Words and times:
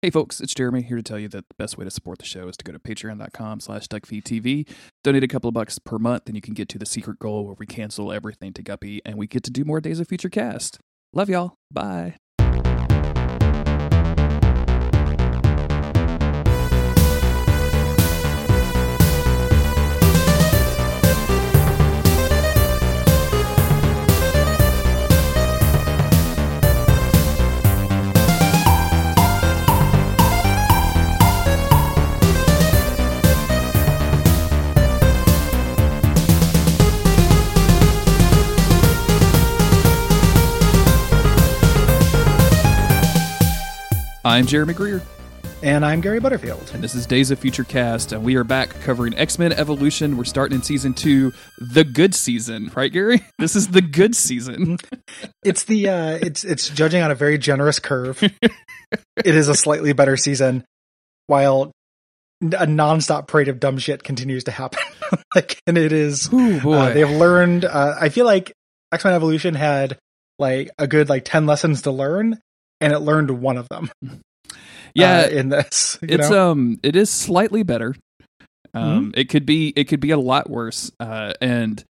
Hey 0.00 0.10
folks, 0.10 0.40
it's 0.40 0.54
Jeremy 0.54 0.82
here 0.82 0.96
to 0.96 1.02
tell 1.02 1.18
you 1.18 1.26
that 1.30 1.48
the 1.48 1.54
best 1.58 1.76
way 1.76 1.84
to 1.84 1.90
support 1.90 2.20
the 2.20 2.24
show 2.24 2.46
is 2.46 2.56
to 2.58 2.64
go 2.64 2.70
to 2.70 2.78
patreon.com 2.78 3.58
slash 3.58 3.88
duckfeedtv, 3.88 4.68
donate 5.02 5.24
a 5.24 5.26
couple 5.26 5.48
of 5.48 5.54
bucks 5.54 5.80
per 5.80 5.98
month, 5.98 6.28
and 6.28 6.36
you 6.36 6.40
can 6.40 6.54
get 6.54 6.68
to 6.68 6.78
the 6.78 6.86
secret 6.86 7.18
goal 7.18 7.44
where 7.44 7.56
we 7.58 7.66
cancel 7.66 8.12
everything 8.12 8.52
to 8.52 8.62
Guppy 8.62 9.02
and 9.04 9.16
we 9.16 9.26
get 9.26 9.42
to 9.42 9.50
do 9.50 9.64
more 9.64 9.80
Days 9.80 9.98
of 9.98 10.06
Future 10.06 10.28
Cast. 10.28 10.78
Love 11.12 11.28
y'all. 11.28 11.54
Bye. 11.72 12.14
I'm 44.28 44.44
Jeremy 44.44 44.74
Greer. 44.74 45.00
And 45.62 45.86
I'm 45.86 46.02
Gary 46.02 46.20
Butterfield. 46.20 46.70
And 46.74 46.84
this 46.84 46.94
is 46.94 47.06
Days 47.06 47.30
of 47.30 47.38
Future 47.38 47.64
Cast, 47.64 48.12
and 48.12 48.22
we 48.22 48.36
are 48.36 48.44
back 48.44 48.68
covering 48.82 49.16
X 49.16 49.38
Men 49.38 49.54
Evolution. 49.54 50.18
We're 50.18 50.24
starting 50.24 50.56
in 50.56 50.62
season 50.62 50.92
two, 50.92 51.32
the 51.56 51.82
good 51.82 52.14
season, 52.14 52.70
right, 52.76 52.92
Gary? 52.92 53.22
This 53.38 53.56
is 53.56 53.68
the 53.68 53.80
good 53.80 54.14
season. 54.14 54.76
it's 55.42 55.64
the 55.64 55.88
uh 55.88 56.18
it's 56.20 56.44
it's 56.44 56.68
judging 56.68 57.00
on 57.02 57.10
a 57.10 57.14
very 57.14 57.38
generous 57.38 57.78
curve. 57.78 58.22
it 58.22 58.52
is 59.24 59.48
a 59.48 59.54
slightly 59.54 59.94
better 59.94 60.18
season, 60.18 60.62
while 61.26 61.72
a 62.42 62.66
nonstop 62.66 63.28
parade 63.28 63.48
of 63.48 63.58
dumb 63.58 63.78
shit 63.78 64.02
continues 64.02 64.44
to 64.44 64.50
happen. 64.50 64.82
like, 65.34 65.58
and 65.66 65.78
it 65.78 65.90
is. 65.90 66.30
Ooh, 66.34 66.60
boy. 66.60 66.74
Uh, 66.74 66.92
they've 66.92 67.10
learned. 67.10 67.64
Uh, 67.64 67.94
I 67.98 68.10
feel 68.10 68.26
like 68.26 68.52
X 68.92 69.04
Men 69.04 69.14
Evolution 69.14 69.54
had 69.54 69.96
like 70.38 70.68
a 70.78 70.86
good 70.86 71.08
like 71.08 71.24
ten 71.24 71.46
lessons 71.46 71.80
to 71.82 71.90
learn, 71.90 72.38
and 72.80 72.92
it 72.92 73.00
learned 73.00 73.30
one 73.30 73.56
of 73.56 73.68
them. 73.68 73.90
Yeah, 74.94 75.26
uh, 75.26 75.28
in 75.28 75.48
this, 75.48 75.98
it's 76.02 76.30
know? 76.30 76.52
um, 76.52 76.80
it 76.82 76.96
is 76.96 77.10
slightly 77.10 77.62
better. 77.62 77.94
Um, 78.74 79.06
mm-hmm. 79.06 79.20
it 79.20 79.28
could 79.28 79.46
be 79.46 79.72
it 79.76 79.84
could 79.84 80.00
be 80.00 80.10
a 80.10 80.18
lot 80.18 80.48
worse. 80.50 80.90
Uh, 81.00 81.32
and 81.40 81.82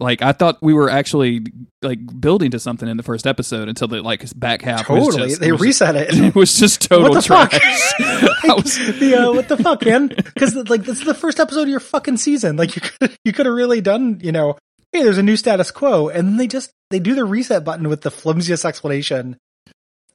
like 0.00 0.22
I 0.22 0.32
thought 0.32 0.58
we 0.62 0.72
were 0.72 0.90
actually 0.90 1.44
like 1.82 1.98
building 2.20 2.50
to 2.52 2.58
something 2.58 2.88
in 2.88 2.96
the 2.96 3.02
first 3.02 3.26
episode 3.26 3.68
until 3.68 3.88
the 3.88 4.02
like 4.02 4.24
back 4.38 4.62
half. 4.62 4.86
Totally, 4.86 5.28
just, 5.28 5.40
they 5.40 5.52
reset 5.52 5.94
just, 5.94 6.18
it. 6.18 6.24
It 6.28 6.34
was 6.34 6.58
just 6.58 6.88
total 6.88 7.10
what 7.10 7.14
the 7.14 7.22
trash. 7.22 7.50
Fuck? 7.98 8.44
like, 8.44 8.56
was... 8.56 8.76
the, 8.98 9.16
uh, 9.16 9.32
what 9.32 9.48
the 9.48 9.56
fuck, 9.56 9.84
man? 9.84 10.08
Because 10.08 10.54
like 10.54 10.84
this 10.84 10.98
is 10.98 11.04
the 11.04 11.14
first 11.14 11.38
episode 11.38 11.62
of 11.62 11.68
your 11.68 11.80
fucking 11.80 12.16
season. 12.16 12.56
Like 12.56 12.74
you 12.74 12.82
could 12.82 13.16
you 13.24 13.32
could 13.32 13.46
have 13.46 13.54
really 13.54 13.80
done 13.80 14.20
you 14.22 14.32
know 14.32 14.56
hey 14.92 15.02
there's 15.02 15.18
a 15.18 15.22
new 15.22 15.36
status 15.36 15.70
quo 15.70 16.08
and 16.08 16.28
then 16.28 16.36
they 16.36 16.46
just 16.46 16.70
they 16.90 16.98
do 16.98 17.14
the 17.14 17.24
reset 17.24 17.64
button 17.64 17.88
with 17.88 18.02
the 18.02 18.10
flimsiest 18.10 18.64
explanation 18.64 19.36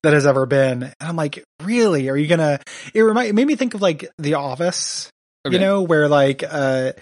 that 0.08 0.14
has 0.14 0.26
ever 0.26 0.46
been. 0.46 0.84
And 0.84 0.96
I'm 1.02 1.18
like, 1.18 1.44
really? 1.62 2.08
Are 2.08 2.16
you 2.16 2.28
gonna? 2.28 2.62
It 2.94 3.02
remind 3.02 3.28
it 3.28 3.36
made 3.36 3.46
me 3.46 3.58
think 3.58 3.74
of 3.74 3.82
like 3.82 4.10
The 4.18 4.36
Office, 4.36 5.10
okay. 5.46 5.54
you 5.54 5.60
know, 5.60 5.82
where 5.82 6.08
like, 6.08 6.46
uh, 6.50 6.94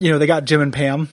you 0.00 0.10
know, 0.10 0.18
they 0.18 0.26
got 0.26 0.46
Jim 0.46 0.62
and 0.62 0.72
Pam 0.72 1.10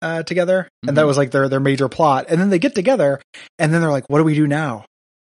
uh, 0.00 0.22
together, 0.22 0.62
mm-hmm. 0.62 0.90
and 0.90 0.98
that 0.98 1.06
was 1.06 1.16
like 1.16 1.32
their 1.32 1.48
their 1.48 1.58
major 1.58 1.88
plot. 1.88 2.26
And 2.28 2.40
then 2.40 2.48
they 2.48 2.60
get 2.60 2.76
together, 2.76 3.20
and 3.58 3.74
then 3.74 3.80
they're 3.80 3.90
like, 3.90 4.08
what 4.08 4.18
do 4.18 4.24
we 4.24 4.36
do 4.36 4.46
now? 4.46 4.84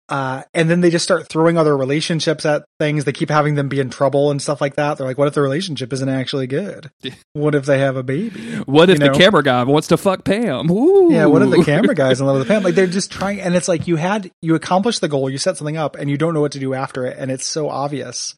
Uh, 0.10 0.44
and 0.54 0.70
then 0.70 0.82
they 0.82 0.90
just 0.90 1.04
start 1.04 1.28
throwing 1.30 1.58
other 1.58 1.76
relationships 1.76 2.46
at 2.46 2.66
things. 2.80 3.06
They 3.06 3.14
keep 3.14 3.30
having 3.30 3.56
them 3.56 3.70
be 3.70 3.80
in 3.80 3.90
trouble 3.90 4.32
and 4.32 4.42
stuff 4.42 4.60
like 4.60 4.76
that. 4.76 4.98
They're 4.98 5.08
like, 5.08 5.18
what 5.18 5.30
if 5.30 5.34
the 5.34 5.42
relationship 5.42 5.94
isn't 5.94 6.10
actually 6.10 6.48
good? 6.48 6.92
What 7.32 7.56
if 7.56 7.66
they 7.66 7.80
have 7.80 7.96
a 7.96 8.04
baby? 8.04 8.58
What 8.66 8.90
if 8.90 9.00
you 9.00 9.06
know? 9.06 9.14
the 9.14 9.18
camera 9.18 9.44
guy 9.44 9.64
wants 9.64 9.88
to 9.88 9.98
fuck 9.98 10.24
Pam? 10.24 10.70
Ooh. 10.70 11.12
Yeah, 11.12 11.26
what 11.26 11.42
if 11.42 11.50
the 11.50 11.64
camera 11.64 11.96
guy's 11.96 12.20
in 12.20 12.28
love 12.28 12.38
with 12.38 12.48
Pam? 12.48 12.64
Like 12.64 12.76
they're 12.76 12.86
just 12.86 13.12
trying, 13.12 13.42
and 13.42 13.56
it's 13.56 13.68
like 13.68 13.88
you 13.88 13.96
had, 13.96 14.30
you 14.42 14.56
accomplished 14.56 15.02
the 15.02 15.08
goal, 15.08 15.30
you 15.30 15.38
set 15.38 15.58
something 15.58 15.78
up, 15.78 15.96
and 15.96 16.10
you 16.10 16.18
don't 16.18 16.34
know 16.34 16.42
what 16.42 16.52
to 16.52 16.60
do 16.60 16.74
after 16.74 17.06
it, 17.06 17.18
and 17.18 17.32
it's 17.32 17.46
so 17.46 17.70
obvious. 17.70 18.36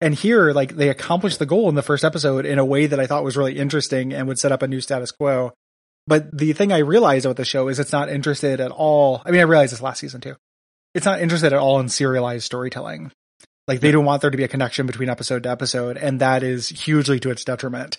And 0.00 0.14
here, 0.14 0.52
like 0.52 0.76
they 0.76 0.90
accomplished 0.90 1.38
the 1.38 1.46
goal 1.46 1.68
in 1.68 1.74
the 1.74 1.82
first 1.82 2.04
episode 2.04 2.44
in 2.44 2.58
a 2.58 2.64
way 2.64 2.86
that 2.86 3.00
I 3.00 3.06
thought 3.06 3.24
was 3.24 3.36
really 3.36 3.58
interesting 3.58 4.12
and 4.12 4.28
would 4.28 4.38
set 4.38 4.52
up 4.52 4.62
a 4.62 4.68
new 4.68 4.80
status 4.80 5.10
quo. 5.10 5.52
But 6.06 6.36
the 6.36 6.52
thing 6.52 6.72
I 6.72 6.78
realized 6.78 7.24
about 7.24 7.36
the 7.36 7.44
show 7.44 7.68
is 7.68 7.80
it's 7.80 7.92
not 7.92 8.10
interested 8.10 8.60
at 8.60 8.70
all. 8.70 9.22
I 9.24 9.30
mean, 9.30 9.40
I 9.40 9.44
realized 9.44 9.72
this 9.72 9.82
last 9.82 10.00
season 10.00 10.20
too 10.20 10.36
it's 10.96 11.04
not 11.04 11.20
interested 11.20 11.52
at 11.52 11.58
all 11.58 11.78
in 11.78 11.90
serialized 11.90 12.44
storytelling. 12.44 13.12
Like 13.68 13.80
they 13.80 13.92
don't 13.92 14.06
want 14.06 14.22
there 14.22 14.30
to 14.30 14.36
be 14.36 14.44
a 14.44 14.48
connection 14.48 14.86
between 14.86 15.10
episode 15.10 15.42
to 15.42 15.50
episode, 15.50 15.98
and 15.98 16.20
that 16.20 16.42
is 16.42 16.70
hugely 16.70 17.20
to 17.20 17.30
its 17.30 17.44
detriment 17.44 17.98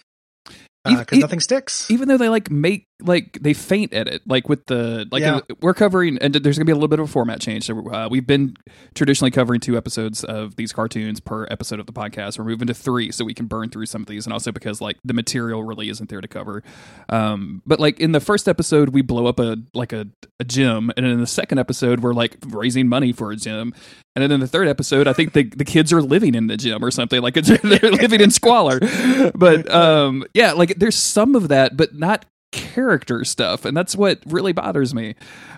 because 0.84 1.20
uh, 1.20 1.22
nothing 1.22 1.40
sticks. 1.40 1.92
Even 1.92 2.08
though 2.08 2.18
they 2.18 2.30
like 2.30 2.50
make 2.50 2.87
like 3.02 3.38
they 3.42 3.54
faint 3.54 3.94
at 3.94 4.08
it, 4.08 4.24
like 4.26 4.50
with 4.50 4.66
the 4.66 5.08
like 5.12 5.22
yeah. 5.22 5.38
uh, 5.38 5.42
we're 5.62 5.74
covering, 5.74 6.18
and 6.18 6.34
there's 6.34 6.58
gonna 6.58 6.66
be 6.66 6.72
a 6.72 6.76
little 6.76 6.88
bit 6.88 7.00
of 7.00 7.08
a 7.08 7.12
format 7.12 7.40
change. 7.40 7.66
So 7.66 7.88
uh, 7.92 8.08
we've 8.10 8.26
been 8.26 8.56
traditionally 8.96 9.30
covering 9.30 9.60
two 9.60 9.78
episodes 9.78 10.24
of 10.24 10.56
these 10.56 10.74
cartoons 10.74 11.20
per 11.20 11.46
episode 11.52 11.80
of 11.80 11.86
the 11.86 11.94
podcast. 11.94 12.40
We're 12.40 12.46
moving 12.46 12.68
to 12.68 12.74
three, 12.74 13.12
so 13.12 13.24
we 13.24 13.36
can 13.36 13.46
burn 13.46 13.70
through 13.70 13.86
some 13.86 14.02
of 14.02 14.08
these, 14.08 14.26
and 14.26 14.34
also 14.34 14.52
because 14.52 14.82
like 14.82 14.98
the 15.06 15.14
material 15.14 15.64
really 15.64 15.90
isn't 15.90 16.10
there 16.10 16.22
to 16.22 16.28
cover. 16.28 16.64
Um, 17.10 17.62
but 17.66 17.80
like 17.80 18.00
in 18.00 18.14
the 18.14 18.20
first 18.20 18.48
episode, 18.48 18.90
we 18.90 19.04
blow 19.04 19.28
up 19.28 19.40
a 19.40 19.58
like 19.76 19.94
a, 19.94 20.08
a 20.40 20.44
gym, 20.44 20.92
and 20.98 21.06
in 21.06 21.20
the 21.20 21.28
second 21.28 21.60
episode, 21.60 22.00
we're 22.00 22.14
like 22.14 22.38
raising 22.48 22.88
money 22.88 23.14
for 23.14 23.32
a 23.32 23.36
gym, 23.36 23.76
and 24.16 24.24
then 24.24 24.32
in 24.32 24.40
the 24.40 24.48
third 24.48 24.68
episode, 24.68 25.08
I 25.08 25.14
think 25.14 25.34
the 25.34 25.44
the 25.44 25.66
kids 25.66 25.94
are 25.94 26.02
living 26.02 26.34
in 26.34 26.48
the 26.48 26.58
gym 26.58 26.84
or 26.84 26.90
something 26.90 27.22
like 27.22 27.36
they're 27.36 27.92
living 27.92 28.22
in 28.22 28.32
squalor. 28.32 28.80
But 29.36 29.72
um, 29.74 30.26
yeah, 30.34 30.54
like 30.54 30.80
there's 30.80 30.96
some 30.96 31.36
of 31.36 31.50
that, 31.50 31.78
but 31.78 31.94
not 31.94 32.26
character 32.78 33.26
stuff, 33.26 33.66
and 33.66 33.76
that's 33.76 33.96
what 33.96 34.20
really 34.28 34.54
bothers 34.54 34.94
me. 34.94 35.16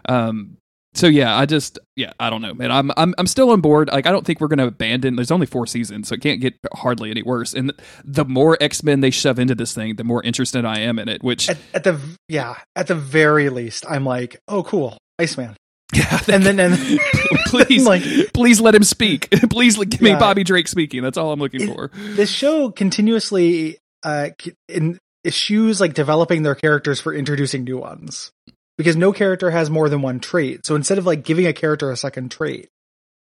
Um, 0.07 0.55
so 0.93 1.07
yeah, 1.07 1.37
I 1.37 1.45
just 1.45 1.77
yeah, 1.97 2.13
I 2.17 2.29
don't 2.29 2.41
know, 2.41 2.53
man. 2.53 2.71
I'm 2.71 2.91
I'm 2.95 3.13
I'm 3.17 3.27
still 3.27 3.49
on 3.49 3.59
board. 3.59 3.89
Like 3.89 4.07
I 4.07 4.11
don't 4.11 4.25
think 4.25 4.39
we're 4.39 4.47
gonna 4.47 4.67
abandon. 4.67 5.17
There's 5.17 5.31
only 5.31 5.45
four 5.45 5.67
seasons, 5.67 6.07
so 6.07 6.15
it 6.15 6.21
can't 6.21 6.39
get 6.39 6.55
hardly 6.73 7.11
any 7.11 7.21
worse. 7.21 7.53
And 7.53 7.73
the 8.05 8.23
more 8.23 8.57
X 8.61 8.83
Men 8.83 9.01
they 9.01 9.09
shove 9.11 9.37
into 9.37 9.53
this 9.53 9.73
thing, 9.73 9.97
the 9.97 10.05
more 10.05 10.23
interested 10.23 10.63
I 10.63 10.79
am 10.79 10.97
in 10.97 11.09
it. 11.09 11.21
Which 11.21 11.49
at, 11.49 11.57
at 11.73 11.83
the 11.83 11.99
yeah, 12.29 12.55
at 12.75 12.87
the 12.87 12.95
very 12.95 13.49
least, 13.49 13.85
I'm 13.87 14.05
like, 14.05 14.39
oh 14.47 14.63
cool, 14.63 14.97
Iceman. 15.17 15.55
Yeah, 15.91 16.19
and 16.31 16.43
then 16.43 16.59
and 16.59 16.77
please, 17.47 17.83
like, 17.83 18.03
please 18.31 18.61
let 18.61 18.75
him 18.75 18.83
speak. 18.83 19.27
please 19.49 19.75
give 19.75 20.01
me 20.01 20.13
Bobby 20.13 20.43
Drake 20.43 20.67
speaking. 20.67 21.01
That's 21.01 21.17
all 21.17 21.31
I'm 21.31 21.39
looking 21.39 21.61
it, 21.61 21.73
for. 21.73 21.89
This 21.95 22.29
show 22.29 22.69
continuously 22.69 23.79
uh 24.03 24.29
in 24.67 24.99
eschews 25.25 25.81
like 25.81 25.93
developing 25.93 26.43
their 26.43 26.55
characters 26.55 26.99
for 26.99 27.13
introducing 27.13 27.63
new 27.63 27.77
ones 27.77 28.31
because 28.77 28.95
no 28.95 29.11
character 29.11 29.51
has 29.51 29.69
more 29.69 29.89
than 29.89 30.01
one 30.01 30.19
trait. 30.19 30.65
So 30.65 30.75
instead 30.75 30.97
of 30.97 31.05
like 31.05 31.23
giving 31.23 31.45
a 31.45 31.53
character 31.53 31.91
a 31.91 31.97
second 31.97 32.31
trait, 32.31 32.69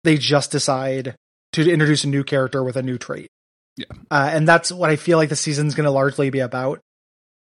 they 0.05 0.19
just 0.19 0.51
decide 0.51 1.17
to 1.53 1.71
introduce 1.71 2.05
a 2.05 2.09
new 2.09 2.23
character 2.23 2.63
with 2.63 2.77
a 2.77 2.83
new 2.83 2.99
trait. 2.99 3.29
Yeah, 3.77 3.87
uh, 4.11 4.29
and 4.33 4.47
that's 4.47 4.71
what 4.71 4.91
I 4.91 4.97
feel 4.97 5.19
like 5.19 5.29
the 5.29 5.37
season's 5.37 5.75
going 5.75 5.85
to 5.85 5.91
largely 5.91 6.31
be 6.31 6.41
about. 6.41 6.81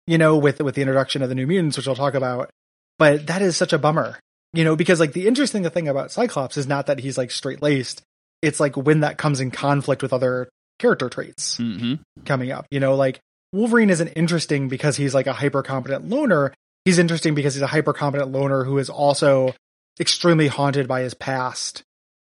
You 0.07 0.17
know, 0.17 0.37
with 0.37 0.59
with 0.59 0.75
the 0.75 0.81
introduction 0.81 1.21
of 1.21 1.29
the 1.29 1.35
New 1.35 1.47
Mutants, 1.47 1.77
which 1.77 1.87
I'll 1.87 1.95
talk 1.95 2.13
about. 2.13 2.49
But 2.97 3.27
that 3.27 3.41
is 3.41 3.55
such 3.55 3.73
a 3.73 3.79
bummer, 3.79 4.19
you 4.53 4.63
know, 4.63 4.75
because 4.75 4.99
like 4.99 5.13
the 5.13 5.27
interesting 5.27 5.67
thing 5.69 5.87
about 5.87 6.11
Cyclops 6.11 6.57
is 6.57 6.67
not 6.67 6.87
that 6.87 6.99
he's 6.99 7.17
like 7.17 7.31
straight 7.31 7.61
laced. 7.61 8.01
It's 8.41 8.59
like 8.59 8.75
when 8.75 9.01
that 9.01 9.17
comes 9.17 9.39
in 9.39 9.51
conflict 9.51 10.01
with 10.01 10.13
other 10.13 10.49
character 10.79 11.09
traits 11.09 11.57
mm-hmm. 11.57 11.95
coming 12.25 12.51
up. 12.51 12.65
You 12.69 12.79
know, 12.79 12.95
like 12.95 13.19
Wolverine 13.53 13.91
isn't 13.91 14.07
interesting 14.09 14.67
because 14.67 14.97
he's 14.97 15.13
like 15.13 15.27
a 15.27 15.33
hyper 15.33 15.61
competent 15.61 16.09
loner. 16.09 16.53
He's 16.85 16.99
interesting 16.99 17.35
because 17.35 17.53
he's 17.53 17.61
a 17.61 17.67
hyper 17.67 17.93
competent 17.93 18.31
loner 18.31 18.63
who 18.63 18.79
is 18.79 18.89
also 18.89 19.53
extremely 19.99 20.47
haunted 20.47 20.87
by 20.87 21.01
his 21.01 21.13
past, 21.13 21.83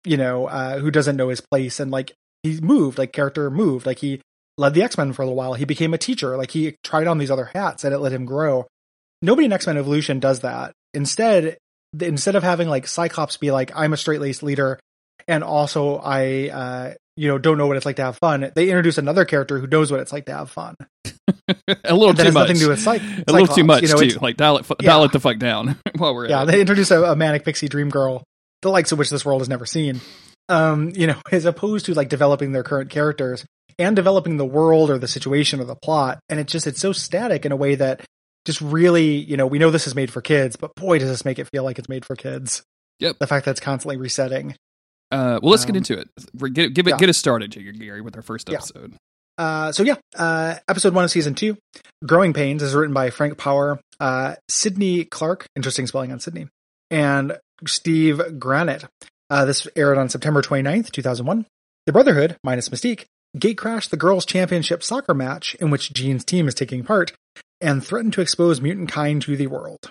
you 0.05 0.17
know, 0.17 0.47
uh, 0.47 0.79
who 0.79 0.91
doesn't 0.91 1.17
know 1.17 1.29
his 1.29 1.43
place. 1.43 1.79
And 1.79 1.91
like 1.91 2.13
he 2.43 2.59
moved, 2.61 2.99
like 2.99 3.13
character 3.13 3.51
moved, 3.51 3.87
like 3.87 3.99
he 3.99 4.23
led 4.57 4.75
the 4.75 4.83
X 4.83 4.97
Men 4.97 5.13
for 5.13 5.23
a 5.23 5.27
little 5.27 5.37
while. 5.37 5.55
He 5.55 5.67
became 5.67 5.93
a 5.93 5.99
teacher, 5.99 6.37
like 6.37 6.53
he 6.53 6.77
tried 6.83 7.07
on 7.07 7.19
these 7.19 7.31
other 7.31 7.51
hats 7.55 7.85
and 7.85 7.95
it 7.95 7.99
let 7.99 8.13
him 8.13 8.25
grow. 8.25 8.67
Nobody 9.23 9.45
in 9.45 9.53
X 9.53 9.67
Men 9.67 9.77
Evolution 9.77 10.21
does 10.21 10.41
that. 10.41 10.73
Instead, 10.95 11.59
instead 12.01 12.35
of 12.35 12.43
having 12.43 12.69
like 12.69 12.87
Cyclops 12.87 13.37
be 13.37 13.51
like, 13.51 13.71
I'm 13.77 13.93
a 13.93 13.99
straight 13.99 14.23
laced 14.23 14.43
leader 14.43 14.81
and 15.29 15.45
also 15.45 15.99
I, 15.99 16.49
uh, 16.49 16.95
you 17.17 17.29
know, 17.29 17.37
don't 17.37 17.59
know 17.59 17.67
what 17.67 17.77
it's 17.77 17.85
like 17.87 17.97
to 17.97 18.05
have 18.05 18.17
fun. 18.17 18.51
They 18.55 18.71
introduce 18.71 18.97
another 18.97 19.27
character 19.27 19.59
who 19.59 19.67
knows 19.67 19.91
what 19.91 20.01
it's 20.01 20.13
like 20.13 20.25
to 20.27 20.35
have 20.35 20.51
fun. 20.51 20.75
a 21.85 21.95
little 21.95 22.15
too 22.15 22.25
much. 22.25 22.35
Nothing 22.35 22.57
to 22.57 22.61
do 22.61 22.69
with 22.69 22.81
psych- 22.81 23.03
a 23.27 23.33
little 23.33 23.47
too 23.47 23.65
much 23.65 23.83
you 23.83 23.89
know, 23.89 23.97
too. 23.97 24.19
Like 24.21 24.37
dial 24.37 24.59
it, 24.59 24.67
yeah. 24.81 24.91
dial 24.91 25.05
it 25.05 25.13
the 25.13 25.21
fuck 25.21 25.39
down 25.39 25.79
while 25.97 26.15
we're 26.15 26.29
yeah. 26.29 26.45
They 26.45 26.61
introduce 26.61 26.91
a, 26.91 27.03
a, 27.03 27.17
manic 27.17 27.45
pixie 27.45 27.69
dream 27.69 27.91
girl, 27.91 28.23
the 28.63 28.71
likes 28.71 28.93
of 28.93 28.99
which 28.99 29.11
this 29.11 29.25
world 29.25 29.41
has 29.41 29.49
never 29.49 29.67
seen. 29.67 30.01
Um, 30.49 30.93
you 30.97 31.07
know, 31.07 31.17
as 31.31 31.45
opposed 31.45 31.87
to 31.87 31.95
like 31.95 32.09
developing 32.09 32.53
their 32.53 32.65
current 32.65 32.91
characters 32.91 33.45
and 33.79 33.95
developing 33.95 34.37
the 34.37 34.45
world 34.45 34.91
or 34.91 34.99
the 34.99 35.09
situation 35.09 35.61
or 35.61 35.65
the 35.65 35.77
plot. 35.77 36.21
And 36.29 36.41
it's 36.41 36.53
just 36.53 36.67
it's 36.67 36.81
so 36.81 36.93
static 36.93 37.47
in 37.47 37.53
a 37.53 37.57
way 37.57 37.77
that 37.77 38.05
just 38.45 38.61
really, 38.61 39.17
you 39.17 39.37
know, 39.37 39.47
we 39.47 39.59
know 39.59 39.71
this 39.71 39.87
is 39.87 39.95
made 39.95 40.11
for 40.13 40.21
kids, 40.21 40.57
but 40.57 40.75
boy, 40.75 40.99
does 40.99 41.09
this 41.09 41.25
make 41.25 41.39
it 41.39 41.49
feel 41.53 41.63
like 41.63 41.79
it's 41.79 41.89
made 41.89 42.05
for 42.05 42.17
kids. 42.17 42.63
Yep. 42.99 43.19
The 43.19 43.27
fact 43.27 43.45
that 43.45 43.53
it's 43.53 43.61
constantly 43.61 43.97
resetting. 43.97 44.55
Uh, 45.11 45.41
well, 45.43 45.51
let's 45.51 45.65
get 45.65 45.73
Um, 45.73 45.79
into 45.79 45.99
it. 45.99 46.09
Get, 46.53 46.75
give 46.75 46.87
it, 46.87 46.91
yeah. 46.91 46.97
get 46.97 47.09
us 47.09 47.17
started, 47.17 47.51
Gary, 47.79 48.01
with 48.01 48.17
our 48.17 48.23
first 48.23 48.49
episode. 48.49 48.95
Uh, 49.41 49.73
so 49.73 49.83
yeah, 49.83 49.97
uh, 50.19 50.57
episode 50.69 50.93
one 50.93 51.03
of 51.03 51.11
season 51.11 51.35
two, 51.35 51.57
"Growing 52.05 52.35
Pains" 52.35 52.63
is 52.63 52.75
written 52.75 52.93
by 52.93 53.09
Frank 53.09 53.39
Power, 53.39 53.81
uh, 53.99 54.35
Sydney 54.51 55.05
Clark, 55.07 55.47
interesting 55.57 55.87
spelling 55.87 56.13
on 56.13 56.21
Sydney, 56.21 56.49
and 56.91 57.39
Steve 57.67 58.39
Granite. 58.39 58.85
Uh, 59.31 59.47
this 59.47 59.67
aired 59.75 59.97
on 59.97 60.11
September 60.11 60.43
29th, 60.43 60.91
2001. 60.91 61.47
The 61.87 61.93
Brotherhood, 61.93 62.37
minus 62.45 62.69
Mystique, 62.69 63.07
gatecrashed 63.35 63.89
the 63.89 63.97
girls' 63.97 64.27
championship 64.27 64.83
soccer 64.83 65.15
match 65.15 65.55
in 65.55 65.71
which 65.71 65.95
Jean's 65.95 66.27
team 66.27 66.47
is 66.47 66.55
taking 66.55 66.85
part, 66.85 67.15
and 67.63 67.83
threatened 67.83 68.13
to 68.13 68.21
expose 68.21 68.61
mutant 68.61 68.93
kind 68.93 69.23
to 69.23 69.39
the 69.39 69.47
world. 69.47 69.91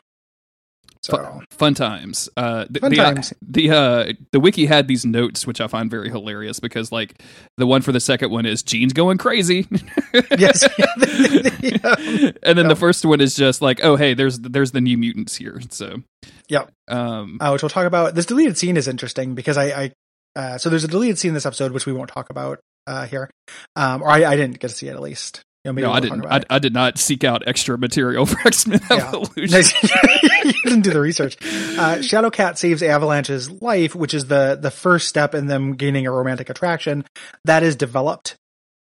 So 1.01 1.13
Fun, 1.15 1.45
fun 1.51 1.73
times. 1.75 2.27
Uh, 2.35 2.65
the, 2.69 2.81
Fun 2.81 2.91
the, 2.91 2.97
times. 2.97 3.33
the 3.41 3.71
uh, 3.71 4.13
the 4.33 4.39
wiki 4.41 4.65
had 4.65 4.87
these 4.89 5.05
notes, 5.05 5.47
which 5.47 5.61
I 5.61 5.67
find 5.67 5.89
very 5.89 6.09
hilarious 6.09 6.59
because, 6.59 6.91
like, 6.91 7.21
the 7.57 7.65
one 7.65 7.81
for 7.81 7.93
the 7.93 8.01
second 8.01 8.31
one 8.31 8.45
is 8.45 8.63
Jean's 8.63 8.91
going 8.91 9.17
crazy, 9.17 9.65
yes, 10.37 10.63
and 10.77 12.57
then 12.57 12.57
Yeah. 12.57 12.67
the 12.67 12.75
first 12.77 13.05
one 13.05 13.21
is 13.21 13.35
just 13.35 13.61
like, 13.61 13.79
oh, 13.83 13.95
hey, 13.95 14.13
there's 14.13 14.39
there's 14.39 14.71
the 14.71 14.81
new 14.81 14.97
mutants 14.97 15.35
here. 15.35 15.61
So, 15.69 16.03
Yeah. 16.49 16.65
um, 16.89 17.37
uh, 17.39 17.49
which 17.51 17.63
we'll 17.63 17.69
talk 17.69 17.85
about. 17.85 18.15
This 18.15 18.25
deleted 18.25 18.57
scene 18.57 18.75
is 18.77 18.87
interesting 18.87 19.35
because 19.35 19.57
I, 19.57 19.65
I 19.65 19.91
uh, 20.35 20.57
so 20.57 20.69
there's 20.69 20.83
a 20.83 20.87
deleted 20.89 21.17
scene 21.17 21.29
in 21.29 21.33
this 21.35 21.45
episode 21.45 21.71
which 21.71 21.85
we 21.85 21.93
won't 21.93 22.09
talk 22.09 22.29
about 22.29 22.59
uh, 22.87 23.05
here, 23.05 23.29
um, 23.75 24.01
or 24.01 24.09
I, 24.09 24.25
I 24.25 24.35
didn't 24.35 24.59
get 24.59 24.69
to 24.69 24.75
see 24.75 24.87
it 24.87 24.95
at 24.95 25.01
least. 25.01 25.41
You 25.65 25.73
know, 25.73 25.81
no, 25.81 25.91
I 25.91 25.99
didn't. 25.99 26.25
I. 26.25 26.41
I 26.49 26.59
did 26.59 26.73
not 26.73 26.97
seek 26.97 27.23
out 27.23 27.45
extra 27.45 27.77
material 27.77 28.25
for 28.27 28.39
X 28.47 28.65
Men 28.65 28.79
Yeah. 28.89 29.09
Evolution. 29.09 29.79
you 30.45 30.53
didn't 30.63 30.81
do 30.81 30.91
the 30.91 31.01
research. 31.01 31.37
Uh, 31.41 31.97
Shadowcat 31.97 32.57
saves 32.57 32.81
Avalanche's 32.81 33.49
life, 33.51 33.93
which 33.93 34.13
is 34.13 34.27
the 34.27 34.57
the 34.59 34.71
first 34.71 35.07
step 35.09 35.35
in 35.35 35.47
them 35.47 35.73
gaining 35.75 36.07
a 36.07 36.11
romantic 36.11 36.49
attraction. 36.49 37.03
That 37.43 37.63
is 37.63 37.75
developed 37.75 38.37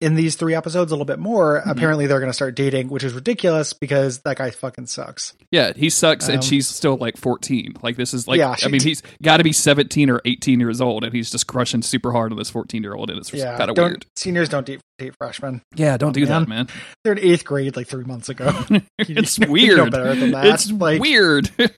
in 0.02 0.14
these 0.14 0.37
three 0.37 0.54
episodes 0.54 0.90
a 0.93 0.94
little 0.94 1.04
bit 1.06 1.19
more. 1.19 1.60
Mm-hmm. 1.60 1.70
Apparently, 1.70 2.06
they're 2.06 2.19
going 2.20 2.28
to 2.31 2.34
start 2.34 2.54
dating, 2.54 2.88
which 2.88 3.04
is 3.04 3.14
ridiculous 3.14 3.72
because 3.72 4.19
that 4.20 4.37
guy 4.37 4.50
fucking 4.50 4.87
sucks. 4.87 5.34
Yeah, 5.50 5.72
he 5.75 5.88
sucks, 5.90 6.28
Um, 6.28 6.34
and 6.34 6.44
she's 6.44 6.66
still 6.66 6.96
like 6.96 7.16
14. 7.16 7.76
Like 7.82 7.96
this 7.96 8.12
is 8.12 8.26
like, 8.28 8.38
Yeah, 8.38 8.56
I 8.62 8.69
mean, 8.69 8.81
he's 8.82 9.02
got 9.22 9.38
to 9.38 9.44
be 9.44 9.52
17 9.52 10.10
or 10.10 10.20
18 10.25 10.60
years 10.60 10.81
old, 10.81 11.04
and 11.04 11.14
he's 11.14 11.31
just 11.31 11.46
crushing 11.46 11.82
super 11.82 12.12
hard 12.12 12.32
on 12.32 12.38
this 12.38 12.50
14 12.50 12.82
year 12.82 12.94
old, 12.94 13.08
and 13.10 13.19
it's 13.19 13.32
Yeah, 13.32 13.56
kind 13.56 13.70
of 13.70 13.76
weird. 13.78 14.04
seniors 14.16 14.49
don't 14.49 14.66
date, 14.66 14.81
date 14.99 15.14
freshmen. 15.19 15.62
Yeah, 15.75 15.96
don't 15.96 16.12
do 16.12 16.26
that, 16.26 16.40
man. 16.40 16.49
man. 16.49 16.69
They're 17.04 17.12
in 17.14 17.19
eighth 17.20 17.44
grade 17.44 17.76
like 17.76 17.87
three 17.87 18.04
months 18.04 18.28
ago. 18.28 18.52
it's 18.99 19.38
you 19.38 19.76
know 19.76 19.88
better 19.88 20.14
than 20.14 20.32
that. 20.32 20.46
It's 20.46 20.70
Like- 20.70 21.00
weird. 21.00 21.50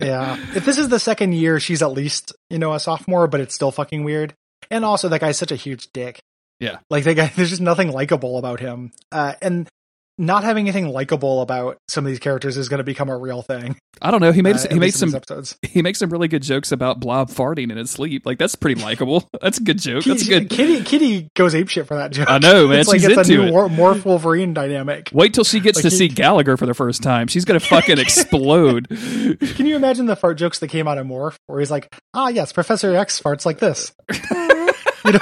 Yeah. 0.00 0.36
If 0.56 0.64
this 0.64 0.78
is 0.78 0.88
the 0.88 0.98
second 0.98 1.32
year, 1.32 1.60
she's 1.60 1.80
at 1.80 1.92
least, 1.92 2.32
you 2.50 2.58
know, 2.58 2.72
a 2.74 2.80
sophomore, 2.80 3.28
but 3.28 3.40
it's 3.40 3.54
still 3.54 3.70
fucking 3.70 4.02
weird. 4.02 4.34
And 4.68 4.84
also 4.84 5.08
that 5.08 5.20
guy's 5.20 5.38
such 5.38 5.52
a 5.52 5.56
huge 5.56 5.88
dick. 5.92 6.20
Yeah. 6.62 6.78
Like 6.90 7.04
that 7.04 7.14
guy, 7.14 7.26
there's 7.36 7.50
just 7.50 7.60
nothing 7.62 7.90
likable 7.92 8.38
about 8.38 8.60
him. 8.60 8.92
Uh, 9.10 9.34
and 9.42 9.68
not 10.18 10.44
having 10.44 10.68
anything 10.68 10.86
likable 10.88 11.40
about 11.40 11.78
some 11.88 12.04
of 12.04 12.10
these 12.10 12.18
characters 12.18 12.58
is 12.58 12.68
going 12.68 12.78
to 12.78 12.84
become 12.84 13.08
a 13.08 13.16
real 13.16 13.40
thing. 13.40 13.76
I 14.02 14.10
don't 14.10 14.20
know. 14.20 14.30
He 14.30 14.42
made 14.42 14.56
uh, 14.56 14.66
he 14.70 14.74
made 14.78 14.80
least 14.86 15.02
in 15.02 15.06
these 15.08 15.12
some 15.12 15.16
episodes. 15.16 15.56
he 15.62 15.80
makes 15.80 15.98
some 15.98 16.10
really 16.10 16.28
good 16.28 16.42
jokes 16.42 16.70
about 16.70 17.00
Blob 17.00 17.30
farting 17.30 17.70
in 17.72 17.78
his 17.78 17.90
sleep. 17.90 18.26
Like 18.26 18.38
that's 18.38 18.54
pretty 18.54 18.80
likable. 18.80 19.28
That's 19.40 19.58
a 19.58 19.62
good 19.62 19.78
joke. 19.80 20.04
That's 20.04 20.28
good. 20.28 20.50
Kitty, 20.50 20.82
Kitty 20.84 21.28
goes 21.34 21.54
apeshit 21.54 21.86
for 21.86 21.96
that 21.96 22.12
joke. 22.12 22.28
I 22.30 22.38
know, 22.38 22.68
man. 22.68 22.78
It's 22.80 22.88
like 22.88 23.00
She's 23.00 23.08
it's 23.08 23.28
a 23.28 23.32
into 23.32 23.50
new 23.50 23.64
it. 23.64 23.70
Morph 23.72 24.04
Wolverine 24.04 24.54
dynamic. 24.54 25.10
Wait 25.12 25.34
till 25.34 25.44
she 25.44 25.60
gets 25.60 25.78
Like 25.78 25.82
to 25.84 25.90
he- 25.90 25.96
see 25.96 26.08
Gallagher 26.08 26.56
for 26.56 26.66
the 26.66 26.74
first 26.74 27.02
time. 27.02 27.26
She's 27.26 27.44
gonna 27.44 27.58
fucking 27.60 27.98
explode. 27.98 28.88
Can 28.90 29.66
you 29.66 29.76
imagine 29.76 30.06
the 30.06 30.14
fart 30.16 30.36
jokes 30.38 30.58
that 30.60 30.68
came 30.68 30.86
out 30.86 30.98
of 30.98 31.06
Morph, 31.06 31.36
where 31.46 31.58
he's 31.58 31.70
like, 31.70 31.88
"Ah, 32.14 32.28
yes, 32.28 32.52
Professor 32.52 32.94
X 32.94 33.20
farts 33.20 33.46
like 33.46 33.58
this," 33.58 33.92
you 35.06 35.12
know, 35.12 35.18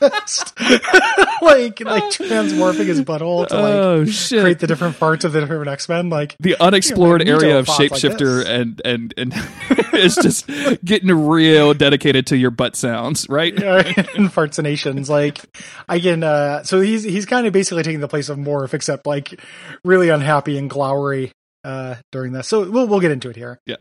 just 0.00 0.58
like 1.42 1.80
like 1.80 2.04
transmorphing 2.04 2.86
his 2.86 3.00
butthole 3.02 3.46
to 3.46 3.54
like 3.54 3.74
oh 3.74 4.04
shit! 4.06 4.40
create 4.40 4.58
the 4.58 4.66
different 4.66 4.98
parts 4.98 5.24
of 5.24 5.32
the 5.32 5.40
different 5.40 5.68
X 5.68 5.88
Men. 5.88 6.08
Like, 6.10 6.36
the 6.40 6.56
unexplored 6.60 7.26
Yeah, 7.26 7.34
like 7.34 7.42
area 7.42 7.58
of 7.58 7.66
fought 7.66 7.80
like 7.80 7.90
shapeshifter 7.92 8.44
and 8.46 8.80
and 8.84 9.14
and 9.16 9.32
it's 9.92 10.16
just 10.16 10.46
getting 10.84 11.10
real 11.10 11.74
dedicated 11.74 12.26
to 12.28 12.36
your 12.36 12.50
butt 12.50 12.76
sounds, 12.76 13.28
right? 13.28 13.56
uh, 13.62 13.82
infarcinations. 14.14 15.08
Like, 15.08 15.44
I 15.88 16.00
can. 16.00 16.22
uh 16.22 16.62
So 16.64 16.80
he's 16.80 17.02
he's 17.02 17.26
kind 17.26 17.46
of 17.46 17.52
basically 17.52 17.82
taking 17.82 18.00
the 18.00 18.08
place 18.08 18.28
of 18.28 18.38
Morph, 18.38 18.74
except 18.74 19.06
like 19.06 19.40
really 19.84 20.08
unhappy 20.08 20.56
and 20.58 20.70
glowery 20.70 21.32
uh 21.64 21.96
during 22.12 22.32
this. 22.32 22.48
So 22.48 22.68
we'll 22.70 22.86
we'll 22.86 23.00
get 23.00 23.10
into 23.10 23.28
it 23.30 23.36
here. 23.36 23.58
Yeah. 23.66 23.76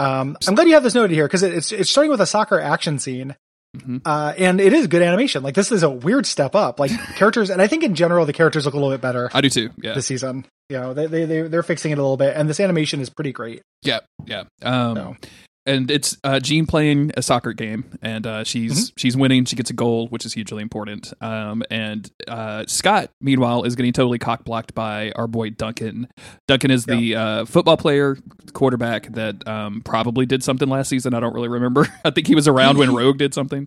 Um, 0.00 0.36
I'm 0.46 0.54
glad 0.54 0.68
you 0.68 0.74
have 0.74 0.84
this 0.84 0.94
noted 0.94 1.12
here 1.12 1.26
because 1.26 1.42
it's 1.42 1.72
it's 1.72 1.90
starting 1.90 2.10
with 2.10 2.20
a 2.20 2.26
soccer 2.26 2.60
action 2.60 2.98
scene. 2.98 3.34
Mhm. 3.76 4.00
Uh, 4.04 4.32
and 4.38 4.60
it 4.60 4.72
is 4.72 4.86
good 4.86 5.02
animation. 5.02 5.42
Like 5.42 5.54
this 5.54 5.70
is 5.70 5.82
a 5.82 5.90
weird 5.90 6.24
step 6.26 6.54
up. 6.54 6.80
Like 6.80 6.90
characters, 7.16 7.50
and 7.50 7.60
I 7.60 7.66
think 7.66 7.82
in 7.84 7.94
general 7.94 8.24
the 8.24 8.32
characters 8.32 8.64
look 8.64 8.74
a 8.74 8.76
little 8.78 8.90
bit 8.92 9.00
better 9.02 9.30
I 9.34 9.40
do 9.40 9.50
too. 9.50 9.70
Yeah, 9.82 9.94
this 9.94 10.06
season. 10.06 10.46
You 10.70 10.78
know, 10.78 10.94
they 10.94 11.06
they 11.06 11.24
they 11.26 11.42
they're 11.42 11.62
fixing 11.62 11.92
it 11.92 11.98
a 11.98 12.02
little 12.02 12.16
bit, 12.16 12.34
and 12.36 12.48
this 12.48 12.60
animation 12.60 13.00
is 13.00 13.10
pretty 13.10 13.32
great. 13.32 13.62
yeah, 13.82 14.00
yeah. 14.26 14.44
Um, 14.62 14.96
So. 14.96 15.16
And 15.68 15.90
it's 15.90 16.16
uh, 16.24 16.40
Jean 16.40 16.66
playing 16.66 17.12
a 17.16 17.22
soccer 17.22 17.52
game, 17.52 17.84
and 18.02 18.26
uh, 18.26 18.44
she's 18.44 18.72
Mm-hmm. 18.90 18.94
she's 18.96 19.16
winning. 19.16 19.44
She 19.44 19.54
gets 19.56 19.70
a 19.70 19.74
goal, 19.74 20.08
which 20.08 20.24
is 20.26 20.32
hugely 20.32 20.62
important. 20.62 21.12
Um, 21.20 21.62
and 21.70 22.10
uh, 22.26 22.64
Scott, 22.66 23.10
meanwhile, 23.20 23.62
is 23.64 23.76
getting 23.76 23.92
totally 23.92 24.18
cock 24.18 24.44
blocked 24.44 24.74
by 24.74 25.12
our 25.12 25.26
boy 25.26 25.50
Duncan. 25.50 26.08
Duncan 26.48 26.70
is 26.70 26.84
the 26.86 27.14
uh, 27.14 27.44
football 27.44 27.76
player, 27.76 28.16
quarterback 28.52 29.12
that 29.12 29.46
um, 29.46 29.82
probably 29.84 30.26
did 30.26 30.42
something 30.42 30.68
last 30.68 30.88
season. 30.88 31.14
I 31.14 31.20
don't 31.20 31.34
really 31.34 31.48
remember. 31.48 31.86
I 32.04 32.10
think 32.10 32.26
he 32.26 32.34
was 32.34 32.48
around 32.48 32.78
when 32.78 32.94
Rogue 32.94 33.18
did 33.18 33.34
something. 33.34 33.66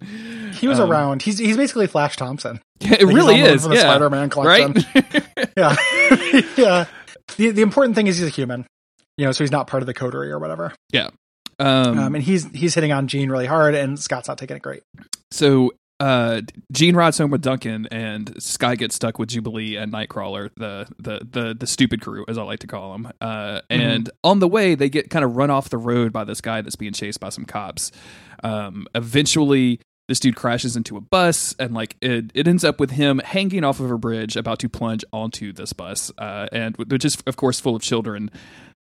He 0.53 0.67
was 0.67 0.79
Um, 0.79 0.91
around. 0.91 1.21
He's 1.21 1.37
he's 1.37 1.55
basically 1.57 1.87
Flash 1.87 2.17
Thompson. 2.17 2.61
Yeah, 2.79 2.93
it 2.99 3.05
Like, 3.05 3.15
really 3.15 3.35
on 3.35 3.39
the 3.41 3.45
one 3.45 3.53
is. 3.55 3.63
the 3.63 3.75
Yeah, 3.75 3.81
Spider-Man 3.81 4.29
collection. 4.29 4.73
right. 4.95 5.47
Yeah, 5.57 5.75
yeah. 6.57 6.85
The 7.37 7.51
the 7.51 7.61
important 7.61 7.95
thing 7.95 8.07
is 8.07 8.17
he's 8.17 8.27
a 8.27 8.29
human. 8.29 8.65
You 9.17 9.25
know, 9.25 9.31
so 9.33 9.43
he's 9.43 9.51
not 9.51 9.67
part 9.67 9.83
of 9.83 9.87
the 9.87 9.93
coterie 9.93 10.31
or 10.31 10.39
whatever. 10.39 10.73
Um, 11.61 11.97
Um, 11.99 12.15
and 12.15 12.23
he's 12.23 12.45
he's 12.51 12.73
hitting 12.75 12.91
on 12.91 13.07
Jean 13.07 13.29
really 13.29 13.45
hard, 13.45 13.75
and 13.75 13.99
Scott's 13.99 14.27
not 14.27 14.37
taking 14.37 14.57
it 14.57 14.63
great. 14.63 14.83
So 15.31 15.71
uh 15.99 16.41
Jean 16.71 16.95
rides 16.95 17.19
home 17.19 17.29
with 17.29 17.43
Duncan 17.43 17.87
and 17.91 18.41
Sky 18.41 18.75
gets 18.75 18.95
stuck 18.95 19.19
with 19.19 19.29
Jubilee 19.29 19.75
and 19.75 19.93
Nightcrawler, 19.93 20.49
the 20.57 20.87
the 20.97 21.21
the 21.29 21.53
the 21.53 21.67
stupid 21.67 22.01
crew, 22.01 22.25
as 22.27 22.39
I 22.39 22.43
like 22.43 22.59
to 22.59 22.67
call 22.67 22.91
them. 22.93 23.11
Uh 23.21 23.61
and 23.69 24.09
on 24.23 24.39
the 24.39 24.47
way 24.47 24.73
they 24.73 24.89
get 24.89 25.11
kind 25.11 25.23
of 25.23 25.35
run 25.35 25.51
off 25.51 25.69
the 25.69 25.77
road 25.77 26.11
by 26.11 26.23
this 26.23 26.41
guy 26.41 26.61
that's 26.61 26.75
being 26.75 26.93
chased 26.93 27.19
by 27.19 27.29
some 27.29 27.45
cops. 27.45 27.91
Um 28.43 28.87
eventually 28.95 29.79
this 30.07 30.19
dude 30.19 30.35
crashes 30.35 30.75
into 30.75 30.97
a 30.97 31.01
bus 31.01 31.55
and 31.59 31.73
like 31.75 31.95
it, 32.01 32.31
it 32.33 32.47
ends 32.47 32.63
up 32.65 32.79
with 32.79 32.91
him 32.91 33.21
hanging 33.23 33.63
off 33.63 33.79
of 33.79 33.91
a 33.91 33.97
bridge 33.97 34.35
about 34.35 34.57
to 34.59 34.67
plunge 34.67 35.05
onto 35.13 35.53
this 35.53 35.71
bus 35.71 36.11
uh 36.17 36.47
and 36.51 36.75
which 36.77 37.05
is 37.05 37.17
of 37.27 37.35
course 37.37 37.59
full 37.59 37.75
of 37.75 37.81
children 37.83 38.29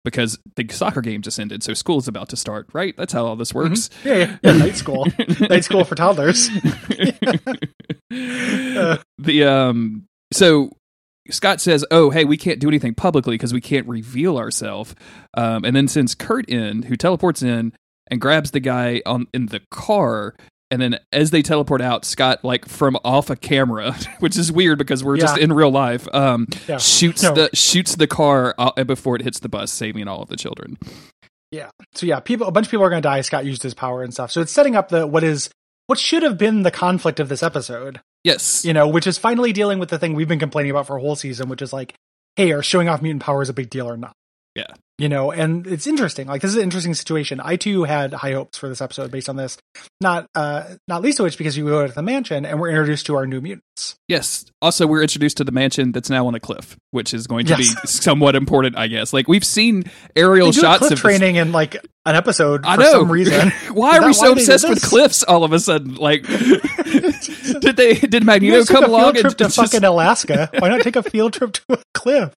because 0.06 0.40
the 0.56 0.68
soccer 0.70 1.02
game 1.02 1.22
just 1.22 1.40
ended 1.40 1.62
so 1.64 1.74
school 1.74 1.98
is 1.98 2.08
about 2.08 2.30
to 2.30 2.36
start 2.36 2.68
right 2.74 2.96
that's 2.98 3.14
how 3.14 3.26
all 3.26 3.36
this 3.36 3.54
works 3.54 3.90
Yeah, 4.04 4.16
yeah, 4.16 4.38
yeah 4.44 4.58
night 4.58 4.76
school, 4.76 5.06
night 5.50 5.64
school 5.64 5.84
for 5.84 5.96
toddlers. 5.96 6.50
the 8.10 9.44
um 9.44 10.06
so 10.32 10.72
Scott 11.32 11.62
says, 11.62 11.86
"Oh, 11.92 12.10
hey, 12.10 12.26
we 12.26 12.38
can't 12.38 12.60
do 12.60 12.68
anything 12.68 12.96
publicly 12.96 13.36
because 13.36 13.54
we 13.54 13.62
can't 13.62 13.88
reveal 13.88 14.38
ourselves." 14.38 14.96
Um, 15.36 15.64
and 15.64 15.76
then 15.76 15.88
sends 15.88 16.16
Kurt 16.16 16.50
in, 16.50 16.84
who 16.84 16.96
teleports 16.96 17.44
in 17.44 17.74
and 18.10 18.20
grabs 18.20 18.52
the 18.52 18.60
guy 18.60 19.02
on 19.06 19.28
in 19.34 19.48
the 19.48 19.62
car. 19.72 20.36
And 20.72 20.80
then 20.82 21.00
as 21.12 21.32
they 21.32 21.42
teleport 21.42 21.82
out, 21.82 22.06
Scott, 22.06 22.44
like 22.44 22.68
from 22.68 22.96
off 23.04 23.30
a 23.30 23.36
camera, 23.36 23.94
which 24.20 24.38
is 24.38 24.52
weird 24.52 24.78
because 24.78 25.04
we're 25.04 25.18
just 25.18 25.38
in 25.38 25.52
real 25.52 25.72
life, 25.72 26.08
um, 26.14 26.48
Yeah. 26.68 26.78
shoots 26.78 27.24
No. 27.24 27.34
the 27.34 27.50
shoots 27.56 27.96
the 27.96 28.06
car 28.08 28.54
uh, 28.58 28.84
before 28.84 29.16
it 29.16 29.24
hits 29.24 29.40
the 29.40 29.50
bus, 29.50 29.72
saving 29.72 30.08
all 30.08 30.22
of 30.22 30.30
the 30.30 30.36
children. 30.38 30.78
Yeah. 31.52 31.70
So 31.96 32.06
yeah, 32.06 32.20
people 32.20 32.48
a 32.48 32.52
bunch 32.52 32.68
of 32.68 32.72
people 32.72 32.86
are 32.86 32.90
going 32.92 33.02
to 33.02 33.08
die. 33.08 33.22
Scott 33.22 33.46
used 33.46 33.64
his 33.64 33.74
power 33.74 34.04
and 34.04 34.14
stuff. 34.14 34.32
So 34.32 34.42
it's 34.42 34.52
setting 34.52 34.76
up 34.76 34.90
the 34.90 35.08
what 35.08 35.24
is 35.24 35.50
what 35.88 35.98
should 35.98 36.22
have 36.22 36.38
been 36.38 36.62
the 36.62 36.70
conflict 36.72 37.20
of 37.20 37.30
this 37.30 37.42
episode. 37.42 38.00
Yes, 38.24 38.64
You 38.64 38.74
know, 38.74 38.88
which 38.88 39.08
is 39.08 39.18
finally 39.18 39.54
dealing 39.54 39.80
with 39.80 39.90
the 39.90 39.98
thing 39.98 40.14
we've 40.14 40.28
been 40.28 40.40
complaining 40.40 40.70
about 40.72 40.86
for 40.86 40.98
a 40.98 41.02
whole 41.02 41.16
season, 41.16 41.48
which 41.50 41.62
is 41.64 41.72
like, 41.74 41.96
hey, 42.36 42.52
are 42.52 42.62
showing 42.62 42.90
off 42.90 43.02
mutant 43.02 43.24
powers 43.24 43.48
a 43.50 43.54
big 43.54 43.70
deal 43.72 43.90
or 43.90 43.98
not? 43.98 44.12
Yeah. 44.56 44.68
You 45.00 45.08
know, 45.10 45.32
and 45.32 45.66
it's 45.66 45.88
interesting. 45.88 46.28
Like 46.28 46.42
this 46.42 46.52
is 46.52 46.58
an 46.58 46.64
interesting 46.64 46.94
situation. 46.94 47.40
I 47.44 47.56
too 47.56 47.86
had 47.86 48.12
high 48.14 48.34
hopes 48.34 48.58
for 48.58 48.68
this 48.68 48.82
episode 48.82 49.12
based 49.12 49.30
on 49.30 49.38
this. 49.38 49.58
Not 50.02 50.28
uh 50.36 50.76
not 50.90 51.02
least 51.02 51.20
of 51.20 51.24
which 51.24 51.38
because 51.38 51.56
you 51.58 51.66
go 51.66 51.88
to 51.88 51.94
the 51.94 52.02
mansion 52.04 52.46
and 52.46 52.60
we're 52.60 52.70
introduced 52.70 53.06
to 53.06 53.16
our 53.16 53.26
new 53.26 53.40
mutants. 53.40 53.96
Yes. 54.10 54.46
Also, 54.62 54.86
we're 54.86 55.02
introduced 55.02 55.38
to 55.38 55.46
the 55.46 55.54
mansion 55.54 55.94
that's 55.94 56.10
now 56.10 56.28
on 56.28 56.36
a 56.36 56.40
cliff, 56.40 56.76
which 56.92 57.14
is 57.14 57.28
going 57.28 57.46
to 57.46 57.56
Yes. 57.58 57.82
be 57.82 57.82
somewhat 57.88 58.36
important, 58.36 58.78
I 58.78 58.88
guess. 58.88 59.14
Like 59.14 59.30
we've 59.30 59.46
seen 59.46 59.86
aerial 60.18 60.52
shots 60.52 60.84
of 60.84 60.90
this- 60.90 61.00
training 61.00 61.38
in 61.38 61.54
like 61.54 61.76
an 62.06 62.16
episode 62.16 62.66
I 62.66 62.76
for 62.76 62.82
know. 62.82 62.92
some 62.92 63.12
reason. 63.12 63.52
why 63.74 64.00
are 64.00 64.06
we 64.06 64.12
so 64.14 64.22
why 64.22 64.28
they 64.30 64.34
did 64.36 64.40
obsessed 64.42 64.68
with 64.70 64.82
cliffs 64.84 65.24
all 65.24 65.46
of 65.46 65.54
a 65.54 65.60
sudden? 65.60 65.96
Like, 65.96 66.24
did 66.28 67.76
they 67.78 67.94
did 67.96 68.26
Magneto 68.26 68.66
come 68.66 68.84
a 68.84 68.88
along 68.88 69.14
field 69.14 69.16
and 69.16 69.22
trip 69.24 69.38
to 69.38 69.44
just- 69.46 69.56
fucking 69.56 69.84
Alaska. 69.86 70.50
Why 70.60 70.70
not 70.70 70.82
take 70.82 70.96
a 70.98 71.04
field 71.04 71.34
trip 71.34 71.54
to 71.54 71.64
a 71.74 71.78
cliff? 71.94 72.34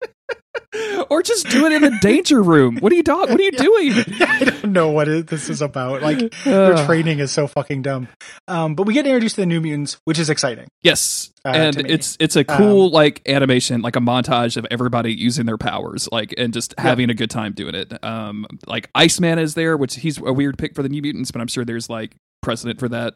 or 1.10 1.22
just 1.22 1.48
do 1.48 1.66
it 1.66 1.72
in 1.72 1.84
a 1.84 1.98
danger 2.00 2.42
room. 2.52 2.76
What 2.78 2.92
are 2.92 2.96
you 2.96 3.02
doing? 3.02 3.30
What 3.30 3.40
are 3.40 3.42
you 3.42 3.52
doing? 3.52 3.92
I 4.20 4.44
don't 4.44 4.72
know 4.72 4.90
what 4.90 5.08
it, 5.08 5.26
this 5.26 5.48
is 5.48 5.62
about. 5.62 6.02
Like 6.02 6.32
their 6.44 6.84
training 6.86 7.18
is 7.18 7.32
so 7.32 7.46
fucking 7.46 7.82
dumb. 7.82 8.08
Um, 8.46 8.74
but 8.74 8.84
we 8.84 8.94
get 8.94 9.06
introduced 9.06 9.36
to 9.36 9.42
the 9.42 9.46
New 9.46 9.60
Mutants, 9.60 9.98
which 10.04 10.18
is 10.18 10.30
exciting. 10.30 10.68
Yes, 10.82 11.32
uh, 11.44 11.50
and 11.50 11.90
it's 11.90 12.16
it's 12.20 12.36
a 12.36 12.44
cool 12.44 12.86
um, 12.86 12.92
like 12.92 13.22
animation, 13.28 13.82
like 13.82 13.96
a 13.96 14.00
montage 14.00 14.56
of 14.56 14.66
everybody 14.70 15.12
using 15.12 15.46
their 15.46 15.58
powers, 15.58 16.08
like 16.12 16.34
and 16.36 16.52
just 16.52 16.74
having 16.78 17.10
a 17.10 17.14
good 17.14 17.30
time 17.30 17.52
doing 17.52 17.74
it. 17.74 17.92
Um, 18.04 18.46
like 18.66 18.90
Iceman 18.94 19.38
is 19.38 19.54
there, 19.54 19.76
which 19.76 19.96
he's 19.96 20.18
a 20.18 20.32
weird 20.32 20.58
pick 20.58 20.74
for 20.74 20.82
the 20.82 20.88
New 20.88 21.02
Mutants, 21.02 21.30
but 21.30 21.40
I'm 21.40 21.48
sure 21.48 21.64
there's 21.64 21.88
like 21.88 22.14
precedent 22.42 22.78
for 22.78 22.88
that. 22.90 23.14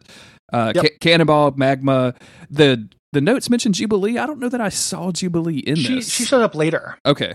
Uh, 0.52 0.72
yep. 0.74 0.84
Ca- 0.84 0.96
Cannonball, 1.00 1.52
Magma, 1.56 2.14
the 2.50 2.88
the 3.12 3.20
notes 3.20 3.48
mention 3.48 3.72
Jubilee. 3.72 4.18
I 4.18 4.26
don't 4.26 4.38
know 4.38 4.48
that 4.48 4.60
I 4.60 4.68
saw 4.68 5.10
Jubilee 5.10 5.58
in 5.58 5.76
she, 5.76 5.94
this. 5.96 6.12
She 6.12 6.24
showed 6.24 6.42
up 6.42 6.54
later. 6.54 6.98
Okay. 7.06 7.34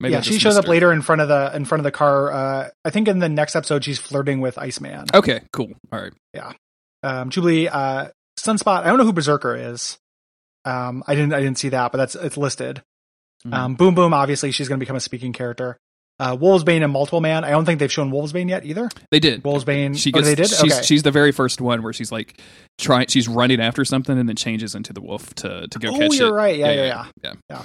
Maybe 0.00 0.14
yeah, 0.14 0.22
she 0.22 0.38
shows 0.38 0.56
up 0.56 0.64
her. 0.64 0.70
later 0.70 0.92
in 0.92 1.02
front 1.02 1.20
of 1.20 1.28
the 1.28 1.54
in 1.54 1.66
front 1.66 1.80
of 1.80 1.84
the 1.84 1.90
car. 1.90 2.32
Uh, 2.32 2.68
I 2.84 2.90
think 2.90 3.06
in 3.06 3.18
the 3.18 3.28
next 3.28 3.54
episode 3.54 3.84
she's 3.84 3.98
flirting 3.98 4.40
with 4.40 4.56
Iceman. 4.56 5.06
Okay, 5.12 5.42
cool. 5.52 5.72
All 5.92 6.00
right. 6.00 6.12
Yeah. 6.32 6.52
Um, 7.02 7.28
Jubilee, 7.28 7.68
uh, 7.68 8.08
Sunspot. 8.38 8.82
I 8.82 8.84
don't 8.84 8.98
know 8.98 9.04
who 9.04 9.12
Berzerker 9.12 9.72
is. 9.72 9.98
Um, 10.64 11.04
I 11.06 11.14
didn't 11.14 11.34
I 11.34 11.40
didn't 11.40 11.58
see 11.58 11.68
that, 11.70 11.92
but 11.92 11.98
that's 11.98 12.14
it's 12.14 12.38
listed. 12.38 12.82
Mm-hmm. 13.44 13.54
Um, 13.54 13.74
Boom 13.74 13.94
Boom. 13.94 14.14
Obviously, 14.14 14.52
she's 14.52 14.68
going 14.68 14.78
to 14.78 14.82
become 14.82 14.96
a 14.96 15.00
speaking 15.00 15.34
character. 15.34 15.76
Uh, 16.18 16.36
Wolfsbane 16.36 16.82
and 16.82 16.92
Multiple 16.92 17.22
Man. 17.22 17.44
I 17.44 17.50
don't 17.50 17.64
think 17.64 17.80
they've 17.80 17.90
shown 17.90 18.10
Wolfsbane 18.10 18.50
yet 18.50 18.66
either. 18.66 18.90
They 19.10 19.20
did. 19.20 19.42
Wolfsbane. 19.42 19.96
She 19.98 20.12
gets, 20.12 20.26
oh, 20.26 20.28
they 20.28 20.34
did. 20.34 20.48
She's, 20.48 20.74
okay. 20.74 20.82
she's 20.82 21.02
the 21.02 21.10
very 21.10 21.32
first 21.32 21.62
one 21.62 21.82
where 21.82 21.94
she's 21.94 22.12
like 22.12 22.38
trying. 22.78 23.06
She's 23.06 23.26
running 23.26 23.58
after 23.58 23.86
something 23.86 24.18
and 24.18 24.28
then 24.28 24.36
changes 24.36 24.74
into 24.74 24.92
the 24.92 25.00
wolf 25.00 25.32
to 25.36 25.66
to 25.68 25.78
go 25.78 25.88
oh, 25.88 25.92
catch 25.92 26.02
it. 26.02 26.20
Oh, 26.20 26.26
you're 26.26 26.34
right. 26.34 26.58
Yeah, 26.58 26.72
yeah, 26.72 26.84
yeah, 26.84 27.06
yeah. 27.22 27.32
yeah. 27.48 27.62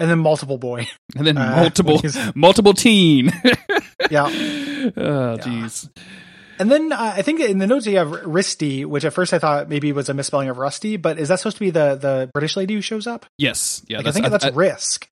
And 0.00 0.10
then 0.10 0.18
multiple 0.18 0.58
boy. 0.58 0.88
And 1.16 1.26
then 1.26 1.38
uh, 1.38 1.56
multiple 1.56 2.00
multiple 2.34 2.74
teen. 2.74 3.26
yeah. 4.10 4.26
Oh, 4.26 5.38
jeez. 5.38 5.88
Yeah. 5.96 6.02
And 6.58 6.70
then 6.70 6.92
uh, 6.92 7.12
I 7.16 7.22
think 7.22 7.40
in 7.40 7.58
the 7.58 7.66
notes 7.66 7.86
you 7.86 7.98
have 7.98 8.08
Risty, 8.08 8.84
which 8.84 9.04
at 9.04 9.12
first 9.12 9.32
I 9.32 9.38
thought 9.38 9.68
maybe 9.68 9.92
was 9.92 10.08
a 10.08 10.14
misspelling 10.14 10.48
of 10.48 10.58
Rusty, 10.58 10.96
but 10.96 11.18
is 11.18 11.28
that 11.28 11.40
supposed 11.40 11.56
to 11.56 11.60
be 11.60 11.70
the 11.70 11.94
the 11.94 12.30
British 12.32 12.56
lady 12.56 12.74
who 12.74 12.80
shows 12.80 13.06
up? 13.06 13.26
Yes, 13.38 13.84
yeah. 13.88 13.98
Like, 13.98 14.06
I 14.06 14.12
think 14.12 14.28
that's 14.28 14.44
I, 14.44 14.50
Risk. 14.50 15.08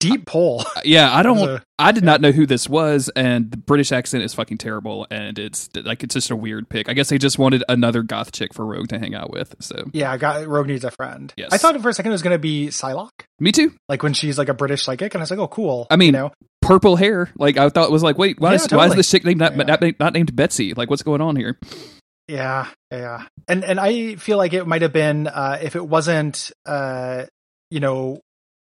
Deep 0.00 0.26
pull. 0.26 0.64
Yeah, 0.84 1.14
I 1.14 1.22
don't. 1.22 1.38
A, 1.38 1.62
I 1.78 1.92
did 1.92 2.04
yeah. 2.04 2.10
not 2.12 2.20
know 2.20 2.30
who 2.30 2.46
this 2.46 2.68
was, 2.68 3.10
and 3.16 3.50
the 3.50 3.56
British 3.56 3.90
accent 3.90 4.22
is 4.22 4.32
fucking 4.32 4.58
terrible, 4.58 5.06
and 5.10 5.38
it's 5.38 5.68
like 5.74 6.02
it's 6.04 6.14
just 6.14 6.30
a 6.30 6.36
weird 6.36 6.68
pick. 6.68 6.88
I 6.88 6.92
guess 6.92 7.08
they 7.08 7.18
just 7.18 7.38
wanted 7.38 7.64
another 7.68 8.02
goth 8.02 8.32
chick 8.32 8.54
for 8.54 8.64
Rogue 8.64 8.88
to 8.88 8.98
hang 8.98 9.14
out 9.14 9.30
with. 9.30 9.56
So 9.58 9.90
yeah, 9.92 10.16
got 10.16 10.46
Rogue 10.46 10.68
needs 10.68 10.84
a 10.84 10.90
friend. 10.92 11.34
Yes, 11.36 11.52
I 11.52 11.58
thought 11.58 11.78
for 11.82 11.88
a 11.88 11.92
second 11.92 12.12
it 12.12 12.14
was 12.14 12.22
going 12.22 12.34
to 12.34 12.38
be 12.38 12.68
Psylocke. 12.68 13.24
Me 13.40 13.50
too. 13.50 13.74
Like 13.88 14.02
when 14.02 14.14
she's 14.14 14.38
like 14.38 14.48
a 14.48 14.54
British 14.54 14.84
psychic, 14.84 15.14
and 15.14 15.20
I 15.20 15.24
was 15.24 15.30
like, 15.30 15.40
oh, 15.40 15.48
cool. 15.48 15.86
I 15.90 15.96
mean, 15.96 16.06
you 16.06 16.12
know? 16.12 16.32
purple 16.62 16.96
hair. 16.96 17.30
Like 17.36 17.56
I 17.56 17.68
thought 17.68 17.88
it 17.88 17.92
was 17.92 18.02
like, 18.02 18.18
wait, 18.18 18.38
why, 18.40 18.50
yeah, 18.50 18.56
is, 18.56 18.62
totally. 18.62 18.78
why 18.78 18.86
is 18.86 18.94
this 18.94 19.10
chick 19.10 19.24
named 19.24 19.40
not, 19.40 19.56
yeah. 19.56 19.64
not, 19.64 19.82
not 19.98 20.12
named 20.12 20.34
Betsy? 20.34 20.74
Like 20.74 20.90
what's 20.90 21.02
going 21.02 21.20
on 21.20 21.34
here? 21.34 21.58
Yeah, 22.28 22.68
yeah, 22.92 23.24
and 23.48 23.64
and 23.64 23.80
I 23.80 24.16
feel 24.16 24.36
like 24.36 24.52
it 24.52 24.66
might 24.66 24.82
have 24.82 24.92
been 24.92 25.26
uh, 25.26 25.58
if 25.62 25.76
it 25.76 25.86
wasn't, 25.86 26.52
uh, 26.66 27.24
you 27.70 27.80
know, 27.80 28.20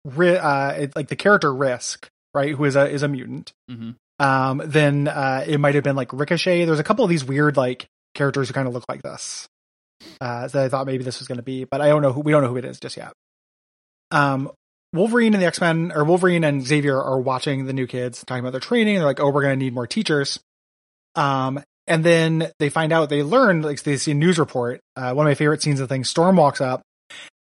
uh, 0.05 0.87
like 0.95 1.07
the 1.07 1.15
character 1.15 1.53
Risk, 1.53 2.07
right, 2.33 2.53
who 2.53 2.65
is 2.65 2.75
a 2.75 2.89
is 2.89 3.03
a 3.03 3.07
mutant, 3.07 3.51
mm-hmm. 3.69 3.91
um, 4.23 4.61
then 4.65 5.07
uh, 5.07 5.43
it 5.47 5.59
might 5.59 5.75
have 5.75 5.83
been 5.83 5.95
like 5.95 6.13
Ricochet. 6.13 6.65
There's 6.65 6.79
a 6.79 6.83
couple 6.83 7.03
of 7.03 7.09
these 7.09 7.25
weird 7.25 7.57
like 7.57 7.87
characters 8.15 8.47
who 8.47 8.53
kind 8.53 8.67
of 8.67 8.73
look 8.73 8.85
like 8.89 9.01
this. 9.01 9.47
Uh, 10.21 10.47
that 10.47 10.63
I 10.63 10.69
thought 10.69 10.85
maybe 10.85 11.03
this 11.03 11.19
was 11.19 11.27
going 11.27 11.37
to 11.37 11.43
be, 11.43 11.65
but 11.65 11.81
I 11.81 11.89
don't 11.89 12.01
know 12.01 12.13
who 12.13 12.21
we 12.21 12.31
don't 12.31 12.43
know 12.43 12.49
who 12.49 12.57
it 12.57 12.65
is 12.65 12.79
just 12.79 12.95
yet. 12.95 13.11
Um, 14.11 14.51
Wolverine 14.93 15.33
and 15.33 15.43
the 15.43 15.47
X 15.47 15.61
Men, 15.61 15.91
or 15.93 16.03
Wolverine 16.03 16.43
and 16.43 16.65
Xavier, 16.65 16.99
are 17.01 17.19
watching 17.19 17.65
the 17.65 17.73
new 17.73 17.85
kids 17.85 18.23
talking 18.25 18.39
about 18.39 18.51
their 18.51 18.61
training. 18.61 18.95
They're 18.95 19.05
like, 19.05 19.19
"Oh, 19.19 19.29
we're 19.29 19.41
going 19.41 19.59
to 19.59 19.63
need 19.63 19.73
more 19.73 19.87
teachers." 19.87 20.39
Um, 21.15 21.61
and 21.85 22.03
then 22.03 22.51
they 22.59 22.69
find 22.69 22.93
out 22.93 23.09
they 23.09 23.23
learn 23.23 23.61
like 23.61 23.81
they 23.83 23.97
see 23.97 24.11
a 24.11 24.15
news 24.15 24.39
report. 24.39 24.79
Uh, 24.95 25.13
one 25.13 25.25
of 25.25 25.29
my 25.29 25.35
favorite 25.35 25.61
scenes 25.61 25.79
of 25.79 25.89
things. 25.89 26.09
Storm 26.09 26.37
walks 26.37 26.61
up 26.61 26.81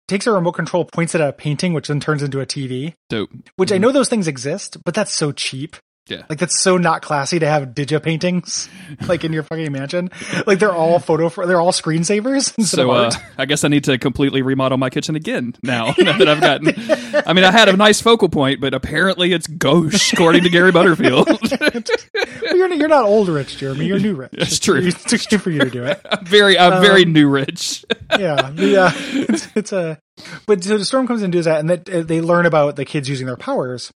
takes 0.10 0.28
a 0.28 0.32
remote 0.32 0.54
control, 0.54 0.86
points 0.86 1.16
it 1.16 1.22
at 1.22 1.30
a 1.30 1.34
painting, 1.34 1.74
which 1.74 1.88
then 1.88 2.00
turns 2.00 2.24
into 2.24 2.42
a 2.42 2.46
TV. 2.46 2.94
Dope. 3.10 3.30
Which 3.56 3.70
mm-hmm. 3.70 3.76
I 3.76 3.78
know 3.78 3.92
those 3.92 4.10
things 4.10 4.28
exist, 4.28 4.78
but 4.84 4.94
that's 4.94 5.14
so 5.14 5.32
cheap. 5.32 5.76
Yeah. 6.10 6.24
Like 6.28 6.40
that's 6.40 6.60
so 6.60 6.78
not 6.78 7.02
classy 7.02 7.40
to 7.40 7.48
have 7.48 7.70
digi 7.70 8.02
paintings 8.02 8.68
like 9.08 9.24
in 9.24 9.32
your 9.32 9.44
fucking 9.44 9.72
mansion. 9.72 10.10
Like 10.48 10.60
they're 10.60 10.74
all 10.74 11.00
photo 11.00 11.30
for, 11.30 11.46
they're 11.46 11.62
all 11.62 11.72
screensavers. 11.72 12.54
So 12.70 12.92
uh, 12.92 13.12
I 13.38 13.46
guess 13.46 13.64
I 13.64 13.68
need 13.68 13.84
to 13.86 13.98
completely 13.98 14.42
remodel 14.42 14.78
my 14.78 14.90
kitchen 14.90 15.16
again 15.16 15.56
now, 15.64 15.86
now 15.98 16.18
that 16.18 16.28
I've 16.28 16.40
gotten 16.40 17.24
I 17.28 17.34
mean 17.34 17.44
I 17.44 17.52
had 17.52 17.68
a 17.68 17.76
nice 17.76 18.00
focal 18.00 18.30
point, 18.30 18.62
but 18.62 18.74
apparently 18.74 19.34
it's 19.34 19.48
gauche 19.48 20.14
according 20.14 20.44
to 20.44 20.50
Gary 20.50 20.72
Butterfield. 20.72 21.28
well, 21.28 22.56
you're 22.56 22.74
you're 22.74 22.88
not 22.88 23.06
old 23.06 23.28
rich, 23.28 23.58
Jeremy. 23.58 23.86
You're 23.86 24.00
new 24.00 24.14
rich. 24.14 24.32
It's, 24.34 24.52
it's 24.52 24.60
true. 24.60 24.82
It's 24.86 25.26
too 25.26 25.38
for 25.40 25.50
you 25.50 25.60
to 25.60 25.70
do 25.70 25.84
it. 25.84 26.00
I'm 26.10 26.26
very 26.26 26.60
I'm 26.60 26.74
um, 26.74 26.82
very 26.82 27.06
new 27.06 27.28
rich. 27.28 27.84
yeah. 28.18 28.52
Yeah. 28.52 28.92
It's, 28.96 29.48
it's 29.56 29.72
a 29.72 30.00
but 30.46 30.64
so 30.64 30.78
the 30.78 30.86
storm 30.86 31.08
comes 31.08 31.24
and 31.24 31.34
does 31.34 31.46
that 31.46 31.60
and 31.60 31.70
that 31.70 31.86
they 31.86 32.22
learn 32.22 32.46
about 32.46 32.76
the 32.76 32.86
kids 32.86 33.10
using 33.10 33.26
their 33.26 33.38
powers. 33.38 33.92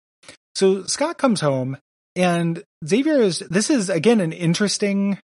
So 0.55 0.85
Scott 0.85 1.19
comes 1.19 1.41
home 1.41 1.77
and 2.17 2.63
Xavier 2.87 3.21
is 3.21 3.41
this 3.41 3.71
is 3.71 3.91
again 3.91 4.21
an 4.21 4.33
interesting 4.33 5.19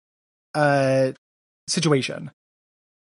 uh 0.54 1.12
situation 1.68 2.30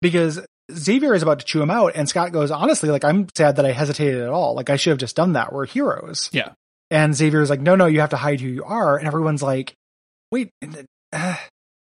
because 0.01 0.39
Xavier 0.71 1.13
is 1.13 1.23
about 1.23 1.39
to 1.39 1.45
chew 1.45 1.61
him 1.61 1.71
out 1.71 1.93
and 1.95 2.07
Scott 2.07 2.31
goes, 2.31 2.51
honestly, 2.51 2.89
like 2.89 3.03
I'm 3.03 3.27
sad 3.35 3.57
that 3.57 3.65
I 3.65 3.71
hesitated 3.71 4.21
at 4.21 4.29
all. 4.29 4.55
Like 4.55 4.69
I 4.69 4.75
should 4.75 4.91
have 4.91 4.99
just 4.99 5.15
done 5.15 5.33
that. 5.33 5.51
We're 5.51 5.65
heroes. 5.65 6.29
Yeah. 6.31 6.53
And 6.91 7.15
Xavier 7.15 7.41
is 7.41 7.49
like, 7.49 7.61
no, 7.61 7.75
no, 7.75 7.87
you 7.87 8.01
have 8.01 8.11
to 8.11 8.17
hide 8.17 8.39
who 8.39 8.47
you 8.47 8.63
are. 8.63 8.97
And 8.97 9.07
everyone's 9.07 9.41
like, 9.41 9.73
wait, 10.31 10.51
uh, 11.11 11.35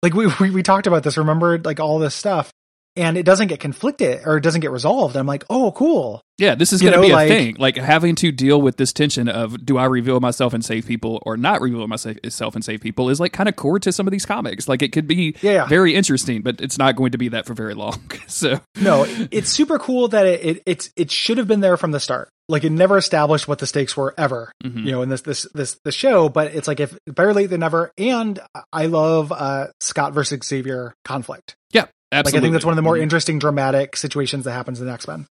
like 0.02 0.14
we, 0.14 0.28
we, 0.40 0.52
we 0.52 0.64
talked 0.64 0.88
about 0.88 1.04
this, 1.04 1.18
remember 1.18 1.58
like 1.58 1.80
all 1.80 2.00
this 2.00 2.16
stuff 2.16 2.52
and 2.96 3.18
it 3.18 3.24
doesn't 3.24 3.48
get 3.48 3.60
conflicted 3.60 4.22
or 4.26 4.38
it 4.38 4.42
doesn't 4.42 4.62
get 4.62 4.72
resolved. 4.72 5.16
I'm 5.16 5.26
like, 5.26 5.44
oh, 5.50 5.72
cool. 5.72 6.22
Yeah, 6.38 6.56
this 6.56 6.74
is 6.74 6.82
going 6.82 6.94
to 6.94 7.02
be 7.02 7.12
a 7.12 7.16
like, 7.16 7.28
thing. 7.28 7.56
Like 7.60 7.78
having 7.78 8.16
to 8.16 8.32
deal 8.32 8.62
with 8.62 8.78
this 8.78 8.92
tension 8.92 9.30
of 9.30 9.66
do 9.66 9.78
I 9.78 9.86
reveal 9.86 10.20
myself 10.20 10.54
and 10.54 10.66
save 10.66 10.88
people 10.88 11.22
or 11.26 11.38
not 11.38 11.62
reveal 11.62 11.88
myself 11.88 12.56
and 12.56 12.66
save 12.66 12.82
people 12.82 13.10
is 13.10 13.20
like 13.20 13.34
kind 13.34 13.48
of 13.48 13.56
core 13.56 13.80
to 13.80 13.92
some 13.92 14.08
of 14.08 14.12
these 14.12 14.26
comics. 14.26 14.68
Like 14.68 14.82
it 14.82 14.92
could 14.92 15.08
be 15.08 15.36
yeah. 15.42 15.68
very 15.68 15.94
interesting, 15.96 16.42
but 16.42 16.60
it's 16.60 16.78
not 16.78 16.96
going 16.96 17.12
to 17.12 17.18
be 17.18 17.30
that 17.30 17.46
for 17.46 17.54
very 17.54 17.76
long. 17.76 18.02
so 18.28 18.60
no, 18.82 19.06
it's 19.32 19.50
super 19.50 19.78
cool 19.78 20.08
that 20.10 20.26
it, 20.26 20.46
it 20.46 20.64
it's 20.66 20.92
it 20.96 21.12
should 21.12 21.38
have 21.38 21.48
been 21.48 21.62
there 21.62 21.78
from 21.78 21.92
the 21.92 22.00
start. 22.00 22.30
Like 22.50 22.64
it 22.64 22.72
never 22.72 22.98
established 22.98 23.48
what 23.48 23.60
the 23.60 23.68
stakes 23.68 23.96
were 23.96 24.14
ever, 24.18 24.52
mm-hmm. 24.64 24.80
you 24.80 24.92
know, 24.92 25.02
in 25.04 25.10
this 25.10 25.22
this 25.22 25.48
this 25.54 25.80
the 25.84 25.92
show. 25.92 26.30
But 26.30 26.56
it's 26.56 26.68
like 26.68 26.80
if 26.80 26.98
better 27.06 27.34
late 27.34 27.52
than 27.52 27.62
never. 27.62 27.92
And 27.98 28.40
I 28.72 28.88
love 28.88 29.32
uh 29.32 29.68
Scott 29.80 30.14
versus 30.14 30.44
Xavier 30.44 30.94
conflict. 31.06 31.56
Yeah, 31.72 31.86
Absolutely. 32.14 32.38
Like 32.38 32.42
I 32.42 32.46
think 32.46 32.54
that's 32.54 32.66
one 32.66 32.74
of 32.74 32.78
the 32.78 32.82
more 32.84 32.98
interesting 32.98 33.40
dramatic 33.40 33.96
situations 33.98 34.46
that 34.46 34.54
happens 34.54 34.80
in 34.80 34.88
X 34.88 35.08
Men. 35.08 35.28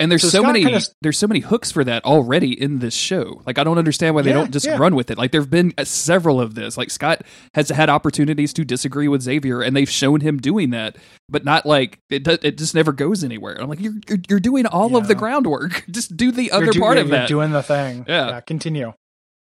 And 0.00 0.10
there's 0.10 0.22
so, 0.22 0.28
so 0.28 0.42
many 0.42 0.64
kinda... 0.64 0.80
there's 1.02 1.18
so 1.18 1.26
many 1.26 1.40
hooks 1.40 1.70
for 1.70 1.84
that 1.84 2.06
already 2.06 2.58
in 2.58 2.78
this 2.78 2.94
show. 2.94 3.42
Like 3.44 3.58
I 3.58 3.64
don't 3.64 3.76
understand 3.76 4.14
why 4.14 4.22
they 4.22 4.30
yeah, 4.30 4.36
don't 4.36 4.50
just 4.50 4.64
yeah. 4.64 4.78
run 4.78 4.94
with 4.94 5.10
it. 5.10 5.18
Like 5.18 5.30
there've 5.30 5.50
been 5.50 5.74
uh, 5.76 5.84
several 5.84 6.40
of 6.40 6.54
this. 6.54 6.78
Like 6.78 6.90
Scott 6.90 7.22
has 7.52 7.68
had 7.68 7.90
opportunities 7.90 8.54
to 8.54 8.64
disagree 8.64 9.08
with 9.08 9.20
Xavier 9.20 9.60
and 9.60 9.76
they've 9.76 9.90
shown 9.90 10.20
him 10.20 10.38
doing 10.38 10.70
that, 10.70 10.96
but 11.28 11.44
not 11.44 11.66
like 11.66 11.98
it 12.08 12.26
it 12.26 12.56
just 12.56 12.74
never 12.74 12.92
goes 12.92 13.22
anywhere. 13.22 13.60
I'm 13.60 13.68
like 13.68 13.78
you're 13.78 13.92
you're, 14.08 14.18
you're 14.30 14.40
doing 14.40 14.64
all 14.64 14.92
yeah. 14.92 14.98
of 14.98 15.06
the 15.06 15.14
groundwork. 15.14 15.84
Just 15.90 16.16
do 16.16 16.32
the 16.32 16.50
other 16.52 16.70
do, 16.70 16.80
part 16.80 16.96
of 16.96 17.08
that. 17.08 17.28
doing 17.28 17.50
the 17.50 17.62
thing. 17.62 18.06
Yeah. 18.08 18.40
continue. 18.40 18.94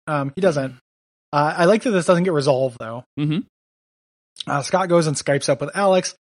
Um 0.05 0.33
he 0.35 0.41
doesn't. 0.41 0.75
Uh, 1.31 1.53
I 1.57 1.65
like 1.65 1.81
that 1.81 1.89
this 1.89 2.05
doesn't 2.05 2.25
get 2.25 2.33
resolved 2.33 2.77
though. 2.79 3.03
Mm-hmm. 3.19 3.39
Uh, 4.45 4.61
Scott 4.61 4.87
goes 4.87 5.07
and 5.07 5.15
Skypes 5.15 5.49
up 5.49 5.61
with 5.61 5.75
Alex. 5.75 6.15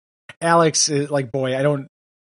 Alex 0.42 0.90
is 0.90 1.10
like, 1.10 1.32
boy, 1.32 1.58
I 1.58 1.62
don't 1.62 1.88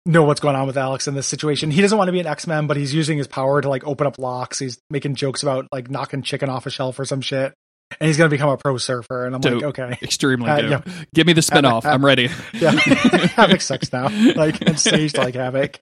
know 0.05 0.23
what's 0.23 0.41
going 0.41 0.55
on 0.55 0.67
with 0.67 0.77
Alex 0.77 1.07
in 1.07 1.15
this 1.15 1.27
situation. 1.27 1.71
He 1.71 1.81
doesn't 1.81 1.97
want 1.97 2.09
to 2.09 2.11
be 2.11 2.19
an 2.19 2.27
X 2.27 2.47
Men, 2.47 2.67
but 2.67 2.77
he's 2.77 2.93
using 2.93 3.17
his 3.17 3.27
power 3.27 3.61
to 3.61 3.69
like 3.69 3.85
open 3.85 4.07
up 4.07 4.19
locks. 4.19 4.59
He's 4.59 4.79
making 4.89 5.15
jokes 5.15 5.43
about 5.43 5.67
like 5.71 5.89
knocking 5.89 6.23
chicken 6.23 6.49
off 6.49 6.65
a 6.65 6.69
shelf 6.69 6.99
or 6.99 7.05
some 7.05 7.21
shit. 7.21 7.53
And 7.99 8.07
he's 8.07 8.17
going 8.17 8.29
to 8.29 8.33
become 8.33 8.49
a 8.49 8.57
pro 8.57 8.77
surfer. 8.77 9.25
And 9.25 9.35
I'm 9.35 9.41
dope. 9.41 9.53
like, 9.61 9.79
okay. 9.79 9.97
Extremely 10.01 10.49
uh, 10.49 10.61
dope. 10.61 10.87
Yeah. 10.87 10.93
Give 11.13 11.27
me 11.27 11.33
the 11.33 11.41
spinoff. 11.41 11.85
I'm 11.85 12.03
ready. 12.03 12.29
yeah. 12.53 12.71
Havoc 13.35 13.61
sucks 13.61 13.93
now. 13.93 14.09
Like, 14.35 14.61
and 14.61 14.79
staged 14.79 15.17
like 15.17 15.35
Havoc. 15.35 15.79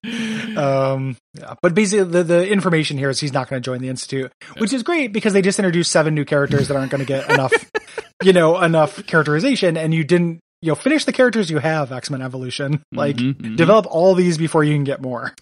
Um, 0.57 1.15
yeah. 1.33 1.53
But 1.61 1.73
basically, 1.73 2.11
the, 2.11 2.23
the 2.23 2.47
information 2.49 2.97
here 2.97 3.09
is 3.09 3.19
he's 3.19 3.33
not 3.33 3.49
going 3.49 3.61
to 3.61 3.65
join 3.65 3.79
the 3.79 3.89
Institute, 3.89 4.31
which 4.57 4.73
is 4.73 4.83
great 4.83 5.13
because 5.13 5.31
they 5.33 5.41
just 5.41 5.57
introduced 5.57 5.91
seven 5.91 6.13
new 6.13 6.25
characters 6.25 6.67
that 6.67 6.75
aren't 6.75 6.91
going 6.91 6.99
to 6.99 7.07
get 7.07 7.29
enough, 7.29 7.53
you 8.23 8.33
know, 8.33 8.61
enough 8.61 9.05
characterization. 9.05 9.77
And 9.77 9.93
you 9.93 10.03
didn't 10.03 10.41
you 10.61 10.69
know, 10.69 10.75
finish 10.75 11.05
the 11.05 11.13
characters 11.13 11.49
you 11.49 11.59
have, 11.59 11.91
X 11.91 12.09
Men 12.09 12.21
Evolution. 12.21 12.83
Like, 12.91 13.15
mm-hmm, 13.17 13.41
mm-hmm. 13.41 13.55
develop 13.55 13.87
all 13.89 14.13
these 14.15 14.37
before 14.37 14.63
you 14.63 14.75
can 14.75 14.83
get 14.83 15.01
more. 15.01 15.33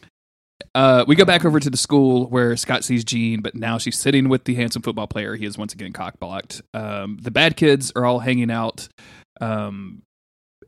Uh, 0.76 1.04
we 1.08 1.16
go 1.16 1.26
back 1.26 1.46
over 1.46 1.60
to 1.60 1.70
the 1.70 1.78
school 1.78 2.28
where 2.28 2.56
Scott 2.56 2.84
sees 2.84 3.04
Jean, 3.04 3.42
but 3.42 3.56
now 3.56 3.78
she's 3.78 3.98
sitting 3.98 4.30
with 4.30 4.44
the 4.44 4.56
handsome 4.56 4.82
football 4.82 5.08
player. 5.08 5.36
He 5.36 5.46
is 5.46 5.58
once 5.58 5.74
again 5.74 5.94
cockblocked. 5.94 6.62
Um, 6.74 7.18
the 7.22 7.32
bad 7.32 7.58
kids 7.58 7.92
are 7.96 8.06
all 8.06 8.20
hanging 8.20 8.52
out 8.52 8.88
um, 9.42 10.04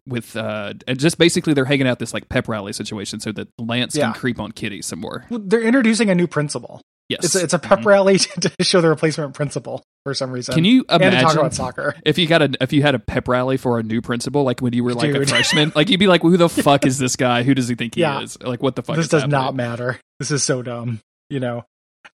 with, 0.08 0.36
uh, 0.36 0.74
and 0.88 1.00
just 1.00 1.18
basically 1.18 1.54
they're 1.54 1.66
hanging 1.66 1.88
out 1.88 2.00
this 2.00 2.14
like 2.14 2.30
pep 2.30 2.48
rally 2.48 2.74
situation 2.74 3.20
so 3.20 3.32
that 3.34 3.50
Lance 3.60 3.96
yeah. 3.96 4.12
can 4.12 4.20
creep 4.20 4.40
on 4.40 4.52
Kitty 4.52 4.82
some 4.82 5.00
more. 5.00 5.26
Well, 5.30 5.42
they're 5.44 5.62
introducing 5.62 6.10
a 6.10 6.16
new 6.16 6.28
principal. 6.28 6.82
Yes, 7.10 7.26
It's 7.26 7.36
a, 7.36 7.44
it's 7.44 7.54
a 7.54 7.60
pep 7.60 7.80
Mhm. 7.80 7.86
rally 7.86 8.18
to 8.20 8.52
show 8.62 8.80
the 8.80 8.88
replacement 8.88 9.34
principal 9.34 9.84
for 10.06 10.14
some 10.14 10.32
reason. 10.32 10.56
Can 10.56 10.64
you 10.64 10.86
and 10.88 11.02
to 11.02 11.22
talk 11.22 11.36
about 11.36 11.54
soccer? 11.54 11.96
if 12.06 12.18
you 12.18 12.26
got 12.26 12.42
a 12.42 12.52
if 12.62 12.72
you 12.72 12.82
had 12.82 12.96
a 12.96 13.00
pep 13.00 13.28
rally 13.28 13.58
for 13.58 13.80
a 13.80 13.84
new 13.84 14.02
principal, 14.02 14.44
like 14.44 14.62
when 14.62 14.72
you 14.74 14.84
were 14.84 14.94
like 14.94 15.14
a 15.14 15.26
freshman, 15.28 15.74
like 15.76 15.90
you'd 15.90 16.00
be 16.00 16.08
like, 16.08 16.22
"Who 16.22 16.38
the 16.38 16.48
fuck 16.48 16.86
is 16.86 16.98
this 17.00 17.16
guy? 17.18 17.44
Who 17.44 17.54
does 17.54 17.68
he 17.68 17.76
think 17.76 17.96
he 17.96 18.02
Yeah. 18.02 18.22
is? 18.22 18.42
Like, 18.42 18.64
what 18.64 18.76
the 18.78 18.84
fuck?" 18.84 18.96
this 18.96 19.06
is 19.06 19.10
does 19.12 19.22
happening? 19.24 19.40
not 19.42 19.56
matter. 19.56 20.00
This 20.20 20.32
is 20.32 20.42
so 20.44 20.62
dumb, 20.62 21.02
you 21.30 21.40
know. 21.42 21.66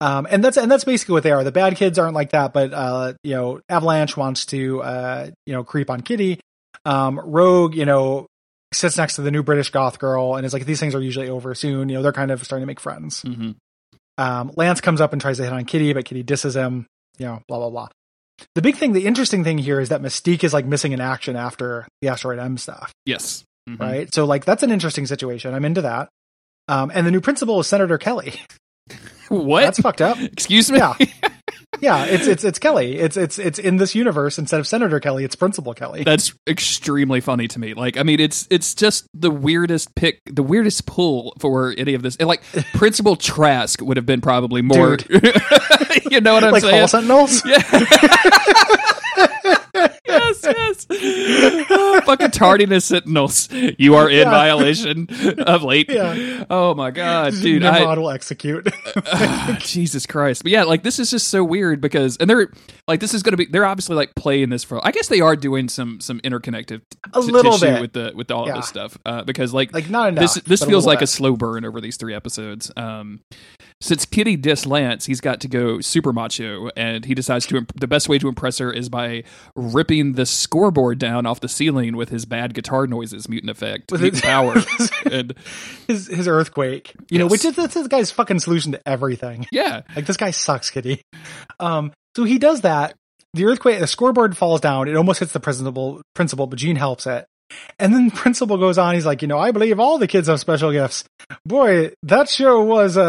Um, 0.01 0.27
and 0.31 0.45
that's 0.45 0.57
and 0.57 0.71
that's 0.71 0.85
basically 0.85 1.15
what 1.15 1.25
they 1.25 1.33
are. 1.33 1.43
The 1.43 1.53
bad 1.53 1.77
kids 1.77 1.99
aren't 1.99 2.15
like 2.15 2.31
that, 2.31 2.53
but 2.53 2.73
uh, 2.73 3.15
you 3.25 3.35
know, 3.35 3.61
Avalanche 3.69 4.17
wants 4.17 4.47
to 4.47 4.81
uh, 4.83 5.31
you 5.47 5.53
know, 5.55 5.65
creep 5.65 5.91
on 5.91 6.03
Kitty. 6.03 6.39
Um, 6.85 7.19
Rogue, 7.19 7.75
you 7.75 7.85
know, 7.85 8.27
sits 8.73 8.97
next 8.97 9.17
to 9.17 9.23
the 9.23 9.31
new 9.31 9.43
British 9.43 9.71
goth 9.71 9.99
girl 9.99 10.37
and 10.37 10.45
is 10.45 10.53
like, 10.53 10.67
these 10.67 10.81
things 10.81 10.95
are 10.95 11.01
usually 11.01 11.29
over 11.29 11.55
soon. 11.55 11.89
You 11.89 11.97
know, 11.97 12.03
they're 12.03 12.13
kind 12.13 12.31
of 12.31 12.43
starting 12.45 12.63
to 12.63 12.67
make 12.67 12.81
friends. 12.81 13.23
Mhm. 13.23 13.57
Um, 14.19 14.53
Lance 14.57 14.81
comes 14.81 15.01
up 15.01 15.13
and 15.13 15.21
tries 15.21 15.39
to 15.39 15.45
hit 15.45 15.53
on 15.53 15.65
Kitty, 15.65 15.93
but 15.93 16.05
Kitty 16.05 16.23
disses 16.23 16.55
him. 16.57 16.87
You 17.19 17.27
know, 17.27 17.43
blah 17.49 17.59
blah 17.59 17.71
blah. 17.71 17.89
The 18.55 18.63
big 18.63 18.77
thing, 18.77 18.93
the 18.93 19.07
interesting 19.07 19.45
thing 19.45 19.59
here 19.59 19.79
is 19.81 19.91
that 19.91 20.03
Mystique 20.03 20.43
is 20.45 20.53
like 20.53 20.67
missing 20.67 20.93
in 20.93 21.01
action 21.01 21.37
after 21.37 21.87
the 22.03 22.09
Asteroid 22.09 22.39
M 22.41 22.57
stuff 22.59 22.93
Yes, 23.07 23.45
Mhm. 23.69 23.79
right? 23.81 24.13
So 24.15 24.25
like 24.25 24.45
that's 24.45 24.63
an 24.65 24.71
interesting 24.73 25.07
situation. 25.07 25.55
I'm 25.55 25.65
into 25.65 25.83
that. 25.83 26.09
Um, 26.67 26.91
and 26.95 27.07
the 27.07 27.11
new 27.13 27.21
principal 27.21 27.61
is 27.61 27.67
Senator 27.67 27.99
Kelly. 27.99 28.35
What? 29.29 29.63
That's 29.63 29.81
fucked 29.81 30.03
up. 30.03 30.19
Excuse 30.21 30.71
me. 30.71 30.77
Yeah. 30.79 30.95
Yeah, 31.85 32.07
it's 32.07 32.27
it's 32.27 32.45
it's 32.45 32.59
Kelly. 32.59 32.97
It's 32.97 33.19
it's 33.19 33.39
it's 33.39 33.59
in 33.59 33.77
this 33.77 33.95
universe 33.95 34.39
instead 34.39 34.59
of 34.59 34.67
Senator 34.67 35.01
Kelly, 35.01 35.23
it's 35.23 35.37
Principal 35.37 35.75
Kelly. 35.75 36.03
That's 36.03 36.33
extremely 36.47 37.21
funny 37.21 37.47
to 37.49 37.59
me. 37.59 37.75
Like, 37.75 37.99
I 37.99 38.03
mean, 38.05 38.21
it's 38.21 38.49
it's 38.49 38.75
just 38.75 39.07
the 39.13 39.31
weirdest 39.31 39.95
pick, 39.95 40.23
the 40.25 40.43
weirdest 40.43 40.87
pull 40.87 41.37
for 41.41 41.75
any 41.77 41.93
of 41.93 42.01
this. 42.01 42.17
And, 42.17 42.27
like, 42.27 42.43
Principal 42.73 43.17
Trask 43.17 43.83
would 43.83 43.99
have 43.99 44.07
been 44.07 44.23
probably 44.23 44.63
more. 44.63 44.97
you 46.11 46.23
know 46.23 46.33
what 46.33 46.45
I'm 46.45 46.53
like 46.53 46.63
saying? 46.63 46.79
Hall 46.79 46.89
Sentinels. 46.89 47.45
Yeah. 47.45 47.61
yes, 50.07 50.41
yes. 50.43 50.87
Oh, 51.71 52.01
fucking 52.05 52.31
tardiness 52.31 52.85
sentinels. 52.87 53.49
You 53.79 53.95
are 53.97 54.09
in 54.11 54.19
Yeah. 54.19 54.31
violation 54.31 55.09
of 55.47 55.63
late. 55.63 55.89
Yeah. 55.91 56.45
Oh 56.51 56.75
my 56.75 56.91
god, 56.91 57.33
dude. 57.41 57.65
I, 57.65 57.95
will 57.95 58.11
execute. 58.11 58.69
Ah, 59.07 59.57
Jesus 59.61 60.07
Christ. 60.07 60.43
But 60.43 60.53
yeah, 60.53 60.65
like 60.65 60.83
this 60.83 60.99
is 60.99 61.11
just 61.11 61.29
so 61.29 61.43
weird 61.45 61.81
because 61.81 62.17
and 62.19 62.29
they're 62.31 62.51
like 62.89 63.01
this 63.01 63.13
is 63.15 63.23
going 63.23 63.33
to 63.33 63.37
be 63.37 63.47
they're 63.47 63.65
obviously 63.65 63.97
like 63.97 64.15
playing 64.15 64.51
this 64.51 64.63
for 64.65 64.85
I 64.87 64.91
guess 64.93 65.09
they 65.09 65.21
are 65.21 65.37
doing 65.37 65.69
some 65.69 66.01
some 66.01 66.21
interconnective 66.21 66.83
A 67.13 67.21
t- 67.21 67.31
little 67.33 67.59
bit. 67.59 67.81
with 67.81 67.93
the 67.93 68.13
with 68.15 68.31
all 68.31 68.47
Yeah. 68.47 68.53
of 68.55 68.59
this 68.61 68.69
stuff 68.69 68.97
uh, 69.05 69.23
because 69.25 69.53
like 69.53 69.73
like 69.73 69.91
not 69.91 70.09
enough. 70.11 70.23
this 70.35 70.35
this 70.45 70.61
feels 70.61 70.85
little 70.85 70.89
like 70.89 71.03
a 71.03 71.07
slow 71.07 71.37
burn 71.37 71.65
over 71.65 71.81
these 71.81 71.97
three 71.97 72.15
episodes. 72.15 72.71
Um, 72.77 73.21
since 73.81 74.05
Kitty 74.07 74.37
dis 74.37 74.65
Lance, 74.67 75.07
he's 75.07 75.21
got 75.21 75.41
to 75.41 75.49
go 75.49 75.81
super 75.81 76.13
macho, 76.13 76.71
and 76.77 77.05
he 77.05 77.15
decides 77.15 77.47
to 77.47 77.57
imp- 77.57 77.79
the 77.79 77.87
best 77.87 78.09
way 78.09 78.19
to 78.19 78.29
impress 78.29 78.59
her 78.59 78.73
is 78.73 78.89
by 78.89 79.25
ripping 79.57 79.94
the 80.03 80.27
scoreboard 80.27 80.99
down 80.99 81.27
off 81.27 81.41
the 81.41 81.49
ceiling 81.49 81.97
with 81.97 82.09
his 82.09 82.25
bad 82.25 82.55
guitar 82.55 82.87
noises, 82.87 83.29
mutant 83.29 83.51
effect, 83.51 83.91
With 83.93 84.01
mutant 84.03 84.23
his- 84.23 84.31
power, 84.31 84.55
and 85.13 85.35
his 85.87 86.07
his 86.07 86.29
earthquake. 86.29 86.95
You 87.11 87.19
know, 87.19 87.27
which 87.27 87.45
is 87.45 87.57
that's 87.57 87.75
this 87.75 87.89
guy's 87.89 88.11
fucking 88.11 88.41
solution 88.41 88.73
to 88.73 88.81
everything. 88.89 89.47
yeah, 89.53 89.83
Like 89.97 90.07
this 90.07 90.17
guy 90.17 90.31
sucks, 90.31 90.71
Kitty. 90.71 91.03
Um, 91.61 91.93
so 92.17 92.25
he 92.25 92.39
does 92.39 92.61
that. 92.63 92.95
The 93.35 93.47
earthquake, 93.47 93.81
the 93.81 93.87
scoreboard 93.87 94.37
falls 94.37 94.61
down. 94.61 94.87
It 94.89 94.95
almost 94.97 95.19
hits 95.21 95.33
the 95.33 95.41
principal, 95.41 96.03
principal, 96.15 96.47
but 96.47 96.59
Jean 96.59 96.77
helps 96.77 97.07
it. 97.07 97.27
And 97.79 97.93
then 97.93 98.07
the 98.09 98.15
principal 98.15 98.57
goes 98.59 98.79
on. 98.79 98.95
He's 98.95 99.05
like, 99.07 99.23
you 99.23 99.29
know, 99.29 99.39
I 99.39 99.51
believe 99.51 99.79
all 99.81 99.99
the 99.99 100.07
kids 100.07 100.29
have 100.29 100.41
special 100.41 100.71
gifts. 100.73 101.05
Boy, 101.45 101.93
that 102.05 102.29
sure 102.29 102.63
was 102.63 102.97
a 102.97 103.03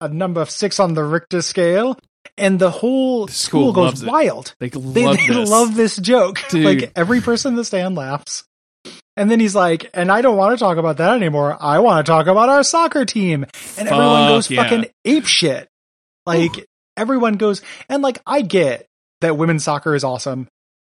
a, 0.00 0.04
a 0.04 0.08
number 0.08 0.44
six 0.44 0.78
on 0.78 0.94
the 0.94 1.02
Richter 1.04 1.40
scale. 1.42 1.98
And 2.38 2.58
the 2.58 2.70
whole 2.70 3.26
The 3.26 3.32
school, 3.32 3.72
school 3.72 3.72
goes 3.72 3.84
loves 3.84 4.02
it. 4.02 4.08
wild. 4.10 4.54
they 4.60 4.68
They, 4.68 4.80
love 5.04 5.16
they 5.26 5.26
this. 5.28 5.50
love 5.50 5.74
this 5.74 5.96
joke. 5.96 6.40
Dude. 6.50 6.64
Like 6.64 6.92
every 6.96 7.20
person 7.20 7.52
in 7.52 7.56
the 7.56 7.64
stand 7.64 7.94
laughs. 7.94 8.44
And 9.16 9.30
then 9.30 9.40
he's 9.40 9.54
like, 9.54 9.88
and 9.94 10.12
I 10.12 10.20
don't 10.20 10.36
want 10.36 10.58
to 10.58 10.62
talk 10.62 10.76
about 10.76 10.98
that 10.98 11.16
anymore. 11.16 11.56
I 11.58 11.78
want 11.78 12.04
to 12.04 12.10
talk 12.10 12.26
about 12.26 12.50
our 12.50 12.62
soccer 12.62 13.04
team. 13.06 13.46
And 13.78 13.88
everyone 13.88 14.28
goes 14.28 14.50
yeah. 14.50 14.62
fucking 14.62 14.86
ape 15.06 15.24
shit. 15.26 15.68
Like 16.26 16.66
everyone 16.96 17.34
goes, 17.34 17.62
and 17.88 18.02
like 18.02 18.18
I 18.26 18.42
get 18.42 18.86
that 19.22 19.38
women's 19.38 19.64
soccer 19.64 19.94
is 19.94 20.04
awesome. 20.04 20.48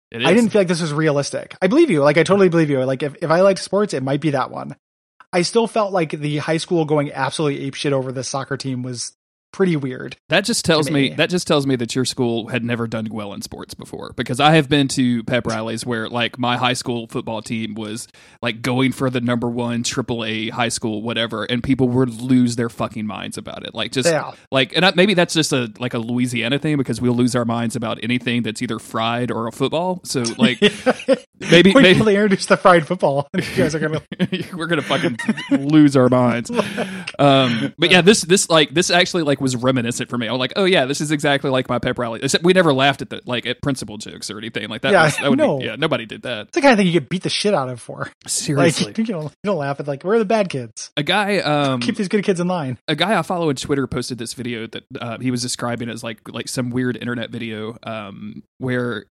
It 0.10 0.26
I 0.26 0.34
didn't 0.34 0.50
feel 0.52 0.62
like 0.62 0.68
this 0.68 0.82
was 0.82 0.94
realistic. 0.94 1.56
I 1.62 1.68
believe 1.68 1.92
you. 1.92 2.02
Like 2.02 2.18
I 2.18 2.24
totally 2.24 2.50
believe 2.50 2.70
you. 2.70 2.84
Like 2.86 3.04
if, 3.04 3.16
if 3.22 3.30
I 3.30 3.42
liked 3.42 3.60
sports, 3.60 3.94
it 3.94 4.02
might 4.02 4.22
be 4.22 4.32
that 4.32 4.50
one. 4.50 4.76
I 5.34 5.42
still 5.42 5.68
felt 5.68 5.92
like 5.92 6.12
the 6.12 6.38
high 6.38 6.58
school 6.58 6.86
going 6.86 7.12
absolutely 7.12 7.66
ape 7.66 7.76
shit 7.76 7.92
over 7.94 8.12
this 8.13 8.30
soccer 8.30 8.56
team 8.58 8.82
was 8.84 9.13
pretty 9.58 9.76
weird. 9.76 10.15
That 10.30 10.46
just 10.46 10.63
tells 10.63 10.91
me 10.91 11.10
me. 11.10 11.15
that 11.15 11.32
just 11.32 11.48
tells 11.48 11.65
me 11.65 11.76
that 11.78 11.96
your 11.96 12.06
school 12.06 12.50
had 12.50 12.63
never 12.63 12.86
done 12.86 13.08
well 13.10 13.34
in 13.34 13.41
sports 13.41 13.74
before 13.74 14.13
because 14.15 14.39
I 14.39 14.52
have 14.54 14.70
been 14.70 14.88
to 14.89 15.24
pep 15.24 15.48
rallies 15.48 15.84
where 15.84 16.08
like 16.08 16.38
my 16.38 16.58
high 16.58 16.74
school 16.74 17.08
football 17.08 17.41
team 17.41 17.74
was 17.74 18.08
like 18.43 18.62
going 18.62 18.91
for 18.91 19.10
the 19.10 19.20
number 19.20 19.50
one 19.50 19.82
triple 19.82 20.24
A 20.24 20.50
high 20.50 20.70
school 20.70 21.02
whatever 21.02 21.43
and 21.46 21.63
people 21.63 21.89
would 21.89 22.22
lose 22.22 22.56
their 22.56 22.70
fucking 22.70 23.08
minds 23.08 23.36
about 23.36 23.65
it 23.65 23.74
like 23.74 23.91
just 23.91 24.08
Yeah. 24.08 24.34
like 24.52 24.76
and 24.76 24.86
I, 24.86 24.93
maybe 24.96 25.15
that's 25.15 25.34
just 25.34 25.52
a 25.52 25.74
like 25.80 25.96
a 25.96 26.00
Louisiana 26.00 26.60
thing 26.60 26.78
because 26.78 27.02
we'll 27.02 27.15
lose 27.15 27.36
our 27.36 27.46
minds 27.46 27.76
about 27.76 27.98
anything 28.04 28.43
that's 28.43 28.62
either 28.62 28.78
fried 28.78 29.32
or 29.32 29.48
a 29.48 29.52
football 29.52 30.02
so 30.04 30.22
like 30.38 30.62
maybe 31.39 31.74
Wait 31.74 31.82
maybe 31.82 31.96
till 31.96 32.06
they 32.06 32.15
introduce 32.15 32.46
the 32.46 32.58
fried 32.58 32.86
football. 32.86 33.28
You 33.38 33.63
guys 33.63 33.74
are 33.76 33.80
gonna 33.80 34.02
we're 34.56 34.67
gonna 34.67 34.82
fucking 34.84 35.17
lose 35.50 35.96
our 35.96 36.10
minds. 36.10 36.52
Um, 37.17 37.74
but 37.78 37.89
yeah, 37.91 38.02
this 38.02 38.22
this 38.22 38.50
like 38.50 38.72
this 38.74 38.89
actually 38.91 39.24
like 39.24 39.39
was 39.48 39.56
reminiscent 39.64 40.10
for 40.10 40.18
me. 40.18 40.28
I'm 40.28 40.38
like, 40.38 40.54
oh 40.56 40.66
yeah, 40.66 40.86
this 40.86 41.00
is 41.00 41.12
exactly 41.12 41.50
like 41.50 41.70
my 41.70 41.80
pep 41.80 41.98
rally. 41.98 42.20
Except 42.22 42.44
we 42.44 42.54
never 42.54 42.74
laughed 42.74 43.02
at 43.02 43.10
the 43.10 43.22
like 43.26 43.46
at 43.46 43.62
principal 43.62 43.98
jokes 43.98 44.30
or 44.30 44.38
anything 44.38 44.68
like 44.70 44.82
that. 44.82 44.92
Yeah, 44.92 45.06
was, 45.06 45.18
that 45.18 45.30
would 45.30 45.40
no. 45.40 45.60
be, 45.60 45.66
yeah, 45.66 45.76
nobody 45.78 46.06
did 46.06 46.24
that. 46.24 46.48
It's 46.48 46.56
the 46.56 46.62
kind 46.62 46.74
of 46.74 46.78
thing 46.78 46.88
you 46.88 46.94
get 46.94 47.08
beat 47.10 47.24
the 47.24 47.30
shit 47.30 47.54
out 47.54 47.70
of 47.70 47.80
for. 47.80 48.12
Seriously, 48.28 48.88
Like 48.88 48.98
you 48.98 49.06
don't, 49.06 49.24
you 49.24 49.30
don't 49.46 49.58
laugh 49.58 49.80
at 49.80 49.88
like 49.88 50.04
we're 50.04 50.20
the 50.20 50.26
bad 50.26 50.50
kids. 50.50 50.92
a 50.98 51.04
guy 51.04 51.38
um 51.38 51.80
Keep 51.80 51.96
these 51.96 52.08
good 52.10 52.24
kids 52.24 52.40
in 52.40 52.48
line. 52.48 52.78
a 52.88 52.96
guy 52.96 53.18
I 53.18 53.22
follow 53.22 53.50
on 53.50 53.56
Twitter 53.56 53.88
posted 53.88 54.18
this 54.18 54.34
video 54.34 54.68
that 54.68 54.84
uh, 55.00 55.18
he 55.20 55.32
was 55.32 55.42
describing 55.42 55.90
as 55.90 56.04
like 56.04 56.20
like 56.28 56.48
some 56.50 56.70
weird 56.70 56.98
internet 56.98 57.30
video 57.30 57.78
um, 57.84 58.44
where 58.58 59.06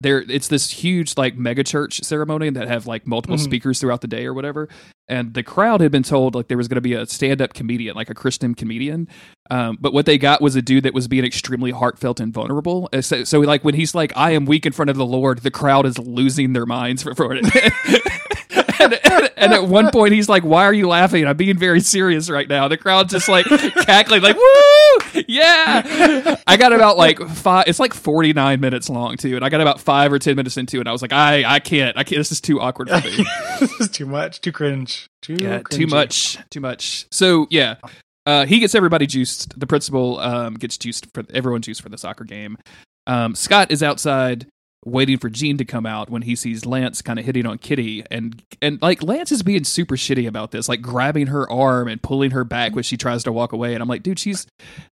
there 0.00 0.20
it's 0.28 0.46
this 0.48 0.70
huge 0.70 1.16
like 1.16 1.36
mega 1.36 1.64
church 1.64 2.00
ceremony 2.04 2.50
that 2.50 2.68
have 2.68 2.86
like 2.86 3.06
multiple 3.06 3.36
Mhm. 3.36 3.40
speakers 3.44 3.80
throughout 3.80 4.00
the 4.00 4.06
day 4.06 4.26
or 4.26 4.32
whatever. 4.34 4.68
And 5.08 5.34
the 5.34 5.42
crowd 5.42 5.80
had 5.80 5.90
been 5.90 6.02
told 6.02 6.34
like 6.34 6.48
there 6.48 6.56
was 6.56 6.68
going 6.68 6.76
to 6.76 6.80
be 6.80 6.92
a 6.94 7.04
stand-up 7.06 7.52
comedian 7.54 7.96
like 7.96 8.08
a 8.10 8.14
christian 8.14 8.54
comedian. 8.54 9.08
Um, 9.50 9.76
but 9.80 9.92
what 9.92 10.06
they 10.06 10.18
got 10.18 10.40
was 10.40 10.54
a 10.54 10.62
dude 10.62 10.84
that 10.84 10.94
was 10.94 11.08
being 11.08 11.24
extremely 11.24 11.70
heartfelt 11.72 12.20
and 12.20 12.32
vulnerable. 12.32 12.88
Uh, 12.92 13.00
so, 13.00 13.24
so 13.24 13.40
like 13.40 13.64
when 13.64 13.74
he's 13.74 13.94
like 13.94 14.12
i 14.16 14.30
am 14.30 14.44
weak 14.46 14.66
in 14.66 14.72
front 14.72 14.90
of 14.90 14.96
the 14.96 15.06
lord 15.06 15.38
the 15.40 15.50
crowd 15.50 15.84
is 15.86 15.98
losing 15.98 16.52
their 16.52 16.66
minds 16.66 17.02
for, 17.02 17.14
for 17.14 17.34
it 17.34 17.44
and, 18.80 18.98
and, 19.04 19.30
and 19.36 19.52
at 19.52 19.64
one 19.64 19.90
point 19.90 20.14
he's 20.14 20.28
like 20.28 20.44
why 20.44 20.64
are 20.64 20.72
you 20.72 20.88
laughing? 20.88 21.26
I'm 21.26 21.36
being 21.36 21.58
very 21.58 21.80
serious 21.80 22.30
right 22.30 22.48
now. 22.48 22.68
The 22.68 22.76
crowd's 22.76 23.12
just 23.12 23.28
like 23.28 23.46
cackling 23.86 24.22
like 24.22 24.36
woo! 24.36 25.22
Yeah! 25.26 26.36
I 26.46 26.56
got 26.56 26.72
about 26.72 26.96
like 26.96 27.18
five 27.28 27.68
it's 27.68 27.80
like 27.80 27.94
49 27.94 28.60
minutes 28.60 28.88
long 28.88 29.16
too 29.16 29.36
and 29.36 29.44
i 29.44 29.48
got 29.48 29.60
about 29.60 29.80
five 29.80 30.12
or 30.12 30.18
ten 30.18 30.36
minutes 30.36 30.56
into 30.56 30.76
it 30.76 30.80
and 30.80 30.88
i 30.88 30.92
was 30.92 31.02
like 31.02 31.12
i 31.12 31.44
i 31.44 31.60
can't 31.60 31.96
i 31.96 32.04
can't 32.04 32.18
this 32.18 32.32
is 32.32 32.40
too 32.40 32.60
awkward 32.60 32.88
for 32.88 33.00
me. 33.00 33.26
This 33.60 33.80
is 33.80 33.88
too 33.88 34.06
much. 34.06 34.40
Too 34.40 34.52
cringe. 34.52 35.08
Too 35.22 35.36
yeah 35.40 35.60
too 35.60 35.86
much 35.86 36.38
too 36.50 36.60
much. 36.60 37.06
So 37.10 37.46
yeah 37.50 37.76
uh, 38.26 38.44
he 38.44 38.58
gets 38.58 38.74
everybody 38.74 39.06
juiced 39.06 39.58
the 39.58 39.66
principal 39.66 40.18
um, 40.18 40.54
gets 40.54 40.76
juiced 40.76 41.06
for 41.14 41.24
everyone 41.32 41.62
juiced 41.62 41.80
for 41.80 41.88
the 41.88 41.96
soccer 41.96 42.24
game. 42.24 42.58
Um, 43.06 43.34
scott 43.34 43.70
is 43.70 43.82
outside 43.82 44.46
waiting 44.84 45.18
for 45.18 45.28
Jean 45.28 45.58
to 45.58 45.64
come 45.64 45.86
out 45.86 46.08
when 46.08 46.22
he 46.22 46.36
sees 46.36 46.64
Lance 46.64 47.02
kind 47.02 47.18
of 47.18 47.24
hitting 47.24 47.46
on 47.46 47.58
Kitty 47.58 48.04
and 48.10 48.42
and 48.62 48.80
like 48.80 49.02
Lance 49.02 49.32
is 49.32 49.42
being 49.42 49.64
super 49.64 49.96
shitty 49.96 50.26
about 50.28 50.50
this 50.52 50.68
like 50.68 50.80
grabbing 50.80 51.26
her 51.28 51.50
arm 51.50 51.88
and 51.88 52.00
pulling 52.00 52.30
her 52.30 52.44
back 52.44 52.74
when 52.74 52.84
she 52.84 52.96
tries 52.96 53.24
to 53.24 53.32
walk 53.32 53.52
away 53.52 53.74
and 53.74 53.82
I'm 53.82 53.88
like 53.88 54.02
dude 54.04 54.18
she's 54.18 54.46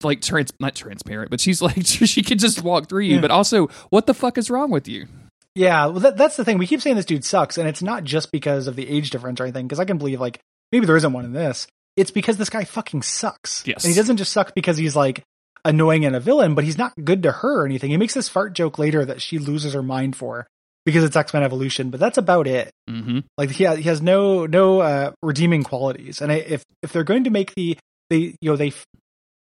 like 0.02 0.20
trans 0.20 0.52
not 0.60 0.74
transparent 0.74 1.30
but 1.30 1.40
she's 1.40 1.62
like 1.62 1.76
she 1.86 2.22
can 2.22 2.38
just 2.38 2.62
walk 2.62 2.88
through 2.88 3.02
you 3.04 3.14
Yeah. 3.16 3.20
but 3.20 3.30
also 3.30 3.68
what 3.90 4.06
the 4.06 4.14
fuck 4.14 4.36
is 4.36 4.50
wrong 4.50 4.70
with 4.70 4.88
you 4.88 5.06
Yeah, 5.54 5.86
well, 5.86 6.00
that, 6.00 6.16
that's 6.16 6.36
the 6.36 6.44
thing. 6.44 6.58
We 6.58 6.66
keep 6.66 6.80
saying 6.80 6.94
this 6.96 7.04
dude 7.06 7.24
sucks, 7.24 7.58
and 7.58 7.66
it's 7.68 7.82
not 7.82 8.04
just 8.04 8.30
because 8.30 8.68
of 8.68 8.76
the 8.76 8.88
age 8.88 9.10
difference 9.10 9.40
or 9.40 9.44
anything. 9.44 9.66
Because 9.66 9.80
I 9.80 9.84
can 9.86 9.98
believe 9.98 10.20
like 10.20 10.38
maybe 10.70 10.86
there 10.86 10.96
isn't 10.96 11.12
one 11.12 11.24
in 11.24 11.32
this. 11.32 11.66
It's 11.96 12.12
because 12.12 12.36
this 12.36 12.50
guy 12.50 12.62
fucking 12.64 13.02
sucks. 13.02 13.64
Yes. 13.66 13.82
and 13.84 13.92
he 13.92 13.96
doesn't 13.98 14.18
just 14.18 14.32
suck 14.32 14.54
because 14.54 14.76
he's 14.76 14.94
like 14.94 15.24
annoying 15.68 16.04
and 16.04 16.16
a 16.16 16.20
villain, 16.20 16.54
but 16.54 16.64
he's 16.64 16.78
not 16.78 16.92
good 17.04 17.22
to 17.22 17.30
her 17.30 17.60
or 17.60 17.66
anything. 17.66 17.90
He 17.90 17.96
makes 17.96 18.14
this 18.14 18.28
fart 18.28 18.54
joke 18.54 18.78
later 18.78 19.04
that 19.04 19.20
she 19.20 19.38
loses 19.38 19.74
her 19.74 19.82
mind 19.82 20.16
for 20.16 20.46
because 20.84 21.04
it's 21.04 21.16
X 21.16 21.34
Men 21.34 21.42
Evolution, 21.42 21.90
but 21.90 22.00
that's 22.00 22.16
about 22.16 22.46
it. 22.46 22.72
mm-hmm. 22.88 23.20
Like 23.36 23.50
he 23.50 23.64
has, 23.64 23.76
he 23.76 23.84
has 23.84 24.00
no 24.00 24.46
no 24.46 24.80
uh, 24.80 25.12
redeeming 25.22 25.62
qualities, 25.62 26.22
and 26.22 26.32
I, 26.32 26.36
if 26.36 26.64
if 26.82 26.92
they're 26.92 27.04
going 27.04 27.24
to 27.24 27.30
make 27.30 27.54
the 27.54 27.78
they 28.08 28.34
you 28.40 28.50
know 28.50 28.56
they 28.56 28.72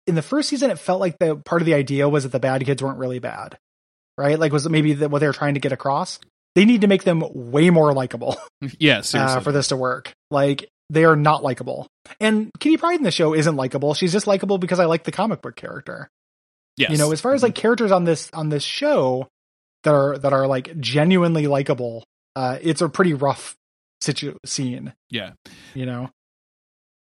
in 0.09 0.17
the 0.17 0.23
first 0.23 0.49
season 0.49 0.71
it 0.71 0.79
felt 0.79 1.01
like 1.01 1.19
the 1.19 1.37
part 1.37 1.63
of 1.63 1.67
the 1.67 1.75
idea 1.75 2.09
was 2.09 2.25
that 2.25 2.33
the 2.33 2.41
bad 2.41 2.65
kids 2.67 2.83
weren't 2.83 2.99
really 2.99 3.21
bad, 3.21 3.57
right? 4.19 4.39
Like 4.39 4.53
was 4.53 4.67
it 4.67 4.71
maybe 4.71 4.95
the, 4.95 5.09
what 5.09 5.21
they 5.21 5.29
were 5.29 5.33
trying 5.33 5.55
to 5.55 5.61
get 5.61 5.73
across? 5.73 6.19
They 6.57 6.65
need 6.65 6.81
to 6.81 6.89
make 6.89 7.05
them 7.05 7.23
way 7.33 7.71
more 7.71 7.93
likable 7.93 8.39
yeah 8.81 9.03
uh, 9.15 9.41
for 9.41 9.53
this 9.53 9.69
to 9.69 9.77
work. 9.77 10.13
Like 10.33 10.69
they 10.91 11.05
are 11.05 11.17
not 11.17 11.45
likable, 11.45 11.87
and 12.19 12.51
Kitty 12.59 12.77
Pryde 12.77 12.99
in 12.99 13.05
the 13.05 13.13
show 13.13 13.35
isn't 13.35 13.55
likable. 13.55 13.95
She's 13.95 14.13
just 14.13 14.27
likable 14.27 14.59
because 14.59 14.81
I 14.81 14.87
like 14.87 15.05
the 15.05 15.13
comic 15.13 15.43
book 15.43 15.55
character. 15.55 16.09
Yes. 16.77 16.91
You 16.91 16.99
know, 16.99 17.13
as 17.13 17.21
far 17.21 17.35
as 17.35 17.43
like 17.43 17.55
characters 17.55 17.91
on 17.91 18.05
this 18.05 18.31
on 18.33 18.49
this 18.51 18.63
show 18.63 19.29
that 19.85 19.95
are 19.95 20.19
that 20.19 20.33
are 20.33 20.47
like 20.47 20.79
genuinely 20.79 21.47
likable, 21.47 22.05
uh, 22.35 22.59
it's 22.61 22.81
a 22.83 22.89
pretty 22.89 23.15
rough 23.15 23.57
situ 24.01 24.37
scene. 24.45 24.93
Yeah. 25.11 25.33
You 25.75 25.87
know. 25.87 26.11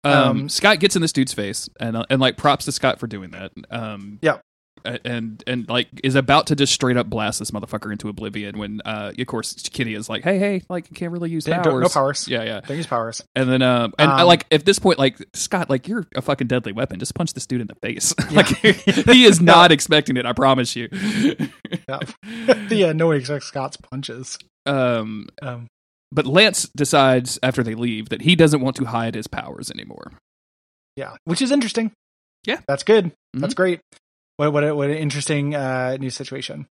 Um, 0.04 0.12
Um, 0.12 0.48
Scott 0.50 0.80
gets 0.80 0.96
in 0.96 1.02
this 1.02 1.12
dude's 1.12 1.32
face, 1.32 1.68
and 1.80 1.96
uh, 1.96 2.04
and 2.10 2.20
like 2.20 2.36
props 2.36 2.66
to 2.66 2.72
Scott 2.72 3.00
for 3.00 3.06
doing 3.06 3.30
that. 3.30 3.52
Um, 3.70 4.18
Yep. 4.22 4.42
And 4.84 5.42
and 5.46 5.66
like 5.68 5.88
is 6.04 6.14
about 6.14 6.48
to 6.48 6.56
just 6.56 6.72
straight 6.72 6.98
up 6.98 7.08
blast 7.08 7.38
this 7.38 7.50
motherfucker 7.52 7.90
into 7.90 8.08
oblivion 8.10 8.58
when 8.58 8.82
uh 8.84 9.12
of 9.18 9.26
course 9.26 9.54
Kitty 9.72 9.94
is 9.94 10.10
like 10.10 10.24
hey 10.24 10.38
hey 10.38 10.62
like 10.68 10.90
you 10.90 10.94
can't 10.94 11.10
really 11.10 11.30
use 11.30 11.46
powers 11.46 11.82
no 11.82 11.88
powers. 11.88 12.28
yeah 12.28 12.42
yeah 12.42 12.60
Don't 12.60 12.76
use 12.76 12.86
powers. 12.86 13.22
and 13.34 13.48
then 13.50 13.62
um 13.62 13.94
and 13.98 14.10
I, 14.10 14.20
Um, 14.20 14.26
like 14.26 14.46
at 14.52 14.66
this 14.66 14.78
point 14.78 14.98
like 14.98 15.16
Scott 15.32 15.70
like 15.70 15.88
you're 15.88 16.06
a 16.14 16.20
fucking 16.20 16.48
deadly 16.48 16.72
weapon 16.72 16.98
just 16.98 17.14
punch 17.14 17.32
this 17.32 17.46
dude 17.46 17.62
in 17.62 17.66
the 17.66 17.74
face 17.76 18.12
Yeah. 18.30 18.36
like 18.36 18.46
he 19.06 19.24
is 19.24 19.40
not 19.40 19.72
expecting 19.72 20.18
it 20.18 20.26
I 20.26 20.34
promise 20.34 20.76
you 20.76 20.88
Yeah. 21.88 22.00
yeah, 22.68 22.92
no 22.92 23.06
one 23.06 23.16
expects 23.16 23.46
Scott's 23.46 23.78
punches. 23.78 24.38
um 24.66 25.28
Um, 25.40 25.66
but 26.12 26.26
Lance 26.26 26.68
decides 26.76 27.38
after 27.42 27.62
they 27.62 27.74
leave 27.74 28.10
that 28.10 28.20
he 28.22 28.36
doesn't 28.36 28.60
want 28.60 28.76
to 28.76 28.84
hide 28.84 29.14
his 29.14 29.26
powers 29.28 29.70
anymore 29.70 30.12
yeah, 30.96 31.16
which 31.24 31.42
is 31.42 31.50
interesting. 31.50 31.90
Yeah. 32.46 32.58
that's 32.68 32.82
good. 32.84 33.06
Mm-hmm. 33.06 33.40
That's 33.40 33.54
great. 33.54 33.80
What 34.36 34.52
what 34.52 34.64
a, 34.64 34.74
what 34.74 34.90
an 34.90 34.96
interesting 34.96 35.54
uh, 35.54 35.96
new 35.98 36.10
situation 36.10 36.66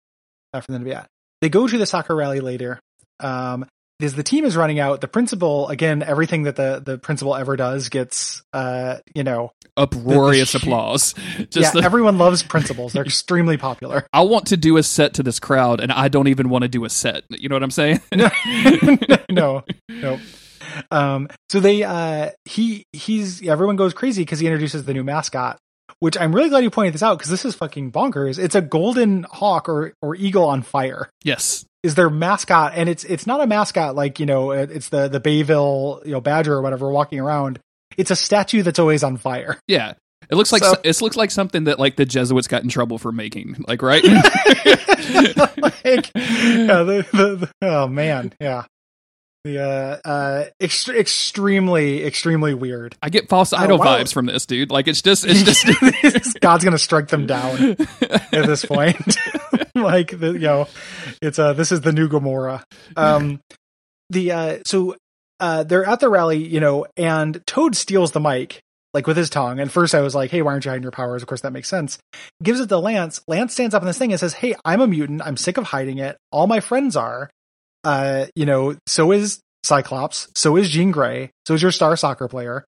uh, 0.54 0.62
for 0.62 0.72
them 0.72 0.82
to 0.82 0.86
be 0.86 0.94
at. 0.94 1.08
They 1.42 1.50
go 1.50 1.68
to 1.68 1.78
the 1.78 1.86
soccer 1.86 2.16
rally 2.16 2.40
later. 2.40 2.80
Um, 3.20 3.66
as 4.02 4.16
the 4.16 4.24
team 4.24 4.46
is 4.46 4.56
running 4.56 4.80
out, 4.80 5.02
the 5.02 5.10
principal 5.10 5.68
again, 5.68 6.02
everything 6.02 6.44
that 6.44 6.56
the 6.56 6.82
the 6.86 6.98
principal 6.98 7.36
ever 7.36 7.58
does 7.58 7.90
gets 7.90 8.42
uh, 8.54 8.98
you 9.14 9.24
know, 9.26 9.52
uproarious 9.76 10.54
The- 10.54 10.60
the- 10.60 10.66
applause 10.66 11.16
yeah, 11.52 11.72
the, 11.72 11.82
everyone 11.84 12.18
loves 12.18 12.42
principals. 12.42 12.94
They're 12.94 13.04
extremely 13.04 13.58
popular. 13.58 14.08
I 14.14 14.22
want 14.22 14.48
to 14.48 14.58
do 14.58 14.78
a 14.78 14.84
set 14.84 15.16
to 15.16 15.24
this 15.24 15.38
crowd, 15.42 15.82
and 15.82 15.92
I 15.92 16.08
don't 16.08 16.30
even 16.30 16.48
want 16.48 16.62
to 16.62 16.70
do 16.70 16.86
a 16.86 16.90
set. 16.90 17.24
You 17.30 17.50
know 17.50 17.56
what 17.56 17.64
I'm 17.64 17.72
saying? 17.72 18.00
no, 19.30 19.64
no. 19.90 20.20
Um, 20.92 21.28
so 21.52 21.60
they, 21.60 21.84
uh, 21.84 22.30
he, 22.46 22.86
he's, 22.94 23.46
everyone 23.46 23.76
goes 23.76 23.94
crazy 23.94 24.22
because 24.22 24.40
he 24.40 24.48
introduces 24.48 24.86
the 24.86 24.94
new 24.94 25.04
mascot, 25.04 25.58
which 26.00 26.18
I'm 26.18 26.34
really 26.34 26.50
glad 26.50 26.64
you 26.64 26.70
pointed 26.70 26.94
this 26.94 27.04
out 27.04 27.18
because 27.18 27.32
this 27.32 27.46
is 27.46 27.56
fucking 27.56 27.92
bonkers. 27.92 28.38
It's 28.40 28.56
a 28.56 28.62
golden 28.62 29.24
hawk 29.24 29.68
or, 29.68 29.94
or 30.02 30.16
eagle 30.16 30.46
on 30.46 30.62
fire 30.62 31.10
yes. 31.24 31.66
is 31.84 31.96
their 31.96 32.10
mascot. 32.10 32.74
And 32.76 32.88
it's, 32.90 33.04
it's 33.04 33.26
not 33.28 33.42
a 33.42 33.48
mascot 33.48 33.96
like, 33.96 34.20
you 34.20 34.26
know, 34.26 34.52
it's 34.52 34.90
the, 34.90 35.08
the 35.08 35.20
Bayville, 35.20 36.02
you 36.06 36.12
know, 36.12 36.22
badger 36.22 36.54
or 36.54 36.62
whatever 36.62 36.90
walking 36.92 37.20
around. 37.20 37.60
It's 37.98 38.12
a 38.12 38.16
statue 38.16 38.62
that's 38.64 38.80
always 38.80 39.04
on 39.04 39.18
fire. 39.18 39.60
Yeah. 39.68 39.94
It 40.30 40.36
looks 40.36 40.52
like 40.52 40.64
So- 40.64 40.76
it 40.84 41.02
looks 41.02 41.18
like 41.18 41.32
something 41.32 41.64
that 41.64 41.80
like 41.80 41.96
the 41.96 42.06
Jesuits 42.06 42.48
got 42.48 42.62
in 42.64 42.70
trouble 42.70 42.98
for 43.00 43.12
making. 43.12 43.64
Like 43.68 43.82
right? 43.82 44.04
like, 44.04 44.16
yeah, 46.14 46.84
the, 46.84 47.06
the, 47.12 47.36
the- 47.36 47.52
oh 47.64 47.88
man. 47.88 48.34
Yeah. 48.40 48.66
The, 49.46 49.64
uh, 49.64 50.08
uh, 50.08 50.46
ext- 50.62 50.94
extremely, 50.94 52.04
extremely 52.04 52.54
weird. 52.54 52.98
I 53.02 53.10
get 53.10 53.30
false 53.30 53.54
idol 53.54 53.78
wow. 53.78 53.98
vibes 53.98 54.14
from 54.14 54.26
this 54.26 54.46
dude. 54.46 54.70
Like 54.70 54.90
it's 54.90 55.02
just 55.02 55.26
it's 55.26 55.44
just 55.44 56.40
God's 56.42 56.66
gonna 56.66 56.78
strike 56.78 57.08
them 57.08 57.26
down 57.26 57.78
at 58.02 58.32
this 58.32 58.66
point. 58.66 59.18
like 59.76 60.20
the, 60.20 60.34
you 60.34 60.40
know, 60.40 60.68
it's 61.22 61.40
uh 61.40 61.54
this 61.54 61.72
is 61.72 61.82
the 61.82 61.94
new 61.94 62.10
Gomorrah. 62.10 62.66
Um 62.98 63.40
the 64.10 64.32
uh 64.34 64.58
so 64.66 64.98
uh 65.40 65.64
they're 65.64 65.86
at 65.86 66.02
the 66.02 66.10
rally, 66.10 66.46
you 66.46 66.60
know, 66.60 66.86
and 66.98 67.42
Toad 67.48 67.78
steals 67.78 68.12
the 68.12 68.20
mic 68.20 68.60
like 68.94 69.08
with 69.08 69.16
his 69.18 69.30
tongue. 69.30 69.60
And 69.60 69.72
first 69.72 69.96
I 69.96 70.02
was 70.02 70.16
like, 70.16 70.32
hey, 70.32 70.42
why 70.42 70.52
aren't 70.52 70.66
you 70.66 70.72
hiding 70.72 70.84
your 70.84 70.92
powers? 70.92 71.22
Of 71.22 71.28
course 71.28 71.42
that 71.42 71.54
makes 71.54 71.70
sense. 71.70 71.98
Gives 72.44 72.60
it 72.60 72.68
to 72.68 72.78
Lance. 72.78 73.22
Lance 73.28 73.54
stands 73.54 73.74
up 73.74 73.84
on 73.84 73.88
this 73.88 73.98
thing 73.98 74.12
and 74.12 74.20
says, 74.20 74.34
Hey, 74.34 74.56
I'm 74.66 74.82
a 74.82 74.88
mutant. 74.88 75.22
I'm 75.24 75.38
sick 75.38 75.58
of 75.58 75.66
hiding 75.66 76.00
it. 76.00 76.18
All 76.32 76.48
my 76.48 76.60
friends 76.60 76.96
are. 76.96 77.30
Uh, 77.84 78.26
you 78.36 78.46
know, 78.46 78.76
so 78.88 79.12
is 79.12 79.40
Cyclops, 79.64 80.28
so 80.36 80.56
is 80.58 80.70
Jean 80.70 80.92
Grey, 80.92 81.32
so 81.48 81.54
is 81.54 81.62
your 81.62 81.72
star 81.72 81.96
soccer 81.96 82.28
player. 82.28 82.66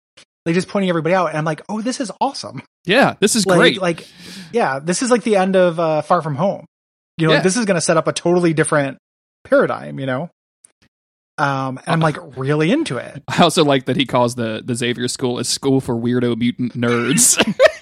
Like 0.45 0.55
just 0.55 0.67
pointing 0.67 0.89
everybody 0.89 1.15
out, 1.15 1.29
and 1.29 1.37
I'm 1.37 1.45
like, 1.45 1.61
oh, 1.69 1.81
this 1.81 1.99
is 1.99 2.11
awesome 2.21 2.61
yeah. 2.85 3.15
This 3.19 3.35
is 3.35 3.45
like, 3.45 3.57
great. 3.57 3.81
Like, 3.81 4.07
yeah, 4.51 4.79
this 4.79 5.01
is 5.01 5.11
like 5.11 5.23
the 5.23 5.35
end 5.35 5.55
of 5.55 5.79
uh, 5.79 6.01
Far 6.01 6.21
From 6.21 6.35
Home. 6.35 6.65
You 7.17 7.27
know, 7.27 7.33
Yeah. 7.33 7.37
like, 7.37 7.43
this 7.43 7.57
is 7.57 7.65
going 7.65 7.75
to 7.75 7.81
set 7.81 7.97
up 7.97 8.07
a 8.07 8.13
totally 8.13 8.53
different 8.53 8.97
paradigm. 9.43 9.99
You 9.99 10.05
know, 10.05 10.29
um, 11.37 11.77
and 11.79 11.87
I'm 11.87 11.99
like 11.99 12.17
really 12.37 12.71
into 12.71 12.97
it. 12.97 13.23
I 13.27 13.43
also 13.43 13.63
like 13.63 13.85
that 13.85 13.95
he 13.95 14.05
calls 14.05 14.35
the 14.35 14.61
the 14.63 14.75
Xavier 14.75 15.07
School 15.07 15.39
a 15.39 15.43
school 15.43 15.81
for 15.81 15.95
weirdo 15.95 16.37
mutant 16.37 16.73
nerds. 16.73 17.41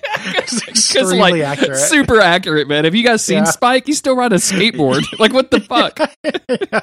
Because 0.45 0.63
extremely 0.67 1.41
like 1.41 1.41
accurate. 1.41 1.77
super 1.79 2.19
accurate, 2.19 2.67
man. 2.67 2.85
Have 2.85 2.95
you 2.95 3.03
guys 3.03 3.23
seen 3.23 3.39
Yeah. 3.39 3.43
Spike? 3.45 3.85
He's 3.85 3.97
still 3.97 4.15
riding 4.15 4.35
a 4.35 4.39
skateboard. 4.39 5.03
like 5.19 5.33
what 5.33 5.51
the 5.51 5.59
fuck? 5.59 5.97
Yeah, 6.23 6.81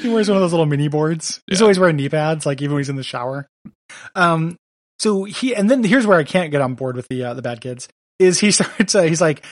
he 0.00 0.08
wears 0.08 0.28
one 0.28 0.36
of 0.36 0.42
those 0.42 0.52
little 0.52 0.66
mini 0.66 0.88
boards. 0.88 1.40
He's 1.46 1.62
always 1.62 1.78
wearing 1.78 1.96
knee 1.96 2.08
pads, 2.08 2.44
like 2.46 2.60
even 2.60 2.74
when 2.74 2.80
he's 2.80 2.88
in 2.88 2.96
the 2.96 3.02
shower. 3.02 3.46
Um, 4.14 4.56
so 4.98 5.24
he 5.24 5.54
and 5.54 5.70
then 5.70 5.82
here's 5.84 6.06
where 6.06 6.18
I 6.18 6.24
can't 6.24 6.50
get 6.50 6.60
on 6.60 6.74
board 6.74 6.96
with 6.96 7.06
the 7.08 7.24
uh, 7.24 7.34
the 7.34 7.42
bad 7.42 7.60
kids 7.60 7.88
is 8.18 8.38
he 8.40 8.50
starts 8.50 8.94
uh, 8.94 9.02
he's 9.02 9.20
like 9.20 9.44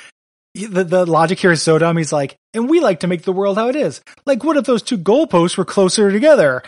the 0.55 0.85
the 0.85 1.05
logic 1.07 1.39
here 1.39 1.53
is 1.53 1.63
so 1.63 1.79
dumb. 1.79 1.97
He's 1.97 2.13
like, 2.13 2.37
and 2.53 2.69
we 2.69 2.81
like 2.81 3.01
to 3.01 3.07
make 3.07 3.23
the 3.23 3.33
world 3.33 3.57
how 3.59 3.69
it 3.69 3.77
is. 3.77 4.01
Like, 4.27 4.45
what 4.45 4.57
if 4.57 4.65
those 4.65 4.83
two 4.83 4.99
goalposts 4.99 5.57
were 5.59 5.65
closer 5.65 6.11
together? 6.11 6.63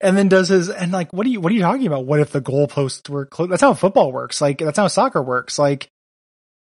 And 0.00 0.16
then 0.16 0.28
does 0.28 0.48
his 0.48 0.68
and 0.70 0.92
like, 0.92 1.12
what 1.12 1.26
are 1.26 1.30
you 1.30 1.40
what 1.40 1.50
are 1.52 1.54
you 1.54 1.62
talking 1.62 1.86
about? 1.86 2.06
What 2.06 2.20
if 2.20 2.30
the 2.32 2.40
goalposts 2.40 3.08
were 3.08 3.26
close? 3.26 3.48
That's 3.48 3.62
how 3.62 3.74
football 3.74 4.12
works. 4.12 4.40
Like, 4.40 4.58
that's 4.58 4.78
how 4.78 4.88
soccer 4.88 5.22
works. 5.22 5.58
Like, 5.58 5.88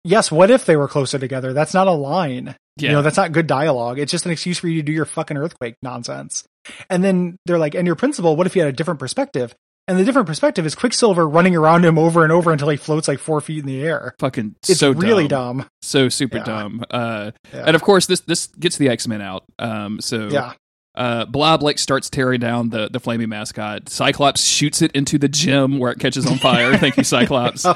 yes, 0.03 0.31
what 0.31 0.49
if 0.51 0.65
they 0.65 0.75
were 0.77 0.87
closer 0.87 1.19
together? 1.19 1.53
That's 1.53 1.73
not 1.73 1.87
a 1.87 1.91
line. 1.91 2.55
Yeah. 2.77 2.89
You 2.89 2.95
know, 2.97 3.01
that's 3.01 3.17
not 3.17 3.31
good 3.31 3.47
dialogue. 3.47 3.97
It's 3.99 4.11
just 4.11 4.25
an 4.25 4.31
excuse 4.31 4.59
for 4.59 4.67
you 4.67 4.75
to 4.81 4.85
do 4.85 4.91
your 4.91 5.05
fucking 5.05 5.35
earthquake 5.35 5.75
nonsense. 5.81 6.43
And 6.89 7.03
then 7.03 7.37
they're 7.45 7.57
like, 7.57 7.73
and 7.75 7.87
your 7.87 7.95
principal, 7.95 8.35
what 8.35 8.45
if 8.47 8.55
you 8.55 8.61
had 8.61 8.69
a 8.69 8.75
different 8.75 8.99
perspective? 8.99 9.53
And 9.89 9.97
the 9.97 10.03
different 10.03 10.27
perspective 10.27 10.65
is 10.65 10.75
Quicksilver 10.75 11.27
running 11.27 11.55
around 11.55 11.85
him 11.85 11.97
over 11.97 12.23
and 12.23 12.31
over 12.31 12.51
until 12.51 12.67
he 12.69 12.75
floats 12.77 13.07
like 13.07 13.19
four 13.19 13.39
feet 13.41 13.59
in 13.59 13.65
the 13.65 13.81
air. 13.81 14.13
Fucking 14.19 14.55
It's 14.67 14.79
so 14.79 14.91
really 14.91 15.27
dumb. 15.29 15.59
dumb. 15.59 15.67
So 15.81 16.09
super 16.09 16.37
Yeah. 16.37 16.43
dumb. 16.43 16.83
Uh, 16.91 17.31
Yeah. 17.53 17.63
and 17.67 17.75
of 17.75 17.81
course 17.81 18.05
this 18.05 18.19
this 18.21 18.47
gets 18.47 18.77
the 18.77 18.89
X 18.89 19.07
Men 19.07 19.21
out. 19.21 19.43
Um, 19.57 20.01
so 20.01 20.27
yeah. 20.27 20.53
Uh, 20.97 21.25
Blob 21.25 21.61
like 21.61 21.77
starts 21.77 22.09
tearing 22.09 22.39
down 22.39 22.69
the 22.69 22.89
the 22.89 22.99
flaming 22.99 23.29
mascot. 23.29 23.87
Cyclops 23.87 24.43
shoots 24.43 24.81
it 24.81 24.91
into 24.93 25.19
the 25.19 25.27
gym 25.29 25.77
where 25.77 25.91
it 25.91 25.99
catches 25.99 26.25
on 26.25 26.39
fire. 26.39 26.75
Thank 26.77 26.97
you, 26.97 27.03
Cyclops. 27.03 27.65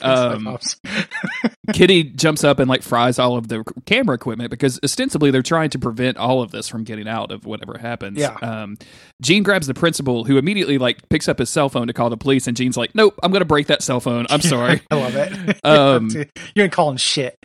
Um, 0.00 0.44
Cyclops. 0.44 0.80
Kitty 1.72 2.04
jumps 2.04 2.44
up 2.44 2.58
and 2.58 2.68
like 2.68 2.82
fries 2.82 3.18
all 3.18 3.36
of 3.36 3.48
the 3.48 3.64
camera 3.84 4.14
equipment 4.14 4.50
because 4.50 4.80
ostensibly 4.82 5.30
they're 5.30 5.42
trying 5.42 5.70
to 5.70 5.78
prevent 5.78 6.16
all 6.16 6.40
of 6.40 6.50
this 6.50 6.68
from 6.68 6.84
getting 6.84 7.08
out 7.08 7.30
of 7.30 7.44
whatever 7.44 7.78
happens. 7.78 8.18
Yeah. 8.18 8.36
Um, 8.42 8.76
Jean 9.20 9.42
grabs 9.42 9.66
the 9.66 9.74
principal, 9.74 10.24
who 10.24 10.38
immediately 10.38 10.78
like 10.78 11.08
picks 11.08 11.28
up 11.28 11.38
his 11.38 11.50
cell 11.50 11.68
phone 11.68 11.88
to 11.88 11.92
call 11.92 12.10
the 12.10 12.16
police, 12.16 12.46
and 12.46 12.56
Jean's 12.56 12.76
like, 12.76 12.94
"Nope, 12.94 13.18
I'm 13.22 13.30
going 13.30 13.40
to 13.42 13.46
break 13.46 13.66
that 13.66 13.82
cell 13.82 14.00
phone. 14.00 14.26
I'm 14.30 14.40
sorry." 14.54 14.80
I 14.90 14.94
love 14.94 15.14
it. 15.16 15.60
Um, 15.64 16.08
you 16.54 16.62
ain't 16.62 16.72
calling 16.72 16.96
shit. 16.96 17.36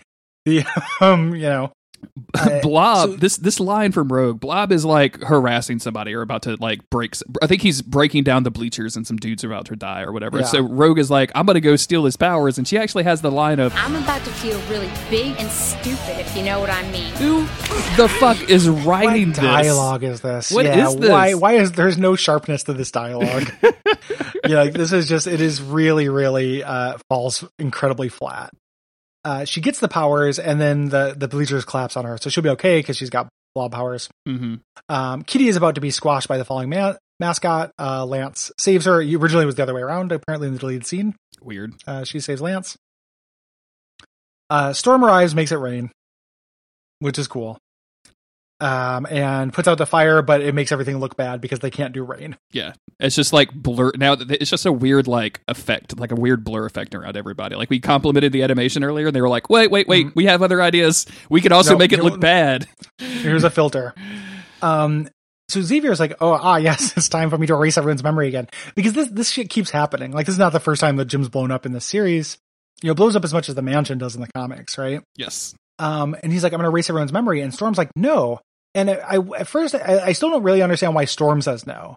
The, 0.46 0.64
um, 1.02 1.36
you 1.36 1.42
know, 1.42 1.74
Uh, 2.34 2.60
Blob, 2.64 3.10
so- 3.10 3.16
this 3.16 3.38
this 3.38 3.60
line 3.60 3.92
from 3.92 4.12
Rogue, 4.12 4.40
Blob 4.40 4.72
is 4.72 4.86
like 4.86 5.22
harassing 5.22 5.80
somebody 5.80 6.14
or 6.14 6.22
about 6.22 6.44
to 6.44 6.56
like 6.60 6.90
break. 6.90 7.16
s- 7.16 7.24
I 7.42 7.48
think 7.48 7.62
he's 7.62 7.82
breaking 7.82 8.24
down 8.24 8.44
the 8.44 8.52
bleachers 8.52 8.96
and 8.96 9.06
some 9.06 9.18
dude's 9.18 9.44
are 9.44 9.48
about 9.48 9.66
to 9.68 9.76
die 9.76 10.02
or 10.02 10.12
whatever. 10.12 10.40
Yeah. 10.40 10.46
So 10.46 10.62
Rogue 10.62 11.00
is 11.00 11.10
like, 11.10 11.32
"I'm 11.36 11.46
going 11.46 11.56
to 11.56 11.62
go 11.62 11.76
steal 11.76 12.06
his 12.06 12.18
powers," 12.18 12.58
and 12.58 12.68
she 12.68 12.78
actually 12.78 13.04
has 13.04 13.22
the 13.22 13.32
line 13.32 13.60
of, 13.60 13.74
I'm 13.76 13.96
about 13.96 14.24
to 14.26 14.32
feel 14.32 14.60
really 14.70 14.90
big 15.10 15.36
and 15.40 15.50
stupid, 15.52 16.20
if 16.20 16.36
you 16.36 16.44
know 16.44 16.60
what 16.60 16.70
I 16.70 16.90
mean. 16.92 17.14
"Who 17.16 17.42
the 17.96 18.08
fuck 18.20 18.50
is 18.50 18.68
writing 18.70 19.30
what 19.30 19.36
this?" 19.38 19.46
dialogue 19.46 20.04
is 20.04 20.22
this? 20.22 20.52
What 20.52 20.66
yeah, 20.66 20.88
is 20.88 20.96
this? 20.96 21.10
Why? 21.10 21.34
Why 21.34 21.54
is 21.54 21.72
there's 21.72 21.98
no 21.98 22.16
sharpness 22.16 22.64
to 22.64 22.74
this 22.74 22.92
dialogue? 22.92 23.52
yeah, 24.48 24.62
like, 24.62 24.74
this 24.74 24.94
is 24.94 25.08
just 25.08 25.28
it 25.28 25.42
is 25.42 25.62
really, 25.62 26.10
really 26.10 26.64
uh, 26.64 26.98
falls 27.10 27.44
incredibly 27.60 28.10
flat. 28.10 28.52
Uh, 29.28 29.44
she 29.46 29.60
gets 29.60 29.80
the 29.82 29.88
powers, 29.90 30.40
and 30.40 30.60
then 30.62 30.88
the 30.90 31.14
the 31.18 31.28
bleachers 31.28 31.66
collapse 31.66 31.98
on 31.98 32.06
her, 32.06 32.18
so 32.18 32.30
she'll 32.30 32.44
be 32.44 32.50
okay 32.52 32.80
because 32.80 32.96
she's 32.96 33.10
got 33.10 33.28
blob 33.54 33.72
powers. 33.74 34.08
hmm 34.26 34.56
Um, 34.88 35.24
Kitty 35.24 35.48
is 35.50 35.56
about 35.58 35.76
to 35.76 35.82
be 35.82 35.92
squashed 35.92 36.28
by 36.30 36.38
the 36.38 36.46
falling 36.46 36.70
ma- 36.70 36.94
mascot. 37.20 37.72
Uh, 37.78 38.06
Lance 38.06 38.52
saves 38.58 38.86
her. 38.86 38.98
Originally, 39.02 39.44
it 39.44 39.46
was 39.46 39.56
the 39.56 39.64
other 39.64 39.74
way 39.74 39.82
around. 39.82 40.12
Apparently, 40.14 40.48
in 40.48 40.54
the 40.54 40.60
deleted 40.60 40.86
scene, 40.86 41.14
Weird. 41.42 41.74
uh, 41.86 42.04
she 42.06 42.20
saves 42.22 42.40
Lance. 42.42 42.78
Uh, 44.50 44.72
Storm 44.74 45.04
arrives, 45.04 45.36
makes 45.36 45.52
it 45.52 45.58
rain, 45.58 45.92
which 47.00 47.20
is 47.20 47.28
cool. 47.28 47.58
Um, 48.60 49.06
and 49.08 49.54
puts 49.54 49.68
out 49.68 49.78
the 49.78 49.86
fire, 49.86 50.24
but 50.24 50.42
it 50.42 50.56
makes 50.56 50.72
everything 50.72 50.98
look 50.98 51.16
bad 51.16 51.42
because 51.42 51.60
they 51.60 51.70
can't 51.70 51.94
do 51.94 52.04
rain. 52.04 52.38
Yeah, 52.52 52.74
it's 53.00 53.16
just 53.16 53.32
like 53.32 53.54
blur. 53.54 53.92
Now 53.98 54.14
it's 54.20 54.50
just 54.50 54.66
a 54.66 54.72
weird 54.72 55.08
like 55.08 55.42
effect, 55.48 56.00
like 56.00 56.12
a 56.12 56.16
weird 56.16 56.44
blur 56.44 56.66
effect 56.66 56.96
around 56.96 57.18
everybody. 57.18 57.56
Like 57.56 57.70
we 57.70 57.80
complimented 57.80 58.32
the 58.32 58.42
animation 58.42 58.84
earlier, 58.84 59.08
and 59.08 59.16
they 59.16 59.22
were 59.22 59.30
like, 59.30 59.48
"Wait, 59.52 59.70
wait, 59.70 59.88
wait, 59.88 60.08
we 60.16 60.26
have 60.26 60.42
other 60.42 60.60
ideas. 60.60 61.06
We 61.30 61.40
could 61.42 61.52
also 61.52 61.72
Mm-hmm. 61.72 61.78
No, 61.78 61.84
make 61.84 61.94
it 61.94 62.04
look 62.04 62.20
bad." 62.20 62.68
Here's 62.98 63.44
a 63.44 63.50
filter. 63.52 63.94
Um, 64.64 65.08
so 65.50 65.62
Xavier's 65.62 66.00
like, 66.00 66.16
oh, 66.20 66.32
ah, 66.32 66.56
yes, 66.58 66.98
it's 66.98 67.10
time 67.10 67.30
for 67.30 67.38
me 67.38 67.48
to 67.48 67.54
erase 67.54 67.78
everyone's 67.78 68.04
memory 68.04 68.28
again 68.28 68.48
because 68.76 68.94
this 68.94 69.10
this 69.10 69.30
shit 69.30 69.50
keeps 69.52 69.70
happening. 69.70 70.12
Like 70.12 70.26
this 70.26 70.34
is 70.34 70.40
not 70.40 70.52
the 70.52 70.60
first 70.60 70.82
time 70.82 70.96
the 70.96 71.06
gym's 71.06 71.30
blown 71.30 71.52
up 71.52 71.66
in 71.68 71.74
this 71.74 71.86
series. 71.86 72.38
you 72.82 72.90
know, 72.90 72.96
blows 72.96 73.16
up 73.16 73.24
as 73.24 73.34
much 73.34 73.50
as 73.50 73.56
the 73.56 73.62
mansion 73.62 74.00
does 74.00 74.16
in 74.16 74.22
the 74.22 74.30
comics, 74.36 74.78
right? 74.80 75.02
Yes. 75.16 75.54
Um, 75.80 76.16
and 76.24 76.34
he's 76.34 76.42
like, 76.42 76.54
I'm 76.54 76.58
going 76.58 76.66
to 76.66 76.72
erase 76.74 76.90
everyone's 76.90 77.14
memory. 77.14 77.42
And 77.42 77.54
Storm's 77.54 77.78
like, 77.78 77.92
no. 77.96 78.40
And 78.78 78.92
I, 78.92 78.94
I 78.94 79.18
at 79.40 79.48
first, 79.48 79.74
I, 79.74 80.02
I, 80.06 80.12
still 80.12 80.30
don't 80.30 80.44
really 80.44 80.62
understand 80.62 80.94
why 80.94 81.06
Storm 81.06 81.42
says 81.42 81.66
no. 81.66 81.96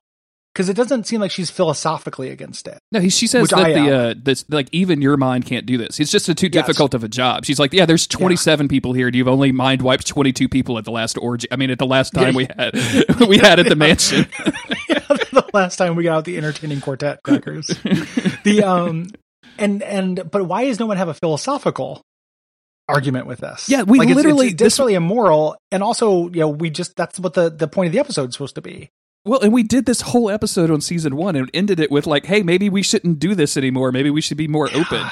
Because 0.54 0.70
it 0.70 0.74
doesn't 0.74 1.06
seem 1.06 1.20
like 1.20 1.30
she's 1.30 1.50
philosophically 1.50 2.30
against 2.30 2.66
it. 2.66 2.78
No, 2.90 3.00
he, 3.00 3.10
she 3.10 3.26
says 3.26 3.50
that 3.50 3.58
I 3.58 3.72
the 3.74 3.94
uh, 3.94 4.14
this 4.16 4.46
like 4.48 4.68
even 4.72 5.02
your 5.02 5.18
mind 5.18 5.44
can't 5.44 5.66
do 5.66 5.76
this. 5.76 6.00
It's 6.00 6.10
just 6.10 6.28
a 6.30 6.34
too 6.34 6.48
yes. 6.50 6.54
difficult 6.54 6.94
of 6.94 7.04
a 7.04 7.08
job. 7.08 7.44
She's 7.44 7.60
like, 7.60 7.74
yeah, 7.74 7.84
there's 7.84 8.06
27 8.06 8.64
yeah. 8.64 8.68
people 8.68 8.94
here. 8.94 9.10
You've 9.12 9.28
only 9.28 9.52
mind 9.52 9.82
wiped 9.82 10.06
22 10.06 10.48
people 10.48 10.78
at 10.78 10.84
the 10.84 10.90
last 10.90 11.18
orgy. 11.18 11.46
I 11.52 11.56
mean, 11.56 11.70
at 11.70 11.78
the 11.78 11.86
last 11.86 12.14
time 12.14 12.34
we 12.34 12.48
had 12.56 12.74
we 13.28 13.36
had 13.36 13.60
at 13.60 13.68
the 13.68 13.76
mansion. 13.76 14.22
the 14.88 15.48
last 15.52 15.76
time 15.76 15.96
we 15.96 16.04
got 16.04 16.16
out 16.16 16.24
the 16.24 16.38
entertaining 16.38 16.80
quartet 16.80 17.22
crackers. 17.22 17.66
the 18.42 18.62
um 18.66 19.06
and 19.58 19.82
and 19.82 20.30
but 20.30 20.46
why 20.46 20.64
does 20.64 20.80
no 20.80 20.86
one 20.86 20.96
have 20.96 21.08
a 21.08 21.14
philosophical 21.14 22.02
argument 22.90 23.26
with 23.26 23.40
this. 23.40 23.68
Yeah, 23.68 23.82
we 23.82 23.98
like 23.98 24.08
literally 24.08 24.46
it's, 24.46 24.52
it's 24.54 24.62
desperately 24.62 24.94
immoral, 24.94 25.56
and 25.70 25.82
also 25.82 26.28
you 26.28 26.40
know 26.40 26.48
we 26.48 26.70
just 26.70 26.96
that's 26.96 27.18
what 27.18 27.34
the 27.34 27.50
the 27.50 27.68
point 27.68 27.88
of 27.88 27.92
the 27.92 27.98
episode 27.98 28.28
is 28.28 28.34
supposed 28.34 28.54
to 28.56 28.62
be. 28.62 28.90
Well, 29.24 29.40
and 29.40 29.52
we 29.52 29.62
did 29.62 29.86
this 29.86 30.00
whole 30.00 30.30
episode 30.30 30.70
on 30.70 30.80
season 30.80 31.14
one 31.14 31.36
and 31.36 31.50
ended 31.52 31.78
it 31.78 31.90
with 31.90 32.06
like, 32.06 32.24
hey, 32.24 32.42
maybe 32.42 32.70
we 32.70 32.82
shouldn't 32.82 33.18
do 33.18 33.34
this 33.34 33.56
anymore. 33.56 33.92
Maybe 33.92 34.08
we 34.08 34.22
should 34.22 34.38
be 34.38 34.48
more 34.48 34.68
yeah. 34.68 34.78
open. 34.78 35.06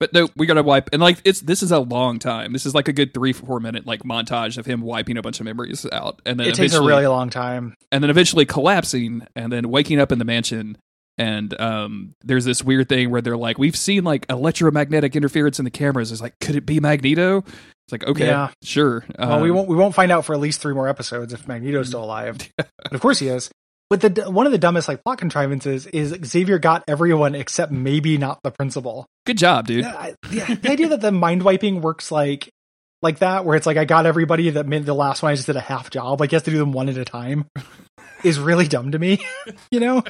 But 0.00 0.12
no, 0.12 0.28
we 0.36 0.46
gotta 0.46 0.62
wipe 0.62 0.90
and 0.92 1.02
like 1.02 1.20
it's 1.24 1.40
this 1.40 1.62
is 1.62 1.72
a 1.72 1.80
long 1.80 2.20
time. 2.20 2.52
This 2.52 2.66
is 2.66 2.74
like 2.74 2.86
a 2.86 2.92
good 2.92 3.12
three 3.12 3.32
four 3.32 3.58
minute 3.58 3.84
like 3.84 4.04
montage 4.04 4.56
of 4.56 4.64
him 4.64 4.80
wiping 4.80 5.16
a 5.16 5.22
bunch 5.22 5.40
of 5.40 5.44
memories 5.44 5.84
out, 5.90 6.22
and 6.24 6.38
then 6.38 6.46
it 6.46 6.54
takes 6.54 6.74
a 6.74 6.82
really 6.82 7.06
long 7.06 7.30
time, 7.30 7.74
and 7.90 8.02
then 8.02 8.10
eventually 8.10 8.46
collapsing, 8.46 9.26
and 9.34 9.52
then 9.52 9.68
waking 9.70 9.98
up 9.98 10.12
in 10.12 10.20
the 10.20 10.24
mansion 10.24 10.78
and 11.18 11.58
um, 11.60 12.14
there's 12.22 12.44
this 12.44 12.62
weird 12.62 12.88
thing 12.88 13.10
where 13.10 13.20
they're 13.20 13.36
like, 13.36 13.58
we've 13.58 13.76
seen 13.76 14.04
like 14.04 14.26
electromagnetic 14.30 15.16
interference 15.16 15.58
in 15.58 15.64
the 15.64 15.70
cameras. 15.70 16.12
It's 16.12 16.20
like, 16.20 16.38
could 16.40 16.56
it 16.56 16.64
be 16.64 16.80
Magneto? 16.80 17.38
It's 17.38 17.92
like, 17.92 18.06
okay, 18.06 18.26
yeah. 18.26 18.50
sure. 18.62 19.04
Um, 19.18 19.28
well, 19.28 19.40
we 19.40 19.50
um, 19.50 19.56
won't 19.56 19.68
we 19.68 19.76
won't 19.76 19.94
find 19.94 20.12
out 20.12 20.24
for 20.24 20.34
at 20.34 20.40
least 20.40 20.60
three 20.60 20.74
more 20.74 20.88
episodes 20.88 21.32
if 21.32 21.48
Magneto's 21.48 21.88
still 21.88 22.04
alive. 22.04 22.38
but 22.56 22.68
of 22.92 23.00
course 23.00 23.18
he 23.18 23.28
is. 23.28 23.50
But 23.90 24.00
the 24.02 24.30
one 24.30 24.44
of 24.46 24.52
the 24.52 24.58
dumbest 24.58 24.86
like 24.88 25.02
plot 25.02 25.18
contrivances 25.18 25.86
is 25.86 26.14
Xavier 26.24 26.58
got 26.58 26.84
everyone 26.86 27.34
except 27.34 27.72
maybe 27.72 28.18
not 28.18 28.40
the 28.42 28.50
principal. 28.50 29.06
Good 29.24 29.38
job, 29.38 29.66
dude. 29.66 29.84
Yeah 29.84 30.12
the 30.30 30.70
idea 30.70 30.88
that 30.88 31.00
the 31.00 31.12
mind 31.12 31.42
wiping 31.42 31.80
works 31.80 32.12
like 32.12 32.50
like 33.00 33.20
that, 33.20 33.44
where 33.44 33.56
it's 33.56 33.66
like 33.66 33.76
I 33.76 33.84
got 33.84 34.06
everybody 34.06 34.50
that 34.50 34.66
meant 34.66 34.86
the 34.86 34.94
last 34.94 35.22
one 35.22 35.32
I 35.32 35.34
just 35.34 35.46
did 35.46 35.56
a 35.56 35.60
half 35.60 35.90
job. 35.90 36.20
Like 36.20 36.32
you 36.32 36.36
have 36.36 36.44
to 36.44 36.50
do 36.50 36.58
them 36.58 36.72
one 36.72 36.88
at 36.88 36.96
a 36.96 37.04
time 37.04 37.46
is 38.24 38.38
really 38.38 38.66
dumb 38.66 38.92
to 38.92 38.98
me. 38.98 39.20
you 39.70 39.80
know, 39.80 40.02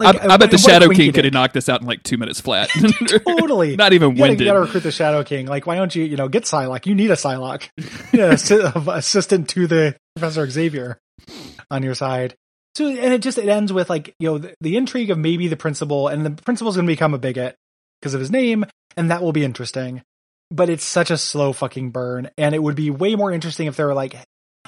like, 0.00 0.22
I, 0.22 0.34
I 0.34 0.36
bet 0.36 0.50
the 0.50 0.58
Shadow 0.58 0.88
King 0.88 1.12
could 1.12 1.24
have 1.24 1.34
knocked 1.34 1.54
this 1.54 1.68
out 1.68 1.80
in 1.80 1.86
like 1.86 2.02
two 2.02 2.16
minutes 2.16 2.40
flat. 2.40 2.68
totally, 3.26 3.76
not 3.76 3.92
even 3.92 4.16
you 4.16 4.22
winded. 4.22 4.40
You 4.40 4.46
got 4.46 4.54
to 4.54 4.60
recruit 4.60 4.82
the 4.82 4.92
Shadow 4.92 5.22
King. 5.24 5.46
Like, 5.46 5.66
why 5.66 5.76
don't 5.76 5.94
you, 5.94 6.04
you 6.04 6.16
know, 6.16 6.28
get 6.28 6.44
Psylocke? 6.44 6.86
You 6.86 6.94
need 6.94 7.10
a 7.10 7.14
Psylocke, 7.14 7.68
you 8.12 8.18
know, 8.18 8.92
assistant 8.92 9.48
to 9.50 9.66
the 9.66 9.96
Professor 10.16 10.48
Xavier 10.48 10.98
on 11.70 11.82
your 11.82 11.94
side. 11.94 12.36
So, 12.76 12.88
and 12.88 13.14
it 13.14 13.22
just 13.22 13.38
it 13.38 13.48
ends 13.48 13.72
with 13.72 13.88
like 13.88 14.14
you 14.18 14.28
know 14.28 14.38
the, 14.38 14.54
the 14.60 14.76
intrigue 14.76 15.10
of 15.10 15.18
maybe 15.18 15.48
the 15.48 15.56
principal, 15.56 16.08
and 16.08 16.26
the 16.26 16.30
principal's 16.30 16.76
going 16.76 16.86
to 16.86 16.92
become 16.92 17.14
a 17.14 17.18
bigot 17.18 17.56
because 18.00 18.14
of 18.14 18.20
his 18.20 18.30
name, 18.30 18.64
and 18.96 19.10
that 19.10 19.22
will 19.22 19.32
be 19.32 19.44
interesting. 19.44 20.02
But 20.50 20.70
it's 20.70 20.84
such 20.84 21.10
a 21.10 21.16
slow 21.16 21.52
fucking 21.52 21.90
burn, 21.90 22.30
and 22.36 22.54
it 22.54 22.62
would 22.62 22.74
be 22.74 22.90
way 22.90 23.14
more 23.14 23.32
interesting 23.32 23.66
if 23.66 23.76
they 23.76 23.84
were 23.84 23.94
like, 23.94 24.16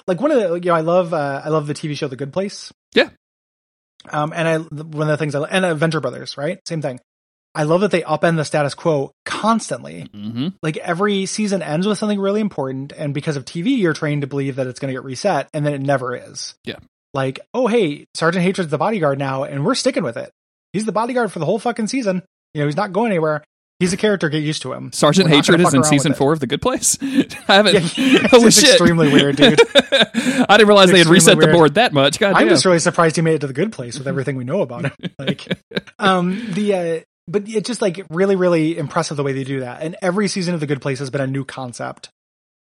like 0.06 0.20
one 0.20 0.30
of 0.30 0.38
the 0.38 0.54
you 0.54 0.70
know 0.70 0.74
I 0.74 0.80
love 0.80 1.12
uh, 1.12 1.42
I 1.44 1.48
love 1.48 1.66
the 1.66 1.74
TV 1.74 1.96
show 1.96 2.06
The 2.08 2.16
Good 2.16 2.32
Place. 2.32 2.72
Yeah. 2.94 3.10
Um, 4.10 4.32
and 4.34 4.48
I 4.48 4.58
one 4.58 5.08
of 5.08 5.08
the 5.08 5.16
things 5.16 5.34
I 5.34 5.42
and 5.44 5.78
Venture 5.78 6.00
Brothers, 6.00 6.36
right? 6.36 6.58
Same 6.66 6.82
thing. 6.82 7.00
I 7.54 7.62
love 7.62 7.80
that 7.80 7.90
they 7.90 8.02
upend 8.02 8.36
the 8.36 8.44
status 8.44 8.74
quo 8.74 9.12
constantly. 9.24 10.08
Mm-hmm. 10.14 10.48
Like 10.62 10.76
every 10.76 11.24
season 11.24 11.62
ends 11.62 11.86
with 11.86 11.98
something 11.98 12.20
really 12.20 12.40
important, 12.40 12.92
and 12.92 13.14
because 13.14 13.36
of 13.36 13.44
TV, 13.44 13.78
you're 13.78 13.94
trained 13.94 14.20
to 14.20 14.26
believe 14.26 14.56
that 14.56 14.66
it's 14.66 14.78
going 14.78 14.92
to 14.92 15.00
get 15.00 15.04
reset, 15.04 15.48
and 15.54 15.64
then 15.64 15.72
it 15.72 15.80
never 15.80 16.14
is. 16.14 16.54
Yeah. 16.64 16.76
Like, 17.14 17.40
oh 17.54 17.66
hey, 17.66 18.06
Sergeant 18.14 18.44
Hatred's 18.44 18.70
the 18.70 18.78
bodyguard 18.78 19.18
now, 19.18 19.44
and 19.44 19.64
we're 19.64 19.74
sticking 19.74 20.02
with 20.02 20.18
it. 20.18 20.30
He's 20.72 20.84
the 20.84 20.92
bodyguard 20.92 21.32
for 21.32 21.38
the 21.38 21.46
whole 21.46 21.58
fucking 21.58 21.86
season. 21.86 22.22
You 22.52 22.60
know, 22.60 22.66
he's 22.66 22.76
not 22.76 22.92
going 22.92 23.10
anywhere. 23.10 23.42
He's 23.78 23.92
a 23.92 23.96
character. 23.98 24.30
Get 24.30 24.42
used 24.42 24.62
to 24.62 24.72
him. 24.72 24.90
Sergeant 24.92 25.28
Hatred 25.28 25.60
is 25.60 25.74
in 25.74 25.84
season 25.84 26.14
four 26.14 26.32
of 26.32 26.40
The 26.40 26.46
Good 26.46 26.62
Place. 26.62 26.96
I 27.02 27.26
haven't. 27.56 27.98
Yeah, 27.98 28.26
holy 28.30 28.50
shit! 28.50 28.70
Extremely 28.70 29.12
weird, 29.12 29.36
dude. 29.36 29.60
I 29.74 30.56
didn't 30.56 30.68
realize 30.68 30.90
they 30.90 30.98
had 30.98 31.08
reset 31.08 31.36
weird. 31.36 31.50
the 31.50 31.52
board 31.52 31.74
that 31.74 31.92
much. 31.92 32.18
God 32.18 32.34
I'm 32.34 32.48
just 32.48 32.64
really 32.64 32.78
surprised 32.78 33.16
he 33.16 33.22
made 33.22 33.34
it 33.34 33.40
to 33.40 33.46
The 33.46 33.52
Good 33.52 33.72
Place 33.72 33.98
with 33.98 34.08
everything 34.08 34.36
we 34.36 34.44
know 34.44 34.62
about 34.62 34.86
him. 34.86 34.92
Like, 35.18 35.46
um, 35.98 36.52
the 36.54 36.74
uh, 36.74 37.00
but 37.28 37.46
it's 37.46 37.66
just 37.66 37.82
like 37.82 38.06
really, 38.08 38.34
really 38.34 38.78
impressive 38.78 39.18
the 39.18 39.22
way 39.22 39.32
they 39.32 39.44
do 39.44 39.60
that. 39.60 39.82
And 39.82 39.94
every 40.00 40.28
season 40.28 40.54
of 40.54 40.60
The 40.60 40.66
Good 40.66 40.80
Place 40.80 40.98
has 41.00 41.10
been 41.10 41.20
a 41.20 41.26
new 41.26 41.44
concept. 41.44 42.08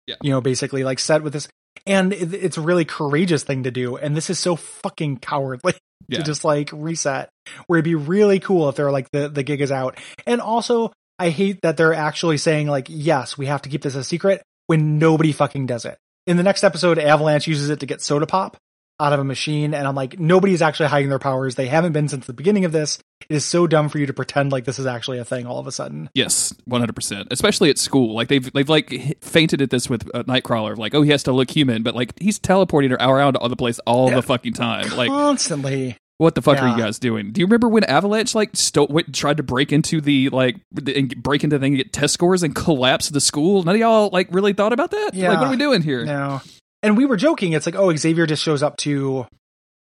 Yeah. 0.07 0.15
You 0.21 0.31
know, 0.31 0.41
basically 0.41 0.83
like 0.83 0.97
set 0.97 1.21
with 1.21 1.33
this, 1.33 1.47
and 1.85 2.11
it, 2.11 2.33
it's 2.33 2.57
a 2.57 2.61
really 2.61 2.85
courageous 2.85 3.43
thing 3.43 3.63
to 3.63 3.71
do. 3.71 3.97
And 3.97 4.17
this 4.17 4.31
is 4.31 4.39
so 4.39 4.55
fucking 4.55 5.17
cowardly 5.17 5.75
yeah. 6.07 6.17
to 6.17 6.23
just 6.23 6.43
like 6.43 6.71
reset. 6.73 7.29
Where 7.67 7.77
it'd 7.77 7.85
be 7.85 7.95
really 7.95 8.39
cool 8.39 8.67
if 8.69 8.75
they're 8.75 8.91
like 8.91 9.11
the 9.11 9.29
the 9.29 9.43
gig 9.43 9.61
is 9.61 9.71
out, 9.71 9.99
and 10.25 10.41
also 10.41 10.91
I 11.19 11.29
hate 11.29 11.61
that 11.61 11.77
they're 11.77 11.93
actually 11.93 12.37
saying 12.37 12.67
like, 12.67 12.87
yes, 12.89 13.37
we 13.37 13.45
have 13.45 13.61
to 13.63 13.69
keep 13.69 13.81
this 13.81 13.95
a 13.95 14.03
secret 14.03 14.41
when 14.67 14.99
nobody 14.99 15.31
fucking 15.31 15.65
does 15.65 15.85
it. 15.85 15.97
In 16.25 16.37
the 16.37 16.43
next 16.43 16.63
episode, 16.63 16.97
Avalanche 16.97 17.47
uses 17.47 17.69
it 17.69 17.81
to 17.81 17.85
get 17.85 18.01
soda 18.01 18.25
pop 18.25 18.57
out 18.99 19.11
of 19.11 19.19
a 19.19 19.23
machine, 19.23 19.73
and 19.73 19.87
I'm 19.87 19.95
like, 19.95 20.19
nobody's 20.19 20.61
actually 20.61 20.87
hiding 20.87 21.09
their 21.09 21.19
powers. 21.19 21.55
They 21.55 21.67
haven't 21.67 21.91
been 21.91 22.07
since 22.07 22.25
the 22.25 22.33
beginning 22.33 22.63
of 22.63 22.71
this. 22.71 22.99
It 23.27 23.35
is 23.35 23.43
so 23.43 23.67
dumb 23.67 23.89
for 23.89 23.97
you 23.97 24.05
to 24.05 24.13
pretend 24.13 24.51
like 24.51 24.65
this 24.65 24.79
is 24.79 24.85
actually 24.85 25.17
a 25.17 25.25
thing 25.25 25.45
all 25.45 25.59
of 25.59 25.67
a 25.67 25.71
sudden. 25.71 26.09
Yes, 26.13 26.53
100. 26.65 26.95
percent 26.95 27.27
Especially 27.31 27.69
at 27.69 27.77
school, 27.77 28.13
like 28.13 28.27
they've 28.27 28.51
they've 28.53 28.69
like 28.69 29.17
fainted 29.21 29.61
at 29.61 29.69
this 29.69 29.89
with 29.89 30.09
uh, 30.13 30.23
Nightcrawler, 30.23 30.77
like 30.77 30.93
oh 30.95 31.01
he 31.01 31.11
has 31.11 31.23
to 31.23 31.31
look 31.31 31.49
human, 31.49 31.83
but 31.83 31.95
like 31.95 32.17
he's 32.19 32.39
teleporting 32.39 32.91
her 32.91 32.97
around 32.97 33.35
all 33.37 33.49
the 33.49 33.55
place 33.55 33.79
all 33.79 34.09
yeah. 34.09 34.15
the 34.15 34.21
fucking 34.21 34.53
time, 34.53 34.95
like 34.95 35.09
constantly 35.09 35.97
what 36.23 36.35
the 36.35 36.41
fuck 36.41 36.57
yeah. 36.57 36.63
are 36.63 36.77
you 36.77 36.81
guys 36.81 36.97
doing? 36.99 37.31
Do 37.31 37.41
you 37.41 37.45
remember 37.45 37.67
when 37.67 37.83
Avalanche 37.83 38.33
like 38.33 38.51
sto- 38.55 38.87
went, 38.89 39.13
tried 39.13 39.37
to 39.37 39.43
break 39.43 39.71
into 39.71 40.01
the 40.01 40.29
like 40.29 40.55
and 40.87 41.21
break 41.21 41.43
into 41.43 41.57
the 41.57 41.63
thing, 41.63 41.75
get 41.75 41.91
test 41.91 42.13
scores, 42.13 42.41
and 42.41 42.55
collapse 42.55 43.09
the 43.09 43.21
school? 43.21 43.61
None 43.63 43.75
of 43.75 43.79
y'all 43.79 44.09
like 44.11 44.29
really 44.31 44.53
thought 44.53 44.73
about 44.73 44.91
that. 44.91 45.11
Yeah. 45.13 45.29
Like, 45.29 45.39
what 45.39 45.47
are 45.47 45.51
we 45.51 45.57
doing 45.57 45.81
here? 45.81 46.05
No. 46.05 46.41
And 46.81 46.97
we 46.97 47.05
were 47.05 47.17
joking. 47.17 47.53
It's 47.53 47.65
like, 47.65 47.75
oh, 47.75 47.95
Xavier 47.95 48.25
just 48.25 48.41
shows 48.41 48.63
up 48.63 48.77
to 48.77 49.27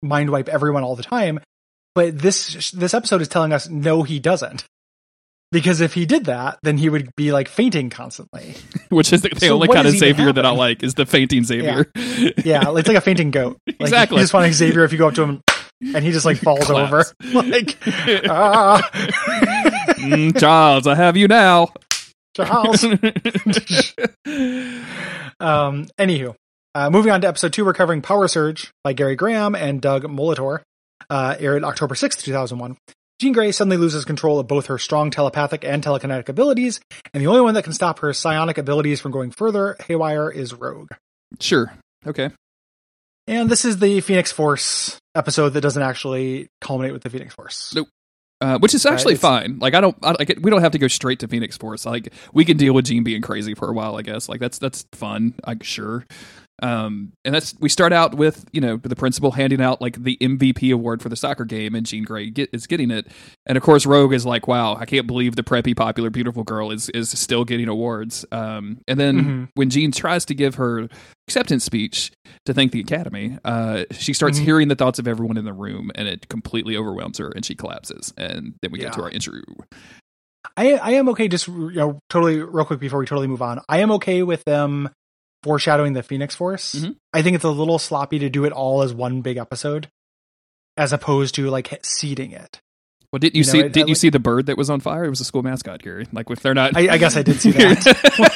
mind 0.02 0.31
wipe 0.31 0.48
everyone 0.48 0.83
all 0.83 0.96
the 0.96 1.02
time. 1.02 1.40
But 1.94 2.18
this 2.18 2.72
this 2.72 2.92
episode 2.92 3.22
is 3.22 3.28
telling 3.28 3.52
us 3.52 3.68
no, 3.68 4.02
he 4.02 4.18
doesn't. 4.18 4.64
Because 5.52 5.83
if 5.83 5.92
he 5.92 6.07
did 6.07 6.24
that, 6.24 6.59
then 6.62 6.78
he 6.78 6.88
would 6.88 7.14
be 7.14 7.31
like 7.31 7.46
fainting 7.46 7.90
constantly. 7.90 8.57
Which 8.88 9.12
is 9.12 9.22
the, 9.22 9.28
the 9.28 9.40
so 9.40 9.55
only 9.55 9.68
kind 9.68 9.87
of 9.87 9.94
Xavier 9.94 10.33
that 10.33 10.46
I 10.46 10.50
like 10.50 10.83
is 10.83 10.94
the 10.94 11.07
fainting 11.07 11.44
Xavier. 11.44 11.90
Yeah. 11.94 12.31
yeah, 12.44 12.74
it's 12.74 12.88
like 12.88 12.96
a 12.96 13.02
fainting 13.02 13.31
goat. 13.31 13.59
Like, 13.66 13.88
exactly. 13.88 14.16
You 14.18 14.22
just 14.22 14.35
want 14.35 14.52
Xavier 14.52 14.85
if 14.85 14.92
you 14.92 14.98
go 14.98 15.09
up 15.09 15.14
to 15.14 15.22
him 15.22 15.42
and 15.83 16.05
he 16.05 16.12
just 16.12 16.25
like 16.25 16.37
falls 16.42 16.71
over. 16.71 17.05
like, 17.33 17.77
ah. 18.29 18.90
mm, 19.99 20.38
Charles, 20.38 20.87
I 20.87 20.95
have 20.95 21.16
you 21.16 21.29
now. 21.29 21.68
Charles. 22.35 22.85
um, 22.85 23.01
anywho, 25.99 26.35
uh, 26.75 26.90
moving 26.90 27.12
on 27.12 27.21
to 27.21 27.29
episode 27.29 27.53
two, 27.53 27.64
Recovering 27.64 28.01
Power 28.03 28.29
Surge 28.29 28.71
by 28.83 28.92
Gary 28.92 29.16
Graham 29.16 29.55
and 29.55 29.81
Doug 29.81 30.05
Molitor, 30.05 30.61
uh, 31.11 31.37
aired 31.38 31.64
October 31.64 31.95
6th, 31.95 32.23
2001. 32.23 32.77
Jean 33.21 33.33
Grey 33.33 33.53
suddenly 33.53 33.77
loses 33.77 34.05
control 34.05 34.40
of 34.40 34.49
both 34.49 34.66
her 34.66 34.79
strong 34.79 35.11
telepathic 35.11 35.64
and 35.64 35.85
telekinetic 35.85 36.29
abilities, 36.29 36.81
and 37.14 37.23
the 37.23 37.29
only 37.29 37.40
one 37.40 37.55
that 37.55 37.62
can 37.62 37.73
stop 37.73 38.01
her 38.01 38.12
psionic 38.12 38.59
abilities 38.59 39.01
from 39.01 39.12
going 39.12 39.31
further 39.31 39.77
haywire 39.87 40.29
is 40.29 40.53
Rogue. 40.55 40.90
Sure. 41.38 41.73
Okay. 42.05 42.31
And 43.26 43.48
this 43.48 43.64
is 43.64 43.78
the 43.78 44.00
Phoenix 44.00 44.32
Force 44.32 44.98
episode 45.14 45.50
that 45.50 45.61
doesn't 45.61 45.82
actually 45.82 46.48
culminate 46.61 46.92
with 46.92 47.02
the 47.02 47.11
Phoenix 47.11 47.35
Force. 47.35 47.72
Nope. 47.74 47.88
Uh, 48.40 48.58
which 48.58 48.74
is 48.74 48.85
actually 48.85 49.14
right, 49.14 49.20
fine. 49.20 49.58
Like 49.61 49.74
I 49.74 49.80
don't, 49.80 49.96
I, 50.02 50.16
like 50.18 50.37
we 50.42 50.50
don't 50.50 50.62
have 50.62 50.72
to 50.72 50.78
go 50.78 50.88
straight 50.88 51.20
to 51.20 51.28
Phoenix 51.28 51.56
Force. 51.56 51.87
Like 51.87 52.12
we 52.32 52.44
can 52.44 52.56
deal 52.56 52.74
with 52.74 52.87
Jean 52.87 53.04
being 53.04 53.22
crazy 53.22 53.54
for 53.54 53.68
a 53.68 53.72
while. 53.72 53.96
I 53.96 54.02
guess. 54.02 54.28
Like 54.28 54.40
that's 54.40 54.58
that's 54.58 54.85
fun. 54.92 55.35
I'm 55.44 55.61
sure. 55.61 56.04
Um, 56.62 57.12
and 57.25 57.35
that's 57.35 57.55
we 57.59 57.68
start 57.68 57.92
out 57.92 58.14
with 58.14 58.44
you 58.53 58.61
know 58.61 58.77
the 58.77 58.94
principal 58.94 59.33
handing 59.33 59.61
out 59.61 59.81
like 59.81 60.03
the 60.03 60.16
MVP 60.20 60.72
award 60.72 61.03
for 61.03 61.09
the 61.09 61.16
soccer 61.16 61.44
game, 61.44 61.75
and 61.75 61.85
Jean 61.85 62.05
Grey 62.05 62.31
get, 62.31 62.51
is 62.53 62.68
getting 62.68 62.92
it, 62.92 63.09
and 63.46 63.59
of 63.59 63.64
course 63.64 63.85
Rogue 63.85 64.14
is 64.14 64.25
like, 64.25 64.46
"Wow, 64.46 64.77
I 64.77 64.87
can't 64.87 65.07
believe 65.07 65.35
the 65.35 65.42
preppy, 65.42 65.77
popular, 65.77 66.09
beautiful 66.09 66.44
girl 66.44 66.70
is 66.70 66.88
is 66.90 67.11
still 67.11 67.44
getting 67.44 67.68
awards." 67.68 68.25
Um, 68.31 68.79
and 68.87 68.98
then 68.98 69.16
mm-hmm. 69.16 69.44
when 69.55 69.70
Jean 69.70 69.90
tries 69.90 70.25
to 70.27 70.35
give 70.35 70.55
her 70.55 70.88
acceptance 71.27 71.64
speech 71.64 72.12
to 72.46 72.55
thank 72.55 72.70
the 72.70 72.81
Academy, 72.81 73.38
uh, 73.44 73.85
she 73.90 74.12
starts 74.12 74.38
mm-hmm. 74.38 74.44
hearing 74.44 74.68
the 74.68 74.77
thoughts 74.77 75.01
of 75.01 75.09
everyone 75.09 75.37
in 75.37 75.44
the 75.44 75.53
room, 75.53 75.90
and 75.96 76.07
it 76.07 76.29
completely 76.29 76.77
overwhelms 76.77 77.18
her, 77.18 77.33
and 77.35 77.44
she 77.44 77.57
collapses. 77.57 78.14
And 78.16 78.55
then 78.62 78.70
we 78.70 78.79
yeah. 78.79 78.85
get 78.85 78.92
to 78.94 79.03
our 79.03 79.11
intro. 79.11 79.40
I 80.57 80.75
I 80.75 80.90
am 80.92 81.09
okay. 81.09 81.27
Just 81.27 81.48
you 81.48 81.72
know, 81.72 81.98
totally 82.09 82.40
real 82.40 82.64
quick 82.64 82.79
before 82.79 83.01
we 83.01 83.07
totally 83.07 83.27
move 83.27 83.42
on. 83.42 83.61
I 83.68 83.79
am 83.79 83.90
okay 83.92 84.22
with 84.22 84.44
them 84.44 84.90
foreshadowing 85.42 85.92
the 85.94 86.02
Phoenix 86.02 86.35
Force. 86.35 86.74
Mm-hmm. 86.76 86.92
I 87.12 87.22
think 87.22 87.35
it's 87.37 87.44
a 87.44 87.50
little 87.50 87.78
sloppy 87.78 88.18
to 88.20 88.28
do 88.31 88.44
it 88.44 88.52
all 88.52 88.83
as 88.83 88.92
one 88.94 89.20
big 89.22 89.37
episode, 89.37 89.88
as 90.76 90.92
opposed 90.92 91.35
to 91.37 91.48
like 91.50 91.78
seeding 91.85 92.33
it. 92.33 92.61
Well, 93.12 93.18
didn't 93.18 93.35
you, 93.35 93.40
You 93.40 93.46
know, 93.46 93.52
see? 93.52 93.59
it- 93.59 93.62
didn't 93.74 93.76
I 93.76 93.81
you 93.88 93.92
like- 93.92 93.96
see 93.98 94.09
the 94.09 94.18
bird 94.18 94.46
that 94.46 94.57
was 94.57 94.70
on 94.70 94.81
fire? 94.81 95.05
It 95.05 95.11
was 95.11 95.20
a 95.20 95.24
school 95.24 95.42
mascot, 95.42 95.83
Gary. 95.83 96.07
Like 96.12 96.31
if 96.31 96.40
they're 96.40 96.55
not, 96.55 96.74
I, 96.74 96.94
I 96.94 96.96
guess 96.98 97.14
I 97.16 97.22
did 97.22 97.38
see 97.40 97.50
that. 97.52 97.85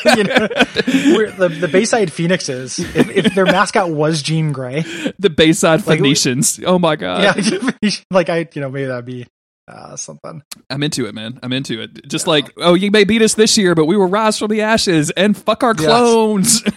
You 0.16 0.24
know, 0.24 1.48
the, 1.48 1.48
the 1.60 1.68
Bayside 1.68 2.12
Phoenixes, 2.12 2.78
if, 2.78 3.08
if 3.08 3.34
their 3.34 3.46
mascot 3.46 3.90
was 3.90 4.20
Jean 4.22 4.52
Grey, 4.52 4.82
the 5.18 5.30
Bayside 5.30 5.86
Like, 5.86 5.98
Phoenicians. 5.98 6.60
oh 6.66 6.78
my 6.78 6.96
god, 6.96 7.22
yeah, 7.42 7.90
like 8.10 8.28
I, 8.28 8.46
you 8.52 8.60
know, 8.60 8.68
maybe 8.70 8.86
that'd 8.86 9.04
be 9.06 9.26
uh, 9.68 9.96
something. 9.96 10.42
I'm 10.70 10.82
into 10.82 11.06
it, 11.06 11.14
man. 11.14 11.38
I'm 11.42 11.52
into 11.52 11.80
it. 11.80 12.08
Just 12.08 12.26
like, 12.26 12.50
oh, 12.58 12.74
you 12.74 12.90
may 12.90 13.04
beat 13.04 13.22
us 13.22 13.34
this 13.34 13.56
year, 13.58 13.74
but 13.74 13.86
we 13.86 13.96
will 13.96 14.08
rise 14.08 14.38
from 14.38 14.48
the 14.48 14.62
ashes 14.62 15.10
and 15.10 15.36
fuck 15.36 15.62
our 15.62 15.74
Yes. 15.76 15.84
clones. 15.86 16.62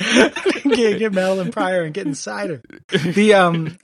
get, 0.00 0.98
get 0.98 1.12
Madelyne 1.12 1.52
Pryor 1.52 1.82
and 1.82 1.94
get 1.94 2.06
inside 2.06 2.50
her. 2.50 2.62
The 3.12 3.34
um, 3.34 3.76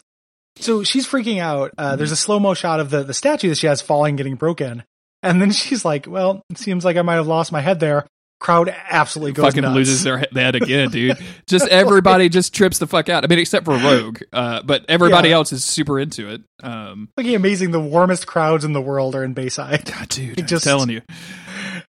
so 0.57 0.85
she's 0.85 1.07
freaking 1.07 1.40
out. 1.40 1.73
Uh, 1.79 1.96
there's 1.96 2.12
a 2.12 2.16
slow 2.16 2.38
mo 2.40 2.55
shot 2.55 2.81
of 2.81 2.90
the 2.90 3.03
the 3.03 3.14
statue 3.14 3.49
that 3.49 3.59
she 3.59 3.66
has 3.66 3.81
falling, 3.81 4.16
getting 4.16 4.37
broken, 4.37 4.85
and 5.23 5.40
then 5.40 5.51
she's 5.51 5.85
like, 5.85 6.07
"Well, 6.07 6.42
it 6.51 6.59
seems 6.59 6.85
like 6.85 6.96
I 6.96 7.03
might 7.03 7.14
have 7.14 7.27
lost 7.27 7.53
my 7.53 7.61
head 7.61 7.81
there." 7.81 8.07
Crowd 8.40 8.74
absolutely 8.88 9.33
goes 9.33 9.44
fucking 9.44 9.62
nuts. 9.62 9.74
loses 9.74 10.03
their 10.03 10.16
head 10.18 10.55
again, 10.57 10.88
dude. 10.88 11.18
Just 11.46 11.68
everybody 11.68 12.29
just 12.31 12.55
trips 12.55 12.79
the 12.79 12.87
fuck 12.87 13.09
out. 13.11 13.22
I 13.22 13.26
mean, 13.26 13.38
except 13.38 13.66
for 13.66 13.76
Rogue, 13.76 14.22
uh, 14.33 14.62
but 14.62 14.85
everybody 14.88 15.29
Yeah. 15.29 15.35
else 15.37 15.53
is 15.53 15.62
super 15.62 16.00
into 16.00 16.29
it. 16.31 16.40
Um, 16.62 17.11
Fucking 17.16 17.35
amazing. 17.35 17.70
The 17.72 17.81
warmest 17.81 18.26
crowds 18.26 18.64
in 18.64 18.72
the 18.72 18.81
world 18.81 19.14
are 19.14 19.22
in 19.24 19.35
Bayside. 19.35 19.85
God, 19.85 20.09
dude, 20.09 20.38
It 20.38 20.40
I'm 20.42 20.46
just- 20.46 20.64
telling 20.64 20.88
you, 20.88 21.03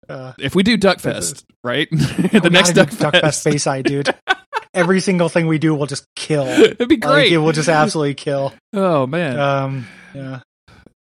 Uh, 0.10 0.34
if 0.40 0.56
we 0.56 0.64
do 0.64 0.76
Duckfest, 0.78 1.44
right, 1.64 1.88
the 1.92 2.50
next 2.52 2.72
Duckfest, 2.72 3.12
Duckfest 3.12 3.46
Bayside, 3.46 3.86
dude. 3.86 4.10
Every 4.74 5.02
single 5.02 5.30
thing 5.30 5.46
we 5.46 5.60
do 5.60 5.76
will 5.76 5.86
just 5.86 6.06
kill. 6.16 6.48
it'd 6.48 6.78
be 6.90 6.96
Like, 6.96 7.02
great. 7.02 7.32
it 7.34 7.38
will 7.38 7.52
just 7.52 7.70
absolutely 7.70 8.16
kill. 8.16 8.54
oh 8.74 9.06
man. 9.06 9.40
Um, 9.40 9.88
yeah. 10.16 10.40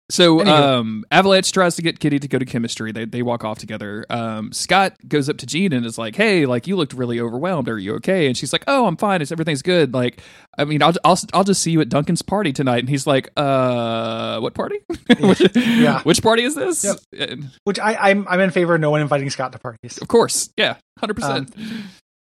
So 0.10 0.46
um, 0.46 1.04
Avalanche 1.12 1.52
tries 1.52 1.76
to 1.76 1.82
get 1.82 2.00
Kitty 2.00 2.18
to 2.20 2.28
go 2.30 2.40
to 2.40 2.46
chemistry. 2.46 2.94
They 2.94 3.04
they 3.04 3.22
walk 3.22 3.44
off 3.44 3.60
together. 3.60 4.06
Um, 4.10 4.54
Scott 4.54 4.94
goes 5.06 5.28
up 5.28 5.38
to 5.40 5.46
Jean 5.46 5.74
and 5.74 5.86
is 5.86 5.98
like, 5.98 6.16
"Hey, 6.16 6.46
like 6.46 6.66
you 6.66 6.78
looked 6.78 6.94
really 6.94 7.20
overwhelmed. 7.20 7.68
Are 7.68 7.78
you 7.78 7.96
okay?" 7.96 8.28
And 8.28 8.38
she's 8.38 8.54
like, 8.54 8.64
"Oh, 8.68 8.86
I'm 8.86 8.96
fine. 8.96 9.22
It's 9.22 9.34
everything's 9.34 9.62
good. 9.62 9.94
Like, 9.94 10.22
I 10.58 10.64
mean, 10.64 10.82
I'll 10.82 10.94
I'll 11.04 11.20
I'll 11.34 11.44
just 11.44 11.62
see 11.62 11.72
you 11.72 11.82
at 11.82 11.90
Duncan's 11.90 12.22
party 12.22 12.54
tonight." 12.54 12.80
And 12.80 12.90
he's 12.90 13.06
like, 13.06 13.30
"Uh, 13.36 14.40
what 14.40 14.54
party? 14.54 14.80
Yeah. 15.56 16.02
which 16.04 16.22
party 16.22 16.44
is 16.44 16.56
this?" 16.56 16.86
Yep. 16.86 17.30
And 17.30 17.52
Which 17.66 17.80
I, 17.80 17.96
I'm 17.96 18.26
I'm 18.30 18.40
in 18.40 18.52
favor 18.52 18.76
of 18.76 18.82
no 18.82 18.92
one 18.92 19.02
inviting 19.02 19.30
Scott 19.30 19.52
to 19.52 19.60
parties. 19.60 19.98
of 19.98 20.08
course, 20.08 20.50
yeah, 20.56 20.78
hundred 21.00 21.16
percent. 21.16 21.54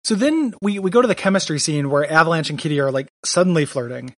So 0.02 0.16
then 0.16 0.52
we 0.62 0.80
we 0.80 0.90
go 0.90 1.00
to 1.00 1.08
the 1.08 1.14
chemistry 1.14 1.60
scene 1.60 1.90
where 1.90 2.10
Avalanche 2.10 2.50
and 2.50 2.58
Kitty 2.58 2.80
are 2.80 2.90
like 2.90 3.06
suddenly 3.24 3.66
flirting. 3.66 4.14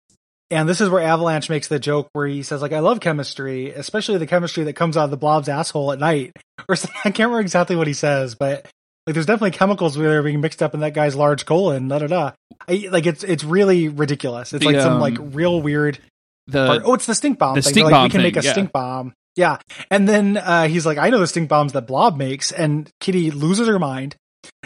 And 0.52 0.68
this 0.68 0.82
is 0.82 0.90
where 0.90 1.04
Avalanche 1.04 1.50
makes 1.50 1.68
the 1.68 1.80
joke 1.80 2.10
where 2.14 2.28
he 2.28 2.42
says 2.44 2.62
like 2.62 2.74
I 2.74 2.80
love 2.80 3.00
chemistry, 3.00 3.72
especially 3.72 4.18
the 4.18 4.28
chemistry 4.28 4.64
that 4.66 4.74
comes 4.74 4.98
out 4.98 5.06
of 5.06 5.12
the 5.12 5.18
blob's 5.18 5.50
asshole 5.50 5.92
at 5.92 6.00
night. 6.00 6.36
Or. 6.68 6.76
I 6.76 7.12
can't 7.12 7.20
remember 7.20 7.40
exactly 7.40 7.78
what 7.78 7.88
he 7.88 7.94
says, 7.94 8.36
but 8.36 8.68
like 9.08 9.14
there's 9.14 9.26
definitely 9.26 9.52
chemicals 9.52 9.96
that 9.96 10.06
are 10.06 10.22
being 10.22 10.42
mixed 10.42 10.62
up 10.62 10.74
in 10.74 10.82
that 10.82 10.94
guy's 10.94 11.16
large 11.16 11.46
colon, 11.46 11.88
da 11.88 12.00
da 12.00 12.08
da. 12.08 12.32
I, 12.68 12.90
like 12.92 13.06
it's 13.06 13.24
it's 13.24 13.46
really 13.46 13.88
ridiculous. 13.88 14.54
It's 14.54 14.64
The, 14.64 14.72
like 14.72 14.82
some 14.82 14.96
um, 14.96 15.00
like 15.00 15.18
real 15.20 15.62
weird 15.62 16.00
The 16.48 16.68
part. 16.68 16.82
Oh, 16.84 16.96
it's 16.96 17.06
the 17.06 17.16
stink 17.16 17.40
bomb 17.40 17.56
the 17.56 17.62
thing. 17.62 17.72
stink 17.72 17.86
like, 17.86 17.92
bomb 17.94 18.04
we 18.04 18.10
can 18.10 18.18
thing, 18.20 18.24
make 18.24 18.38
a 18.38 18.44
yeah. 18.44 18.52
stink 18.52 18.74
bomb. 18.74 19.14
Yeah. 19.36 19.58
And 19.90 20.08
then 20.08 20.36
uh, 20.36 20.68
he's 20.68 20.86
like, 20.86 20.98
I 20.98 21.10
know 21.10 21.20
the 21.20 21.28
stink 21.28 21.48
bombs 21.48 21.72
that 21.72 21.88
Blob 21.88 22.18
makes. 22.18 22.52
And 22.52 22.90
Kitty 23.00 23.32
loses 23.32 23.68
her 23.68 23.80
mind. 23.80 24.18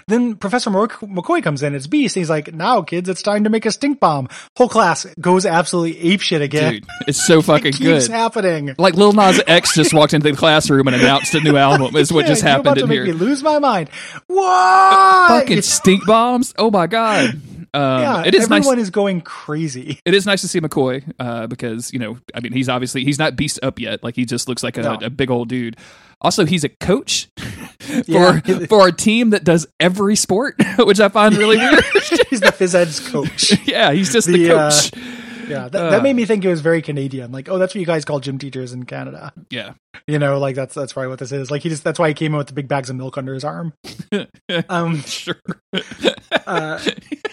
Then 0.07 0.35
Professor 0.35 0.69
Mc- 0.69 0.91
McCoy 0.99 1.41
comes 1.41 1.63
in. 1.63 1.73
It's 1.75 1.87
Beast. 1.87 2.15
And 2.17 2.21
he's 2.21 2.29
like, 2.29 2.53
now, 2.53 2.81
kids, 2.81 3.07
it's 3.07 3.21
time 3.21 3.45
to 3.45 3.49
make 3.49 3.65
a 3.65 3.71
stink 3.71 3.99
bomb. 3.99 4.27
Whole 4.57 4.67
class 4.67 5.05
goes 5.19 5.45
absolutely 5.45 5.95
apeshit 6.11 6.41
again. 6.41 6.73
dude, 6.73 6.85
it's 7.07 7.25
so 7.25 7.41
fucking 7.43 7.67
it 7.73 7.79
good. 7.79 8.07
happening. 8.11 8.75
Like 8.77 8.95
Lil 8.95 9.13
Nas 9.13 9.41
X 9.47 9.75
just 9.75 9.93
walked 9.93 10.13
into 10.13 10.29
the 10.29 10.35
classroom 10.37 10.87
and 10.87 10.95
announced 10.95 11.33
a 11.35 11.39
new 11.39 11.55
album. 11.55 11.95
Is 11.95 12.11
what 12.11 12.21
Yeah, 12.25 12.27
just 12.27 12.41
happened 12.41 12.77
in 12.79 12.87
make 12.89 12.95
here. 12.97 13.05
me 13.05 13.11
lose 13.13 13.41
my 13.43 13.59
mind. 13.59 13.89
What? 14.27 15.27
fucking 15.29 15.61
stink 15.61 16.05
bombs. 16.05 16.53
Oh 16.57 16.69
my 16.71 16.87
god. 16.87 17.35
Um, 17.75 18.01
yeah, 18.01 18.23
it 18.25 18.35
is 18.35 18.49
nice. 18.49 18.59
everyone 18.59 18.77
is 18.79 18.89
going 18.91 19.21
crazy. 19.21 19.99
It 20.05 20.13
is 20.13 20.25
nice 20.27 20.41
to 20.41 20.47
see 20.47 20.59
McCoy 20.59 21.11
uh, 21.19 21.47
because 21.47 21.91
you 21.93 21.97
know, 21.99 22.17
I 22.35 22.39
mean, 22.41 22.51
he's 22.51 22.69
obviously 22.69 23.03
he's 23.03 23.17
not 23.17 23.35
beast 23.35 23.59
up 23.63 23.79
yet. 23.79 24.03
Like 24.03 24.15
he 24.15 24.25
just 24.25 24.47
looks 24.47 24.63
like 24.63 24.77
a, 24.77 24.81
No. 24.81 24.93
a 25.01 25.09
big 25.09 25.31
old 25.31 25.47
dude. 25.49 25.77
Also, 26.23 26.45
he's 26.45 26.63
a 26.63 26.69
coach 26.69 27.27
for 27.79 28.03
Yeah. 28.07 28.39
for 28.69 28.87
a 28.87 28.91
team 28.91 29.31
that 29.31 29.43
does 29.43 29.67
every 29.79 30.15
sport, 30.15 30.55
which 30.79 30.99
I 30.99 31.09
find 31.09 31.35
really 31.35 31.57
weird. 31.57 31.83
he's 32.29 32.39
the 32.39 32.53
phys 32.57 32.73
ed's 32.75 32.99
coach. 33.09 33.53
yeah, 33.67 33.91
he's 33.91 34.11
just 34.13 34.27
the, 34.27 34.33
The, 34.47 34.55
uh, 34.57 34.71
coach. 34.71 34.91
Yeah, 35.49 35.67
that, 35.67 35.75
Uh. 35.75 35.89
that 35.89 36.03
made 36.03 36.15
me 36.15 36.23
think 36.23 36.45
it 36.45 36.47
was 36.47 36.61
very 36.61 36.81
Canadian. 36.81 37.33
Like, 37.33 37.49
oh, 37.49 37.57
that's 37.57 37.75
what 37.75 37.79
you 37.81 37.85
guys 37.85 38.05
call 38.05 38.21
gym 38.21 38.37
teachers 38.37 38.71
in 38.71 38.85
Canada. 38.85 39.33
yeah, 39.49 39.73
You 40.07 40.17
know, 40.17 40.39
like 40.39 40.55
that's 40.55 40.73
that's 40.73 40.93
probably 40.93 41.09
what 41.09 41.19
this 41.19 41.33
is. 41.33 41.51
Like 41.51 41.63
he 41.63 41.69
just 41.69 41.83
that's 41.83 41.99
why 41.99 42.07
he 42.07 42.13
came 42.13 42.31
in 42.31 42.37
with 42.37 42.47
the 42.47 42.53
big 42.53 42.69
bags 42.69 42.89
of 42.89 42.95
milk 42.95 43.17
under 43.17 43.33
his 43.33 43.43
arm. 43.43 43.73
Um, 44.69 45.01
sure. 45.01 45.35
uh, 46.47 46.77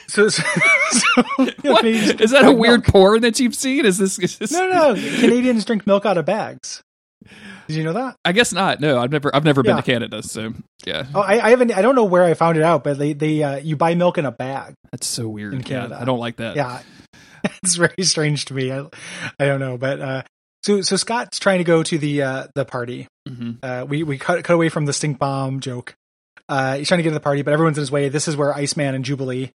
so, 0.09 0.29
so, 0.29 0.43
so 0.91 1.23
what 1.63 1.85
is 1.85 2.31
that 2.33 2.45
a 2.45 2.53
weird 2.53 2.81
milk. 2.81 2.87
porn 2.87 3.21
that 3.23 3.39
you've 3.39 3.55
seen? 3.55 3.85
Is 3.87 3.99
this? 3.99 4.19
Is 4.19 4.39
this 4.39 4.51
No, 4.51 4.67
no, 4.69 4.95
Canadians 4.95 5.65
drink 5.65 5.87
milk 5.87 6.05
out 6.05 6.19
of 6.19 6.25
bags. 6.25 6.83
Did 7.69 7.77
you 7.77 7.85
know 7.85 7.93
that? 7.93 8.17
I 8.25 8.33
guess 8.33 8.53
not. 8.53 8.81
No, 8.81 8.99
I've 8.99 9.13
never 9.13 9.35
I've 9.35 9.45
never 9.45 9.63
been 9.63 9.77
to 9.77 9.83
Canada, 9.83 10.23
so 10.23 10.53
yeah, 10.85 11.07
Oh, 11.15 11.21
I, 11.21 11.45
I 11.47 11.51
haven't. 11.51 11.73
I 11.73 11.83
don't 11.83 11.95
know 11.95 12.05
where 12.05 12.25
I 12.25 12.35
found 12.35 12.57
it 12.57 12.63
out, 12.65 12.83
but 12.85 12.99
they 12.99 13.13
they 13.13 13.43
uh, 13.43 13.57
you 13.59 13.77
buy 13.77 13.95
milk 13.95 14.19
in 14.19 14.27
a 14.27 14.33
bag. 14.33 14.75
that's 14.91 15.07
so 15.07 15.29
weird. 15.29 15.53
In 15.55 15.61
Yeah, 15.61 15.65
Canada. 15.67 15.99
I 16.01 16.05
don't 16.05 16.19
like 16.19 16.37
that. 16.37 16.57
Yeah, 16.57 16.83
it's 17.63 17.77
very 17.77 18.03
strange 18.03 18.47
to 18.47 18.55
me. 18.55 18.73
I, 18.73 18.87
I 19.39 19.45
don't 19.47 19.61
know, 19.61 19.79
but 19.79 20.01
uh, 20.01 20.23
so 20.65 20.81
so 20.83 20.97
Scott's 20.97 21.39
trying 21.39 21.59
to 21.59 21.65
go 21.65 21.83
to 21.85 21.97
the 21.99 22.23
uh, 22.23 22.47
the 22.55 22.65
party. 22.65 23.07
hmm 23.29 23.53
Uh, 23.63 23.87
we 23.89 24.03
we 24.03 24.19
cut 24.19 24.43
cut 24.45 24.55
away 24.55 24.69
from 24.69 24.87
the 24.87 24.93
stink 24.93 25.19
bomb 25.19 25.61
joke. 25.61 25.95
Uh, 26.49 26.77
he's 26.79 26.89
trying 26.89 26.99
to 26.99 27.03
get 27.05 27.11
to 27.11 27.15
the 27.15 27.21
party, 27.21 27.43
but 27.43 27.53
everyone's 27.53 27.79
in 27.79 27.83
his 27.83 27.93
way. 27.93 28.09
This 28.09 28.27
is 28.27 28.37
where 28.37 28.53
Iceman 28.53 28.97
and 28.97 29.05
Jubilee 29.05 29.53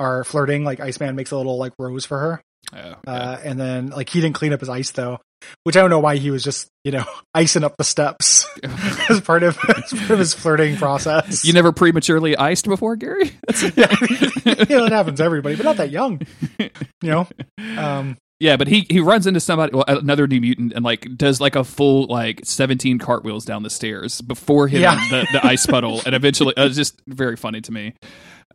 are 0.00 0.24
flirting. 0.24 0.64
Like 0.64 0.80
Iceman 0.80 1.14
makes 1.16 1.30
a 1.32 1.36
little 1.36 1.58
like 1.58 1.74
rose 1.78 2.06
for 2.06 2.18
her, 2.18 2.40
Oh, 2.72 2.76
yeah. 2.78 2.94
uh, 3.06 3.38
and 3.44 3.60
then 3.60 3.88
like 3.90 4.08
he 4.08 4.22
didn't 4.22 4.36
clean 4.36 4.54
up 4.54 4.60
his 4.60 4.70
ice 4.70 4.90
though, 4.92 5.18
which 5.64 5.76
I 5.76 5.80
don't 5.80 5.90
know 5.90 6.00
why 6.00 6.16
he 6.16 6.30
was 6.30 6.42
just 6.42 6.68
you 6.84 6.92
know 6.92 7.04
icing 7.34 7.64
up 7.64 7.76
the 7.76 7.84
steps 7.84 8.46
as 9.10 9.20
part 9.20 9.42
of 9.42 9.56
as 9.76 9.92
part 9.92 10.10
of 10.10 10.18
his 10.18 10.34
flirting 10.34 10.76
process. 10.76 11.44
You 11.44 11.52
never 11.52 11.72
prematurely 11.72 12.36
iced 12.36 12.66
before, 12.66 12.96
Gary? 12.96 13.30
Yeah, 13.76 13.94
you 14.68 14.76
know, 14.76 14.84
it 14.86 14.92
happens 14.92 15.18
to 15.18 15.24
everybody, 15.24 15.56
but 15.56 15.64
not 15.64 15.76
that 15.76 15.90
young. 15.90 16.20
You 16.58 16.70
know, 17.02 17.28
um, 17.76 18.16
yeah, 18.40 18.56
but 18.56 18.68
he 18.68 18.86
he 18.88 19.00
runs 19.00 19.26
into 19.26 19.40
somebody, 19.40 19.74
well, 19.74 19.84
another 19.88 20.26
new 20.26 20.40
mutant, 20.40 20.72
and 20.72 20.84
like 20.84 21.06
does 21.16 21.40
like 21.40 21.56
a 21.56 21.64
full 21.64 22.06
like 22.06 22.40
seventeen 22.44 22.98
cartwheels 22.98 23.44
down 23.44 23.62
the 23.62 23.70
stairs 23.70 24.20
before 24.20 24.68
hitting 24.68 24.82
Yeah. 24.82 24.94
the, 25.10 25.26
the 25.32 25.46
ice 25.46 25.66
puddle, 25.66 26.00
and 26.06 26.14
eventually 26.14 26.54
it 26.56 26.60
was 26.62 26.76
just 26.76 27.00
very 27.06 27.36
funny 27.36 27.60
to 27.62 27.72
me. 27.72 27.94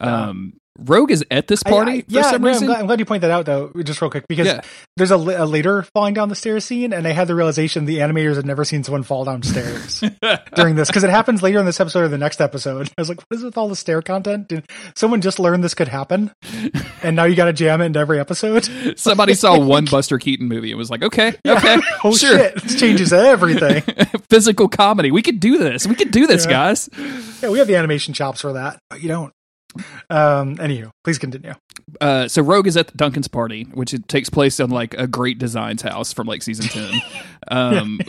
Yeah. 0.01 0.27
Um, 0.29 0.53
Rogue 0.79 1.11
is 1.11 1.23
at 1.29 1.45
this 1.45 1.61
party 1.61 1.91
I- 1.91 2.01
for 2.01 2.05
yeah, 2.07 2.21
some 2.31 2.41
no, 2.41 2.47
I'm 2.47 2.53
reason. 2.53 2.65
glad, 2.67 2.79
I'm 2.79 2.87
glad 2.87 2.97
you 2.97 3.05
point 3.05 3.21
that 3.21 3.29
out 3.29 3.45
though, 3.45 3.71
just 3.83 4.01
real 4.01 4.09
quick, 4.09 4.27
because 4.27 4.47
Yeah. 4.47 4.61
there's 4.97 5.11
a, 5.11 5.17
a 5.17 5.45
later 5.45 5.83
falling 5.93 6.15
down 6.15 6.29
the 6.29 6.35
stairs 6.35 6.65
scene, 6.65 6.93
and 6.93 7.05
I 7.07 7.11
had 7.11 7.27
the 7.27 7.35
realization 7.35 7.85
the 7.85 7.99
animators 7.99 8.37
had 8.37 8.47
never 8.47 8.65
seen 8.65 8.83
someone 8.83 9.03
fall 9.03 9.23
downstairs 9.23 10.03
during 10.55 10.73
this 10.73 10.87
because 10.89 11.03
it 11.03 11.11
happens 11.11 11.43
later 11.43 11.59
in 11.59 11.67
this 11.67 11.79
episode 11.79 11.99
or 12.05 12.07
the 12.07 12.17
next 12.17 12.41
episode. 12.41 12.89
I 12.97 13.01
was 13.01 13.07
like, 13.07 13.19
what 13.29 13.37
is 13.37 13.43
with 13.43 13.55
all 13.55 13.69
the 13.69 13.75
stair 13.75 14.01
content? 14.01 14.47
Did 14.47 14.65
someone 14.95 15.21
just 15.21 15.37
learn 15.37 15.61
this 15.61 15.75
could 15.75 15.89
happen, 15.89 16.31
and 17.03 17.15
now 17.15 17.25
you 17.25 17.35
got 17.35 17.45
to 17.45 17.53
jam 17.53 17.79
it 17.79 17.85
into 17.85 17.99
every 17.99 18.19
episode? 18.19 18.67
Somebody 18.97 19.35
saw 19.35 19.59
one 19.63 19.85
Buster 19.85 20.17
Keaton 20.17 20.47
movie 20.47 20.71
and 20.71 20.77
was 20.79 20.89
like, 20.89 21.03
okay, 21.03 21.35
okay, 21.47 21.77
oh 22.03 22.15
sure. 22.15 22.35
shit, 22.35 22.63
this 22.63 22.79
changes 22.79 23.13
everything. 23.13 23.83
Physical 24.27 24.67
comedy. 24.67 25.11
We 25.11 25.21
could 25.21 25.39
do 25.39 25.59
this. 25.59 25.85
We 25.85 25.93
could 25.93 26.09
do 26.09 26.25
this, 26.25 26.45
Yeah. 26.45 26.51
guys. 26.51 26.89
yeah, 27.43 27.49
we 27.49 27.59
have 27.59 27.67
the 27.67 27.75
animation 27.75 28.15
chops 28.15 28.41
for 28.41 28.53
that, 28.53 28.79
but 28.89 28.99
you 29.03 29.07
don't. 29.07 29.31
Um, 30.09 30.57
anywho, 30.57 30.89
please 31.03 31.17
continue. 31.17 31.53
Uh, 32.01 32.27
so 32.27 32.41
Rogue 32.41 32.67
is 32.67 32.77
at 32.77 32.87
the 32.87 32.97
Duncan's 32.97 33.27
party, 33.27 33.63
which 33.73 33.93
it 33.93 34.07
takes 34.07 34.29
place 34.29 34.59
on 34.59 34.69
like 34.69 34.93
a 34.95 35.07
Great 35.07 35.37
Designs 35.37 35.81
house 35.81 36.13
from 36.13 36.27
like 36.27 36.41
season 36.41 36.65
ten. 36.65 37.01
Um, 37.49 37.99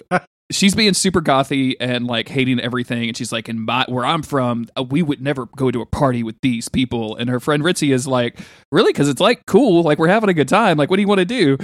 she's 0.52 0.74
being 0.74 0.94
super 0.94 1.20
gothy 1.20 1.74
and 1.80 2.06
like 2.06 2.28
hating 2.28 2.60
everything, 2.60 3.08
and 3.08 3.16
she's 3.16 3.32
like, 3.32 3.48
"In 3.48 3.64
my 3.64 3.84
where 3.88 4.04
I'm 4.04 4.22
from, 4.22 4.66
uh, 4.78 4.82
we 4.82 5.02
would 5.02 5.20
never 5.20 5.46
go 5.46 5.70
to 5.70 5.80
a 5.80 5.86
party 5.86 6.22
with 6.22 6.36
these 6.40 6.68
people." 6.68 7.16
And 7.16 7.28
her 7.28 7.40
friend 7.40 7.62
Risty 7.62 7.92
is 7.92 8.06
like, 8.06 8.38
"Really? 8.70 8.92
Because 8.92 9.08
it's 9.08 9.20
like 9.20 9.44
cool. 9.46 9.82
Like 9.82 9.98
we're 9.98 10.08
having 10.08 10.30
a 10.30 10.34
good 10.34 10.48
time. 10.48 10.76
Like 10.76 10.90
what 10.90 10.96
do 10.96 11.02
you 11.02 11.08
want 11.08 11.18
to 11.18 11.24
do?" 11.24 11.58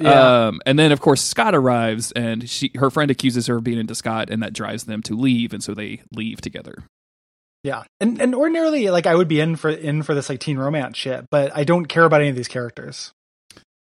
Yeah. 0.00 0.46
Um, 0.46 0.60
and 0.66 0.78
then 0.78 0.90
of 0.92 1.00
course 1.00 1.22
Scott 1.22 1.54
arrives, 1.54 2.12
and 2.12 2.48
she 2.48 2.72
her 2.74 2.90
friend 2.90 3.10
accuses 3.10 3.46
her 3.46 3.56
of 3.56 3.64
being 3.64 3.78
into 3.78 3.94
Scott, 3.94 4.30
and 4.30 4.42
that 4.42 4.52
drives 4.52 4.84
them 4.84 5.02
to 5.02 5.16
leave, 5.16 5.52
and 5.52 5.62
so 5.62 5.74
they 5.74 6.02
leave 6.12 6.40
together. 6.40 6.84
Yeah, 7.64 7.84
and 8.00 8.20
and 8.20 8.34
ordinarily, 8.34 8.90
like 8.90 9.06
I 9.06 9.14
would 9.14 9.28
be 9.28 9.40
in 9.40 9.56
for 9.56 9.70
in 9.70 10.02
for 10.02 10.14
this 10.14 10.28
like 10.28 10.40
teen 10.40 10.58
romance 10.58 10.96
shit, 10.96 11.26
but 11.30 11.54
I 11.54 11.64
don't 11.64 11.86
care 11.86 12.04
about 12.04 12.20
any 12.20 12.30
of 12.30 12.36
these 12.36 12.48
characters. 12.48 13.12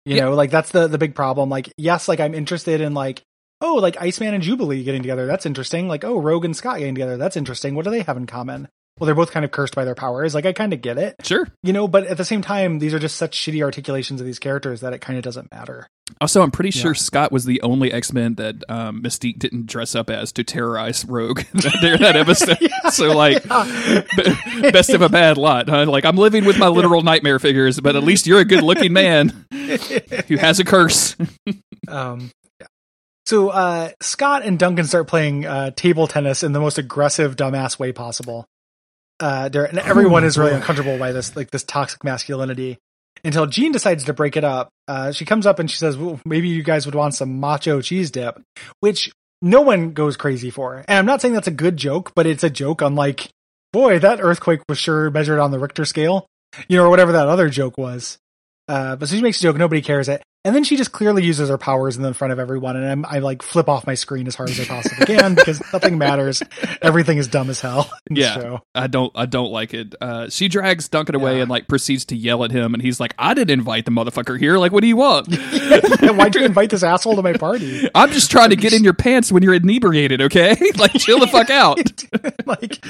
You 0.05 0.17
Yeah. 0.17 0.25
know, 0.25 0.35
like 0.35 0.51
that's 0.51 0.71
the 0.71 0.87
the 0.89 0.99
big 0.99 1.15
problem. 1.15 1.51
Like, 1.51 1.71
yes, 1.77 2.09
like 2.09 2.21
I'm 2.21 2.35
interested 2.35 2.81
in 2.81 2.95
like 2.95 3.23
oh, 3.61 3.75
like 3.77 4.01
Iceman 4.01 4.35
and 4.35 4.43
Jubilee 4.43 4.85
getting 4.85 5.03
together. 5.03 5.27
That's 5.27 5.47
interesting. 5.47 5.89
Like 5.89 6.05
oh, 6.05 6.19
Rogue 6.19 6.45
and 6.45 6.57
Scott 6.57 6.79
getting 6.79 6.95
together. 6.95 7.17
That's 7.17 7.37
interesting. 7.37 7.75
What 7.75 7.85
do 7.85 7.91
they 7.91 8.03
have 8.03 8.17
in 8.17 8.27
common? 8.27 8.69
well, 8.99 9.05
they're 9.05 9.15
both 9.15 9.31
kind 9.31 9.45
of 9.45 9.51
cursed 9.51 9.75
by 9.75 9.85
their 9.85 9.95
powers. 9.95 10.35
Like 10.35 10.47
I 10.47 10.55
kind 10.55 10.73
of 10.73 10.81
get 10.81 10.97
it, 10.97 11.17
Sure. 11.23 11.47
you 11.63 11.75
know, 11.75 11.87
but 11.87 12.07
at 12.07 12.17
the 12.17 12.25
same 12.25 12.41
time, 12.41 12.79
these 12.79 12.95
are 12.95 12.99
just 12.99 13.17
such 13.17 13.37
shitty 13.37 13.63
articulations 13.63 14.23
of 14.23 14.27
these 14.27 14.39
characters 14.39 14.81
that 14.81 14.95
it 14.95 15.03
kind 15.03 15.19
of 15.19 15.23
doesn't 15.23 15.51
matter. 15.53 15.87
Also, 16.21 16.41
I'm 16.41 16.51
pretty 16.53 16.71
sure 16.71 16.93
Yeah. 16.93 16.99
Scott 16.99 17.33
was 17.33 17.45
the 17.45 17.61
only 17.63 17.93
X 17.93 18.13
Men 18.13 18.37
that 18.37 18.57
um, 18.69 19.03
Mystique 19.03 19.39
didn't 19.39 19.67
dress 19.67 19.95
up 19.95 20.09
as 20.09 20.31
to 20.33 20.45
terrorize 20.45 21.05
Rogue 21.05 21.43
during 21.81 22.01
that 22.01 22.17
episode. 22.17 22.59
So, 22.93 23.13
like, 23.17 23.43
b- 23.43 24.71
best 24.71 24.91
of 24.91 25.03
a 25.03 25.09
bad 25.09 25.37
lot. 25.37 25.69
Huh? 25.69 25.87
Like, 25.87 26.05
I'm 26.05 26.17
living 26.17 26.45
with 26.45 26.57
my 26.57 26.69
literal 26.69 27.03
nightmare 27.03 27.41
figures, 27.41 27.81
but 27.81 27.97
at 27.97 28.05
least 28.05 28.29
you're 28.29 28.39
a 28.39 28.45
good 28.45 28.63
looking 28.63 28.93
man 28.93 29.45
who 30.29 30.37
has 30.37 30.61
a 30.61 30.65
curse. 30.65 31.17
Um, 31.89 32.33
yeah. 32.61 32.67
So 33.27 33.51
uh, 33.51 33.91
Scott 34.01 34.45
and 34.45 34.59
Duncan 34.59 34.87
start 34.87 35.07
playing 35.07 35.47
uh, 35.47 35.71
table 35.71 36.09
tennis 36.09 36.43
in 36.43 36.51
the 36.53 36.59
most 36.59 36.79
aggressive, 36.79 37.37
dumbass 37.37 37.79
way 37.79 37.93
possible. 37.93 38.45
Uh, 39.21 39.49
and 39.53 39.79
everyone 39.79 40.25
is 40.25 40.37
really 40.37 40.53
uncomfortable 40.53 40.99
by 40.99 41.13
this, 41.13 41.37
like 41.37 41.53
this 41.53 41.63
toxic 41.63 42.03
masculinity. 42.03 42.79
Until 43.27 43.47
Jean 43.47 43.73
decides 43.73 44.05
to 44.05 44.15
break 44.15 44.37
it 44.37 44.45
up, 44.45 44.71
uh, 44.87 45.11
she 45.11 45.25
comes 45.25 45.47
up 45.47 45.59
and 45.59 45.69
she 45.69 45.77
says, 45.77 45.97
well, 45.97 46.21
"Maybe 46.25 46.47
you 46.49 46.63
guys 46.63 46.87
would 46.87 46.95
want 46.95 47.15
some 47.15 47.41
macho 47.41 47.81
cheese 47.83 48.13
dip," 48.13 48.41
which 48.79 49.11
no 49.43 49.63
one 49.63 49.93
goes 49.95 50.17
crazy 50.17 50.49
for. 50.51 50.85
And 50.87 50.99
I'm 50.99 51.07
not 51.07 51.21
saying 51.21 51.35
that's 51.35 51.49
a 51.49 51.51
good 51.51 51.77
joke, 51.77 52.13
but 52.15 52.27
it's 52.27 52.45
a 52.45 52.51
joke. 52.51 52.83
Unlike, 52.83 53.29
boy, 53.73 53.99
that 53.99 54.21
earthquake 54.23 54.61
was 54.69 54.79
sure 54.79 55.11
measured 55.11 55.41
on 55.41 55.51
the 55.51 55.59
Richter 55.59 55.85
scale, 55.85 56.27
you 56.69 56.77
know, 56.77 56.85
or 56.85 56.89
whatever 56.89 57.13
that 57.13 57.27
other 57.29 57.49
joke 57.49 57.77
was. 57.77 58.17
Uh, 58.69 58.95
but 58.95 59.09
so 59.09 59.17
she 59.17 59.23
makes 59.23 59.41
a 59.41 59.43
joke, 59.43 59.57
nobody 59.57 59.83
cares 59.83 60.09
it. 60.09 60.23
And 60.47 60.55
then 60.55 60.63
she 60.63 60.77
just 60.77 60.93
clearly 60.93 61.25
uses 61.25 61.49
her 61.49 61.59
powers 61.59 61.97
in 61.97 62.03
the 62.05 62.15
front 62.15 62.33
of 62.33 62.39
everyone, 62.39 62.77
and 62.77 62.87
I'm, 62.87 63.05
I 63.05 63.19
like 63.19 63.43
flip 63.43 63.69
off 63.69 63.85
my 63.85 63.95
screen 63.95 64.29
as 64.29 64.37
hard 64.37 64.49
as 64.49 64.61
I 64.61 64.65
possibly 64.65 65.05
can 65.05 65.35
because 65.35 65.61
nothing 65.73 65.99
matters. 65.99 66.41
Everything 66.81 67.19
is 67.19 67.27
dumb 67.27 67.51
as 67.51 67.61
hell 67.61 67.91
Yeah. 68.09 68.59
I 68.75 68.87
don't, 68.87 69.11
I 69.17 69.27
don't 69.27 69.51
like 69.51 69.75
it. 69.75 69.95
Uh, 70.01 70.29
she 70.29 70.47
drags 70.49 70.89
Duncan 70.89 71.17
away 71.17 71.37
Yeah. 71.37 71.43
and 71.43 71.51
like 71.51 71.67
proceeds 71.67 72.05
to 72.07 72.17
yell 72.17 72.45
at 72.45 72.53
him, 72.53 72.75
and 72.75 72.83
he's 72.83 73.01
like, 73.01 73.13
"I 73.19 73.35
didn't 73.35 73.51
invite 73.59 73.87
the 73.87 73.91
motherfucker 73.91 74.39
here. 74.39 74.57
Like, 74.57 74.71
what 74.71 74.83
do 74.83 74.87
you 74.87 74.97
want? 74.97 75.27
Why'd 76.01 76.35
you 76.37 76.45
invite 76.45 76.71
this 76.71 76.85
asshole 76.85 77.17
to 77.17 77.23
my 77.23 77.33
party? 77.33 77.89
I'm 77.95 78.13
just 78.13 78.31
trying 78.31 78.51
to 78.51 78.57
get 78.57 78.73
in 78.73 78.85
your 78.85 78.95
pants 78.95 79.33
when 79.33 79.43
you're 79.43 79.55
inebriated. 79.55 80.23
Okay, 80.23 80.57
like, 80.79 80.93
chill 80.93 81.19
the 81.19 81.27
fuck 81.27 81.51
out." 81.51 81.79
like, 82.47 82.81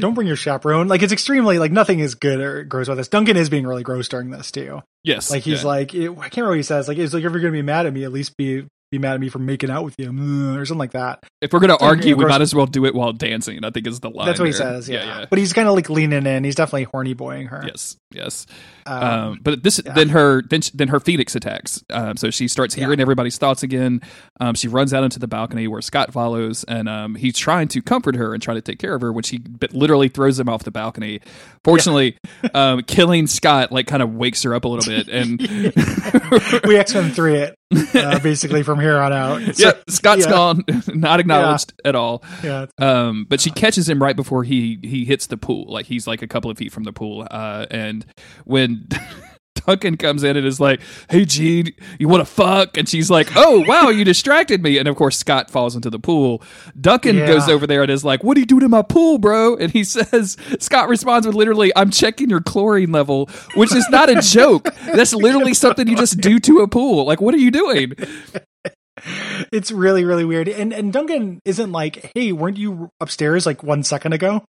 don't 0.00 0.14
bring 0.14 0.28
your 0.28 0.36
chaperone. 0.36 0.86
Like, 0.88 1.02
it's 1.02 1.12
extremely 1.12 1.58
like 1.58 1.72
nothing 1.72 1.98
is 1.98 2.14
good 2.14 2.40
or 2.40 2.62
gross 2.64 2.86
about 2.86 2.94
this. 2.96 3.08
Duncan 3.08 3.36
is 3.36 3.50
being 3.50 3.66
really 3.66 3.82
gross 3.82 4.08
during 4.08 4.30
this 4.30 4.52
too. 4.52 4.82
Yes, 5.04 5.32
Like 5.32 5.42
he's 5.42 5.62
yeah. 5.62 5.68
like, 5.68 5.88
I 5.96 5.98
can't 5.98 6.36
remember 6.36 6.50
what 6.50 6.56
he 6.58 6.62
says. 6.62 6.86
Like, 6.86 6.91
it's 6.98 7.14
like 7.14 7.24
if 7.24 7.32
you're 7.32 7.40
gonna 7.40 7.52
be 7.52 7.62
mad 7.62 7.86
at 7.86 7.92
me, 7.92 8.04
at 8.04 8.12
least 8.12 8.36
be 8.36 8.66
be 8.92 8.98
mad 8.98 9.14
at 9.14 9.20
me 9.20 9.28
for 9.30 9.38
making 9.38 9.70
out 9.70 9.84
with 9.84 9.94
you, 9.98 10.12
mm, 10.12 10.56
or 10.56 10.64
something 10.66 10.78
like 10.78 10.92
that. 10.92 11.24
if 11.40 11.52
we're 11.52 11.60
gonna 11.60 11.76
argue, 11.80 12.14
we 12.14 12.26
might 12.26 12.42
as 12.42 12.54
well 12.54 12.66
do 12.66 12.84
it 12.84 12.94
while 12.94 13.12
dancing. 13.12 13.64
I 13.64 13.70
think 13.70 13.86
is 13.86 14.00
the 14.00 14.10
line. 14.10 14.26
That's 14.26 14.38
what 14.38 14.46
he 14.46 14.52
says. 14.52 14.88
Yeah, 14.88 15.04
yeah. 15.04 15.26
but 15.28 15.38
he's 15.38 15.52
kind 15.52 15.66
of 15.66 15.74
like 15.74 15.88
leaning 15.90 16.26
in. 16.26 16.44
He's 16.44 16.54
definitely 16.54 16.84
horny 16.84 17.14
boying 17.14 17.46
her. 17.46 17.64
Yes, 17.66 17.96
yes. 18.12 18.46
Um, 18.84 19.02
Um, 19.02 19.38
but 19.42 19.62
this 19.62 19.80
yeah. 19.84 19.94
then 19.94 20.10
her 20.10 20.42
then, 20.42 20.60
then 20.74 20.88
her 20.88 21.00
Phoenix 21.00 21.34
attacks. 21.34 21.82
Um, 21.90 22.16
so 22.16 22.30
she 22.30 22.48
starts 22.48 22.74
hearing 22.74 23.00
everybody's 23.00 23.38
thoughts 23.38 23.62
again. 23.62 24.02
Um, 24.40 24.54
she 24.54 24.68
runs 24.68 24.92
out 24.92 25.04
into 25.04 25.18
the 25.18 25.28
balcony 25.28 25.66
where 25.68 25.80
Scott 25.80 26.12
follows, 26.12 26.64
and 26.64 26.88
um, 26.88 27.14
he's 27.14 27.38
trying 27.38 27.68
to 27.68 27.80
comfort 27.80 28.16
her 28.16 28.34
and 28.34 28.42
try 28.42 28.52
to 28.54 28.60
take 28.60 28.78
care 28.78 28.94
of 28.94 29.00
her 29.00 29.12
when 29.12 29.22
she 29.24 29.42
literally 29.72 30.08
throws 30.08 30.38
him 30.38 30.48
off 30.50 30.64
the 30.64 30.70
balcony. 30.70 31.20
Fortunately, 31.64 32.18
um, 32.52 32.82
killing 32.82 33.26
Scott 33.26 33.72
like 33.72 33.86
kind 33.86 34.02
of 34.02 34.14
wakes 34.14 34.42
her 34.42 34.54
up 34.54 34.64
a 34.64 34.68
little 34.68 34.92
bit, 34.92 35.08
and 35.08 35.40
we 36.66 36.76
X 36.76 36.92
Men 36.92 37.10
three 37.12 37.36
it 37.36 37.56
uh, 37.94 38.18
basically 38.20 38.62
from 38.62 38.80
here 38.80 38.98
on 38.98 39.12
out. 39.12 39.54
So, 39.56 39.66
yep, 39.66 39.82
Scott's 39.88 40.24
yeah. 40.24 40.30
gone, 40.30 40.64
not 40.88 41.20
acknowledged 41.20 41.72
at 41.84 41.94
all. 41.94 42.22
yeah, 42.42 42.66
Um, 42.78 43.26
but 43.28 43.40
she 43.40 43.50
catches 43.50 43.88
him 43.88 44.02
right 44.02 44.16
before 44.16 44.44
he 44.44 44.78
he 44.82 45.04
hits 45.04 45.26
the 45.26 45.36
pool. 45.36 45.66
Like 45.68 45.86
he's 45.86 46.06
like 46.06 46.22
a 46.22 46.26
couple 46.26 46.50
of 46.50 46.58
feet 46.58 46.72
from 46.72 46.84
the 46.84 46.92
pool. 46.92 47.26
Uh, 47.30 47.66
and 47.70 48.06
when 48.44 48.88
Duncan 49.66 49.96
comes 49.96 50.22
in 50.22 50.36
and 50.36 50.46
is 50.46 50.60
like, 50.60 50.80
"Hey, 51.10 51.24
Jean, 51.24 51.72
you 51.98 52.08
want 52.08 52.20
to 52.20 52.24
fuck?" 52.32 52.76
and 52.76 52.88
she's 52.88 53.10
like, 53.10 53.28
"Oh, 53.36 53.64
wow, 53.66 53.88
you 53.88 54.04
distracted 54.04 54.62
me." 54.62 54.78
And 54.78 54.88
of 54.88 54.96
course, 54.96 55.16
Scott 55.18 55.50
falls 55.50 55.74
into 55.76 55.90
the 55.90 55.98
pool. 55.98 56.42
Duncan 56.80 57.16
Yeah. 57.16 57.26
goes 57.26 57.48
over 57.48 57.66
there 57.66 57.82
and 57.82 57.90
is 57.90 58.04
like, 58.04 58.22
"What 58.24 58.36
are 58.36 58.40
you 58.40 58.46
doing 58.46 58.62
in 58.64 58.70
my 58.70 58.82
pool, 58.82 59.18
bro?" 59.18 59.56
And 59.56 59.70
he 59.72 59.84
says, 59.92 60.36
Scott 60.58 60.88
responds 60.88 61.26
with 61.26 61.36
literally, 61.36 61.72
"I'm 61.76 61.90
checking 61.90 62.30
your 62.30 62.40
chlorine 62.40 62.92
level," 62.92 63.28
which 63.54 63.74
is 63.74 63.88
not 63.90 64.08
a 64.08 64.20
joke. 64.20 64.68
That's 64.94 65.14
literally 65.14 65.54
something 65.54 65.86
you 65.88 65.96
just 65.96 66.20
do 66.20 66.38
to 66.40 66.60
a 66.60 66.68
pool. 66.68 67.04
Like, 67.04 67.20
what 67.20 67.34
are 67.34 67.38
you 67.38 67.50
doing? 67.50 67.92
it's 69.52 69.72
really 69.72 70.04
really 70.04 70.24
weird. 70.24 70.48
And 70.48 70.72
and 70.72 70.92
Duncan 70.92 71.40
isn't 71.44 71.72
like, 71.72 72.10
hey, 72.14 72.32
weren't 72.32 72.56
you 72.56 72.88
upstairs 73.00 73.46
like 73.46 73.62
one 73.62 73.82
second 73.82 74.12
ago? 74.12 74.44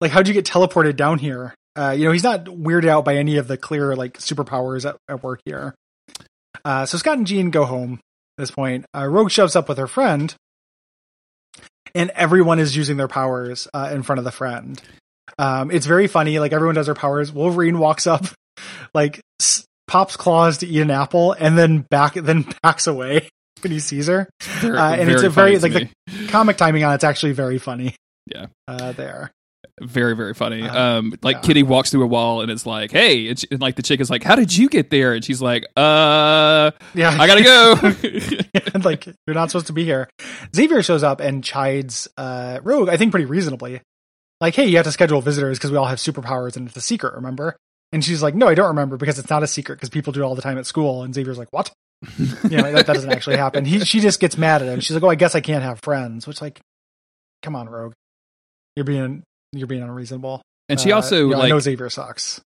Like, 0.00 0.10
how'd 0.12 0.26
you 0.28 0.34
get 0.34 0.46
teleported 0.46 0.96
down 0.96 1.18
here? 1.18 1.54
Uh, 1.76 1.90
you 1.96 2.04
know, 2.04 2.12
he's 2.12 2.22
not 2.22 2.44
weirded 2.44 2.88
out 2.88 3.04
by 3.04 3.16
any 3.16 3.36
of 3.36 3.48
the 3.48 3.56
clear 3.56 3.96
like 3.96 4.18
superpowers 4.18 4.88
at, 4.88 4.96
at 5.08 5.22
work 5.22 5.40
here. 5.44 5.74
Uh, 6.64 6.86
so 6.86 6.96
Scott 6.98 7.18
and 7.18 7.26
Jean 7.26 7.50
go 7.50 7.64
home 7.64 7.94
at 7.94 8.42
this 8.42 8.50
point. 8.50 8.86
Uh, 8.96 9.06
Rogue 9.06 9.30
shoves 9.30 9.56
up 9.56 9.68
with 9.68 9.78
her 9.78 9.86
friend, 9.88 10.34
and 11.94 12.10
everyone 12.10 12.58
is 12.58 12.76
using 12.76 12.96
their 12.96 13.08
powers 13.08 13.68
uh, 13.74 13.90
in 13.92 14.02
front 14.02 14.18
of 14.18 14.24
the 14.24 14.30
friend. 14.32 14.80
Um, 15.38 15.70
it's 15.70 15.86
very 15.86 16.06
funny. 16.06 16.38
Like 16.38 16.52
everyone 16.52 16.74
does 16.74 16.86
their 16.86 16.94
powers. 16.94 17.32
Wolverine 17.32 17.78
walks 17.78 18.06
up, 18.06 18.24
like 18.94 19.20
s- 19.40 19.64
pops 19.86 20.16
claws 20.16 20.58
to 20.58 20.66
eat 20.66 20.80
an 20.80 20.90
apple, 20.90 21.32
and 21.32 21.58
then 21.58 21.80
back 21.90 22.14
then 22.14 22.46
backs 22.62 22.86
away 22.86 23.28
when 23.62 23.72
he 23.72 23.80
sees 23.80 24.06
her. 24.06 24.28
Very- 24.40 24.76
Uh, 24.78 24.94
and 24.94 25.10
it's 25.10 25.22
a 25.22 25.30
very 25.30 25.58
like 25.58 25.72
me. 25.72 25.90
the 26.06 26.28
comic 26.28 26.56
timing 26.56 26.84
on 26.84 26.94
it's 26.94 27.04
actually 27.04 27.32
very 27.32 27.58
funny. 27.58 27.96
Yeah. 28.26 28.46
uh, 28.68 28.92
there. 28.92 29.30
Very 29.80 30.14
very 30.14 30.34
funny 30.34 30.62
Uh, 30.62 30.98
um 30.98 31.14
like 31.22 31.36
yeah. 31.36 31.42
kitty 31.42 31.62
walks 31.64 31.90
through 31.90 32.04
a 32.04 32.06
wall 32.06 32.42
and 32.42 32.50
it's 32.50 32.64
like 32.64 32.92
hey 32.92 33.28
and, 33.28 33.38
she, 33.38 33.46
and 33.50 33.60
like 33.60 33.74
the 33.74 33.82
chick 33.82 34.00
is 34.00 34.08
like 34.08 34.22
how 34.22 34.36
did 34.36 34.56
you 34.56 34.68
get 34.68 34.90
there 34.90 35.14
and 35.14 35.24
she's 35.24 35.42
like 35.42 35.64
uh 35.76 36.70
Yeah, 36.94 37.16
i 37.18 37.26
gotta 37.26 37.42
go 37.42 37.74
and 38.74 38.84
like 38.84 39.06
you're 39.26 39.34
not 39.34 39.50
supposed 39.50 39.66
to 39.66 39.72
be 39.72 39.84
here. 39.84 40.08
Xavier 40.54 40.82
shows 40.82 41.02
up 41.02 41.20
and 41.20 41.42
chides 41.42 42.08
uh, 42.16 42.60
Rogue, 42.62 42.88
I 42.88 42.96
think 42.96 43.10
pretty 43.10 43.26
reasonably. 43.26 43.80
Like, 44.40 44.54
hey, 44.54 44.66
you 44.66 44.76
have 44.76 44.84
to 44.86 44.92
schedule 44.92 45.20
visitors 45.20 45.58
because 45.58 45.70
we 45.70 45.76
all 45.76 45.86
have 45.86 45.98
superpowers 45.98 46.56
and 46.56 46.68
it's 46.68 46.76
a 46.76 46.80
secret, 46.80 47.14
remember? 47.14 47.56
And 47.92 48.04
she's 48.04 48.22
like, 48.22 48.34
no, 48.34 48.48
I 48.48 48.54
don't 48.54 48.68
remember 48.68 48.96
because 48.96 49.18
it's 49.18 49.30
not 49.30 49.42
a 49.42 49.46
secret 49.46 49.76
because 49.76 49.88
people 49.90 50.12
do 50.12 50.20
it 50.20 50.24
all 50.24 50.34
the 50.34 50.42
time 50.42 50.58
at 50.58 50.66
school. 50.66 51.02
And 51.02 51.14
Xavier's 51.14 51.38
like, 51.38 51.48
what? 51.52 51.72
you 52.18 52.56
know, 52.58 52.70
that, 52.72 52.86
that 52.86 52.94
doesn't 52.94 53.10
actually 53.12 53.36
happen. 53.36 53.64
He, 53.64 53.80
she 53.80 54.00
just 54.00 54.20
gets 54.20 54.36
mad 54.36 54.60
at 54.62 54.68
him. 54.68 54.80
She's 54.80 54.92
like, 54.94 55.02
oh, 55.02 55.08
I 55.08 55.14
guess 55.14 55.34
I 55.34 55.40
can't 55.40 55.62
have 55.62 55.80
friends. 55.80 56.26
Which, 56.26 56.42
like, 56.42 56.60
come 57.42 57.54
on, 57.56 57.68
Rogue, 57.68 57.92
you're 58.76 58.84
being 58.84 59.22
you're 59.58 59.66
being 59.66 59.82
unreasonable. 59.82 60.42
and 60.68 60.80
she 60.80 60.92
Uh, 60.92 60.96
also 60.96 61.16
you 61.28 61.30
know, 61.30 61.40
I 61.42 61.48
know 61.48 61.54
like 61.56 61.62
Xavier 61.64 61.90
sucks. 61.90 62.40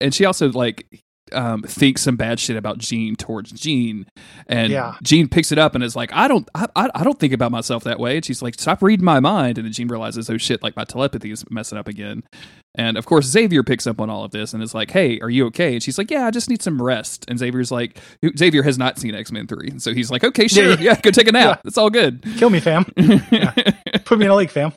and 0.00 0.14
she 0.14 0.24
also 0.24 0.50
like 0.50 0.86
um 1.32 1.62
thinks 1.62 2.02
some 2.02 2.16
bad 2.16 2.38
shit 2.38 2.54
about 2.54 2.76
Jean 2.78 3.16
towards 3.16 3.50
Jean. 3.50 4.06
And 4.46 4.70
Yeah. 4.70 4.96
Jean 5.02 5.26
picks 5.28 5.52
it 5.52 5.58
up 5.58 5.74
and 5.74 5.82
is 5.82 5.96
like 5.96 6.12
I 6.12 6.28
don't 6.28 6.46
I, 6.54 6.66
I 6.76 7.02
don't 7.02 7.18
think 7.18 7.32
about 7.32 7.50
myself 7.50 7.82
that 7.84 7.98
way. 7.98 8.16
And 8.16 8.24
she's 8.24 8.42
like 8.42 8.54
stop 8.60 8.82
reading 8.82 9.04
my 9.06 9.20
mind. 9.20 9.56
And 9.56 9.64
then 9.64 9.72
Jean 9.72 9.88
realizes 9.88 10.28
oh 10.28 10.36
shit 10.36 10.62
like 10.62 10.76
my 10.76 10.84
telepathy 10.84 11.30
is 11.30 11.42
messing 11.50 11.78
up 11.78 11.88
again. 11.88 12.24
And 12.74 12.98
of 12.98 13.06
course 13.06 13.24
Xavier 13.26 13.62
picks 13.62 13.86
up 13.86 14.00
on 14.02 14.10
all 14.10 14.24
of 14.24 14.32
this 14.32 14.52
and 14.52 14.62
is 14.62 14.74
like 14.74 14.90
hey 14.90 15.18
are 15.20 15.30
you 15.30 15.46
okay? 15.46 15.72
And 15.74 15.82
she's 15.82 15.96
like 15.96 16.10
yeah 16.10 16.26
I 16.26 16.30
just 16.30 16.50
need 16.50 16.60
some 16.60 16.80
rest. 16.82 17.24
And 17.26 17.38
Xavier's 17.38 17.72
like 17.72 17.98
Xavier 18.36 18.62
has 18.62 18.76
not 18.76 18.98
seen 18.98 19.14
X-Men 19.14 19.46
3 19.46 19.68
and 19.70 19.82
so 19.82 19.94
he's 19.94 20.10
like 20.10 20.24
okay 20.24 20.46
sure. 20.46 20.64
Yeah, 20.64 20.70
yeah, 20.72 20.80
yeah. 20.80 21.00
go 21.00 21.10
take 21.10 21.28
a 21.28 21.32
nap. 21.32 21.62
It's 21.64 21.78
all 21.78 21.90
good. 21.90 22.22
Kill 22.36 22.50
me, 22.50 22.60
fam. 22.60 22.84
Put 24.04 24.18
me 24.18 24.24
in 24.26 24.30
a 24.30 24.36
league, 24.36 24.50
fam. 24.50 24.72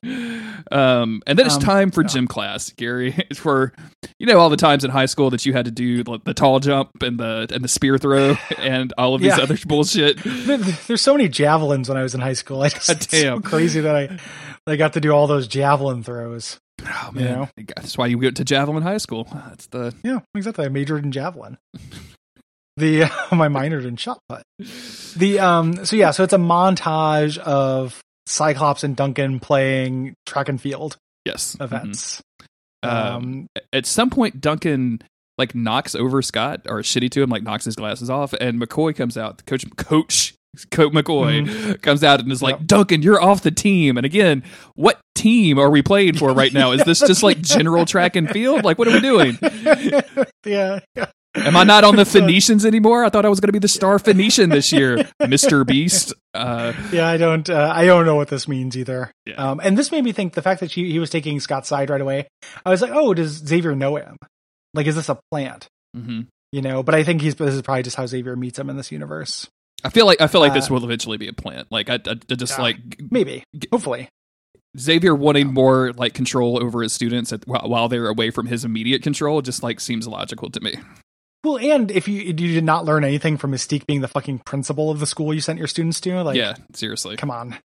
Um, 0.72 1.22
and 1.28 1.38
then 1.40 1.46
it's 1.46 1.56
Um, 1.56 1.62
time 1.62 1.92
for 1.92 2.02
yeah. 2.02 2.08
gym 2.08 2.28
class, 2.28 2.72
Gary. 2.72 3.14
It's 3.30 3.40
for 3.40 3.72
you 4.20 4.26
know 4.28 4.40
all 4.40 4.50
the 4.50 4.58
times 4.58 4.84
in 4.84 4.92
high 4.92 5.06
school 5.06 5.30
that 5.30 5.46
you 5.46 5.54
had 5.54 5.66
to 5.66 5.72
do 5.72 6.04
the, 6.04 6.20
the 6.24 6.34
tall 6.34 6.60
jump 6.60 6.90
and 7.02 7.20
the 7.20 7.48
and 7.54 7.64
the 7.64 7.68
spear 7.68 7.98
throw 7.98 8.36
and 8.58 8.94
all 8.98 9.16
of 9.16 9.22
these 9.22 9.38
Yeah. 9.38 9.44
other 9.44 9.58
bullshit. 9.66 10.18
There- 10.24 10.58
There's 10.58 11.02
so 11.02 11.14
many 11.14 11.30
javelins 11.30 11.88
when 11.90 11.98
I 11.98 12.04
was 12.04 12.16
in 12.16 12.22
high 12.22 12.34
school. 12.34 12.62
I 12.64 12.70
just, 12.70 12.90
it's 12.90 13.10
so 13.12 13.22
Damn. 13.22 13.42
crazy 13.42 13.80
that 13.82 13.96
I, 13.96 14.20
I 14.72 14.76
got 14.76 14.94
to 14.94 15.02
do 15.02 15.12
all 15.12 15.28
those 15.28 15.48
javelin 15.48 16.04
throws. 16.04 16.58
Oh 16.86 17.12
You 17.16 17.22
know? 17.22 17.50
that's 17.76 17.98
why 17.98 18.08
you 18.08 18.18
went 18.18 18.38
to 18.38 18.44
javelin 18.46 18.84
high 18.84 18.98
school. 19.00 19.28
That's 19.34 19.68
the 19.68 19.94
Yeah, 20.04 20.20
exactly. 20.36 20.66
I 20.66 20.70
majored 20.70 21.04
in 21.06 21.12
javelin. 21.12 21.58
The 22.78 23.10
my 23.32 23.48
minored 23.48 23.86
in 23.86 23.96
shot 23.96 24.20
put. 24.30 24.44
The 25.16 25.40
um. 25.40 25.86
So 25.86 25.96
yeah. 25.96 26.12
So 26.12 26.24
it's 26.24 26.34
a 26.34 26.38
montage 26.38 27.38
of 27.40 28.00
Cyclops 28.28 28.84
and 28.84 28.96
Duncan 28.96 29.40
playing 29.40 30.14
track 30.26 30.50
and 30.50 30.60
field 30.62 30.98
yes 31.26 31.56
Mhm. 31.60 31.64
events. 31.66 32.22
Um, 32.84 32.92
Um. 32.92 33.48
at 33.74 33.86
some 33.86 34.10
point, 34.10 34.40
Duncan 34.42 35.00
like 35.38 35.54
knocks 35.54 35.94
over 35.96 36.22
Scott 36.22 36.62
or 36.68 36.80
is 36.80 36.86
shitty 36.88 37.12
to 37.12 37.22
him, 37.22 37.30
like 37.30 37.44
knocks 37.44 37.66
his 37.66 37.76
glasses 37.76 38.10
off, 38.10 38.34
and 38.34 38.60
McCoy 38.62 38.96
comes 38.96 39.18
out. 39.18 39.46
Coach 39.46 39.66
Coach 39.78 40.34
Coach 40.72 40.92
McCoy 40.94 41.80
comes 41.82 42.04
out 42.04 42.20
and 42.20 42.32
is 42.32 42.42
like, 42.42 42.56
Mm-hmm. 42.56 42.62
Yep. 42.64 42.68
"Duncan, 42.68 43.02
you're 43.04 43.22
off 43.22 43.44
the 43.44 43.52
team." 43.52 43.98
And 43.98 44.06
again, 44.06 44.44
what 44.76 45.00
team 45.16 45.60
are 45.60 45.70
we 45.70 45.82
playing 45.84 46.16
for 46.18 46.32
right 46.34 46.52
now? 46.54 46.72
Is 46.72 46.84
this 46.86 47.00
just 47.08 47.22
like 47.24 47.42
general 47.42 47.86
track 47.86 48.16
and 48.16 48.30
field? 48.30 48.64
Like, 48.64 48.80
what 48.80 48.88
are 48.88 48.94
we 48.94 49.00
doing? 49.02 49.38
yeah. 50.46 50.80
yeah. 50.96 51.06
Am 51.38 51.56
I 51.56 51.64
not 51.64 51.84
on 51.84 51.96
the 51.96 52.06
Phoenicians 52.14 52.66
anymore? 52.66 53.04
I 53.06 53.10
thought 53.10 53.26
I 53.26 53.30
was 53.30 53.40
going 53.40 53.50
to 53.50 53.54
be 53.54 53.60
the 53.60 53.68
star 53.68 54.00
Phoenician 54.00 54.50
this 54.50 54.72
year, 54.72 55.08
Mister 55.28 55.64
Beast. 55.64 56.14
Uh, 56.34 56.74
yeah, 56.92 57.08
I 57.08 57.18
don't. 57.18 57.50
Uh, 57.50 57.72
I 57.74 57.86
don't 57.86 58.06
know 58.06 58.16
what 58.16 58.28
this 58.30 58.48
means 58.48 58.78
either. 58.78 59.12
Yeah. 59.26 59.36
Um, 59.36 59.60
and 59.64 59.78
this 59.78 59.92
made 59.92 60.04
me 60.04 60.12
think 60.12 60.34
the 60.34 60.42
fact 60.42 60.60
that 60.62 60.72
she, 60.72 60.92
he 60.92 61.00
was 61.00 61.10
taking 61.10 61.40
Scott's 61.40 61.68
side 61.70 61.90
right 61.90 62.02
away. 62.02 62.28
I 62.66 62.70
was 62.70 62.82
like, 62.82 62.92
oh, 62.94 63.14
does 63.14 63.32
Xavier 63.32 63.76
know 63.76 63.96
him? 63.96 64.18
Like, 64.74 64.88
is 64.88 64.96
this 64.96 65.10
a 65.10 65.20
plant? 65.32 65.68
hmm 65.96 66.22
You 66.52 66.62
know, 66.62 66.84
but 66.84 66.96
I 66.96 67.04
think 67.04 67.22
he's 67.22 67.36
this 67.36 67.54
is 67.56 67.62
probably 67.62 67.84
just 67.84 67.96
how 67.96 68.06
Xavier 68.06 68.36
meets 68.36 68.60
him 68.60 68.70
in 68.70 68.78
this 68.78 68.92
universe. 68.92 69.48
I 69.84 69.90
feel 69.90 70.06
like 70.06 70.20
I 70.22 70.28
feel 70.28 70.42
like 70.42 70.54
this 70.54 70.70
Uh, 70.70 70.74
will 70.76 70.84
eventually 70.84 71.18
be 71.18 71.28
a 71.28 71.34
plant. 71.34 71.68
Like 71.72 71.90
I, 71.90 71.96
I 71.96 72.16
I 72.30 72.36
just 72.36 72.58
like 72.60 72.78
Maybe, 73.12 73.44
hopefully. 73.72 74.10
Xavier 74.78 75.16
wanting 75.16 75.54
more 75.54 75.92
like 75.94 76.14
control 76.14 76.62
over 76.62 76.84
his 76.84 76.94
students 76.94 77.34
at, 77.34 77.48
while, 77.48 77.68
while 77.68 77.88
they're 77.90 78.10
away 78.10 78.30
from 78.30 78.46
his 78.48 78.64
immediate 78.66 79.02
control. 79.02 79.42
Just 79.42 79.64
like 79.64 79.80
seems 79.80 80.08
logical 80.08 80.50
to 80.52 80.60
me. 80.60 80.78
Well, 81.48 81.58
and 81.60 81.90
if 81.92 82.08
you 82.10 82.20
you 82.22 82.34
did 82.34 82.64
not 82.66 82.84
learn 82.84 83.04
anything 83.06 83.38
from 83.38 83.52
Mystique 83.54 83.86
being 83.86 84.02
the 84.02 84.08
fucking 84.10 84.40
principal 84.40 84.92
of 84.92 85.00
the 85.00 85.06
school 85.06 85.34
you 85.34 85.40
sent 85.40 85.60
your 85.60 85.68
students 85.68 86.02
to, 86.02 86.22
like, 86.24 86.36
yeah, 86.36 86.56
seriously. 86.74 87.16
come 87.16 87.32
on. 87.32 87.58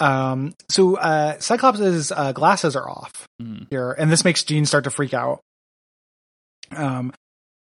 Um, 0.00 0.54
so 0.68 0.96
uh, 0.96 1.38
Cyclops' 1.38 2.10
uh, 2.10 2.32
glasses 2.32 2.74
are 2.74 2.88
off 2.88 3.28
Mhm. 3.40 3.68
here, 3.70 3.92
and 3.92 4.10
this 4.10 4.24
makes 4.24 4.42
Jean 4.42 4.66
start 4.66 4.84
to 4.84 4.90
freak 4.90 5.14
out. 5.14 5.40
Um, 6.74 7.12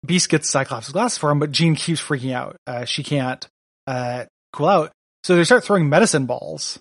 Beast 0.05 0.29
gets 0.29 0.49
Cyclops' 0.49 0.91
glasses 0.91 1.17
for 1.17 1.29
him, 1.31 1.39
but 1.39 1.51
Jean 1.51 1.75
keeps 1.75 1.99
freaking 2.01 2.31
out. 2.33 2.55
Uh, 2.65 2.85
she 2.85 3.03
can't 3.03 3.45
uh, 3.87 4.25
cool 4.53 4.67
out, 4.67 4.91
so 5.23 5.35
they 5.35 5.43
start 5.43 5.63
throwing 5.65 5.89
medicine 5.89 6.25
balls 6.25 6.79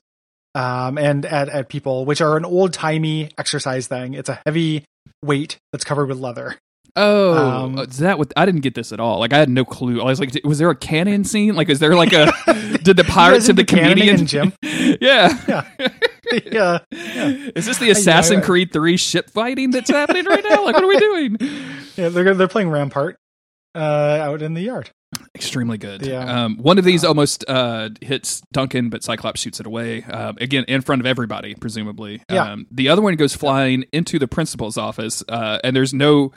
um, 0.55 0.99
and 0.99 1.27
at 1.27 1.49
at 1.49 1.69
people, 1.69 2.05
which 2.05 2.21
are 2.21 2.37
an 2.37 2.45
old 2.45 2.73
timey 2.73 3.31
exercise 3.39 3.89
thing. 3.89 4.15
It's 4.15 4.29
a 4.29 4.41
heavy 4.47 4.85
weight 5.25 5.59
that's 5.73 5.85
covered 5.85 6.07
with 6.07 6.19
leather. 6.19 6.57
Oh, 6.99 7.37
Um, 7.37 7.79
is 7.79 7.99
that 7.99 8.19
what? 8.19 8.33
I 8.37 8.45
didn't 8.45 8.61
get 8.63 8.75
this 8.75 8.93
at 8.93 9.01
all. 9.01 9.19
Like 9.21 9.33
I 9.33 9.39
had 9.39 9.49
no 9.49 9.65
clue. 9.65 10.01
I 10.01 10.05
was 10.05 10.21
like, 10.21 10.39
was 10.45 10.59
there 10.59 10.71
a 10.71 10.77
cannon 10.77 11.25
scene? 11.25 11.55
Like, 11.55 11.69
is 11.69 11.79
there 11.79 11.95
like 11.95 12.13
a? 12.13 12.33
did 12.83 12.97
the 12.97 13.05
pirates 13.05 13.49
of 13.49 13.57
the 13.57 13.65
comedian? 13.65 14.21
in 14.21 14.27
gym? 14.27 14.53
yeah. 14.63 15.65
Yeah. 16.43 16.79
yeah. 16.93 17.49
Is 17.55 17.67
this 17.67 17.79
the 17.79 17.91
Assassin 17.91 18.41
yeah. 18.41 18.45
Creed 18.45 18.73
Three 18.73 18.97
ship 18.97 19.31
fighting 19.31 19.71
that's 19.71 19.91
happening 19.91 20.25
right 20.25 20.45
now? 20.45 20.65
Like, 20.65 20.75
what 20.75 20.85
are 20.85 20.89
we 20.89 20.99
doing? 20.99 21.37
Yeah, 21.97 22.09
they're 22.09 22.35
they're 22.35 22.49
playing 22.49 22.71
Rampart 22.71 23.17
uh, 23.75 23.79
out 23.79 24.43
in 24.43 24.55
the 24.55 24.63
yard. 24.63 24.91
Extremely 25.35 25.79
good. 25.79 26.05
Yeah. 26.05 26.45
Um, 26.45 26.59
one 26.59 26.79
of 26.79 26.85
these 26.85 27.03
almost 27.03 27.45
uh, 27.49 27.89
hits 28.03 28.43
Duncan, 28.53 28.91
but 28.91 29.03
Cyclops 29.03 29.41
shoots 29.41 29.59
it 29.59 29.67
away. 29.67 30.03
Um, 30.03 30.37
again, 30.41 30.65
in 30.69 30.83
front 30.83 31.01
of 31.01 31.07
everybody, 31.07 31.55
presumably. 31.55 32.23
Yeah. 32.31 32.53
Um, 32.53 32.67
the 32.71 32.89
other 32.91 33.01
one 33.01 33.17
goes 33.17 33.35
flying 33.35 33.85
into 33.93 34.19
the 34.19 34.29
principal's 34.29 34.77
office, 34.77 35.23
uh, 35.29 35.59
and 35.65 35.75
there's 35.75 35.95
no. 35.95 36.33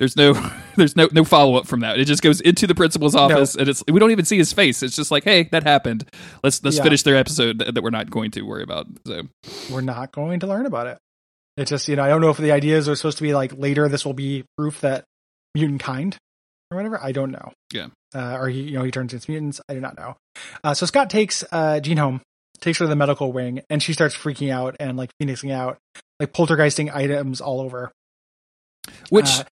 There's 0.00 0.16
no, 0.16 0.32
there's 0.76 0.96
no, 0.96 1.08
no 1.12 1.22
follow 1.24 1.54
up 1.56 1.68
from 1.68 1.80
that. 1.80 2.00
It 2.00 2.06
just 2.06 2.22
goes 2.22 2.40
into 2.40 2.66
the 2.66 2.74
principal's 2.74 3.14
office, 3.14 3.54
and 3.54 3.68
it's 3.68 3.84
we 3.86 4.00
don't 4.00 4.10
even 4.10 4.24
see 4.24 4.38
his 4.38 4.52
face. 4.52 4.82
It's 4.82 4.96
just 4.96 5.12
like, 5.12 5.22
hey, 5.22 5.44
that 5.52 5.62
happened. 5.62 6.08
Let's 6.42 6.64
let's 6.64 6.78
Yeah. 6.78 6.82
finish 6.82 7.02
their 7.04 7.16
episode 7.16 7.58
that, 7.58 7.74
that 7.74 7.82
we're 7.82 7.90
not 7.90 8.10
going 8.10 8.32
to 8.32 8.42
worry 8.42 8.62
about. 8.64 8.88
So 9.06 9.28
We're 9.70 9.82
not 9.82 10.10
going 10.10 10.40
to 10.40 10.48
learn 10.48 10.66
about 10.66 10.88
it. 10.88 10.98
It's 11.56 11.68
just 11.70 11.86
you 11.86 11.94
know 11.96 12.02
I 12.02 12.08
don't 12.08 12.20
know 12.22 12.30
if 12.30 12.38
the 12.38 12.50
ideas 12.52 12.88
are 12.88 12.96
supposed 12.96 13.18
to 13.18 13.22
be 13.22 13.34
like 13.34 13.52
later. 13.56 13.88
This 13.88 14.04
will 14.04 14.14
be 14.14 14.44
proof 14.56 14.80
that 14.80 15.04
mutant 15.54 15.80
kind 15.82 16.16
or 16.72 16.76
whatever. 16.78 16.98
I 17.00 17.12
don't 17.12 17.30
know. 17.30 17.52
Yeah. 17.72 17.88
Uh, 18.14 18.36
or 18.38 18.48
he 18.48 18.62
you 18.62 18.78
know 18.78 18.82
he 18.84 18.90
turns 18.90 19.12
into 19.12 19.30
mutants. 19.30 19.60
I 19.68 19.74
do 19.74 19.80
not 19.80 19.96
know. 19.98 20.16
Uh, 20.64 20.72
so 20.74 20.86
Scott 20.86 21.10
takes 21.10 21.44
uh, 21.52 21.78
Jean 21.80 21.98
home, 21.98 22.22
takes 22.60 22.78
her 22.78 22.84
to 22.86 22.88
the 22.88 22.96
medical 22.96 23.32
wing, 23.32 23.60
and 23.68 23.82
she 23.82 23.92
starts 23.92 24.14
freaking 24.16 24.50
out 24.50 24.76
and 24.80 24.96
like 24.96 25.10
phoenixing 25.20 25.52
out, 25.52 25.76
like 26.18 26.32
poltergeisting 26.32 26.90
items 26.94 27.42
all 27.42 27.60
over. 27.60 27.92
which 29.10 29.28
Uh, 29.40 29.44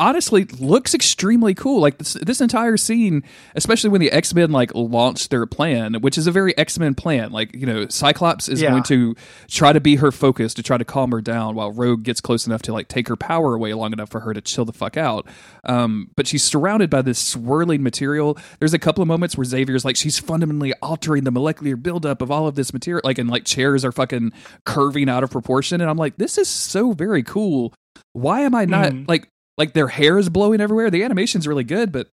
honestly 0.00 0.44
looks 0.60 0.94
extremely 0.94 1.54
cool. 1.54 1.80
Like 1.80 1.98
this, 1.98 2.14
this 2.14 2.40
entire 2.40 2.76
scene 2.76 3.24
especially 3.56 3.90
when 3.90 4.00
the 4.00 4.12
x-men 4.12 4.52
like 4.52 4.72
launched 4.74 5.30
their 5.30 5.44
plan 5.46 5.94
which 6.00 6.16
is 6.16 6.26
a 6.26 6.32
very 6.32 6.56
x-men 6.56 6.94
plan. 6.94 7.32
Like 7.32 7.54
you 7.54 7.66
know 7.66 7.86
cyclops 7.88 8.48
is 8.48 8.60
Yeah. 8.62 8.70
going 8.70 8.84
to 8.84 9.16
try 9.48 9.72
to 9.72 9.80
be 9.80 9.96
her 9.96 10.12
focus 10.12 10.54
to 10.54 10.62
try 10.62 10.78
to 10.78 10.84
calm 10.84 11.10
her 11.10 11.20
down 11.20 11.54
while 11.56 11.72
rogue 11.72 12.04
gets 12.04 12.20
close 12.20 12.46
enough 12.46 12.62
to 12.62 12.72
like 12.72 12.88
take 12.88 13.08
her 13.08 13.16
power 13.16 13.54
away 13.54 13.74
long 13.74 13.92
enough 13.92 14.08
for 14.10 14.20
her 14.20 14.32
to 14.32 14.40
chill 14.40 14.64
the 14.64 14.72
fuck 14.72 14.96
out. 14.96 15.26
Um, 15.64 16.10
but 16.16 16.26
she's 16.26 16.44
surrounded 16.44 16.90
by 16.90 17.02
this 17.02 17.18
swirling 17.18 17.82
material. 17.82 18.38
There's 18.60 18.74
a 18.74 18.78
couple 18.78 19.02
of 19.02 19.08
moments 19.08 19.36
where 19.36 19.44
xavier's 19.44 19.84
like 19.84 19.96
she's 19.96 20.18
fundamentally 20.18 20.72
altering 20.82 21.24
the 21.24 21.30
molecular 21.32 21.76
buildup 21.76 22.22
of 22.22 22.30
all 22.30 22.46
of 22.46 22.54
this 22.54 22.72
material 22.72 23.02
like 23.04 23.18
and 23.18 23.28
like 23.28 23.44
chairs 23.44 23.84
are 23.84 23.92
fucking 23.92 24.32
curving 24.64 25.08
out 25.08 25.24
of 25.24 25.30
proportion. 25.30 25.80
And 25.80 25.90
i'm 25.90 25.96
like 25.98 26.16
this 26.18 26.38
is 26.38 26.48
so 26.48 26.92
very 26.92 27.22
cool. 27.24 27.74
Why 28.12 28.40
am 28.42 28.54
I 28.54 28.64
not 28.64 28.92
Mhm. 28.92 29.08
like 29.08 29.28
like 29.58 29.74
their 29.74 29.88
hair 29.88 30.16
is 30.18 30.28
blowing 30.30 30.60
everywhere? 30.60 30.90
The 30.90 31.02
animation's 31.04 31.46
really 31.46 31.64
good, 31.64 31.92
but 31.92 32.08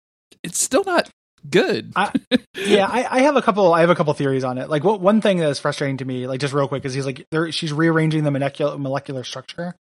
it's 0.43 0.57
still 0.59 0.83
not 0.85 1.09
good. 1.49 1.91
I- 1.95 2.11
yeah, 2.55 2.87
I, 2.89 3.17
I 3.17 3.21
have 3.21 3.35
a 3.35 3.41
couple. 3.41 3.73
I 3.73 3.81
have 3.81 3.89
a 3.89 3.95
couple 3.95 4.13
theories 4.13 4.43
on 4.43 4.57
it. 4.57 4.69
Like, 4.69 4.83
what 4.83 5.01
one 5.01 5.21
thing 5.21 5.37
that 5.37 5.49
is 5.49 5.59
frustrating 5.59 5.97
to 5.97 6.05
me, 6.05 6.25
like 6.25 6.39
just 6.39 6.53
real 6.53 6.67
quick, 6.67 6.85
is 6.85 6.93
he's 6.93 7.05
like, 7.05 7.27
she's 7.51 7.73
rearranging 7.73 8.23
the 8.23 8.31
molecular 8.31 8.77
molecular 8.77 9.23
structure, 9.23 9.75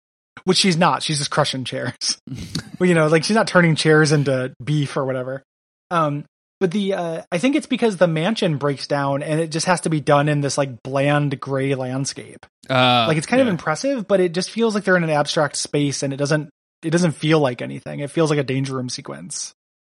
which 0.44 0.58
she's 0.58 0.76
not. 0.78 1.04
She's 1.04 1.20
just 1.20 1.32
crushing 1.32 1.64
chairs. 1.64 2.20
you 2.82 2.94
know, 2.94 3.08
like 3.08 3.24
she's 3.24 3.36
not 3.36 3.48
turning 3.48 3.76
chairs 3.76 4.12
into 4.12 4.54
beef 4.64 4.98
or 4.98 5.06
whatever. 5.06 5.44
Um, 5.92 6.26
but 6.60 6.72
the 6.72 6.94
uh, 6.94 7.22
I 7.32 7.38
think 7.40 7.56
it's 7.56 7.66
because 7.68 7.98
the 7.98 8.08
mansion 8.08 8.58
breaks 8.58 8.86
down 8.88 9.24
and 9.24 9.40
it 9.40 9.52
just 9.52 9.66
has 9.66 9.82
to 9.82 9.90
be 9.90 10.00
done 10.00 10.30
in 10.30 10.42
this 10.42 10.58
like 10.60 10.84
bland 10.84 11.40
gray 11.40 11.74
landscape. 11.76 12.46
uh, 12.70 13.06
Like 13.08 13.18
it's 13.18 13.26
kind 13.28 13.42
of 13.42 13.48
impressive, 13.48 14.08
but 14.08 14.20
it 14.20 14.32
just 14.34 14.52
feels 14.52 14.76
like 14.76 14.84
they're 14.84 14.96
in 14.98 15.04
an 15.04 15.10
abstract 15.10 15.56
space 15.56 16.04
and 16.04 16.14
it 16.14 16.18
doesn't 16.18 16.50
it 16.84 16.90
doesn't 16.90 17.12
feel 17.14 17.40
like 17.40 17.62
anything. 17.62 18.00
It 18.00 18.10
feels 18.12 18.30
like 18.30 18.40
a 18.40 18.44
danger 18.44 18.76
room 18.76 18.90
sequence. 18.90 19.54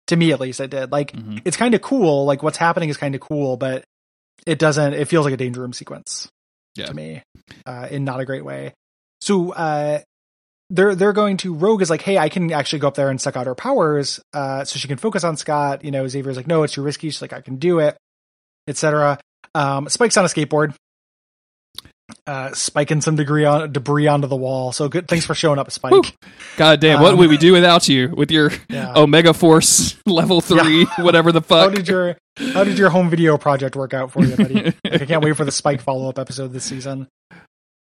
To 0.07 0.15
me 0.17 0.31
at 0.33 0.39
least 0.41 0.59
it 0.59 0.69
did. 0.69 0.91
Like 0.91 1.13
Mhm. 1.13 1.41
it's 1.45 1.57
kind 1.57 1.73
of 1.73 1.81
cool, 1.81 2.25
like 2.25 2.43
what's 2.43 2.57
happening 2.57 2.89
is 2.89 2.97
kind 2.97 3.15
of 3.15 3.21
cool, 3.21 3.55
but 3.57 3.83
it 4.45 4.59
doesn't 4.59 4.93
it 4.93 5.07
feels 5.07 5.25
like 5.25 5.33
a 5.33 5.37
danger 5.37 5.61
room 5.61 5.73
sequence 5.73 6.27
Yeah. 6.75 6.87
to 6.87 6.93
me. 6.93 7.23
Uh 7.65 7.87
in 7.89 8.03
not 8.03 8.19
a 8.19 8.25
great 8.25 8.43
way. 8.43 8.73
So 9.21 9.53
uh 9.53 10.01
they're 10.69 10.95
they're 10.95 11.13
going 11.13 11.37
to 11.37 11.53
Rogue 11.53 11.81
is 11.81 11.89
like, 11.89 12.01
hey, 12.01 12.17
I 12.17 12.29
can 12.29 12.51
actually 12.51 12.79
go 12.79 12.87
up 12.87 12.95
there 12.95 13.09
and 13.09 13.21
suck 13.21 13.35
out 13.37 13.45
her 13.47 13.53
powers, 13.55 14.19
uh, 14.33 14.63
so 14.65 14.79
she 14.79 14.87
can 14.87 14.97
focus 14.97 15.23
on 15.23 15.37
Scott. 15.37 15.83
You 15.83 15.91
know, 15.91 16.07
Xavier's 16.07 16.35
like, 16.37 16.47
no, 16.47 16.63
it's 16.63 16.73
too 16.73 16.81
risky. 16.81 17.09
She's 17.11 17.21
like, 17.21 17.33
I 17.33 17.41
can 17.41 17.57
do 17.57 17.79
it, 17.79 17.95
etc. 18.67 19.19
Um, 19.53 19.87
Spike's 19.89 20.17
on 20.17 20.25
a 20.25 20.29
skateboard, 20.29 20.73
uh, 22.27 22.51
spiking 22.53 23.01
some 23.01 23.15
degree 23.15 23.45
on 23.45 23.71
debris 23.71 24.07
onto 24.07 24.27
the 24.27 24.35
wall. 24.35 24.71
So 24.71 24.87
good, 24.89 25.07
thanks 25.07 25.25
for 25.25 25.33
showing 25.35 25.59
up, 25.59 25.69
Spike. 25.71 26.15
God 26.57 26.79
damn, 26.79 27.01
what 27.01 27.13
Um, 27.13 27.19
would 27.19 27.29
we 27.29 27.37
do 27.37 27.51
without 27.53 27.87
you 27.89 28.09
with 28.09 28.31
your 28.31 28.51
Yeah. 28.69 28.93
Omega 28.95 29.33
Force 29.33 29.95
level 30.05 30.41
three, 30.41 30.85
whatever 30.99 31.31
the 31.31 31.41
fuck? 31.41 31.69
How 31.69 31.75
did 31.75 31.87
your 31.87 32.17
How 32.53 32.63
did 32.63 32.77
your 32.77 32.89
home 32.89 33.09
video 33.09 33.37
project 33.37 33.75
work 33.75 33.93
out 33.93 34.11
for 34.11 34.23
you, 34.23 34.35
buddy? 34.35 34.53
like, 34.83 35.01
I 35.01 35.05
can't 35.05 35.23
wait 35.23 35.35
for 35.37 35.45
the 35.45 35.51
Spike 35.51 35.81
follow 35.81 36.09
up 36.09 36.17
episode 36.19 36.53
this 36.53 36.63
season. 36.65 37.07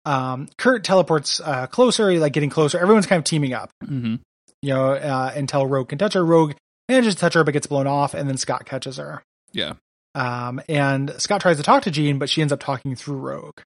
Um, 0.05 0.47
Kurt 0.57 0.83
teleports 0.83 1.41
uh, 1.41 1.67
closer, 1.67 2.13
like 2.17 2.33
getting 2.33 2.49
closer. 2.49 2.79
Everyone's 2.79 3.05
kind 3.07 3.19
of 3.19 3.25
teaming 3.25 3.53
up. 3.53 3.69
hmm 3.85 4.15
you 4.63 4.73
know, 4.73 4.93
uh, 4.93 5.31
until 5.35 5.67
Rogue 5.67 5.89
can 5.89 5.99
touch 5.99 6.13
her. 6.13 6.25
Rogue 6.25 6.53
manages 6.89 7.13
to 7.13 7.21
touch 7.21 7.35
her, 7.35 7.43
but 7.43 7.51
gets 7.51 7.67
blown 7.67 7.85
off, 7.85 8.15
and 8.15 8.27
then 8.27 8.37
Scott 8.37 8.65
catches 8.65 8.97
her. 8.97 9.21
Yeah. 9.53 9.73
Um, 10.15 10.59
and 10.67 11.13
Scott 11.21 11.41
tries 11.41 11.57
to 11.57 11.63
talk 11.63 11.83
to 11.83 11.91
Jean, 11.91 12.17
but 12.17 12.27
she 12.27 12.41
ends 12.41 12.51
up 12.51 12.59
talking 12.59 12.95
through 12.95 13.17
Rogue. 13.17 13.59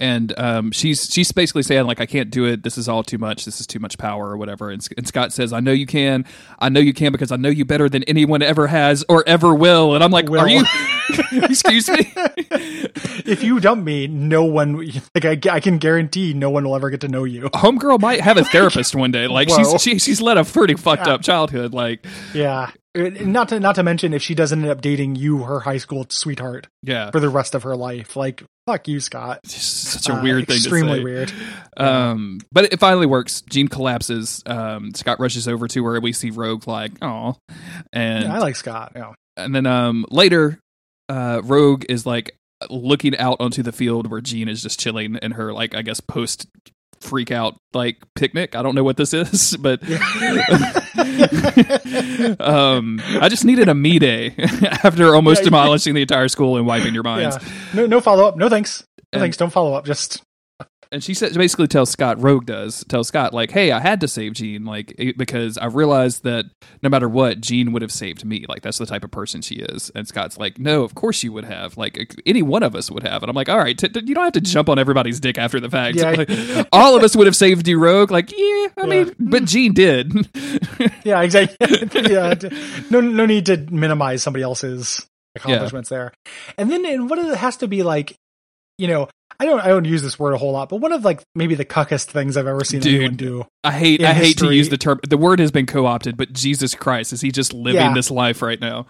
And 0.00 0.36
um, 0.38 0.72
she's 0.72 1.12
she's 1.12 1.30
basically 1.30 1.62
saying 1.62 1.84
like 1.86 2.00
I 2.00 2.06
can't 2.06 2.30
do 2.30 2.46
it. 2.46 2.62
This 2.62 2.78
is 2.78 2.88
all 2.88 3.02
too 3.02 3.18
much. 3.18 3.44
This 3.44 3.60
is 3.60 3.66
too 3.66 3.78
much 3.78 3.98
power 3.98 4.30
or 4.30 4.36
whatever. 4.38 4.70
And, 4.70 4.86
and 4.96 5.06
Scott 5.06 5.32
says 5.32 5.52
I 5.52 5.60
know 5.60 5.72
you 5.72 5.86
can. 5.86 6.24
I 6.58 6.70
know 6.70 6.80
you 6.80 6.94
can 6.94 7.12
because 7.12 7.30
I 7.30 7.36
know 7.36 7.50
you 7.50 7.64
better 7.66 7.88
than 7.88 8.02
anyone 8.04 8.40
ever 8.40 8.66
has 8.66 9.04
or 9.08 9.22
ever 9.26 9.54
will. 9.54 9.94
And 9.94 10.02
I'm 10.02 10.10
like, 10.10 10.28
Will. 10.28 10.40
are 10.40 10.48
you? 10.48 10.64
Excuse 11.32 11.88
me. 11.88 12.12
if 12.16 13.42
you 13.42 13.60
dump 13.60 13.84
me, 13.84 14.06
no 14.06 14.44
one, 14.44 14.90
like, 15.14 15.24
I, 15.24 15.54
I 15.54 15.60
can 15.60 15.78
guarantee 15.78 16.32
no 16.32 16.50
one 16.50 16.64
will 16.64 16.76
ever 16.76 16.90
get 16.90 17.00
to 17.02 17.08
know 17.08 17.24
you. 17.24 17.50
Homegirl 17.50 18.00
might 18.00 18.20
have 18.20 18.36
a 18.36 18.44
therapist 18.44 18.94
one 18.94 19.10
day. 19.10 19.26
Like 19.26 19.48
Whoa. 19.50 19.56
she's 19.76 19.82
she, 19.82 19.98
she's 19.98 20.20
led 20.20 20.38
a 20.38 20.44
pretty 20.44 20.74
fucked 20.74 21.06
up 21.06 21.22
childhood. 21.22 21.74
Like 21.74 22.06
Yeah. 22.32 22.70
Uh, 22.98 23.08
Not 23.22 23.50
to, 23.50 23.60
not 23.60 23.76
to 23.76 23.84
mention 23.84 24.12
if 24.12 24.20
she 24.22 24.34
doesn't 24.34 24.62
end 24.62 24.70
up 24.70 24.80
dating 24.80 25.14
you, 25.14 25.44
her 25.44 25.60
high 25.60 25.76
school 25.78 26.06
sweetheart, 26.08 26.66
yeah, 26.82 27.10
for 27.12 27.20
the 27.20 27.28
rest 27.28 27.54
of 27.54 27.62
her 27.62 27.76
life. 27.76 28.16
Like, 28.16 28.42
fuck 28.66 28.88
you, 28.88 28.98
Scott. 28.98 29.38
it's 29.44 29.54
such 29.62 30.08
a 30.08 30.18
Uh, 30.18 30.22
weird 30.22 30.48
thing. 30.48 30.56
Extremely 30.56 30.94
to 30.94 30.96
say. 30.98 31.04
weird. 31.04 31.32
Um, 31.76 32.40
but 32.52 32.64
it 32.72 32.80
finally 32.80 33.06
works. 33.06 33.42
Jean 33.48 33.68
collapses. 33.68 34.42
Um, 34.44 34.92
Scott 34.94 35.18
rushes 35.20 35.46
over 35.48 35.66
to 35.68 35.84
her. 35.86 36.00
We 36.00 36.12
see 36.12 36.30
Rogue 36.30 36.66
like, 36.66 36.92
oh, 37.00 37.36
and 37.92 38.24
Yeah, 38.24 38.34
I 38.34 38.38
like 38.38 38.56
Scott. 38.56 38.92
Yeah. 38.96 39.12
and 39.36 39.54
then 39.54 39.66
um 39.66 40.04
later, 40.10 40.58
uh, 41.08 41.40
Rogue 41.44 41.84
is 41.88 42.04
like 42.04 42.32
looking 42.68 43.16
out 43.16 43.36
onto 43.40 43.62
the 43.62 43.72
field 43.72 44.10
where 44.10 44.20
Jean 44.20 44.48
is 44.48 44.62
just 44.62 44.78
chilling 44.80 45.14
in 45.22 45.30
her 45.32 45.52
like 45.54 45.74
I 45.74 45.80
guess 45.82 46.00
post 46.00 46.46
freak 47.00 47.30
out 47.30 47.56
like 47.72 47.96
picnic. 48.14 48.54
I 48.54 48.62
don't 48.62 48.74
know 48.74 48.84
what 48.84 48.96
this 48.96 49.14
is, 49.14 49.56
but 49.60 49.80
um, 52.40 53.00
I 53.20 53.28
just 53.28 53.44
needed 53.44 53.68
a 53.68 53.74
me 53.74 53.98
day 53.98 54.34
after 54.84 55.14
almost 55.14 55.40
Yeah, 55.40 55.44
demolishing 55.46 55.94
the 55.94 56.02
entire 56.02 56.28
school 56.28 56.56
and 56.56 56.66
wiping 56.66 56.94
your 56.94 57.02
minds. 57.02 57.36
Yeah. 57.40 57.48
No, 57.74 57.86
no 57.86 58.00
follow 58.00 58.26
up. 58.26 58.36
No 58.36 58.48
thanks. 58.48 58.84
No 58.98 59.02
And- 59.14 59.20
thanks. 59.22 59.36
Don't 59.36 59.50
follow 59.50 59.74
up. 59.74 59.84
Just 59.86 60.22
and 60.92 61.02
she 61.04 61.14
said 61.14 61.34
basically 61.34 61.66
tells 61.68 61.90
Scott 61.90 62.20
Rogue 62.20 62.46
does 62.46 62.84
tell 62.88 63.04
Scott 63.04 63.32
like, 63.32 63.50
"Hey, 63.50 63.70
I 63.70 63.80
had 63.80 64.00
to 64.00 64.08
save 64.08 64.32
Jean 64.32 64.64
like 64.64 64.92
it- 64.98 65.16
because 65.16 65.56
I 65.58 65.66
realized 65.66 66.24
that 66.24 66.46
no 66.82 66.88
matter 66.88 67.08
what, 67.08 67.40
Jean 67.40 67.72
would 67.72 67.82
have 67.82 67.92
saved 67.92 68.24
me. 68.24 68.44
Like 68.48 68.62
that's 68.62 68.78
the 68.78 68.86
type 68.86 69.04
of 69.04 69.10
person 69.10 69.40
she 69.42 69.56
is." 69.56 69.90
And 69.94 70.08
Scott's 70.08 70.36
like, 70.38 70.58
"No, 70.58 70.82
of 70.82 70.94
course 70.94 71.22
you 71.22 71.32
would 71.32 71.44
have. 71.44 71.76
Like 71.76 71.98
eh, 71.98 72.04
any 72.26 72.42
one 72.42 72.62
of 72.62 72.74
us 72.74 72.90
would 72.90 73.02
have." 73.04 73.22
And 73.22 73.30
I'm 73.30 73.36
like, 73.36 73.48
"All 73.48 73.58
right, 73.58 73.76
t- 73.78 73.88
t- 73.88 74.02
you 74.04 74.14
don't 74.14 74.24
have 74.24 74.32
to 74.34 74.40
jump 74.40 74.68
on 74.68 74.78
everybody's 74.78 75.20
dick 75.20 75.38
after 75.38 75.60
the 75.60 75.70
fact. 75.70 75.96
Yeah. 75.96 76.10
Like, 76.16 76.68
all 76.72 76.96
of 76.96 77.02
us 77.04 77.14
would 77.14 77.26
have 77.26 77.36
saved 77.36 77.68
you, 77.68 77.78
Rogue. 77.78 78.10
Like, 78.10 78.30
yeah, 78.32 78.36
I 78.38 78.70
Yeah. 78.78 78.84
mean, 78.86 79.14
but 79.18 79.44
Jean 79.44 79.72
did. 79.72 80.12
Yeah, 81.04 81.22
exactly. 81.22 81.56
yeah, 82.10 82.34
no, 82.90 83.00
no 83.00 83.24
need 83.26 83.46
to 83.46 83.56
minimize 83.70 84.22
somebody 84.22 84.42
else's 84.42 85.06
accomplishments 85.34 85.88
there. 85.88 86.12
And 86.58 86.70
then, 86.70 86.84
and 86.84 87.08
what 87.08 87.18
it 87.18 87.34
has 87.36 87.56
to 87.58 87.68
be 87.68 87.82
like, 87.82 88.14
you 88.78 88.88
know, 88.88 89.08
I 89.40 89.46
don't, 89.46 89.58
I 89.60 89.68
don't 89.68 89.86
use 89.86 90.02
this 90.02 90.18
word 90.18 90.34
a 90.34 90.38
whole 90.38 90.52
lot, 90.52 90.68
but 90.68 90.76
one 90.76 90.92
of 90.92 91.02
like 91.02 91.22
maybe 91.34 91.54
the 91.54 91.64
cuckest 91.64 92.10
things 92.10 92.36
I've 92.36 92.46
ever 92.46 92.62
seen 92.62 92.80
Dude. 92.80 92.94
anyone 92.96 93.16
do. 93.16 93.46
I 93.64 93.72
hate 93.72 94.04
I 94.04 94.12
hate 94.12 94.36
to 94.38 94.52
use 94.54 94.68
the 94.68 94.76
term. 94.76 95.00
The 95.08 95.16
word 95.16 95.38
has 95.40 95.50
been 95.50 95.64
co-opted, 95.64 96.18
but 96.18 96.32
Jesus 96.34 96.74
Christ, 96.74 97.12
is 97.14 97.22
he 97.22 97.32
just 97.32 97.54
living 97.54 97.80
Yeah. 97.80 97.94
this 97.94 98.10
life 98.10 98.42
right 98.42 98.60
now? 98.60 98.86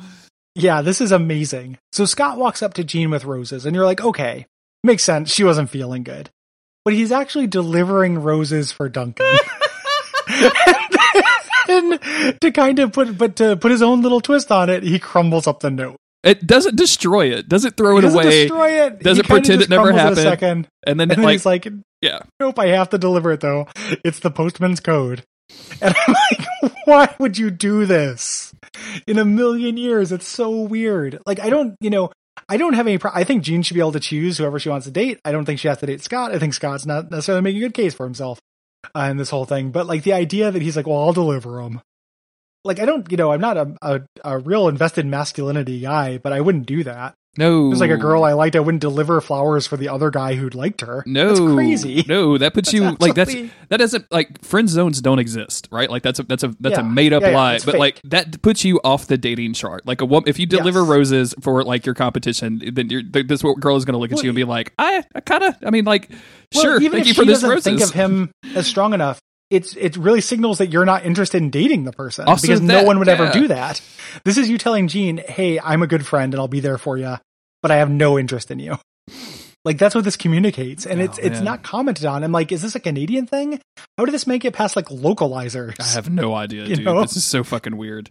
Yeah, 0.57 0.83
this 0.83 1.01
is 1.01 1.13
amazing. 1.13 1.79
So 1.93 2.05
Scott 2.05 2.37
walks 2.37 2.63
up 2.63 2.75
to 2.75 2.83
Jean 2.85 3.11
with 3.11 3.25
roses, 3.25 3.65
and 3.65 3.77
you're 3.77 3.85
like, 3.85 4.01
okay, 4.03 4.47
makes 4.83 5.05
sense. 5.05 5.33
She 5.33 5.45
wasn't 5.45 5.71
feeling 5.71 6.03
good, 6.03 6.31
but 6.85 6.95
he's 6.95 7.13
actually 7.13 7.47
delivering 7.47 8.19
roses 8.21 8.73
for 8.73 8.89
Duncan. 8.89 9.25
and 11.69 12.01
to 12.41 12.51
kind 12.53 12.79
of 12.81 12.93
put, 12.93 13.17
but 13.17 13.37
to 13.37 13.57
put 13.57 13.71
his 13.71 13.83
own 13.83 14.03
little 14.03 14.21
twist 14.21 14.51
on 14.51 14.69
it, 14.69 14.83
he 14.83 14.99
crumbles 14.99 15.47
up 15.47 15.61
the 15.61 15.71
note. 15.71 15.97
It 16.23 16.47
doesn't 16.47 16.77
destroy 16.77 17.33
it. 17.33 17.49
Doesn't 17.49 17.77
throw 17.77 17.97
it 17.97 18.01
He 18.03 18.09
doesn't 18.09 18.21
away. 18.21 18.41
destroy 18.43 18.87
it. 18.87 19.01
Doesn't 19.01 19.27
kinda 19.27 19.41
pretend 19.41 19.63
it 19.63 19.71
never 19.71 19.93
happened. 19.93 20.19
Second, 20.19 20.69
and 20.87 21.01
then, 21.01 21.11
and 21.11 21.19
then 21.19 21.23
like, 21.25 21.33
he's 21.33 21.47
like, 21.47 21.67
yeah, 22.03 22.21
"Nope, 22.39 22.59
I 22.59 22.67
have 22.69 22.91
to 22.91 22.99
deliver 22.99 23.33
it 23.33 23.41
though. 23.41 23.67
It's 24.05 24.21
the 24.21 24.31
postman's 24.31 24.81
code." 24.81 25.23
And 25.81 25.95
I'm 26.07 26.15
like, 26.31 26.73
"Why 26.85 27.15
would 27.19 27.39
you 27.39 27.51
do 27.51 27.87
this? 27.87 28.55
In 29.07 29.19
a 29.19 29.25
million 29.25 29.77
years, 29.77 30.13
it's 30.13 30.29
so 30.29 30.51
weird. 30.51 31.19
Like, 31.27 31.41
I 31.41 31.49
don't, 31.51 31.75
you 31.81 31.91
know, 31.91 32.11
I 32.49 32.57
don't 32.59 32.75
have 32.75 32.87
any. 32.87 32.99
Pro- 32.99 33.11
I 33.15 33.25
think 33.25 33.43
Jean 33.43 33.63
should 33.63 33.75
be 33.75 33.81
able 33.81 33.93
to 33.93 34.01
choose 34.01 34.37
whoever 34.39 34.59
she 34.59 34.69
wants 34.69 34.87
to 34.87 34.93
date. 34.93 35.21
I 35.25 35.33
don't 35.33 35.45
think 35.47 35.59
she 35.59 35.69
has 35.69 35.79
to 35.79 35.87
date 35.87 36.03
Scott. 36.03 36.33
I 36.33 36.39
think 36.39 36.53
Scott's 36.55 36.85
not 36.87 37.11
necessarily 37.11 37.43
making 37.43 37.63
a 37.63 37.67
good 37.67 37.75
case 37.75 37.95
for 37.95 38.05
himself 38.05 38.39
uh, 38.95 39.09
in 39.11 39.17
this 39.17 39.31
whole 39.31 39.45
thing. 39.47 39.71
But 39.71 39.87
like 39.87 40.03
the 40.03 40.13
idea 40.13 40.51
that 40.51 40.61
he's 40.63 40.77
like, 40.77 40.87
"Well, 40.87 40.99
I'll 41.01 41.13
deliver 41.15 41.61
him." 41.61 41.81
Like, 42.65 42.79
I 42.81 42.85
don't, 42.85 43.11
you 43.11 43.17
know, 43.17 43.33
I'm 43.33 43.41
not 43.41 43.57
a, 43.57 43.75
a, 43.83 44.01
a 44.25 44.39
real 44.39 44.69
invested 44.69 45.07
masculinity 45.07 45.81
guy, 45.81 46.19
but 46.19 46.33
I 46.33 46.41
wouldn't 46.41 46.67
do 46.67 46.85
that. 46.85 47.15
no, 47.39 47.69
There's 47.71 47.81
like 47.81 47.91
a 47.91 47.97
girl 47.97 48.23
I 48.25 48.33
liked. 48.35 48.55
I 48.57 48.61
wouldn't 48.61 48.83
deliver 48.83 49.21
flowers 49.23 49.67
for 49.67 49.77
the 49.79 49.89
other 49.89 50.11
guy 50.11 50.35
who'd 50.35 50.55
liked 50.55 50.83
her. 50.83 51.03
No, 51.07 51.29
that's 51.29 51.55
crazy. 51.55 52.05
No, 52.07 52.37
that 52.37 52.53
puts 52.53 52.71
That's 52.73 52.75
you 52.75 52.97
like 53.01 53.15
that's 53.15 53.33
that 53.71 53.79
doesn't 53.79 54.05
like 54.13 54.45
friend 54.45 54.69
zones 54.69 55.01
don't 55.01 55.19
exist, 55.21 55.69
right? 55.71 55.89
Like 55.89 56.03
that's 56.03 56.19
a 56.19 56.25
that's 56.25 56.43
a 56.43 56.55
that's 56.61 56.77
a 56.77 56.83
made 56.83 57.13
up 57.15 57.23
Yeah, 57.23 57.31
yeah, 57.31 57.37
lie, 57.37 57.55
but 57.61 57.65
fake. 57.73 57.79
like 57.79 58.01
that 58.05 58.43
puts 58.43 58.65
you 58.65 58.79
off 58.85 59.07
the 59.07 59.17
dating 59.17 59.55
chart. 59.55 59.87
Like 59.87 60.01
a 60.03 60.05
woman, 60.05 60.29
if 60.29 60.39
you 60.39 60.45
deliver 60.47 60.81
Yes. 60.81 60.89
roses 60.89 61.35
for 61.41 61.63
like 61.65 61.87
your 61.87 61.95
competition, 61.95 62.61
then 62.75 62.91
you're, 62.91 63.03
th- 63.05 63.27
this 63.29 63.43
girl 63.43 63.77
is 63.77 63.85
going 63.87 63.93
to 63.95 63.99
look 63.99 64.11
at 64.11 64.17
Well, 64.17 64.25
you 64.25 64.31
and 64.31 64.37
be 64.37 64.45
like, 64.45 64.75
I, 64.79 65.03
I 65.15 65.21
kind 65.21 65.45
of, 65.45 65.55
I 65.65 65.71
mean, 65.71 65.85
like, 65.87 66.11
Well, 66.55 66.63
sure, 66.65 66.77
even 66.83 66.91
thank 66.93 67.03
if 67.03 67.07
you 67.07 67.15
she 67.15 67.21
for 67.21 67.25
this 67.25 67.37
doesn't 67.37 67.49
roses. 67.51 67.65
think 67.65 67.81
of 67.81 67.91
him 67.93 68.33
as 68.55 68.67
strong 68.67 68.93
enough, 68.93 69.19
it's 69.51 69.75
it 69.77 69.97
really 69.97 70.21
signals 70.21 70.59
that 70.59 70.69
you're 70.69 70.85
not 70.87 71.05
interested 71.05 71.43
in 71.43 71.51
dating 71.51 71.85
the 71.85 71.93
person 71.93 72.27
Also 72.29 72.47
because 72.47 72.61
no 72.61 72.85
one 72.85 72.99
would 72.99 73.09
ever 73.09 73.31
do 73.33 73.49
that. 73.49 73.81
This 74.25 74.39
is 74.39 74.49
you 74.49 74.59
telling 74.59 74.89
Jean, 74.89 75.19
"Hey, 75.19 75.59
I'm 75.61 75.83
a 75.83 75.87
good 75.87 76.07
friend 76.07 76.33
and 76.33 76.41
I'll 76.41 76.49
be 76.49 76.61
there 76.61 76.79
for 76.79 76.97
you, 76.97 77.17
but 77.63 77.71
I 77.71 77.77
have 77.77 77.91
no 77.91 78.19
interest 78.19 78.51
in 78.51 78.59
you." 78.61 78.79
Like 79.65 79.77
that's 79.77 79.95
what 79.95 80.05
this 80.05 80.17
communicates, 80.17 80.87
and 80.87 81.01
Oh, 81.01 81.05
it's 81.05 81.19
it's 81.19 81.35
man. 81.37 81.45
not 81.45 81.63
commented 81.63 82.07
on. 82.07 82.25
I'm 82.25 82.33
like, 82.33 82.51
is 82.51 82.63
this 82.63 82.75
a 82.75 82.81
Canadian 82.81 83.27
thing? 83.27 83.61
How 83.99 84.07
did 84.07 84.13
this 84.15 84.27
make 84.27 84.45
it 84.47 84.55
past 84.55 84.75
like 84.75 84.87
localizers? 84.87 85.79
I 85.79 85.85
have 85.95 86.09
no 86.09 86.35
idea, 86.35 86.65
You 86.65 86.77
dude. 86.77 86.85
know? 86.87 87.03
This 87.03 87.17
is 87.17 87.25
so 87.25 87.45
fucking 87.45 87.77
weird. 87.77 88.09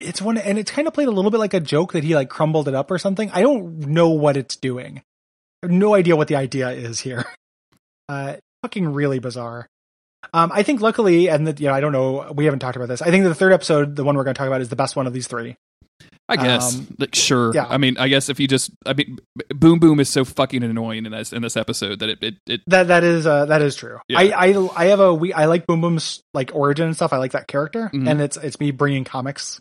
it's 0.00 0.20
one 0.20 0.36
and 0.36 0.58
it's 0.58 0.70
kind 0.70 0.86
of 0.86 0.92
played 0.92 1.08
a 1.08 1.10
little 1.12 1.30
bit 1.30 1.38
like 1.38 1.54
a 1.54 1.60
joke 1.60 1.92
that 1.94 2.04
he 2.04 2.14
like 2.14 2.28
crumbled 2.28 2.66
it 2.68 2.74
up 2.74 2.90
or 2.90 2.98
something 2.98 3.30
i 3.30 3.40
don't 3.40 3.78
know 3.86 4.08
what 4.10 4.36
it's 4.36 4.56
doing 4.56 4.98
I 5.62 5.66
have 5.66 5.70
no 5.70 5.94
idea 5.94 6.16
what 6.16 6.26
the 6.26 6.34
idea 6.34 6.70
is 6.70 6.98
here 6.98 7.24
uh 8.08 8.34
fucking 8.64 8.92
really 8.92 9.20
bizarre 9.20 9.68
um 10.34 10.50
i 10.54 10.62
think 10.62 10.80
luckily 10.80 11.28
and 11.28 11.46
that 11.46 11.60
you 11.60 11.66
know 11.68 11.74
i 11.74 11.80
don't 11.80 11.92
know 11.92 12.30
we 12.34 12.44
haven't 12.44 12.60
talked 12.60 12.76
about 12.76 12.88
this 12.88 13.02
i 13.02 13.10
think 13.10 13.24
the 13.24 13.34
third 13.34 13.52
episode 13.52 13.96
the 13.96 14.04
one 14.04 14.16
we're 14.16 14.24
going 14.24 14.34
to 14.34 14.38
talk 14.38 14.46
about 14.46 14.60
is 14.60 14.68
the 14.68 14.76
best 14.76 14.96
one 14.96 15.06
of 15.06 15.12
these 15.12 15.26
three 15.26 15.56
I 16.28 16.36
guess, 16.36 16.76
Um, 16.76 16.86
like, 16.98 17.14
sure. 17.14 17.52
yeah. 17.54 17.66
I 17.68 17.76
mean, 17.78 17.98
I 17.98 18.08
guess 18.08 18.28
if 18.28 18.40
you 18.40 18.48
just, 18.48 18.70
I 18.86 18.94
mean, 18.94 19.18
Boom 19.50 19.78
Boom 19.80 20.00
is 20.00 20.08
so 20.08 20.24
fucking 20.24 20.62
annoying 20.62 21.04
in 21.04 21.12
this 21.12 21.32
in 21.32 21.42
this 21.42 21.56
episode 21.56 21.98
that 21.98 22.08
it 22.08 22.18
it, 22.22 22.34
it 22.46 22.60
that 22.68 22.88
that 22.88 23.04
is 23.04 23.26
uh 23.26 23.44
that 23.46 23.60
is 23.60 23.76
true 23.76 23.98
Yeah. 24.08 24.20
i 24.20 24.46
i 24.48 24.68
i 24.76 24.84
have 24.86 25.00
a 25.00 25.12
we 25.12 25.32
i 25.32 25.44
like 25.46 25.66
boom 25.66 25.80
boom's 25.80 26.22
like 26.32 26.52
origin 26.54 26.86
and 26.86 26.96
stuff 26.96 27.12
i 27.12 27.18
like 27.18 27.32
that 27.32 27.48
character 27.48 27.90
Mhm. 27.92 28.08
and 28.08 28.20
it's 28.20 28.36
it's 28.36 28.58
me 28.60 28.70
bringing 28.70 29.04
comics 29.04 29.60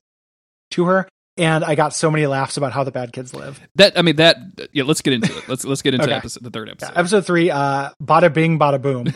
to 0.72 0.86
her 0.86 1.08
and 1.36 1.64
i 1.66 1.76
got 1.76 1.94
so 1.94 2.10
many 2.10 2.26
laughs 2.28 2.58
about 2.58 2.72
how 2.72 2.84
the 2.84 2.92
bad 2.92 3.12
kids 3.12 3.34
live 3.34 3.60
that 3.76 3.98
I 3.98 4.02
mean 4.04 4.16
that 4.18 4.38
yeah. 4.72 4.84
Let's 4.84 5.02
get 5.02 5.14
into 5.14 5.36
it. 5.36 5.50
Let's 5.50 5.66
let's 5.66 5.82
get 5.82 5.94
into 5.96 6.06
Okay. 6.10 6.14
episode, 6.16 6.44
the 6.44 6.52
third 6.52 6.68
Yeah, 6.68 6.74
episode. 6.74 6.94
episode 6.98 7.26
three, 7.26 7.52
uh, 7.52 7.90
Bada 8.02 8.32
Bing, 8.34 8.58
Bada 8.60 8.82
Boom. 8.82 9.08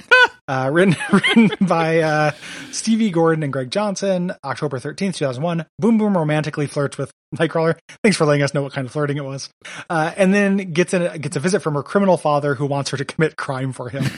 uh, 0.47 0.69
written, 0.73 0.95
written 1.11 1.51
by 1.67 1.99
uh, 1.99 2.31
Stevie 2.71 3.11
Gordon 3.11 3.43
and 3.43 3.53
Greg 3.53 3.71
Johnson, 3.71 4.33
October 4.43 4.79
13th, 4.79 5.15
2001. 5.15 5.65
Boom 5.79 5.97
Boom 5.97 6.17
romantically 6.17 6.67
flirts 6.67 6.97
with 6.97 7.11
Nightcrawler. 7.35 7.77
Thanks 8.03 8.17
for 8.17 8.25
letting 8.25 8.43
us 8.43 8.53
know 8.53 8.63
what 8.63 8.73
kind 8.73 8.85
of 8.85 8.91
flirting 8.91 9.17
it 9.17 9.25
was. 9.25 9.49
Uh, 9.89 10.11
and 10.17 10.33
then 10.33 10.57
gets, 10.73 10.93
in, 10.93 11.21
gets 11.21 11.35
a 11.35 11.39
visit 11.39 11.61
from 11.61 11.73
her 11.75 11.83
criminal 11.83 12.17
father 12.17 12.55
who 12.55 12.65
wants 12.65 12.89
her 12.91 12.97
to 12.97 13.05
commit 13.05 13.35
crime 13.35 13.73
for 13.73 13.89
him. 13.89 14.03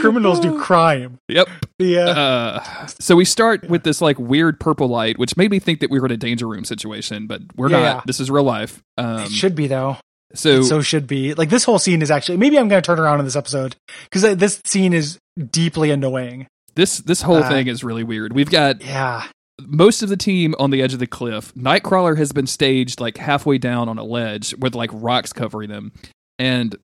Criminals 0.00 0.40
do 0.40 0.60
crime. 0.60 1.18
Yep. 1.28 1.48
Uh, 1.80 1.84
Uh, 1.86 2.86
so 3.00 3.14
we 3.16 3.24
start 3.24 3.68
with 3.68 3.84
this 3.84 4.00
like 4.00 4.18
weird 4.18 4.58
purple 4.58 4.88
light, 4.88 5.18
which 5.18 5.36
made 5.36 5.50
me 5.50 5.58
think 5.58 5.80
that 5.80 5.90
we 5.90 6.00
were 6.00 6.06
in 6.06 6.12
a 6.12 6.16
danger 6.16 6.48
room 6.48 6.64
situation, 6.64 7.26
but 7.26 7.42
we're 7.54 7.70
Yeah, 7.70 7.80
not. 7.80 8.06
This 8.06 8.18
is 8.18 8.30
real 8.30 8.44
life. 8.44 8.82
Um, 8.96 9.24
it 9.24 9.30
should 9.30 9.54
be 9.54 9.66
though. 9.66 9.98
So, 10.34 10.62
so 10.62 10.82
should 10.82 11.06
be 11.06 11.34
like 11.34 11.48
this 11.50 11.64
whole 11.64 11.78
scene 11.78 12.02
is 12.02 12.10
actually 12.10 12.38
maybe 12.38 12.58
I'm 12.58 12.68
going 12.68 12.82
to 12.82 12.86
turn 12.86 12.98
around 12.98 13.20
in 13.20 13.24
this 13.24 13.36
episode 13.36 13.76
because 14.04 14.36
this 14.36 14.60
scene 14.64 14.92
is 14.92 15.18
deeply 15.50 15.90
annoying. 15.90 16.46
this 16.74 16.98
this 16.98 17.22
whole 17.22 17.42
uh, 17.42 17.48
thing 17.48 17.68
is 17.68 17.84
really 17.84 18.04
weird. 18.04 18.32
We've 18.32 18.50
got 18.50 18.82
Yeah, 18.82 19.26
most 19.60 20.02
of 20.02 20.08
the 20.08 20.16
team 20.16 20.54
on 20.58 20.70
the 20.70 20.82
edge 20.82 20.92
of 20.92 20.98
the 20.98 21.06
cliff. 21.06 21.54
Nightcrawler 21.54 22.16
has 22.18 22.32
been 22.32 22.46
staged 22.46 23.00
like 23.00 23.16
halfway 23.16 23.58
down 23.58 23.88
on 23.88 23.98
a 23.98 24.04
ledge 24.04 24.54
with 24.58 24.74
like 24.74 24.90
rocks 24.92 25.32
covering 25.32 25.70
them, 25.70 25.92
and 26.38 26.76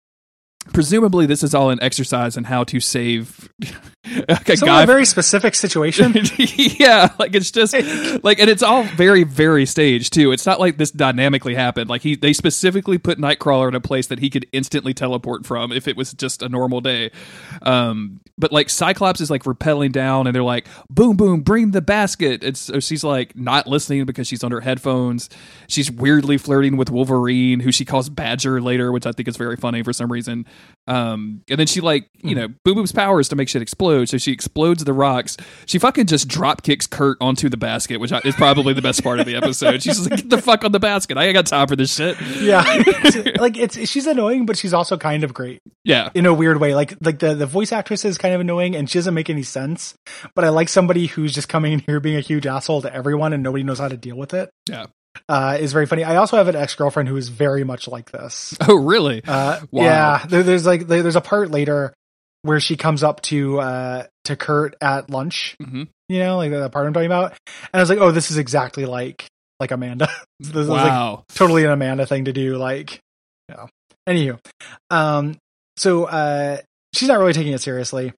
presumably 0.73 1.27
this 1.27 1.43
is 1.43 1.55
all 1.55 1.71
an 1.71 1.83
exercise 1.83 2.37
in 2.37 2.45
how 2.45 2.65
to 2.65 2.79
save 2.81 3.51
like 4.29 4.49
a 4.49 4.57
so 4.57 4.67
guy 4.67 4.83
a 4.83 4.87
very 4.87 5.05
specific 5.05 5.55
situation. 5.55 6.15
yeah, 6.39 7.11
like 7.19 7.35
it's 7.35 7.51
just 7.51 7.75
like, 8.25 8.39
and 8.39 8.51
it's 8.51 8.63
all 8.63 8.83
very, 8.83 9.25
very 9.25 9.67
staged 9.67 10.13
too. 10.13 10.33
It's 10.33 10.47
not 10.47 10.61
like 10.61 10.77
this 10.77 10.91
dynamically 10.91 11.55
happened. 11.55 11.89
Like 11.89 12.03
he, 12.03 12.17
they 12.17 12.33
specifically 12.33 12.99
put 12.99 13.19
Nightcrawler 13.19 13.69
in 13.69 13.75
a 13.75 13.81
place 13.81 14.07
that 14.09 14.19
he 14.19 14.31
could 14.31 14.47
instantly 14.53 14.95
teleport 14.95 15.47
from 15.47 15.73
if 15.73 15.89
it 15.89 15.97
was 15.97 16.13
just 16.13 16.43
a 16.43 16.49
normal 16.49 16.81
day. 16.81 17.11
Um, 17.63 18.21
but 18.39 18.53
like 18.53 18.71
Cyclops 18.71 19.21
is 19.21 19.31
like 19.31 19.45
rappelling 19.45 19.93
down, 19.93 20.27
and 20.27 20.35
they're 20.35 20.43
like, 20.43 20.67
"Boom, 20.91 21.17
boom, 21.17 21.41
bring 21.41 21.71
the 21.71 21.83
basket." 21.83 22.43
It's 22.43 22.61
so 22.61 22.81
she's 22.81 23.05
like 23.05 23.37
not 23.37 23.67
listening 23.67 24.05
because 24.05 24.27
she's 24.27 24.43
on 24.43 24.53
her 24.53 24.61
headphones. 24.61 25.29
She's 25.69 25.91
weirdly 25.91 26.39
flirting 26.39 26.77
with 26.77 26.91
Wolverine, 26.91 27.61
who 27.61 27.73
she 27.73 27.85
calls 27.85 28.09
Badger 28.09 28.61
later, 28.61 28.93
which 28.93 29.07
I 29.07 29.13
think 29.13 29.29
is 29.29 29.37
very 29.37 29.57
funny 29.57 29.83
for 29.83 29.93
some 29.93 30.11
reason. 30.11 30.47
Um, 30.87 31.43
and 31.49 31.59
then 31.59 31.67
she 31.67 31.81
like, 31.81 32.09
you 32.23 32.35
know, 32.35 32.49
Boom 32.65 32.75
Boom's 32.75 32.93
power 32.93 33.21
is 33.21 33.29
to 33.29 33.37
make 33.37 33.49
shit 33.49 33.63
explode, 33.63 34.02
so 34.07 34.19
she 34.19 34.33
explodes 34.33 34.85
the 34.85 34.93
rocks. 34.93 35.37
She 35.67 35.79
fucking 35.79 36.07
just 36.07 36.29
drop 36.29 36.63
kicks 36.63 36.87
Kurt 36.87 37.19
onto 37.21 37.49
the 37.49 37.57
basket, 37.57 37.99
which 37.99 38.13
is 38.25 38.35
probably 38.37 38.75
the 38.75 38.83
best 38.83 39.03
part 39.03 39.21
of 39.21 39.27
the 39.27 39.37
episode. 39.37 39.83
She's 39.83 40.09
like, 40.09 40.21
"Get 40.21 40.31
the 40.31 40.39
fuck 40.43 40.65
on 40.65 40.73
the 40.73 40.81
basket! 40.81 41.17
I 41.19 41.25
ain't 41.25 41.35
got 41.35 41.47
time 41.47 41.69
for 41.69 41.77
this 41.77 41.95
shit." 41.95 42.17
yeah, 42.41 42.63
like 43.39 43.57
it's 43.57 43.89
she's 43.89 44.07
annoying, 44.07 44.47
but 44.47 44.57
she's 44.57 44.75
also 44.75 44.97
kind 44.97 45.25
of 45.25 45.33
great 45.35 45.61
Yeah, 45.85 46.11
in 46.15 46.27
a 46.27 46.35
weird 46.35 46.61
way. 46.61 46.75
Like 46.75 46.95
like 47.01 47.19
the 47.19 47.35
the 47.35 47.47
voice 47.47 47.73
actress 47.73 48.05
is 48.05 48.19
kind 48.19 48.35
of 48.35 48.41
annoying, 48.41 48.75
and 48.77 48.89
she 48.89 48.99
doesn't 48.99 49.15
make 49.15 49.31
any 49.31 49.43
sense. 49.43 49.95
But 50.35 50.45
I 50.45 50.49
like 50.51 50.69
somebody 50.69 51.07
who's 51.07 51.33
just 51.35 51.49
coming 51.49 51.73
in 51.73 51.79
here 51.81 52.01
being 52.01 52.17
a 52.17 52.21
huge 52.21 52.47
asshole 52.47 52.83
to 52.83 52.95
everyone, 52.95 53.33
and 53.33 53.43
nobody 53.43 53.65
knows 53.65 53.79
how 53.79 53.89
to 53.89 53.97
deal 53.97 54.17
with 54.17 54.35
it. 54.35 54.51
yeah. 54.69 54.87
Uh, 55.29 55.59
is 55.61 55.75
very 55.75 55.85
funny. 55.85 56.05
I 56.05 56.17
also 56.17 56.39
have 56.39 56.49
an 56.49 56.57
ex 56.57 56.75
girlfriend 56.75 57.07
who 57.07 57.17
is 57.19 57.29
very 57.29 57.65
much 57.65 57.87
like 57.87 58.11
this. 58.11 58.57
Oh, 58.67 58.77
really? 58.77 59.21
Uh, 59.27 59.61
Wow. 59.71 59.83
yeah, 59.85 60.27
there, 60.27 60.43
there's 60.43 60.65
like 60.65 60.87
there, 60.87 61.03
there's 61.03 61.17
a 61.17 61.21
part 61.21 61.51
later 61.51 61.93
where 62.43 62.61
she 62.61 62.77
comes 62.77 63.03
up 63.03 63.21
to 63.23 63.61
uh 63.61 64.05
to 64.25 64.37
Kurt 64.37 64.77
at 64.81 65.11
lunch. 65.11 65.57
Mhm. 65.61 65.89
You 66.09 66.19
know, 66.19 66.37
like 66.37 66.51
the 66.51 66.69
part 66.69 66.87
I'm 66.87 66.93
talking 66.93 67.07
about, 67.07 67.33
and 67.47 67.75
I 67.75 67.81
was 67.81 67.89
like, 67.89 67.99
oh, 67.99 68.11
this 68.11 68.31
is 68.31 68.37
exactly 68.39 68.85
like 68.85 69.27
like 69.61 69.71
Amanda. 69.71 70.09
this 70.41 70.55
is 70.55 70.69
like 70.69 70.91
wow. 70.91 71.25
totally 71.35 71.65
an 71.65 71.71
Amanda 71.71 72.05
thing 72.07 72.27
to 72.27 72.33
do. 72.33 72.57
Like, 72.57 73.01
you 73.49 73.57
know. 73.57 73.69
Anywho, 74.09 74.39
um, 74.91 75.37
so 75.77 76.05
uh, 76.05 76.59
she's 76.93 77.09
not 77.09 77.19
really 77.21 77.33
taking 77.33 77.53
it 77.53 77.61
seriously. 77.61 78.13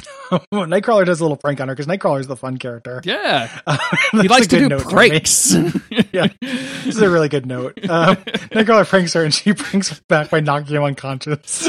Nightcrawler 0.52 1.06
does 1.06 1.20
a 1.20 1.24
little 1.24 1.36
prank 1.36 1.60
on 1.60 1.68
her 1.68 1.74
because 1.74 1.86
Nightcrawler 1.86 2.20
is 2.20 2.26
the 2.26 2.36
fun 2.36 2.58
character. 2.58 3.00
Yeah, 3.04 3.48
Uh, 3.66 3.78
he 4.12 4.28
likes 4.28 4.46
to 4.48 4.68
do 4.68 4.78
pranks. 4.78 5.54
yeah, 6.12 6.28
this 6.40 6.96
is 6.96 7.00
a 7.00 7.08
really 7.08 7.28
good 7.28 7.46
note. 7.46 7.78
Um, 7.88 8.16
Nightcrawler 8.16 8.86
pranks 8.86 9.14
her, 9.14 9.24
and 9.24 9.32
she 9.32 9.54
pranks 9.54 9.98
back 10.08 10.30
by 10.30 10.40
knocking 10.40 10.76
him 10.76 10.82
unconscious. 10.84 11.68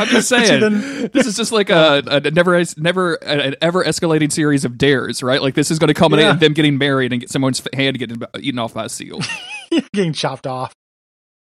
I'm 0.00 0.08
just 0.08 0.28
saying, 0.28 0.60
this 1.12 1.26
is 1.26 1.36
just 1.36 1.52
like 1.52 1.70
a, 1.70 2.02
a 2.06 2.30
never, 2.30 2.62
never, 2.76 3.14
an 3.14 3.54
ever 3.60 3.84
escalating 3.84 4.32
series 4.32 4.64
of 4.64 4.78
dares, 4.78 5.22
right? 5.22 5.40
Like 5.42 5.54
this 5.54 5.70
is 5.70 5.78
going 5.78 5.88
to 5.88 5.94
culminate 5.94 6.24
Yeah. 6.24 6.32
in 6.32 6.38
them 6.38 6.52
getting 6.54 6.78
married 6.78 7.12
and 7.12 7.20
get 7.20 7.30
someone's 7.30 7.62
hand 7.74 7.98
getting 7.98 8.22
eaten 8.38 8.58
off 8.58 8.74
by 8.74 8.84
a 8.86 8.88
seal. 8.88 9.20
getting 9.92 10.12
chopped 10.12 10.46
off. 10.46 10.72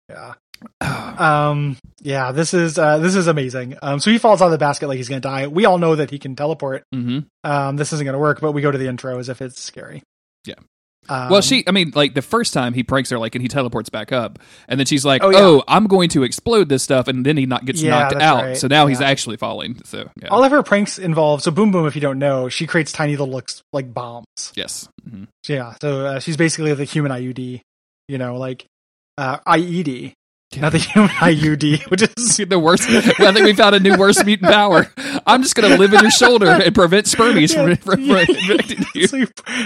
Yeah. 0.09 0.33
Um. 0.81 1.77
Yeah. 2.01 2.31
This 2.31 2.53
is 2.53 2.77
uh. 2.77 2.97
This 2.99 3.15
is 3.15 3.27
amazing. 3.27 3.77
Um. 3.81 3.99
So 3.99 4.09
he 4.11 4.17
falls 4.17 4.41
out 4.41 4.45
of 4.45 4.51
the 4.51 4.57
basket 4.57 4.87
like 4.87 4.97
he's 4.97 5.07
gonna 5.09 5.21
die. 5.21 5.47
We 5.47 5.65
all 5.65 5.77
know 5.77 5.95
that 5.95 6.11
he 6.11 6.17
can 6.19 6.35
teleport. 6.35 6.83
hmm 6.93 7.19
Um. 7.43 7.75
This 7.77 7.93
isn't 7.93 8.05
gonna 8.05 8.19
work. 8.19 8.39
But 8.41 8.53
we 8.53 8.61
go 8.61 8.71
to 8.71 8.77
the 8.77 8.87
intro 8.87 9.17
as 9.19 9.29
if 9.29 9.41
it's 9.41 9.61
scary. 9.61 10.01
Yeah. 10.45 10.55
Um, 11.07 11.29
well, 11.29 11.41
she, 11.41 11.63
I 11.67 11.71
mean, 11.71 11.91
like 11.95 12.13
the 12.13 12.21
first 12.21 12.53
time 12.53 12.73
he 12.73 12.83
pranks 12.83 13.09
her, 13.11 13.19
like, 13.19 13.35
and 13.35 13.41
he 13.41 13.47
teleports 13.47 13.89
back 13.89 14.11
up, 14.11 14.39
and 14.67 14.79
then 14.79 14.85
she's 14.87 15.05
like, 15.05 15.23
Oh, 15.23 15.31
"Oh. 15.33 15.63
I'm 15.67 15.87
going 15.87 16.09
to 16.09 16.23
explode 16.23 16.69
this 16.69 16.83
stuff," 16.83 17.07
and 17.07 17.25
then 17.25 17.37
he 17.37 17.45
not 17.45 17.65
gets 17.65 17.81
Yeah, 17.81 17.91
knocked 17.91 18.15
out. 18.15 18.43
right. 18.43 18.57
So 18.57 18.67
now 18.67 18.87
he's 18.87 19.01
actually 19.01 19.37
falling. 19.37 19.81
So 19.85 20.09
yeah. 20.21 20.29
all 20.29 20.43
of 20.43 20.51
her 20.51 20.63
pranks 20.63 20.97
involve. 20.97 21.41
So 21.43 21.51
Boom 21.51 21.71
Boom, 21.71 21.85
if 21.87 21.95
you 21.95 22.01
don't 22.01 22.19
know, 22.19 22.49
she 22.49 22.65
creates 22.67 22.91
tiny 22.91 23.11
little 23.13 23.29
looks 23.29 23.61
like 23.73 23.93
bombs. 23.93 24.25
yes. 24.55 24.87
hmm 25.07 25.25
Yeah. 25.47 25.75
So 25.81 26.05
uh, 26.05 26.19
she's 26.19 26.37
basically 26.37 26.73
the 26.73 26.85
human 26.85 27.11
IUD. 27.11 27.61
You 28.07 28.17
know, 28.17 28.37
like 28.37 28.65
uh, 29.17 29.37
IED, 29.47 30.13
not 30.61 30.71
the 30.71 30.77
human 30.77 31.09
IUD, 31.19 31.89
which 31.89 32.01
is 32.01 32.37
the 32.49 32.59
worst. 32.59 32.89
I 32.89 33.01
think 33.31 33.45
we 33.45 33.53
found 33.53 33.75
a 33.75 33.79
new 33.79 33.97
worst 33.97 34.25
mutant 34.25 34.51
power. 34.51 34.87
I'm 35.25 35.41
just 35.41 35.55
going 35.55 35.71
to 35.71 35.77
live 35.77 35.93
in 35.93 36.01
your 36.01 36.11
shoulder 36.11 36.47
and 36.47 36.73
prevent 36.73 37.05
spermies 37.05 37.53
from, 37.53 37.75
from, 37.77 38.07
from 38.07 38.19
infecting 38.19 38.85
you. 38.93 39.07
So 39.07 39.25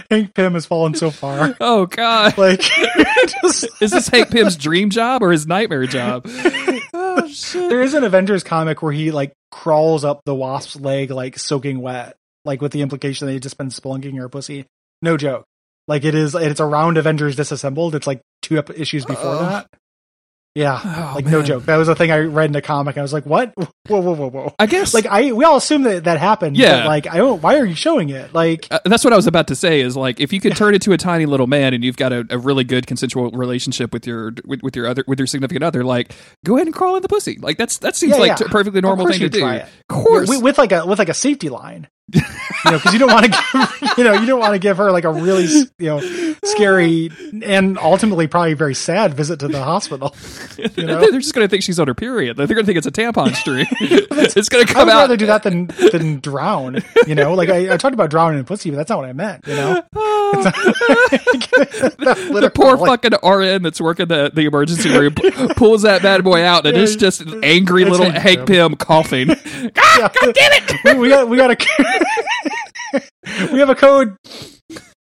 Hank 0.10 0.34
Pym 0.34 0.54
has 0.54 0.66
fallen 0.66 0.94
so 0.94 1.12
far. 1.12 1.56
Oh 1.60 1.86
God. 1.86 2.38
Like, 2.38 2.62
just, 3.42 3.68
Is 3.82 3.92
this 3.92 4.08
Hank 4.08 4.32
Pym's 4.32 4.56
dream 4.56 4.90
job 4.90 5.22
or 5.24 5.32
his 5.32 5.48
nightmare 5.48 5.86
job? 5.86 6.26
Oh 6.94 7.28
shit! 7.28 7.70
there 7.70 7.82
is 7.82 7.94
an 7.94 8.04
Avengers 8.04 8.44
comic 8.44 8.82
where 8.82 8.92
he 8.92 9.12
like 9.12 9.34
crawls 9.52 10.04
up 10.04 10.22
the 10.26 10.36
wasp's 10.36 10.80
leg 10.80 11.12
like 11.12 11.38
soaking 11.38 11.82
wet, 11.82 12.16
like 12.46 12.62
with 12.62 12.72
the 12.72 12.82
implication 12.82 13.28
that 13.28 13.34
he's 13.34 13.42
just 13.42 13.58
been 13.58 13.70
spelunking 13.70 14.18
her 14.18 14.30
pussy. 14.30 14.66
No 15.02 15.18
joke. 15.18 15.46
Like 15.88 16.04
it 16.04 16.14
is, 16.14 16.36
it's 16.36 16.60
around 16.60 16.98
Avengers 16.98 17.36
Disassembled. 17.36 17.96
It's 17.96 18.06
like 18.06 18.22
two 18.42 18.62
issues 18.76 19.06
before 19.06 19.36
Uh-oh. 19.36 19.50
that. 19.50 19.68
Yeah, 20.56 20.80
Oh, 20.84 21.14
like 21.16 21.26
no 21.28 21.44
joke. 21.44 21.66
That 21.66 21.78
was 21.78 21.88
a 21.88 21.96
thing 21.96 22.10
I 22.12 22.18
read 22.20 22.50
in 22.50 22.56
a 22.56 22.62
comic. 22.62 22.98
I 22.98 23.02
was 23.04 23.14
like, 23.14 23.26
"What? 23.26 23.54
Whoa, 23.88 24.02
whoa, 24.02 24.14
whoa, 24.16 24.30
whoa!" 24.30 24.56
I 24.58 24.66
guess 24.66 24.94
Like 24.96 25.06
I, 25.06 25.32
we 25.32 25.46
all 25.46 25.58
assume 25.58 25.84
that 25.84 26.06
that 26.06 26.20
happened. 26.20 26.58
Yeah. 26.58 26.80
but, 26.82 26.88
like 26.88 27.08
I 27.08 27.18
don't. 27.18 27.42
Why 27.42 27.58
are 27.60 27.66
you 27.66 27.76
showing 27.76 28.10
it? 28.10 28.34
Like, 28.34 28.68
Uh, 28.72 28.80
that's 28.84 29.04
what 29.04 29.14
I 29.14 29.16
was 29.16 29.28
about 29.28 29.48
to 29.48 29.56
say. 29.56 29.80
Is 29.82 29.96
like 29.96 30.20
if 30.20 30.34
you 30.34 30.40
could 30.42 30.56
turn 30.58 30.74
into 30.74 30.92
a 30.92 30.98
tiny 30.98 31.28
little 31.28 31.48
man 31.48 31.74
and 31.76 31.84
you've 31.84 31.98
got 31.98 32.12
a, 32.12 32.26
a 32.32 32.38
really 32.38 32.64
good 32.64 32.88
consensual 32.88 33.30
relationship 33.32 33.94
with 33.94 34.08
your 34.08 34.34
with, 34.44 34.62
with 34.64 34.76
your 34.76 34.88
other 34.88 35.04
with 35.08 35.20
your 35.20 35.28
significant 35.28 35.64
other, 35.64 35.84
like 35.84 36.14
go 36.44 36.56
ahead 36.56 36.68
and 36.68 36.76
crawl 36.76 36.96
in 36.96 37.04
the 37.04 37.10
pussy. 37.10 37.38
Like 37.40 37.58
that's 37.58 37.78
that 37.80 37.96
seems 37.96 38.14
Yeah, 38.14 38.20
like 38.20 38.40
yeah. 38.40 38.48
a 38.48 38.50
perfectly 38.50 38.82
normal 38.82 39.08
thing 39.08 39.20
to 39.20 39.30
do. 39.30 39.40
try 39.40 39.58
it. 39.58 39.64
Of 39.64 39.88
course, 39.88 40.28
with, 40.30 40.42
with 40.42 40.58
like 40.58 40.72
a 40.72 40.86
with 40.86 40.98
like 41.00 41.10
a 41.10 41.14
safety 41.14 41.50
line. 41.50 41.88
You 42.14 42.72
know, 42.72 42.78
because 42.78 42.94
you 42.94 43.00
don't 43.00 43.12
want 43.12 43.26
to, 43.26 43.32
give, 43.32 43.94
you 43.98 44.04
know, 44.04 44.14
you 44.14 44.26
don't 44.26 44.40
want 44.40 44.54
to 44.54 44.60
give 44.60 44.78
her 44.78 44.92
like 44.92 45.04
a 45.04 45.12
really, 45.12 45.46
you 45.78 45.88
know, 45.88 46.00
scary 46.44 47.10
and 47.44 47.78
ultimately 47.80 48.28
probably 48.28 48.54
very 48.54 48.76
sad 48.76 49.14
visit 49.14 49.40
to 49.40 49.48
the 49.48 49.64
hospital. 49.64 50.16
You 50.76 50.86
know, 50.86 51.00
they're 51.00 51.20
just 51.20 51.34
going 51.34 51.46
to 51.46 51.50
think 51.50 51.64
she's 51.64 51.80
on 51.80 51.88
her 51.88 51.94
period. 51.94 52.38
They're 52.38 52.48
going 52.48 52.60
to 52.60 52.66
think 52.66 52.78
it's 52.78 52.88
a 52.88 52.92
tampon 52.92 53.36
string. 53.36 53.68
it's 53.82 54.50
going 54.50 54.66
to 54.66 54.74
come 54.74 54.90
out. 54.90 54.90
I 54.90 54.94
would 54.94 54.94
out. 54.94 55.02
rather 55.02 55.18
do 55.18 55.26
that 55.28 55.44
than 55.44 55.68
than 55.92 56.20
drown. 56.20 56.84
You 57.08 57.16
know, 57.16 57.34
like 57.34 57.50
I, 57.50 57.74
I 57.74 57.78
talked 57.78 57.94
about 57.94 58.10
drowning 58.10 58.40
in 58.40 58.46
pussy, 58.46 58.70
but 58.70 58.78
that's 58.78 58.90
not 58.90 59.00
what 59.00 59.10
I 59.10 59.14
meant. 59.14 59.48
You 59.48 59.56
know, 59.56 59.84
oh. 59.96 60.42
the 62.40 62.52
poor 62.54 62.78
fucking 62.78 63.14
RN 63.24 63.64
that's 63.64 63.82
working 63.82 64.08
the, 64.08 64.32
the 64.34 64.46
emergency 64.46 64.90
room 64.90 65.14
pulls 65.56 65.84
that 65.84 66.02
bad 66.02 66.24
boy 66.24 66.44
out, 66.44 66.66
and 66.66 66.76
Yeah, 66.76 66.84
it's 66.84 66.96
just 66.96 67.22
an 67.22 67.44
angry 67.44 67.86
little 67.86 68.10
Hank 68.12 68.48
Pym 68.48 68.76
coughing. 68.76 69.28
God 69.28 70.12
damn 70.14 70.34
it! 70.36 70.98
We 70.98 71.10
got 71.10 71.30
we 71.30 71.38
got 71.38 71.52
a 71.52 71.56
we 73.52 73.60
have 73.60 73.70
a 73.70 73.76
code. 73.76 74.16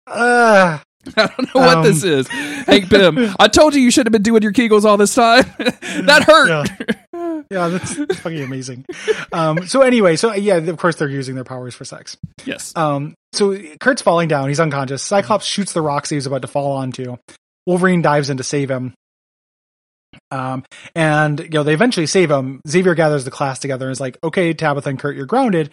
Uh, 0.06 0.78
I 1.16 1.26
don't 1.26 1.54
know 1.54 1.60
what 1.60 1.76
Um, 1.78 1.84
this 1.84 2.02
is. 2.04 2.28
Hank 2.28 2.88
Pym, 2.88 3.18
I 3.38 3.48
told 3.48 3.74
you 3.74 3.80
you 3.82 3.90
shouldn't 3.90 4.14
have 4.14 4.22
been 4.22 4.22
doing 4.22 4.42
your 4.42 4.52
Kegels 4.52 4.84
all 4.84 4.96
this 4.96 5.14
time. 5.14 5.44
that 5.58 6.24
hurt. 6.26 6.68
yeah, 7.12 7.42
yeah, 7.50 7.68
that's, 7.68 7.94
fucking 8.20 8.42
amazing. 8.42 8.84
Um, 9.32 9.66
so 9.66 9.82
anyway, 9.82 10.16
so 10.16 10.32
yeah, 10.34 10.56
of 10.56 10.76
course 10.78 10.96
they're 10.96 11.08
using 11.08 11.34
their 11.34 11.44
powers 11.44 11.74
for 11.74 11.84
sex. 11.84 12.16
Yes. 12.44 12.72
Um, 12.76 13.14
so 13.32 13.58
Kurt's 13.80 14.02
falling 14.02 14.28
down. 14.28 14.48
He's 14.48 14.60
unconscious. 14.60 15.02
Cyclops 15.02 15.44
shoots 15.44 15.72
the 15.72 15.82
rocks 15.82 16.08
he 16.10 16.16
was 16.16 16.26
about 16.26 16.42
to 16.42 16.48
fall 16.48 16.72
onto. 16.72 17.16
Wolverine 17.66 18.02
dives 18.02 18.30
in 18.30 18.36
to 18.38 18.44
save 18.44 18.70
him. 18.70 18.94
Um, 20.30 20.64
and 20.94 21.40
you 21.40 21.48
know 21.50 21.62
they 21.64 21.74
eventually 21.74 22.06
save 22.06 22.30
him. 22.30 22.60
Xavier 22.68 22.94
gathers 22.94 23.24
the 23.24 23.30
class 23.32 23.58
together 23.58 23.86
and 23.86 23.92
is 23.92 24.00
like, 24.00 24.16
"Okay, 24.22 24.54
Tabitha 24.54 24.88
and 24.88 24.98
Kurt, 24.98 25.16
you're 25.16 25.26
grounded. 25.26 25.70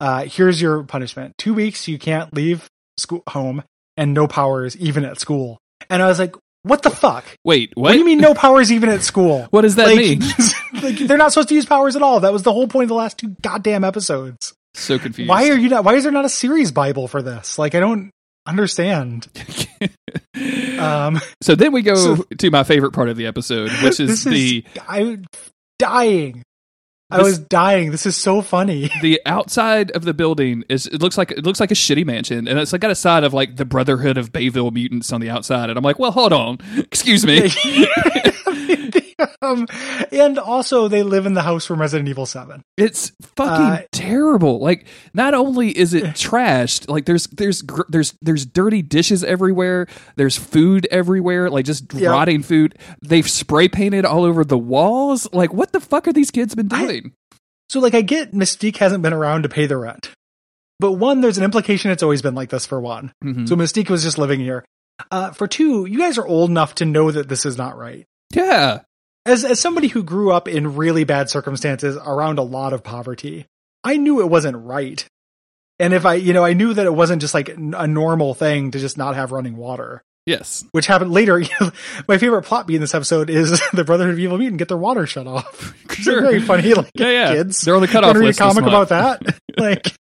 Uh, 0.00 0.24
here's 0.24 0.60
your 0.60 0.82
punishment: 0.84 1.34
two 1.38 1.54
weeks 1.54 1.88
you 1.88 1.98
can't 1.98 2.32
leave 2.34 2.68
school 2.98 3.22
home, 3.28 3.62
and 3.96 4.14
no 4.14 4.26
powers 4.26 4.76
even 4.76 5.04
at 5.04 5.18
school." 5.20 5.58
And 5.90 6.02
I 6.02 6.08
was 6.08 6.18
like, 6.18 6.34
"What 6.62 6.82
the 6.82 6.90
fuck? 6.90 7.24
Wait, 7.44 7.72
what? 7.74 7.82
What, 7.82 7.92
do 7.92 7.98
you 7.98 8.04
mean 8.04 8.18
no 8.18 8.34
powers 8.46 8.72
even 8.72 8.88
at 8.88 9.02
school? 9.02 9.46
What 9.50 9.62
does 9.62 9.76
that 9.76 9.86
like, 9.86 9.98
mean? 9.98 10.20
like, 10.82 10.96
they're 10.98 11.18
not 11.18 11.32
supposed 11.32 11.48
to 11.48 11.54
use 11.54 11.66
powers 11.66 11.96
at 11.96 12.02
all. 12.02 12.20
That 12.20 12.32
was 12.32 12.42
the 12.42 12.52
whole 12.52 12.68
point 12.68 12.84
of 12.84 12.88
the 12.88 12.94
last 12.94 13.18
two 13.18 13.36
goddamn 13.42 13.84
episodes. 13.84 14.54
So 14.74 14.98
confused. 14.98 15.28
Why 15.28 15.48
are 15.48 15.56
you 15.56 15.68
not? 15.68 15.84
Why 15.84 15.94
is 15.94 16.02
there 16.02 16.12
not 16.12 16.24
a 16.24 16.30
series 16.30 16.72
Bible 16.72 17.08
for 17.08 17.22
this? 17.22 17.58
Like, 17.58 17.74
I 17.74 17.80
don't 17.80 18.10
understand. 18.46 19.28
Um, 20.78 21.20
so 21.40 21.54
then 21.54 21.72
we 21.72 21.82
go 21.82 21.94
So- 21.94 22.24
to 22.38 22.50
my 22.50 22.64
favorite 22.64 22.92
part 22.92 23.08
of 23.08 23.16
the 23.16 23.26
episode, 23.26 23.70
which 23.82 24.00
is 24.00 24.24
the 24.24 24.58
is 24.58 24.82
I'm 24.88 25.24
dying. 25.78 26.42
I 27.14 27.22
was 27.22 27.38
dying. 27.38 27.90
This 27.90 28.06
is 28.06 28.16
so 28.16 28.42
funny. 28.42 28.90
the 29.02 29.20
outside 29.26 29.90
of 29.92 30.04
the 30.04 30.14
building 30.14 30.64
is 30.68 30.86
it 30.86 31.00
looks 31.00 31.18
like 31.18 31.30
it 31.30 31.44
looks 31.44 31.60
like 31.60 31.70
a 31.70 31.74
shitty 31.74 32.04
mansion 32.04 32.48
and 32.48 32.58
it's 32.58 32.72
like 32.72 32.80
got 32.80 32.90
a 32.90 32.94
side 32.94 33.24
of 33.24 33.32
like 33.32 33.56
the 33.56 33.64
brotherhood 33.64 34.18
of 34.18 34.32
bayville 34.32 34.70
mutants 34.70 35.12
on 35.12 35.20
the 35.20 35.30
outside 35.30 35.70
and 35.70 35.78
i'm 35.78 35.84
like 35.84 35.98
well 35.98 36.10
hold 36.10 36.32
on 36.32 36.58
excuse 36.76 37.24
me 37.24 37.50
um, 39.42 39.66
and 40.12 40.38
also, 40.38 40.88
they 40.88 41.02
live 41.02 41.26
in 41.26 41.34
the 41.34 41.42
house 41.42 41.64
from 41.66 41.80
Resident 41.80 42.08
Evil 42.08 42.26
Seven. 42.26 42.62
it's 42.76 43.12
fucking 43.36 43.64
Uh, 43.66 43.82
terrible 43.92 44.58
like 44.60 44.86
not 45.12 45.34
only 45.34 45.76
is 45.76 45.94
it 45.94 46.04
trashed 46.14 46.88
like 46.88 47.04
there's 47.06 47.26
there's 47.28 47.62
gr- 47.62 47.82
there's 47.88 48.14
there's 48.22 48.44
dirty 48.46 48.82
dishes 48.82 49.22
everywhere 49.24 49.86
there's 50.16 50.36
food 50.36 50.86
everywhere 50.90 51.50
like 51.50 51.64
just 51.64 51.92
Yep. 51.92 52.10
rotting 52.10 52.42
food 52.42 52.76
they've 53.02 53.28
spray 53.28 53.68
painted 53.68 54.04
all 54.04 54.24
over 54.24 54.44
the 54.44 54.58
walls 54.58 55.28
like 55.32 55.52
what 55.52 55.72
the 55.72 55.80
fuck 55.80 56.06
are 56.08 56.12
these 56.12 56.30
kids 56.30 56.54
been 56.54 56.68
I- 56.72 56.86
doing 56.86 57.12
So, 57.70 57.80
like, 57.80 57.94
I 57.94 58.02
get 58.02 58.32
Mystique 58.32 58.76
hasn't 58.76 59.02
been 59.02 59.12
around 59.14 59.42
to 59.44 59.48
pay 59.48 59.66
the 59.66 59.76
rent, 59.78 60.10
but 60.78 60.92
one, 60.92 61.20
there's 61.22 61.38
an 61.38 61.44
implication 61.44 61.90
it's 61.90 62.02
always 62.02 62.20
been 62.22 62.34
like 62.34 62.50
this. 62.50 62.66
For 62.66 62.80
one, 62.80 63.10
Mhm. 63.24 63.48
so 63.48 63.56
Mystique 63.56 63.88
was 63.90 64.02
just 64.02 64.18
living 64.18 64.38
here. 64.40 64.64
Uh, 65.10 65.30
for 65.32 65.46
two, 65.48 65.86
you 65.86 65.98
guys 65.98 66.18
are 66.18 66.26
old 66.26 66.50
enough 66.50 66.74
to 66.76 66.84
know 66.84 67.10
that 67.10 67.28
this 67.28 67.44
is 67.46 67.56
not 67.56 67.76
right. 67.78 68.04
yeah 68.34 68.80
as 69.26 69.44
as 69.44 69.60
somebody 69.60 69.88
who 69.88 70.02
grew 70.02 70.32
up 70.32 70.48
in 70.48 70.76
really 70.76 71.04
bad 71.04 71.30
circumstances 71.30 71.96
around 72.04 72.38
a 72.38 72.42
lot 72.42 72.72
of 72.72 72.82
poverty, 72.82 73.46
I 73.82 73.96
knew 73.96 74.20
it 74.20 74.30
wasn't 74.30 74.56
right. 74.56 75.04
And 75.78 75.92
if 75.92 76.06
I, 76.06 76.14
you 76.14 76.32
know, 76.32 76.44
I 76.44 76.52
knew 76.52 76.72
that 76.74 76.86
it 76.86 76.94
wasn't 76.94 77.20
just 77.20 77.34
like 77.34 77.48
a 77.48 77.86
normal 77.86 78.34
thing 78.34 78.70
to 78.72 78.78
just 78.78 78.96
not 78.96 79.16
have 79.16 79.32
running 79.32 79.56
water, 79.56 80.04
yes 80.26 80.64
which 80.70 80.86
happened 80.86 81.12
later. 81.12 81.42
My 82.08 82.18
favorite 82.18 82.42
plot 82.42 82.66
beat 82.66 82.76
in 82.76 82.80
this 82.80 82.94
episode 82.94 83.30
is 83.30 83.60
the 83.72 83.84
Brotherhood 83.84 84.14
of 84.14 84.20
Evil 84.20 84.38
Mutant 84.38 84.58
get 84.58 84.68
their 84.68 84.76
water 84.76 85.06
shut 85.06 85.26
off. 85.26 85.74
Sure. 85.94 86.22
very 86.22 86.40
funny, 86.40 86.74
like 86.74 86.90
yeah 86.94 87.08
yeah 87.08 87.34
kids. 87.34 87.60
they're 87.60 87.76
on 87.76 87.80
the 87.80 87.86
cutoff 87.86 88.16
a 88.16 88.18
list 88.18 88.36
comic 88.36 88.64
about 88.64 88.88
that? 88.88 89.22
like 89.56 89.94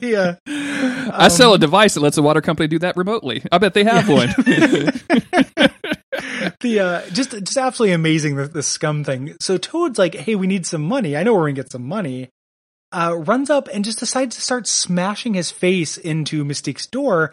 the, 0.00 0.38
uh, 0.46 1.12
I 1.12 1.26
sell 1.26 1.50
a 1.50 1.54
um, 1.54 1.60
device 1.60 1.94
that 1.94 2.00
lets 2.00 2.14
the 2.14 2.22
water 2.22 2.40
company 2.40 2.68
do 2.68 2.78
that 2.78 2.96
remotely. 2.96 3.42
I 3.50 3.58
bet 3.58 3.74
they 3.74 3.82
have 3.82 4.08
one. 4.08 4.28
The 6.60 6.80
uh 6.80 7.00
just 7.10 7.30
just 7.32 7.56
absolutely 7.56 7.92
amazing 7.92 8.36
the, 8.36 8.46
the 8.46 8.62
scum 8.62 9.04
thing. 9.04 9.34
So 9.40 9.56
toad's 9.58 9.98
like 9.98 10.14
hey 10.14 10.34
we 10.34 10.46
need 10.46 10.66
some 10.66 10.82
money. 10.82 11.16
I 11.16 11.22
know 11.22 11.34
we're 11.34 11.42
gonna 11.42 11.52
get 11.54 11.72
some 11.72 11.86
money. 11.86 12.28
Uh 12.92 13.14
runs 13.18 13.50
up 13.50 13.68
and 13.72 13.84
just 13.84 13.98
decides 13.98 14.36
to 14.36 14.42
start 14.42 14.66
smashing 14.66 15.34
his 15.34 15.50
face 15.50 15.96
into 15.96 16.44
mystique's 16.44 16.86
door. 16.86 17.32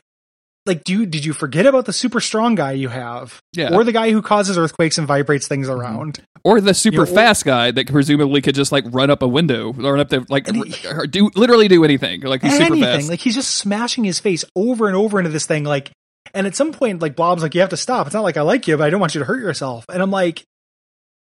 Like 0.66 0.84
do 0.84 0.92
you 0.94 1.06
did 1.06 1.24
you 1.24 1.32
forget 1.34 1.66
about 1.66 1.86
the 1.86 1.94
super 1.94 2.20
strong 2.20 2.56
guy 2.56 2.74
you 2.74 2.90
have? 2.90 3.40
Yeah. 3.54 3.74
or 3.74 3.84
the 3.84 3.94
guy 3.94 4.12
who 4.12 4.22
causes 4.22 4.58
earthquakes 4.58 4.98
and 4.98 5.08
vibrates 5.08 5.48
things 5.48 5.70
around? 5.70 6.22
Or 6.44 6.62
the 6.62 6.74
super 6.74 7.02
You 7.02 7.06
know, 7.06 7.14
fast 7.16 7.44
guy 7.46 7.72
that 7.72 7.88
presumably 7.88 8.42
could 8.42 8.56
just 8.56 8.72
like 8.72 8.84
run 8.88 9.10
up 9.10 9.22
a 9.22 9.28
window, 9.28 9.74
run 9.74 10.00
up 10.00 10.10
the 10.10 10.26
like 10.30 10.48
he- 10.48 11.08
do 11.10 11.30
literally 11.36 11.68
do 11.68 11.84
anything. 11.84 12.22
Like 12.22 12.42
he's 12.42 12.58
super 12.58 12.76
fast. 12.78 13.10
like 13.10 13.20
he's 13.20 13.36
just 13.36 13.52
smashing 13.56 14.04
his 14.04 14.20
face 14.20 14.44
over 14.56 14.88
and 14.88 14.96
over 14.96 15.20
into 15.20 15.30
this 15.32 15.46
thing 15.46 15.64
like 15.64 15.92
and 16.34 16.48
at 16.48 16.56
some 16.56 16.72
point 16.72 17.02
like 17.02 17.16
blob's 17.16 17.42
like 17.42 17.56
you 17.56 17.62
have 17.62 17.70
to 17.70 17.78
stop 17.78 18.08
it's 18.08 18.14
not 18.14 18.24
like 18.24 18.38
i 18.38 18.42
like 18.42 18.68
you 18.68 18.78
but 18.78 18.84
i 18.84 18.90
don't 18.90 19.00
want 19.00 19.16
you 19.16 19.20
to 19.20 19.26
hurt 19.26 19.40
yourself 19.40 19.86
and 19.90 20.02
i'm 20.02 20.12
like 20.12 20.46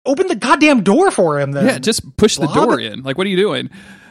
open 0.06 0.28
the 0.28 0.36
goddamn 0.36 0.82
door 0.82 1.10
for 1.10 1.38
him. 1.38 1.52
Then 1.52 1.66
yeah, 1.66 1.78
just 1.78 2.16
push 2.16 2.36
the 2.36 2.46
Blob? 2.46 2.54
door 2.68 2.80
in. 2.80 3.02
Like, 3.02 3.18
what 3.18 3.26
are 3.26 3.30
you 3.30 3.36
doing? 3.36 3.68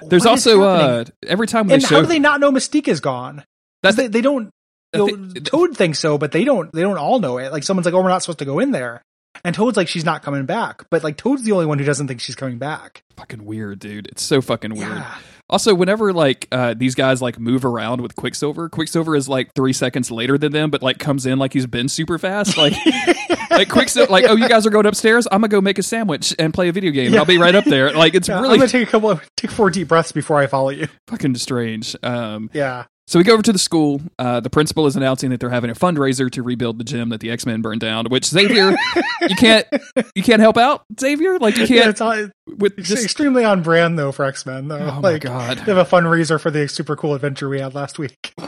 There's 0.08 0.24
What 0.24 0.32
also 0.32 0.62
uh 0.62 1.06
every 1.26 1.48
time 1.48 1.68
they 1.68 1.76
and 1.76 1.84
show 1.84 1.96
how 1.96 2.02
do 2.02 2.08
they 2.08 2.20
not 2.20 2.40
know 2.40 2.52
Mystique 2.52 2.88
is 2.88 3.00
gone? 3.00 3.44
That's 3.82 3.98
they, 3.98 4.08
they 4.08 4.22
don't. 4.22 4.50
I 4.94 4.98
You 4.98 5.18
know, 5.18 5.34
Toad 5.42 5.76
thinks 5.76 6.00
so, 6.00 6.18
but 6.18 6.32
they 6.32 6.44
don't. 6.44 6.72
They 6.72 6.82
don't 6.82 6.98
all 6.98 7.20
know 7.20 7.38
it. 7.40 7.52
Like 7.52 7.64
someone's 7.64 7.86
like, 7.86 7.96
"Oh, 7.96 8.02
we're 8.02 8.10
not 8.10 8.22
supposed 8.22 8.40
to 8.40 8.46
go 8.46 8.60
in 8.60 8.72
there," 8.72 9.02
and 9.44 9.56
Toad's 9.56 9.78
like, 9.78 9.88
"She's 9.88 10.06
not 10.06 10.22
coming 10.22 10.46
back." 10.46 10.86
But 10.92 11.04
like, 11.04 11.18
Toad's 11.18 11.44
the 11.44 11.54
only 11.54 11.66
one 11.66 11.80
who 11.80 11.86
doesn't 11.86 12.08
think 12.08 12.22
she's 12.22 12.36
coming 12.36 12.60
back. 12.60 13.04
fucking 13.18 13.46
weird, 13.46 13.80
dude. 13.80 14.08
It's 14.08 14.22
so 14.22 14.42
fucking 14.42 14.76
weird. 14.76 14.90
Yeah. 14.90 15.16
Also, 15.50 15.76
whenever 15.76 16.12
like 16.12 16.48
uh, 16.52 16.74
these 16.76 16.96
guys 16.96 17.22
like 17.22 17.38
move 17.40 17.66
around 17.66 18.02
with 18.02 18.16
Quicksilver, 18.16 18.68
Quicksilver 18.68 19.16
is 19.16 19.30
like 19.30 19.54
three 19.54 19.74
seconds 19.74 20.10
later 20.10 20.38
than 20.38 20.52
them, 20.52 20.72
but 20.72 20.82
like 20.82 20.98
comes 20.98 21.26
in 21.28 21.38
like 21.38 21.54
he's 21.54 21.68
been 21.68 21.88
super 21.88 22.18
fast. 22.18 22.58
Like, 22.58 22.74
like 23.52 23.70
Quicksilver, 23.70 24.12
like 24.12 24.26
oh, 24.28 24.36
you 24.36 24.50
guys 24.50 24.66
are 24.66 24.72
going 24.72 24.88
upstairs. 24.88 25.28
I'm 25.32 25.42
gonna 25.42 25.50
go 25.50 25.62
make 25.62 25.78
a 25.78 25.84
sandwich 25.84 26.34
and 26.40 26.52
play 26.54 26.70
a 26.70 26.72
video 26.72 26.90
game. 26.92 27.14
Yeah. 27.14 27.20
I'll 27.20 27.26
be 27.26 27.38
right 27.38 27.54
up 27.54 27.66
there. 27.66 27.92
Like 27.94 28.16
it's 28.16 28.28
Yeah, 28.28 28.42
really 28.42 28.54
I'm 28.56 28.60
gonna 28.60 28.72
take 28.72 28.88
a 28.88 28.92
couple 28.92 29.10
of 29.12 29.22
take 29.38 29.52
four 29.52 29.70
deep 29.70 29.88
breaths 29.88 30.12
before 30.12 30.38
I 30.40 30.48
follow 30.48 30.70
you. 30.70 30.88
fucking 31.08 31.36
strange. 31.36 31.96
Um, 32.02 32.50
Yeah. 32.54 32.86
So 33.08 33.20
we 33.20 33.24
go 33.24 33.34
over 33.34 33.44
to 33.44 33.54
the 33.54 33.60
school. 33.60 34.02
Uh, 34.18 34.40
the 34.40 34.50
principal 34.50 34.88
is 34.88 34.96
announcing 34.96 35.30
that 35.30 35.40
they're 35.40 35.50
having 35.50 35.70
a 35.70 35.76
fundraiser 35.76 36.30
to 36.32 36.42
rebuild 36.44 36.80
the 36.80 36.84
gym 36.84 37.10
that 37.10 37.20
the 37.20 37.30
X 37.32 37.46
Men 37.46 37.62
burned 37.62 37.82
down. 37.82 38.06
Which 38.10 38.26
Xavier, 38.26 38.72
you 39.22 39.36
can't, 39.36 39.68
you 40.16 40.24
can't 40.24 40.42
help 40.42 40.58
out, 40.58 40.84
Xavier. 41.00 41.38
Like 41.40 41.58
you 41.58 41.68
can't 41.68 41.90
it's, 41.90 42.02
all, 42.02 42.30
with 42.48 42.78
it's 42.78 42.92
extremely 43.04 43.44
on 43.44 43.62
brand 43.62 43.98
though 44.00 44.12
for 44.12 44.26
X 44.26 44.46
Men 44.46 44.68
though. 44.68 44.78
Oh 44.80 45.02
my 45.02 45.12
like, 45.14 45.22
god! 45.22 45.58
They 45.60 45.74
have 45.74 45.78
a 45.78 45.86
fundraiser 45.86 46.40
for 46.42 46.50
the 46.52 46.68
super 46.68 46.96
cool 46.96 47.14
adventure 47.14 47.48
we 47.50 47.60
had 47.60 47.76
last 47.76 48.00
week. 48.00 48.34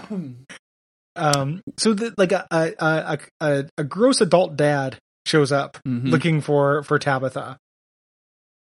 Um, 1.16 1.62
so 1.78 1.95
the, 1.95 2.14
like 2.16 2.32
a, 2.32 2.45
a 2.51 2.74
a 2.80 3.20
a 3.41 3.66
a 3.80 3.84
gross 3.84 4.22
adult 4.22 4.55
dad 4.55 4.97
shows 5.26 5.51
up 5.51 5.80
Mhm. 5.86 6.12
looking 6.12 6.41
for 6.41 6.84
for 6.84 6.99
Tabitha 6.99 7.58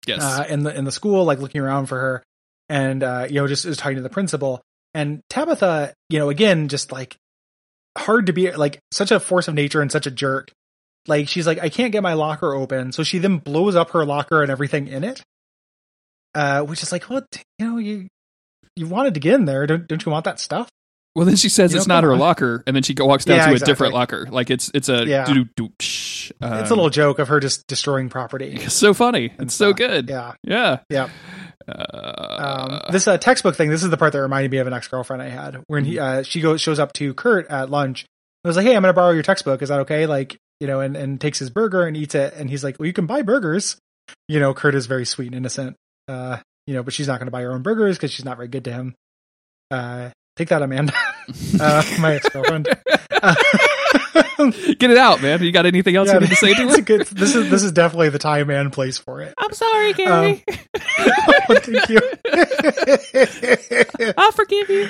Yes. 0.07 0.22
uh, 0.22 0.47
in 0.49 0.62
the 0.62 0.74
in 0.74 0.84
the 0.84 0.91
school, 0.91 1.24
like 1.24 1.41
looking 1.41 1.61
around 1.61 1.86
for 1.86 2.01
her, 2.01 2.22
and 2.70 3.03
uh, 3.03 3.26
you 3.28 3.34
know 3.34 3.47
just 3.47 3.66
is 3.66 3.76
talking 3.76 3.97
to 3.97 4.03
the 4.03 4.09
principal. 4.09 4.62
And 4.95 5.20
Tabitha, 5.30 5.95
you 6.09 6.18
know, 6.18 6.30
again, 6.30 6.68
just 6.68 6.91
like 6.93 7.16
hard 7.97 8.26
to 8.26 8.32
be 8.32 8.51
like 8.53 8.78
such 8.93 9.11
a 9.11 9.20
force 9.20 9.49
of 9.49 9.55
nature 9.55 9.80
and 9.80 9.91
such 9.93 10.07
a 10.07 10.11
jerk. 10.11 10.51
Like 11.07 11.28
she's 11.28 11.47
like, 11.47 11.59
I 11.61 11.68
can't 11.68 11.93
get 11.93 12.03
my 12.03 12.12
locker 12.14 12.55
open, 12.55 12.93
so 12.93 13.03
she 13.03 13.18
then 13.18 13.39
blows 13.39 13.74
up 13.76 13.91
her 13.91 14.05
locker 14.05 14.43
and 14.43 14.51
everything 14.51 14.89
in 14.89 15.05
it. 15.05 15.22
Uh, 16.34 16.62
which 16.62 16.82
is 16.82 16.93
like, 16.93 17.09
well, 17.09 17.22
you 17.59 17.66
know, 17.66 17.78
you 17.78 18.09
you 18.76 18.86
wanted 18.86 19.14
to 19.14 19.20
get 19.20 19.34
in 19.34 19.45
there, 19.47 19.66
don't 19.66 19.86
don't 19.89 20.05
you 20.05 20.12
want 20.12 20.24
that 20.26 20.39
stuff? 20.39 20.68
Well, 21.14 21.24
then 21.26 21.36
she 21.36 21.49
says 21.49 21.72
You 21.72 21.76
know, 21.76 21.80
it's 21.80 21.89
not 21.89 22.05
her 22.05 22.12
on. 22.12 22.18
locker, 22.18 22.62
and 22.66 22.76
then 22.76 22.82
she 22.84 22.95
walks 22.97 23.24
down 23.24 23.39
Yeah, 23.39 23.45
to 23.47 23.51
a 23.51 23.53
exactly. 23.55 23.72
different 23.72 23.95
locker. 23.95 24.28
Like 24.30 24.51
it's 24.51 24.70
it's 24.74 24.89
a 24.89 25.05
Yeah. 25.07 25.24
doo-doo-doo-psh. 25.24 26.30
it's 26.30 26.41
a 26.41 26.47
Um, 26.47 26.68
little 26.68 26.91
joke 26.91 27.18
of 27.18 27.28
her 27.28 27.41
just 27.41 27.66
destroying 27.66 28.09
property. 28.09 28.57
It's 28.62 28.74
so 28.74 28.93
funny. 28.95 29.32
It's 29.39 29.55
so 29.55 29.72
good. 29.72 30.09
Yeah. 30.09 30.34
Yeah. 30.45 30.78
Yeah. 30.91 31.09
Uh, 31.68 32.36
Um, 32.38 32.80
this 32.92 33.06
uh, 33.06 33.18
textbook 33.18 33.56
thing. 33.56 33.68
This 33.68 33.82
is 33.82 33.90
the 33.90 33.96
part 33.96 34.12
that 34.12 34.20
reminded 34.20 34.50
me 34.50 34.58
of 34.58 34.66
an 34.66 34.72
ex 34.72 34.88
girlfriend 34.88 35.22
I 35.22 35.28
had 35.28 35.62
when 35.66 35.84
he 35.84 35.98
uh, 35.98 36.22
she 36.22 36.40
goes 36.40 36.60
shows 36.60 36.78
up 36.78 36.92
to 36.94 37.14
Kurt 37.14 37.46
at 37.48 37.70
lunch. 37.70 38.06
I 38.44 38.48
was 38.48 38.56
like, 38.56 38.64
"Hey, 38.66 38.76
I'm 38.76 38.82
going 38.82 38.90
to 38.90 38.96
borrow 38.96 39.10
your 39.10 39.22
textbook. 39.22 39.62
Is 39.62 39.68
that 39.68 39.80
okay?" 39.80 40.06
Like, 40.06 40.36
you 40.60 40.66
know, 40.66 40.80
and 40.80 40.96
and 40.96 41.20
takes 41.20 41.38
his 41.38 41.50
burger 41.50 41.86
and 41.86 41.96
eats 41.96 42.14
it. 42.14 42.34
And 42.34 42.48
he's 42.48 42.62
like, 42.64 42.78
"Well, 42.78 42.86
you 42.86 42.92
can 42.92 43.06
buy 43.06 43.22
burgers." 43.22 43.76
You 44.28 44.40
know, 44.40 44.54
Kurt 44.54 44.74
is 44.74 44.86
very 44.86 45.04
sweet 45.04 45.26
and 45.26 45.36
innocent. 45.36 45.76
Uh, 46.06 46.38
you 46.66 46.74
know, 46.74 46.82
but 46.82 46.94
she's 46.94 47.08
not 47.08 47.18
going 47.18 47.26
to 47.26 47.32
buy 47.32 47.42
her 47.42 47.52
own 47.52 47.62
burgers 47.62 47.96
because 47.96 48.12
she's 48.12 48.24
not 48.24 48.36
very 48.36 48.48
good 48.48 48.64
to 48.64 48.72
him. 48.72 48.94
Uh, 49.70 50.10
take 50.36 50.48
that, 50.48 50.62
Amanda. 50.62 50.94
uh, 51.60 51.82
my 52.00 52.14
ex 52.14 52.28
girlfriend. 52.28 52.68
Get 54.78 54.91
it 54.91 54.99
out, 54.99 55.20
man. 55.20 55.43
You 55.43 55.51
got 55.53 55.66
anything 55.66 55.97
else 55.97 56.12
you 56.12 56.20
need 56.20 56.30
to 56.30 56.36
say 56.36 56.55
to 56.55 56.62
it's 56.68 56.80
good. 56.82 57.07
This 57.09 57.34
is 57.34 57.51
this 57.51 57.62
is 57.64 57.72
definitely 57.72 58.11
the 58.11 58.18
time 58.18 58.51
and 58.51 58.72
place 58.72 58.97
for 58.99 59.20
it. 59.20 59.34
I'm 59.39 59.53
sorry, 59.53 59.93
Gary. 59.95 60.45
Thank 61.49 61.89
you. 61.89 62.01
I'll 64.16 64.32
forgive 64.32 64.68
you. 64.70 64.89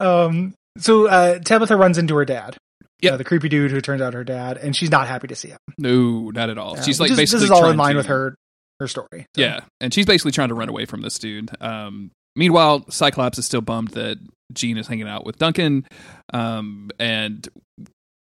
um 0.00 0.54
so 0.78 1.06
uh 1.06 1.38
tabitha 1.40 1.76
runs 1.76 1.98
into 1.98 2.14
her 2.16 2.24
dad 2.24 2.56
Yeah, 3.00 3.12
uh, 3.12 3.16
the 3.16 3.24
creepy 3.24 3.48
dude 3.48 3.70
who 3.72 3.80
turns 3.80 4.00
out 4.00 4.14
her 4.14 4.24
dad 4.24 4.56
and 4.56 4.74
she's 4.76 4.90
not 4.90 5.08
happy 5.08 5.26
to 5.28 5.34
see 5.34 5.48
him 5.48 5.58
No, 5.78 6.30
not 6.30 6.48
at 6.50 6.58
all. 6.58 6.76
Yeah, 6.76 6.82
she's 6.82 7.00
like 7.00 7.10
is- 7.10 7.16
basically 7.16 7.40
this 7.40 7.44
is 7.46 7.50
all 7.50 7.68
in 7.68 7.76
line 7.76 7.92
to- 7.92 7.98
with 7.98 8.06
her 8.06 8.34
her 8.80 8.86
story 8.88 9.26
So, 9.34 9.42
Yeah, 9.42 9.60
and 9.80 9.92
she's 9.92 10.06
basically 10.06 10.32
trying 10.32 10.48
to 10.48 10.54
run 10.54 10.68
away 10.68 10.86
from 10.86 11.02
this 11.02 11.18
dude. 11.18 11.50
Um, 11.60 12.10
meanwhile, 12.34 12.84
Cyclops 12.90 13.38
is 13.38 13.46
still 13.46 13.60
bummed 13.60 13.88
that 13.90 14.18
Jean 14.54 14.76
is 14.76 14.86
hanging 14.86 15.08
out 15.08 15.24
with 15.24 15.38
Duncan, 15.38 15.86
um, 16.32 16.90
and 16.98 17.48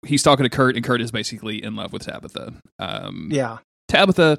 he's 0.05 0.23
talking 0.23 0.43
to 0.43 0.49
Kurt, 0.49 0.75
and 0.75 0.85
Kurt 0.85 1.01
is 1.01 1.11
basically 1.11 1.63
in 1.63 1.75
love 1.75 1.93
with 1.93 2.03
Tabitha. 2.03 2.53
Um, 2.79 3.29
yeah 3.31 3.57
Tabitha 3.87 4.37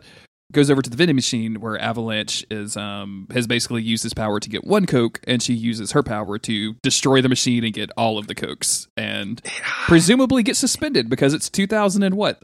goes 0.51 0.71
over 0.71 0.81
to 0.81 0.89
the 0.89 0.97
vending 0.97 1.17
machine 1.17 1.61
where 1.61 1.79
Avalanche 1.79 2.43
is 2.51 2.77
um 2.77 3.27
has 3.33 3.47
basically 3.47 3.83
used 3.83 4.03
his 4.03 4.15
power 4.15 4.41
to 4.41 4.49
get 4.49 4.65
one 4.65 4.87
Coke, 4.87 5.21
and 5.27 5.43
she 5.43 5.55
uses 5.55 5.93
her 5.93 6.03
power 6.03 6.39
to 6.39 6.75
destroy 6.83 7.21
the 7.21 7.29
machine 7.29 7.65
and 7.65 7.73
get 7.73 7.91
all 7.97 8.19
of 8.19 8.27
the 8.27 8.35
Cokes, 8.35 8.89
and 8.97 9.43
presumably 9.87 10.43
get 10.43 10.57
suspended 10.57 11.09
because 11.09 11.35
it's 11.35 11.51
two 11.51 11.67
thousand 11.67 12.03
and 12.03 12.17
what. 12.17 12.43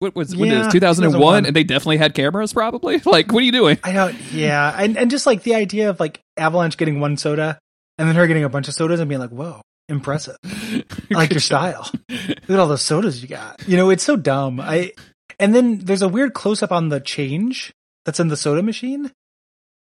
What 0.00 0.16
was 0.16 0.34
when 0.34 0.50
Yeah, 0.50 0.66
is 0.66 0.72
two 0.72 0.80
thousand 0.80 1.04
and 1.04 1.12
2001. 1.12 1.46
And 1.46 1.54
they 1.54 1.62
definitely 1.62 1.98
had 1.98 2.12
cameras, 2.12 2.52
probably. 2.52 3.00
Like, 3.06 3.32
what 3.32 3.40
are 3.42 3.46
you 3.46 3.52
doing? 3.52 3.78
i 3.84 3.92
don't 3.92 4.16
yeah 4.32 4.74
and 4.76 4.98
and 4.98 5.10
just 5.10 5.26
like 5.26 5.44
the 5.44 5.54
idea 5.54 5.90
of 5.90 6.00
like 6.00 6.20
avalanche 6.36 6.76
getting 6.76 6.98
one 6.98 7.16
soda 7.16 7.58
and 7.98 8.08
then 8.08 8.16
her 8.16 8.26
getting 8.26 8.44
a 8.44 8.48
bunch 8.48 8.68
of 8.68 8.74
sodas 8.74 9.00
and 9.00 9.08
being 9.08 9.20
like 9.20 9.30
whoa 9.30 9.62
impressive. 9.88 10.36
I 10.44 10.84
like 11.10 11.30
your 11.30 11.40
style. 11.40 11.90
Look 12.08 12.50
at 12.50 12.58
all 12.58 12.68
those 12.68 12.82
sodas 12.82 13.20
you 13.20 13.28
got. 13.28 13.66
You 13.66 13.76
know 13.76 13.90
it's 13.90 14.04
so 14.04 14.16
dumb. 14.16 14.60
I 14.60 14.92
and 15.38 15.54
then 15.54 15.78
there's 15.78 16.02
a 16.02 16.08
weird 16.08 16.32
close-up 16.32 16.72
on 16.72 16.88
the 16.88 17.00
change 17.00 17.72
that's 18.04 18.20
in 18.20 18.28
the 18.28 18.36
soda 18.36 18.62
machine 18.62 19.10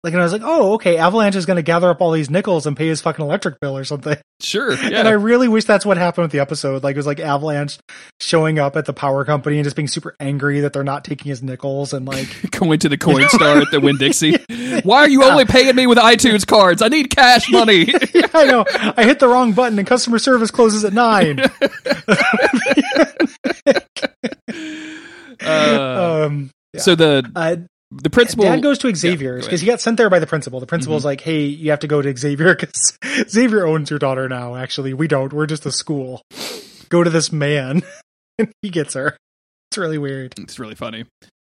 like 0.08 0.14
and 0.14 0.22
i 0.22 0.24
was 0.26 0.32
like 0.34 0.42
oh 0.44 0.74
okay 0.76 0.98
avalanche 0.98 1.36
is 1.36 1.46
going 1.46 1.58
to 1.58 1.62
gather 1.62 1.90
up 1.90 2.02
all 2.02 2.12
these 2.12 2.30
nickels 2.30 2.66
and 2.66 2.76
pay 2.78 2.88
his 2.88 3.02
fucking 3.02 3.24
electric 3.24 3.60
bill 3.60 3.78
or 3.78 3.84
something 3.84 4.18
Sure. 4.40 4.72
Yeah. 4.84 5.00
and 5.00 5.08
i 5.08 5.12
really 5.12 5.48
wish 5.48 5.66
that's 5.66 5.86
what 5.86 5.98
happened 5.98 6.24
with 6.24 6.32
the 6.32 6.40
episode 6.40 6.84
like 6.84 6.96
it 6.96 6.98
was 7.00 7.08
like 7.08 7.20
avalanche 7.20 7.78
showing 8.22 8.60
up 8.60 8.76
at 8.78 8.86
the 8.86 8.94
power 8.94 9.26
company 9.26 9.58
and 9.58 9.64
just 9.64 9.76
being 9.76 9.88
super 9.88 10.16
angry 10.20 10.62
that 10.62 10.74
they're 10.74 10.84
not 10.84 11.04
taking 11.04 11.30
his 11.30 11.42
nickels 11.44 11.92
and 11.94 12.06
like 12.08 12.28
Going 12.52 12.80
to 12.80 12.90
the 12.90 12.98
coin 12.98 13.28
star 13.30 13.58
at 13.58 13.72
the 13.72 13.80
Winn 13.80 13.98
Dixie. 13.98 14.38
Why 14.84 15.00
are 15.00 15.10
you 15.10 15.24
only 15.24 15.46
paying 15.46 15.76
me 15.76 15.86
with 15.88 15.98
iTunes 15.98 16.46
cards? 16.48 16.82
I 16.82 16.88
need 16.88 17.10
cash 17.10 17.50
money. 17.52 17.88
i 18.34 18.46
know 18.46 18.64
i 18.96 19.04
hit 19.04 19.20
the 19.20 19.28
wrong 19.28 19.54
button 19.54 19.78
and 19.80 19.88
customer 19.88 20.20
service 20.20 20.52
closes 20.52 20.84
at 20.86 20.94
nine 20.94 21.40
Uh, 25.44 26.24
um 26.26 26.50
yeah. 26.74 26.82
So 26.82 26.96
the 26.96 27.30
uh, 27.36 27.58
the 27.92 28.10
principal 28.10 28.46
Dad 28.46 28.62
goes 28.62 28.78
to 28.80 28.90
Yeah, 28.90 28.96
Xavier's 28.96 29.46
because 29.46 29.62
he 29.62 29.68
got 29.68 29.80
sent 29.80 29.98
there 29.98 30.10
by 30.10 30.20
the 30.20 30.28
principal. 30.28 30.60
The 30.60 30.66
principal's 30.66 31.02
mm-hmm. 31.02 31.08
like, 31.08 31.22
"Hey, 31.22 31.44
you 31.46 31.72
have 31.72 31.80
to 31.80 31.88
go 31.88 32.02
to 32.02 32.16
Xavier 32.16 32.56
because 32.56 32.98
Xavier 33.30 33.66
owns 33.66 33.90
your 33.90 34.00
daughter 34.00 34.28
now. 34.28 34.56
Actually, 34.56 34.94
we 34.94 35.08
don't. 35.08 35.32
We're 35.32 35.48
just 35.48 35.66
a 35.66 35.72
school. 35.72 36.22
Go 36.90 37.04
to 37.04 37.10
this 37.10 37.32
man, 37.32 37.84
and 38.40 38.52
he 38.62 38.70
gets 38.70 38.94
her. 38.94 39.18
It's 39.72 39.78
really 39.78 39.98
weird. 39.98 40.34
It's 40.38 40.60
really 40.60 40.76
funny. 40.76 41.06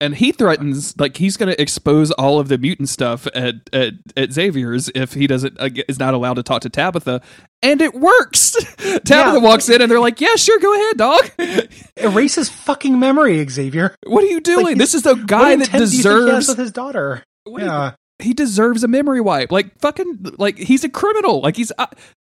And 0.05 0.15
he 0.17 0.33
threatens 0.33 0.99
like 1.01 1.17
he's 1.17 1.37
going 1.37 1.49
to 1.51 1.61
expose 1.61 2.11
all 2.13 2.39
of 2.39 2.49
the 2.49 2.59
mutant 2.59 2.89
stuff 2.89 3.27
at, 3.35 3.55
at 3.73 3.95
at 4.17 4.33
Xavier's 4.33 4.91
if 4.95 5.15
he 5.15 5.27
doesn't 5.27 5.57
uh, 5.59 5.71
is 5.89 5.99
not 5.99 6.13
allowed 6.15 6.35
to 6.35 6.43
talk 6.43 6.63
to 6.63 6.69
Tabitha, 6.69 7.23
and 7.63 7.81
it 7.81 7.95
works. 7.95 8.51
Tabitha 8.79 9.05
Yeah. 9.09 9.37
walks 9.39 9.69
in 9.69 9.81
and 9.81 9.91
they're 9.91 10.01
like, 10.01 10.21
"Yeah, 10.21 10.35
sure, 10.37 10.59
go 10.61 10.75
ahead, 10.75 10.97
dog. 10.97 11.69
Erase 11.97 12.35
his 12.35 12.49
fucking 12.51 12.99
memory, 12.99 13.45
Xavier. 13.49 13.95
what 14.07 14.23
are 14.23 14.29
you 14.29 14.41
doing? 14.41 14.65
Like, 14.67 14.79
this 14.79 14.95
is 14.95 15.03
the 15.03 15.15
guy 15.15 15.57
that 15.57 15.65
intent 15.67 15.73
do 15.73 15.79
you 15.79 15.87
think 15.87 15.91
he 15.91 15.97
has 15.97 16.03
deserves 16.05 16.49
with 16.49 16.59
his 16.59 16.73
daughter. 16.73 17.23
do 17.47 17.53
you- 17.53 17.59
Yeah, 17.61 17.93
he 18.19 18.35
deserves 18.35 18.85
a 18.85 18.89
memory 18.89 19.21
wipe. 19.21 19.51
Like 19.51 19.79
fucking 19.81 20.35
like 20.39 20.59
he's 20.59 20.85
a 20.85 20.89
criminal. 20.89 21.41
Like 21.41 21.57
he's 21.57 21.73
uh, 21.79 21.87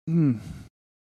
mm. 0.09 0.41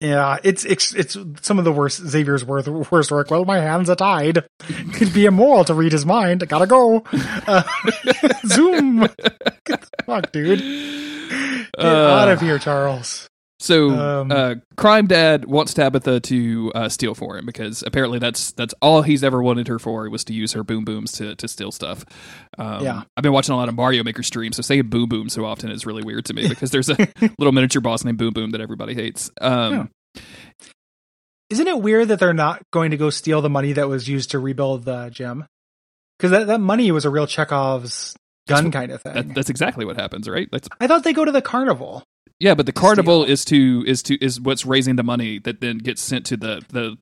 Yeah. 0.00 0.38
It's 0.44 0.64
it's 0.64 0.94
it's 0.94 1.16
some 1.42 1.58
of 1.58 1.64
the 1.64 1.72
worst 1.72 2.00
Xavier's 2.06 2.44
worst 2.44 2.68
worst 2.68 3.10
work. 3.10 3.30
Well, 3.30 3.44
my 3.44 3.58
hands 3.58 3.90
are 3.90 3.96
tied. 3.96 4.44
It'd 4.68 5.12
be 5.14 5.26
immoral 5.26 5.64
to 5.64 5.74
read 5.74 5.92
his 5.92 6.06
mind. 6.06 6.42
I 6.42 6.46
gotta 6.46 6.66
go. 6.66 7.02
Uh, 7.46 7.62
zoom. 8.46 9.00
Get 9.64 9.80
the 9.82 9.88
fuck, 10.04 10.32
dude. 10.32 10.58
Get 10.60 11.68
Uh, 11.84 12.18
out 12.20 12.28
of 12.28 12.40
here, 12.40 12.58
Charles. 12.58 13.28
So, 13.60 13.90
Um, 13.90 14.30
uh, 14.30 14.54
crime 14.76 15.08
dad 15.08 15.44
wants 15.46 15.74
Tabitha 15.74 16.20
to 16.20 16.72
uh, 16.76 16.88
steal 16.88 17.14
for 17.16 17.36
him 17.36 17.44
because 17.44 17.82
apparently 17.84 18.20
that's 18.20 18.52
that's 18.52 18.72
all 18.80 19.02
he's 19.02 19.24
ever 19.24 19.42
wanted 19.42 19.66
her 19.66 19.80
for 19.80 20.08
was 20.08 20.22
to 20.26 20.32
use 20.32 20.52
her 20.52 20.62
boom 20.62 20.84
booms 20.84 21.10
to 21.12 21.34
to 21.34 21.48
steal 21.48 21.72
stuff. 21.72 22.04
Um, 22.56 22.84
Yeah. 22.84 23.02
I've 23.16 23.22
been 23.22 23.32
watching 23.32 23.54
a 23.54 23.56
lot 23.56 23.68
of 23.68 23.74
Mario 23.74 24.04
Maker 24.04 24.22
streams, 24.22 24.56
so 24.56 24.62
saying 24.62 24.88
boom 24.88 25.08
boom 25.08 25.28
so 25.28 25.44
often 25.44 25.70
is 25.72 25.84
really 25.86 26.04
weird 26.04 26.24
to 26.26 26.34
me 26.34 26.48
because 26.48 26.70
there's 26.70 26.88
a 26.88 26.96
little 27.38 27.52
miniature 27.52 27.82
boss 27.82 28.04
named 28.04 28.18
Boom 28.18 28.32
Boom 28.32 28.50
that 28.52 28.60
everybody 28.60 28.94
hates. 28.94 29.30
Um, 29.40 29.90
Isn't 31.50 31.66
it 31.66 31.80
weird 31.80 32.08
that 32.08 32.20
they're 32.20 32.34
not 32.34 32.62
going 32.72 32.90
to 32.90 32.96
go 32.96 33.10
steal 33.10 33.40
the 33.40 33.48
money 33.50 33.72
that 33.72 33.88
was 33.88 34.06
used 34.08 34.30
to 34.32 34.38
rebuild 34.38 34.84
the 34.84 35.08
gym? 35.10 35.46
Because 36.18 36.30
that, 36.32 36.46
that 36.48 36.60
money 36.60 36.90
was 36.92 37.04
a 37.04 37.10
real 37.10 37.26
Chekhov's 37.26 38.14
gun 38.46 38.70
kind 38.70 38.92
of 38.92 39.02
thing. 39.02 39.14
that, 39.14 39.34
that's 39.34 39.50
exactly 39.50 39.84
what 39.84 39.96
happens, 39.96 40.28
right? 40.28 40.48
That's 40.52 40.68
I 40.80 40.86
thought 40.86 41.04
they 41.04 41.12
go 41.12 41.24
to 41.24 41.32
the 41.32 41.42
carnival. 41.42 42.02
Yeah, 42.40 42.54
but 42.54 42.66
the 42.66 42.72
carnival 42.72 43.24
is 43.24 43.44
to 43.46 43.84
is 43.86 44.02
to 44.04 44.22
is 44.24 44.40
what's 44.40 44.64
raising 44.64 44.96
the 44.96 45.02
money 45.02 45.38
that 45.40 45.60
then 45.60 45.78
gets 45.78 46.02
sent 46.02 46.26
to 46.26 46.36
the 46.36 46.62
the 46.68 46.96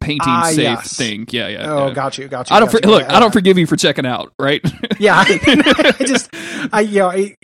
painting 0.00 0.26
Ah, 0.28 0.44
safe 0.44 0.58
yes. 0.58 0.96
thing. 0.96 1.26
Yeah, 1.30 1.48
yeah. 1.48 1.70
Oh, 1.70 1.88
yeah. 1.88 1.94
got 1.94 2.16
you, 2.18 2.28
got 2.28 2.48
you. 2.48 2.56
I 2.56 2.60
don't 2.60 2.70
for, 2.70 2.80
you. 2.82 2.88
look. 2.90 3.02
Yeah. 3.02 3.16
I 3.16 3.20
don't 3.20 3.32
forgive 3.32 3.58
you 3.58 3.66
for 3.66 3.76
checking 3.76 4.06
out, 4.06 4.32
right? 4.38 4.60
Yeah, 4.98 5.14
I 5.26 5.94
just, 6.00 6.28
I 6.74 6.80
you 6.82 6.98
know, 6.98 7.10
I, 7.10 7.34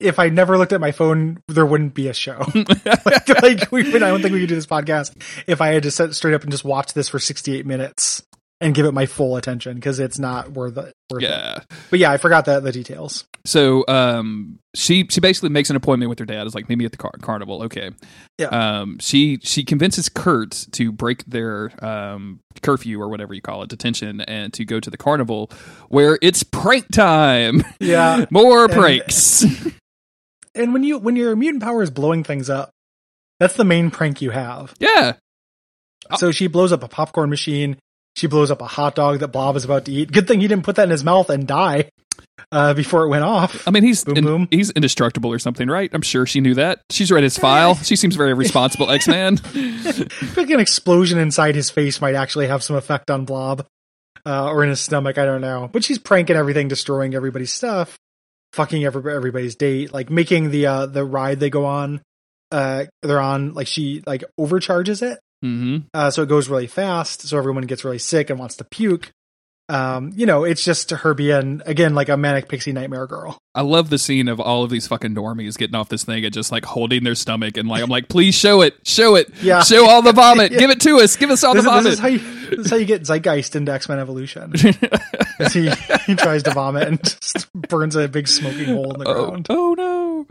if 0.00 0.18
I 0.18 0.28
never 0.28 0.58
looked 0.58 0.74
at 0.74 0.82
my 0.82 0.92
phone, 0.92 1.42
there 1.48 1.64
wouldn't 1.64 1.94
be 1.94 2.08
a 2.08 2.12
show. 2.12 2.44
like, 2.54 3.42
like 3.42 3.72
we, 3.72 3.86
I 3.94 3.98
don't 3.98 4.20
think 4.20 4.34
we 4.34 4.40
could 4.40 4.50
do 4.50 4.54
this 4.54 4.66
podcast 4.66 5.14
if 5.46 5.62
I 5.62 5.68
had 5.68 5.84
to 5.84 5.90
sit 5.90 6.14
straight 6.14 6.34
up 6.34 6.42
and 6.42 6.50
just 6.50 6.62
watch 6.62 6.92
this 6.92 7.08
for 7.08 7.18
sixty-eight 7.18 7.64
minutes 7.64 8.22
and 8.60 8.74
give 8.74 8.84
it 8.86 8.92
my 8.92 9.06
full 9.06 9.36
attention 9.36 9.74
because 9.74 9.98
it's 9.98 10.18
not 10.18 10.50
worth 10.52 10.76
it. 10.76 10.92
Worth 11.10 11.22
it. 11.22 11.28
yeah. 11.30 11.60
But 11.90 11.98
yeah, 11.98 12.10
I 12.12 12.16
forgot 12.18 12.44
the 12.44 12.60
the 12.60 12.72
details. 12.72 13.24
So 13.46 13.84
um, 13.88 14.58
she 14.74 15.06
she 15.08 15.20
basically 15.20 15.48
makes 15.48 15.70
an 15.70 15.76
appointment 15.76 16.10
with 16.10 16.18
her 16.18 16.26
dad. 16.26 16.46
Is 16.46 16.54
like, 16.54 16.68
meet 16.68 16.76
me 16.76 16.84
at 16.84 16.92
the 16.92 16.98
car- 16.98 17.14
carnival. 17.22 17.62
Okay. 17.64 17.90
Yeah. 18.38 18.48
Um, 18.48 18.98
she 19.00 19.38
she 19.42 19.64
convinces 19.64 20.08
Kurt 20.10 20.66
to 20.72 20.92
break 20.92 21.24
their 21.24 21.70
um 21.82 22.40
curfew 22.62 23.00
or 23.00 23.08
whatever 23.08 23.32
you 23.32 23.40
call 23.40 23.62
it, 23.62 23.70
detention, 23.70 24.20
and 24.20 24.52
to 24.52 24.64
go 24.66 24.78
to 24.78 24.90
the 24.90 24.98
carnival 24.98 25.50
where 25.88 26.18
it's 26.20 26.42
prank 26.42 26.86
time. 26.92 27.62
Yeah, 27.80 28.26
More 28.30 28.64
And- 28.64 28.72
pranks. 28.74 29.42
and 30.54 30.72
when 30.74 30.82
you 30.84 30.98
when 30.98 31.16
your 31.16 31.34
mutant 31.34 31.62
power 31.62 31.82
is 31.82 31.90
blowing 31.90 32.24
things 32.24 32.50
up, 32.50 32.70
that's 33.38 33.54
the 33.54 33.64
main 33.64 33.90
prank 33.90 34.20
you 34.20 34.30
have. 34.30 34.74
yeah. 34.78 35.14
So 36.18 36.32
she 36.32 36.46
blows 36.48 36.72
up 36.72 36.82
a 36.82 36.88
popcorn 36.88 37.30
machine. 37.30 37.78
She 38.16 38.26
blows 38.26 38.50
up 38.50 38.60
a 38.60 38.66
hot 38.66 38.94
dog 38.94 39.20
that 39.20 39.28
Blob 39.28 39.56
is 39.56 39.64
about 39.64 39.84
to 39.86 39.92
eat. 39.92 40.12
Good 40.12 40.26
thing 40.28 40.40
he 40.40 40.48
didn't 40.48 40.64
put 40.64 40.76
that 40.76 40.84
in 40.84 40.90
his 40.90 41.04
mouth 41.04 41.30
and 41.30 41.46
die 41.46 41.90
uh, 42.52 42.74
before 42.74 43.04
it 43.04 43.08
went 43.08 43.24
off. 43.24 43.66
I 43.66 43.70
mean, 43.70 43.82
he's 43.84 44.04
Boom, 44.04 44.16
in- 44.16 44.24
boom. 44.24 44.48
he's 44.50 44.70
indestructible 44.70 45.32
or 45.32 45.38
something, 45.38 45.68
right? 45.68 45.88
I'm 45.92 46.02
sure 46.02 46.26
she 46.26 46.40
knew 46.40 46.54
that. 46.54 46.80
She's 46.90 47.10
read 47.12 47.22
his 47.22 47.38
file. 47.38 47.76
She 47.76 47.96
seems 47.96 48.16
very 48.16 48.34
responsible 48.34 48.90
X 48.90 49.06
Man. 49.08 49.38
Like 50.36 50.50
an 50.50 50.60
explosion 50.60 51.18
inside 51.18 51.54
his 51.54 51.70
face 51.70 52.00
might 52.00 52.14
actually 52.14 52.48
have 52.48 52.62
some 52.62 52.76
effect 52.76 53.10
on 53.10 53.24
Blob, 53.24 53.64
uh, 54.26 54.48
or 54.50 54.62
in 54.64 54.70
his 54.70 54.80
stomach. 54.80 55.16
I 55.16 55.24
don't 55.24 55.40
know. 55.40 55.68
But 55.72 55.84
she's 55.84 55.98
pranking 55.98 56.36
everything, 56.36 56.68
destroying 56.68 57.14
everybody's 57.14 57.52
stuff, 57.52 57.96
fucking 58.52 58.84
every, 58.84 59.14
everybody's 59.14 59.54
date, 59.54 59.94
like 59.94 60.10
making 60.10 60.50
the 60.50 60.66
uh, 60.66 60.86
the 60.86 61.04
ride 61.04 61.40
they 61.40 61.50
go 61.50 61.64
on. 61.64 62.02
Uh, 62.50 62.84
they're 63.02 63.20
on 63.20 63.54
like 63.54 63.68
she 63.68 64.02
like 64.06 64.24
overcharges 64.36 65.00
it, 65.02 65.20
hmm 65.42 65.78
uh, 65.94 66.10
so 66.10 66.22
it 66.22 66.28
goes 66.28 66.48
really 66.48 66.66
fast. 66.66 67.22
So 67.22 67.38
everyone 67.38 67.64
gets 67.64 67.84
really 67.84 67.98
sick 67.98 68.30
and 68.30 68.38
wants 68.38 68.56
to 68.56 68.64
puke. 68.64 69.12
Um, 69.68 70.10
you 70.16 70.26
know, 70.26 70.42
it's 70.42 70.64
just 70.64 70.90
her 70.90 71.14
being 71.14 71.62
again 71.64 71.94
like 71.94 72.08
a 72.08 72.16
manic 72.16 72.48
pixie 72.48 72.72
nightmare 72.72 73.06
girl. 73.06 73.38
I 73.54 73.60
love 73.62 73.88
the 73.88 73.98
scene 73.98 74.26
of 74.26 74.40
all 74.40 74.64
of 74.64 74.70
these 74.70 74.88
fucking 74.88 75.14
normies 75.14 75.56
getting 75.56 75.76
off 75.76 75.88
this 75.88 76.02
thing 76.02 76.24
and 76.24 76.34
just 76.34 76.50
like 76.50 76.64
holding 76.64 77.04
their 77.04 77.14
stomach 77.14 77.56
and 77.56 77.68
like 77.68 77.80
I'm 77.80 77.88
like, 77.88 78.08
please 78.08 78.34
show 78.34 78.62
it, 78.62 78.74
show 78.84 79.14
it, 79.14 79.30
Yeah. 79.42 79.62
show 79.62 79.86
all 79.88 80.02
the 80.02 80.12
vomit, 80.12 80.50
Yeah. 80.52 80.58
give 80.58 80.70
it 80.70 80.80
to 80.80 80.96
us, 80.98 81.14
give 81.14 81.30
us 81.30 81.44
all 81.44 81.54
This, 81.54 81.64
the 81.64 81.70
is- 81.70 81.72
vomit. 81.72 81.84
this 81.84 81.92
is 81.94 82.00
how 82.00 82.08
you 82.08 82.18
this 82.56 82.66
is 82.66 82.70
how 82.72 82.76
you 82.78 82.84
get 82.84 83.02
Zeitgeist 83.02 83.54
into 83.54 83.72
X 83.72 83.88
Men 83.88 83.98
Evolution. 84.00 84.52
He 85.52 85.70
he 86.04 86.14
tries 86.16 86.42
to 86.42 86.50
vomit 86.50 86.86
and 86.88 87.02
just 87.22 87.50
burns 87.54 87.96
a 87.96 88.08
big 88.08 88.28
smoking 88.28 88.66
hole 88.74 88.92
in 88.92 88.98
the 89.00 89.08
oh, 89.08 89.26
ground. 89.30 89.46
oh 89.48 89.74
no. 89.74 90.26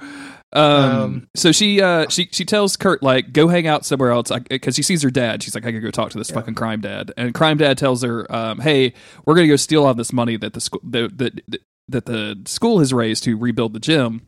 Um, 0.52 0.64
Um, 0.64 1.28
so 1.36 1.52
she 1.52 1.82
uh 1.82 2.08
she 2.10 2.28
she 2.32 2.44
tells 2.46 2.76
Kurt 2.76 3.04
like 3.04 3.34
go 3.34 3.48
hang 3.48 3.68
out 3.68 3.86
somewhere 3.86 4.12
else 4.12 4.32
because 4.50 4.76
she 4.76 4.84
sees 4.84 5.04
her 5.04 5.12
dad. 5.12 5.44
She's 5.44 5.54
like 5.54 5.66
I 5.66 5.72
gotta 5.72 5.82
go 5.82 5.92
talk 5.92 6.10
to 6.12 6.18
this 6.18 6.32
fucking 6.32 6.56
crime 6.56 6.82
dad. 6.82 7.12
And 7.18 7.34
crime 7.34 7.58
dad 7.58 7.78
tells 7.78 8.02
her, 8.04 8.26
um, 8.34 8.60
hey, 8.60 8.94
we're 9.26 9.36
gonna 9.36 9.48
go 9.48 9.56
steal 9.56 9.86
all 9.86 9.94
this 9.94 10.12
money 10.12 10.38
that 10.38 10.54
the 10.54 10.62
school 10.62 10.82
that 10.84 11.18
that 11.20 11.62
that 11.88 12.06
the 12.06 12.42
school 12.46 12.80
has 12.80 12.94
raised 12.94 13.24
to 13.26 13.38
rebuild 13.38 13.74
the 13.74 13.80
gym. 13.80 14.24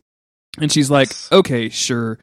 And 0.60 0.70
she's 0.70 0.90
like, 0.90 1.10
okay, 1.32 1.68
sure. 1.70 2.18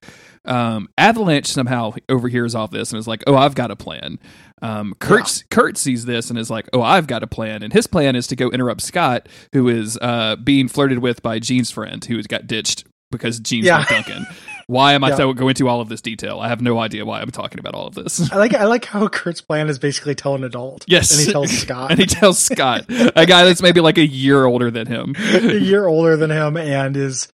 Um, 0.45 0.87
Avalanche 0.97 1.47
somehow 1.47 1.93
overhears 2.07 2.55
all 2.55 2.67
this 2.67 2.91
and 2.91 2.99
is 2.99 3.07
like, 3.07 3.23
oh, 3.27 3.35
I've 3.35 3.55
got 3.55 3.71
a 3.71 3.75
plan. 3.75 4.19
Um, 4.61 4.93
Kurt, 4.99 5.43
Kurt 5.49 5.77
sees 5.77 6.05
this 6.05 6.29
and 6.29 6.37
is 6.37 6.49
like, 6.49 6.69
oh, 6.73 6.81
I've 6.81 7.07
got 7.07 7.23
a 7.23 7.27
plan. 7.27 7.63
And 7.63 7.73
his 7.73 7.87
plan 7.87 8.15
is 8.15 8.27
to 8.27 8.35
go 8.35 8.49
interrupt 8.49 8.81
Scott, 8.81 9.27
who 9.53 9.67
is 9.67 9.97
uh, 10.01 10.35
being 10.37 10.67
flirted 10.67 10.99
with 10.99 11.21
by 11.23 11.39
Jean's 11.39 11.71
friend, 11.71 12.03
who 12.05 12.17
has 12.17 12.27
got 12.27 12.45
ditched 12.47 12.85
because 13.11 13.39
Jean's 13.39 13.65
Yeah. 13.65 13.77
not 13.79 13.89
Duncan. 13.89 14.25
Why 14.67 14.93
am 14.93 15.03
I 15.03 15.09
Yeah. 15.17 15.17
going 15.33 15.49
into 15.49 15.67
all 15.67 15.81
of 15.81 15.89
this 15.89 16.01
detail? 16.01 16.39
I 16.39 16.47
have 16.47 16.61
no 16.61 16.79
idea 16.79 17.03
why 17.05 17.21
I'm 17.21 17.31
talking 17.31 17.59
about 17.59 17.73
all 17.73 17.87
of 17.87 17.95
this. 17.95 18.31
I 18.31 18.37
like 18.37 18.53
I 18.53 18.65
like 18.65 18.85
how 18.85 19.07
Kurt's 19.07 19.41
plan 19.41 19.67
is 19.69 19.79
basically 19.79 20.15
tell 20.15 20.35
an 20.35 20.43
adult. 20.43 20.85
Yes. 20.87 21.11
and 21.17 21.25
he 21.25 21.31
tells 21.31 21.49
Scott, 21.57 21.91
and 21.91 21.99
he 21.99 22.05
tells 22.05 22.37
Scott, 22.39 22.85
a 22.89 23.25
guy 23.25 23.45
that's 23.45 23.61
maybe 23.61 23.81
like 23.81 23.97
a 23.97 24.05
year 24.05 24.45
older 24.45 24.69
than 24.69 24.87
him. 24.87 25.15
a 25.33 25.57
year 25.57 25.87
older 25.87 26.15
than 26.17 26.29
him 26.29 26.55
and 26.57 26.95
is 26.95 27.27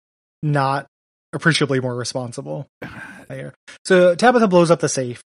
not 0.42 0.86
appreciably 1.32 1.80
more 1.80 1.94
responsible. 1.94 2.66
So 3.86 4.14
Tabitha 4.14 4.48
blows 4.48 4.70
up 4.70 4.80
the 4.80 4.88
safe. 4.88 5.22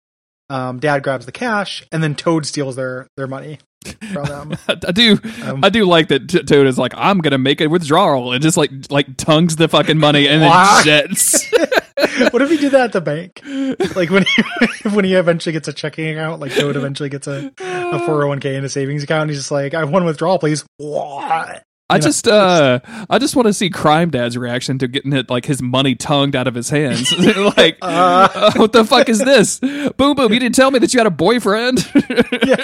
Um, 0.49 0.81
Dad 0.81 1.03
grabs 1.03 1.27
the 1.27 1.33
cash, 1.33 1.87
and 1.93 2.03
then 2.03 2.15
Toad 2.17 2.45
steals 2.47 2.75
their 2.77 3.07
their 3.17 3.27
money. 3.29 3.59
I 3.87 4.93
do, 4.93 5.19
Um, 5.45 5.65
I 5.65 5.71
do 5.71 5.85
like 5.85 6.09
that. 6.09 6.29
T- 6.29 6.43
Toad 6.43 6.67
is 6.67 6.79
like, 6.79 6.93
I'm 6.97 7.19
gonna 7.19 7.39
make 7.39 7.61
a 7.61 7.67
withdrawal, 7.67 8.33
and 8.33 8.43
just 8.43 8.57
like 8.57 8.71
like 8.91 9.17
tongues 9.17 9.57
the 9.57 9.69
fucking 9.69 9.99
money 9.99 10.29
and 10.29 10.43
then 10.43 10.85
jets. 10.85 11.51
what 12.31 12.43
if 12.43 12.51
he 12.51 12.57
did 12.59 12.73
that 12.73 12.85
at 12.87 12.93
the 12.93 13.01
bank? 13.01 13.41
Like 13.97 14.11
when 14.11 14.25
he 14.25 14.89
when 14.91 15.05
he 15.05 15.15
eventually 15.15 15.53
gets 15.53 15.69
a 15.69 15.73
checking 15.73 16.09
account, 16.11 16.41
like 16.41 16.53
Toad 16.53 16.77
eventually 16.77 17.09
gets 17.09 17.27
a 17.27 17.53
a 17.59 17.99
four 18.01 18.15
hundred 18.17 18.29
one 18.29 18.41
k 18.41 18.57
in 18.57 18.65
a 18.65 18.69
savings 18.69 19.03
account, 19.03 19.23
and 19.23 19.31
he's 19.31 19.39
just 19.41 19.51
like, 19.51 19.75
"I 19.75 19.85
want 19.85 20.03
to 20.03 20.07
withdraw, 20.07 20.37
please." 20.39 20.65
What? 20.77 21.65
I 21.91 21.95
You 21.97 21.99
know, 22.01 22.07
just, 22.07 22.29
uh, 22.29 22.81
I 23.11 23.19
just 23.19 23.35
want 23.37 23.47
to 23.47 23.53
see 23.53 23.69
Crime 23.69 24.11
Dad's 24.11 24.39
reaction 24.39 24.79
to 24.79 24.89
getting 24.89 25.13
it 25.13 25.29
like 25.29 25.45
his 25.45 25.61
money 25.61 25.95
tongued 25.95 26.37
out 26.37 26.47
of 26.47 26.55
his 26.55 26.71
hands. 26.71 27.13
like, 27.57 27.79
Uh. 27.83 28.29
uh, 28.35 28.53
what 28.57 28.73
the 28.73 28.85
fuck 28.85 29.09
is 29.09 29.19
this? 29.19 29.59
Boom, 29.59 30.15
boom! 30.15 30.33
You 30.33 30.39
didn't 30.41 30.55
tell 30.55 30.71
me 30.71 30.79
that 30.79 30.95
you 30.95 31.01
had 31.01 31.07
a 31.07 31.11
boyfriend. 31.11 31.87
yeah, 32.47 32.57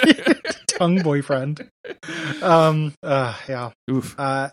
tongue 0.67 1.01
boyfriend. 1.03 1.69
Um. 2.41 2.93
Uh. 3.03 3.35
Yeah. 3.47 3.71
Oof. 3.91 4.15
Uh. 4.17 4.49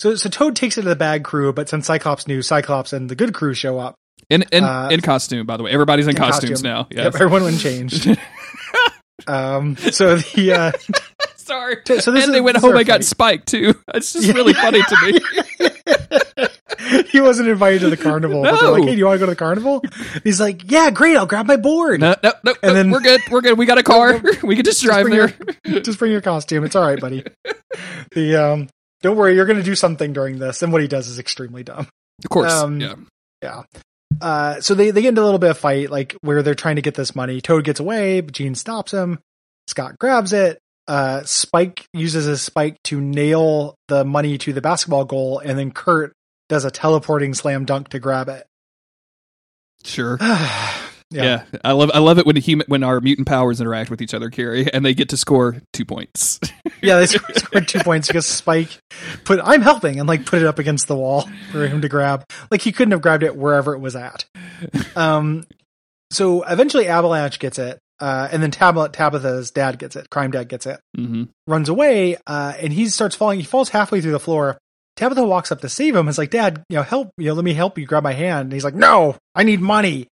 So 0.00 0.14
so 0.16 0.28
Toad 0.28 0.56
takes 0.56 0.76
it 0.78 0.82
to 0.82 0.88
the 0.88 0.96
bad 0.96 1.24
crew, 1.24 1.52
but 1.52 1.68
since 1.68 1.86
Cyclops 1.86 2.26
knew 2.28 2.42
Cyclops 2.42 2.92
and 2.92 3.08
the 3.08 3.14
good 3.14 3.32
crew 3.34 3.54
show 3.54 3.78
up, 3.78 3.94
In 4.30 4.42
in 4.52 4.64
Uh, 4.64 4.88
in 4.90 5.00
costume, 5.00 5.46
by 5.46 5.56
the 5.56 5.62
way. 5.62 5.70
Everybody's 5.70 6.06
in, 6.06 6.10
in 6.10 6.16
costumes 6.16 6.62
costume. 6.62 6.70
now. 6.70 6.86
yep, 6.90 7.14
everyone 7.14 7.42
went 7.44 7.58
changed. 7.60 8.08
um. 9.26 9.76
So 9.76 10.16
the 10.16 10.52
uh. 10.52 10.72
Sorry. 11.44 11.76
So- 11.86 11.94
this 11.94 12.06
and 12.06 12.18
is- 12.18 12.30
they 12.32 12.40
went 12.40 12.56
home 12.58 12.76
and 12.76 12.86
got 12.86 13.04
spiked 13.04 13.48
too. 13.48 13.74
It's 13.94 14.12
just 14.12 14.32
really 14.32 14.54
funny 14.54 14.82
to 14.82 14.96
me. 15.02 15.20
he 17.10 17.20
wasn't 17.20 17.48
invited 17.48 17.80
to 17.80 17.90
the 17.90 17.96
carnival. 17.96 18.42
But 18.42 18.54
like, 18.54 18.62
No. 18.62 18.74
hey, 18.86 18.92
do 18.92 18.98
you 18.98 19.04
want 19.06 19.16
to 19.16 19.18
go 19.20 19.26
to 19.26 19.32
the 19.32 19.36
carnival? 19.36 19.82
He's 20.22 20.40
like, 20.40 20.70
yeah, 20.70 20.90
great. 20.90 21.16
I'll 21.16 21.26
grab 21.26 21.46
my 21.46 21.56
board. 21.56 22.00
No, 22.00 22.14
no, 22.22 22.32
no, 22.42 22.52
And 22.62 22.70
no, 22.70 22.74
then- 22.74 22.90
we're 22.90 23.00
good. 23.00 23.20
We're 23.30 23.40
good. 23.40 23.58
We 23.58 23.66
got 23.66 23.78
a 23.78 23.82
car. 23.82 24.20
we 24.42 24.56
can 24.56 24.64
just 24.64 24.82
drive 24.82 25.06
bring 25.06 25.16
there. 25.18 25.34
your- 25.66 25.80
just 25.82 25.98
bring 25.98 26.12
your 26.12 26.20
costume. 26.20 26.64
It's 26.64 26.76
all 26.76 26.86
right, 26.86 27.00
buddy. 27.00 27.24
the 28.12 28.36
um, 28.36 28.68
don't 29.02 29.16
worry, 29.16 29.34
you're 29.34 29.46
going 29.46 29.58
to 29.58 29.62
do 29.64 29.74
something 29.74 30.12
during 30.12 30.38
this. 30.38 30.62
And 30.62 30.72
what 30.72 30.82
he 30.82 30.88
does 30.88 31.08
is 31.08 31.18
extremely 31.18 31.62
dumb. 31.62 31.86
Of 32.24 32.30
course. 32.30 32.52
Um, 32.52 32.80
yeah. 32.80 32.94
Yeah. 33.42 33.62
Uh, 34.20 34.60
so 34.60 34.74
they 34.74 34.90
they 34.92 35.02
get 35.02 35.08
into 35.10 35.22
a 35.22 35.24
little 35.24 35.40
bit 35.40 35.50
of 35.50 35.58
fight, 35.58 35.90
like 35.90 36.16
where 36.20 36.42
they're 36.42 36.54
trying 36.54 36.76
to 36.76 36.82
get 36.82 36.94
this 36.94 37.14
money. 37.16 37.40
Toad 37.40 37.64
gets 37.64 37.80
away, 37.80 38.20
but 38.20 38.32
Jean 38.32 38.54
stops 38.54 38.92
him. 38.92 39.18
Scott 39.66 39.98
grabs 39.98 40.32
it. 40.32 40.58
Uh, 40.86 41.22
Spike 41.24 41.86
uses 41.92 42.26
his 42.26 42.42
spike 42.42 42.76
to 42.84 43.00
nail 43.00 43.74
the 43.88 44.04
money 44.04 44.36
to 44.38 44.52
the 44.52 44.60
basketball 44.60 45.04
goal, 45.04 45.38
and 45.38 45.58
then 45.58 45.70
Kurt 45.70 46.12
does 46.48 46.64
a 46.64 46.70
teleporting 46.70 47.34
slam 47.34 47.64
dunk 47.64 47.88
to 47.88 47.98
grab 47.98 48.28
it. 48.28 48.46
Sure. 49.84 50.18
yeah. 50.20 50.74
Yeah. 51.10 51.44
I 51.64 51.72
love 51.72 51.90
I 51.94 51.98
love 51.98 52.18
it 52.18 52.26
when 52.26 52.36
human 52.36 52.66
when 52.68 52.82
our 52.82 53.00
mutant 53.00 53.28
powers 53.28 53.60
interact 53.60 53.90
with 53.90 54.02
each 54.02 54.14
other, 54.14 54.30
Carrie, 54.30 54.72
and 54.72 54.84
they 54.84 54.94
get 54.94 55.10
to 55.10 55.16
score 55.16 55.62
two 55.72 55.84
points. 55.84 56.40
Yeah, 56.82 56.98
they 56.98 57.06
scored 57.06 57.36
scored 57.38 57.68
two 57.68 57.78
points 57.78 58.08
because 58.08 58.26
Spike 58.26 58.78
put 59.24 59.40
I'm 59.42 59.62
helping 59.62 59.98
and 59.98 60.06
like 60.06 60.26
put 60.26 60.42
it 60.42 60.46
up 60.46 60.58
against 60.58 60.86
the 60.86 60.94
wall 60.94 61.26
for 61.50 61.66
him 61.66 61.80
to 61.80 61.88
grab. 61.88 62.24
Like 62.50 62.60
he 62.60 62.72
couldn't 62.72 62.92
have 62.92 63.00
grabbed 63.00 63.22
it 63.22 63.34
wherever 63.34 63.74
it 63.74 63.78
was 63.78 63.96
at. 63.96 64.26
Um 64.96 65.44
so 66.10 66.42
eventually 66.42 66.86
Avalanche 66.86 67.38
gets 67.38 67.58
it, 67.58 67.78
uh, 68.00 68.28
and 68.30 68.42
then 68.42 68.50
Tab- 68.50 68.92
Tabitha's 68.92 69.50
dad 69.50 69.78
gets 69.78 69.96
it, 69.96 70.10
crime 70.10 70.30
dad 70.30 70.48
gets 70.48 70.66
it, 70.66 70.80
hmm 70.96 71.24
runs 71.46 71.68
away, 71.68 72.16
uh, 72.26 72.54
and 72.58 72.72
he 72.72 72.88
starts 72.88 73.14
falling, 73.14 73.38
he 73.38 73.44
falls 73.44 73.68
halfway 73.68 74.00
through 74.00 74.12
the 74.12 74.20
floor. 74.20 74.58
Tabitha 74.96 75.24
walks 75.24 75.50
up 75.50 75.60
to 75.60 75.68
save 75.68 75.96
him. 75.96 76.06
Is 76.06 76.18
like, 76.18 76.30
Dad, 76.30 76.62
you 76.68 76.76
know, 76.76 76.82
help, 76.84 77.10
you 77.18 77.26
know, 77.26 77.34
let 77.34 77.44
me 77.44 77.52
help 77.52 77.78
you. 77.78 77.84
Grab 77.84 78.04
my 78.04 78.12
hand. 78.12 78.44
And 78.46 78.52
he's 78.52 78.62
like, 78.64 78.76
No, 78.76 79.16
I 79.36 79.42
need 79.42 79.60
money. 79.60 80.08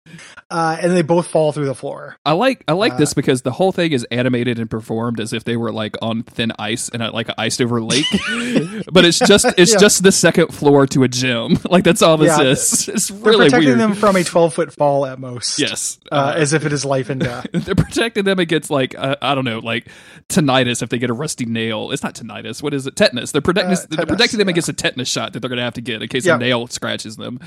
Uh, 0.50 0.76
and 0.80 0.92
they 0.92 1.02
both 1.02 1.28
fall 1.28 1.52
through 1.52 1.66
the 1.66 1.74
floor. 1.74 2.16
I 2.26 2.32
like 2.32 2.64
I 2.66 2.72
like 2.72 2.94
Uh, 2.94 2.96
this 2.96 3.14
because 3.14 3.42
the 3.42 3.52
whole 3.52 3.70
thing 3.72 3.92
is 3.92 4.04
animated 4.10 4.58
and 4.58 4.68
performed 4.68 5.20
as 5.20 5.32
if 5.32 5.44
they 5.44 5.56
were 5.56 5.72
like 5.72 5.96
on 6.02 6.24
thin 6.24 6.52
ice 6.58 6.88
and 6.88 7.02
like 7.12 7.28
an 7.28 7.34
iced 7.38 7.60
over 7.62 7.80
lake. 7.80 8.04
but 8.92 9.04
it's 9.04 9.18
just 9.20 9.46
it's 9.56 9.72
Yeah. 9.72 9.78
just 9.78 10.02
the 10.02 10.12
second 10.12 10.48
floor 10.52 10.86
to 10.88 11.02
a 11.04 11.08
gym. 11.08 11.58
Like 11.70 11.84
that's 11.84 12.02
all 12.02 12.16
this 12.18 12.36
Yeah. 12.36 12.44
is. 12.50 12.88
It's 12.92 13.10
really 13.10 13.46
protecting 13.46 13.68
weird. 13.68 13.78
them 13.80 13.94
from 13.94 14.16
a 14.16 14.24
12 14.24 14.52
foot 14.54 14.72
fall 14.72 15.06
at 15.06 15.18
most. 15.18 15.58
yes. 15.58 15.98
Uh, 16.10 16.34
as 16.36 16.52
if 16.52 16.66
it 16.66 16.72
is 16.72 16.84
life 16.84 17.08
and 17.08 17.20
death. 17.20 17.46
they're 17.52 17.74
protecting 17.74 18.24
them 18.24 18.38
against 18.40 18.70
like 18.70 18.94
uh, 18.98 19.16
I 19.22 19.34
don't 19.34 19.44
know, 19.44 19.60
like 19.60 19.86
tinnitus 20.28 20.82
if 20.82 20.88
they 20.90 20.98
get 20.98 21.10
a 21.10 21.14
rusty 21.14 21.46
nail. 21.46 21.92
It's 21.92 22.02
not 22.02 22.14
tinnitus. 22.14 22.62
What 22.62 22.74
is 22.74 22.86
it? 22.86 22.96
Tetanus. 22.96 23.32
They're 23.32 23.40
protecting 23.40 23.72
Uh, 23.74 23.86
they're 23.96 24.06
protecting 24.06 24.38
them 24.38 24.48
yeah. 24.48 24.52
against 24.52 24.68
a 24.68 24.72
tetanus 24.74 25.08
shot 25.08 25.32
that 25.32 25.40
they're 25.40 25.48
going 25.48 25.58
to 25.58 25.62
have 25.64 25.74
to 25.74 25.80
get 25.80 26.02
in 26.02 26.08
case 26.08 26.26
a 26.26 26.36
nail 26.36 26.66
scratches 26.66 27.16
them. 27.16 27.38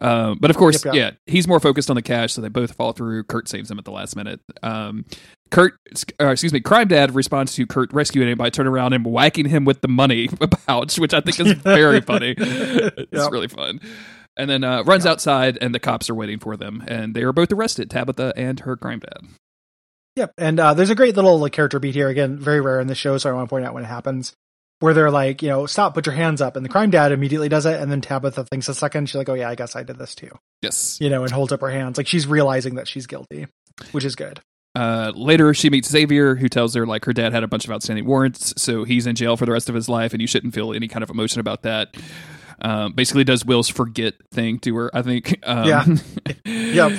Um, 0.00 0.38
but 0.40 0.50
of 0.50 0.56
course, 0.56 0.84
Yep, 0.84 0.94
yep. 0.94 1.12
yeah, 1.26 1.32
he's 1.32 1.48
more 1.48 1.60
focused 1.60 1.88
on 1.90 1.96
the 1.96 2.02
cash, 2.02 2.32
so 2.32 2.40
they 2.40 2.48
both 2.48 2.72
fall 2.74 2.92
through. 2.92 3.24
Kurt 3.24 3.48
saves 3.48 3.70
him 3.70 3.78
at 3.78 3.84
the 3.84 3.90
last 3.92 4.14
minute. 4.16 4.40
Um, 4.62 5.04
Kurt, 5.50 5.74
uh, 6.20 6.26
excuse 6.28 6.52
me, 6.52 6.60
Crime 6.60 6.88
Dad 6.88 7.14
responds 7.14 7.54
to 7.54 7.66
Kurt 7.66 7.92
rescuing 7.92 8.28
him 8.28 8.36
by 8.38 8.50
turning 8.50 8.72
around 8.72 8.92
and 8.92 9.04
whacking 9.06 9.46
him 9.46 9.64
with 9.64 9.80
the 9.80 9.88
money 9.88 10.28
pouch, 10.66 10.98
which 10.98 11.14
I 11.14 11.20
think 11.20 11.38
is 11.40 11.52
very 11.62 12.00
funny. 12.00 12.34
It's 12.38 13.08
Yep. 13.12 13.30
really 13.32 13.48
fun. 13.48 13.80
And 14.36 14.50
then 14.50 14.64
uh, 14.64 14.82
runs 14.82 15.06
outside, 15.06 15.56
and 15.62 15.74
the 15.74 15.80
cops 15.80 16.10
are 16.10 16.14
waiting 16.14 16.38
for 16.38 16.56
them, 16.58 16.84
and 16.86 17.14
they 17.14 17.22
are 17.22 17.32
both 17.32 17.50
arrested, 17.52 17.88
Tabitha 17.88 18.34
and 18.36 18.60
her 18.60 18.76
crime 18.76 18.98
dad. 18.98 19.28
Yep. 20.16 20.32
And 20.36 20.60
uh, 20.60 20.74
there's 20.74 20.90
a 20.90 20.94
great 20.94 21.14
little 21.16 21.38
like 21.38 21.52
character 21.52 21.78
beat 21.78 21.94
here. 21.94 22.08
Again, 22.08 22.38
very 22.38 22.60
rare 22.60 22.80
in 22.80 22.86
this 22.86 22.98
show, 22.98 23.16
so 23.18 23.30
I 23.30 23.32
want 23.32 23.48
to 23.48 23.50
point 23.50 23.64
out 23.64 23.72
when 23.74 23.84
it 23.84 23.88
happens. 23.88 24.34
Where 24.80 24.92
they're 24.92 25.10
like, 25.10 25.40
you 25.42 25.48
know, 25.48 25.64
stop, 25.64 25.94
put 25.94 26.04
your 26.04 26.14
hands 26.14 26.42
up, 26.42 26.54
and 26.54 26.64
the 26.64 26.68
crime 26.68 26.90
dad 26.90 27.10
immediately 27.10 27.48
does 27.48 27.64
it, 27.64 27.80
and 27.80 27.90
then 27.90 28.02
Tabitha 28.02 28.44
thinks 28.44 28.68
a 28.68 28.74
second. 28.74 29.08
She's 29.08 29.14
like, 29.16 29.28
oh 29.30 29.34
yeah, 29.34 29.48
I 29.48 29.54
guess 29.54 29.74
I 29.74 29.82
did 29.82 29.96
this 29.98 30.14
too, 30.14 30.30
Yes. 30.60 30.98
you 31.00 31.08
know, 31.08 31.22
and 31.22 31.32
holds 31.32 31.50
up 31.52 31.62
her 31.62 31.70
hands, 31.70 31.96
like 31.96 32.06
she's 32.06 32.26
realizing 32.26 32.74
that 32.74 32.86
she's 32.86 33.06
guilty, 33.06 33.46
which 33.92 34.04
is 34.04 34.14
good. 34.16 34.40
Uh, 34.74 35.12
later, 35.14 35.54
she 35.54 35.70
meets 35.70 35.88
Xavier, 35.88 36.34
who 36.34 36.50
tells 36.50 36.74
her 36.74 36.84
like 36.84 37.06
her 37.06 37.14
dad 37.14 37.32
had 37.32 37.42
a 37.42 37.48
bunch 37.48 37.64
of 37.64 37.70
outstanding 37.72 38.04
warrants, 38.04 38.52
so 38.60 38.84
he's 38.84 39.06
in 39.06 39.16
jail 39.16 39.34
for 39.38 39.46
the 39.46 39.52
rest 39.52 39.70
of 39.70 39.74
his 39.74 39.88
life, 39.88 40.12
and 40.12 40.20
you 40.20 40.26
shouldn't 40.26 40.52
feel 40.52 40.74
any 40.74 40.88
kind 40.88 41.02
of 41.02 41.08
emotion 41.08 41.40
about 41.40 41.62
that. 41.62 41.96
Um, 42.60 42.92
basically, 42.92 43.24
does 43.24 43.44
Will's 43.46 43.68
forget 43.70 44.14
thing 44.32 44.58
to 44.60 44.76
her. 44.76 44.90
I 44.94 45.00
think. 45.00 45.38
Um, 45.44 45.66
Yeah. 45.66 45.84
Yep. 46.44 46.92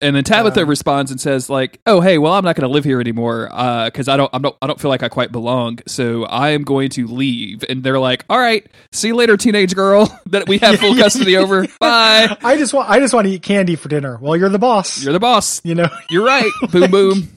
And 0.00 0.14
then 0.14 0.24
Tabitha 0.24 0.62
Um, 0.62 0.68
responds 0.68 1.10
and 1.10 1.20
says 1.20 1.48
like, 1.48 1.80
"Oh, 1.86 2.00
hey, 2.00 2.18
well, 2.18 2.32
I'm 2.34 2.44
not 2.44 2.56
going 2.56 2.68
to 2.68 2.72
live 2.72 2.84
here 2.84 3.00
anymore 3.00 3.46
because 3.86 4.06
I 4.08 4.16
don't, 4.18 4.28
I'm 4.34 4.42
not, 4.42 4.56
I 4.60 4.66
don't 4.66 4.78
feel 4.78 4.90
like 4.90 5.02
I 5.02 5.08
quite 5.08 5.32
belong. 5.32 5.78
So 5.86 6.24
I 6.24 6.50
am 6.50 6.62
going 6.62 6.90
to 6.90 7.06
leave." 7.06 7.64
And 7.68 7.82
they're 7.82 7.98
like, 7.98 8.24
"All 8.28 8.38
right, 8.38 8.66
see 8.92 9.08
you 9.08 9.14
later, 9.16 9.36
teenage 9.36 9.74
girl. 9.74 10.06
That 10.30 10.48
we 10.48 10.58
have 10.58 10.78
full 10.80 10.94
custody 10.96 11.36
over. 11.36 11.64
Bye. 11.80 12.36
I 12.42 12.56
just 12.58 12.74
want, 12.74 12.90
I 12.90 12.98
just 12.98 13.14
want 13.14 13.26
to 13.28 13.32
eat 13.32 13.42
candy 13.42 13.76
for 13.76 13.88
dinner. 13.88 14.18
Well, 14.20 14.36
you're 14.36 14.48
the 14.48 14.58
boss. 14.58 15.02
You're 15.02 15.12
the 15.12 15.20
boss. 15.20 15.60
you 15.64 15.74
know. 15.76 15.88
You're 16.10 16.24
right. 16.24 16.50
boom, 16.72 16.90
boom. 16.90 17.28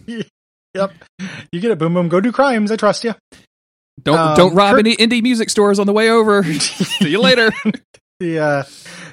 Yep. 0.74 0.92
You 1.52 1.60
get 1.62 1.72
it. 1.72 1.78
Boom, 1.78 1.94
boom. 1.94 2.10
Go 2.10 2.20
do 2.20 2.32
crimes. 2.32 2.72
I 2.72 2.76
trust 2.76 3.04
you. 3.04 3.14
Don't 4.04 4.18
Um, 4.18 4.36
don't 4.36 4.56
rob 4.56 4.72
Kurt- 4.72 4.80
any 4.86 4.96
indie 4.96 5.22
music 5.24 5.50
stores 5.50 5.80
on 5.80 5.86
the 5.88 5.94
way 5.94 6.10
over. 6.10 6.44
see 6.44 7.10
you 7.10 7.22
later." 7.22 7.52
The 8.20 8.40
uh, 8.40 8.64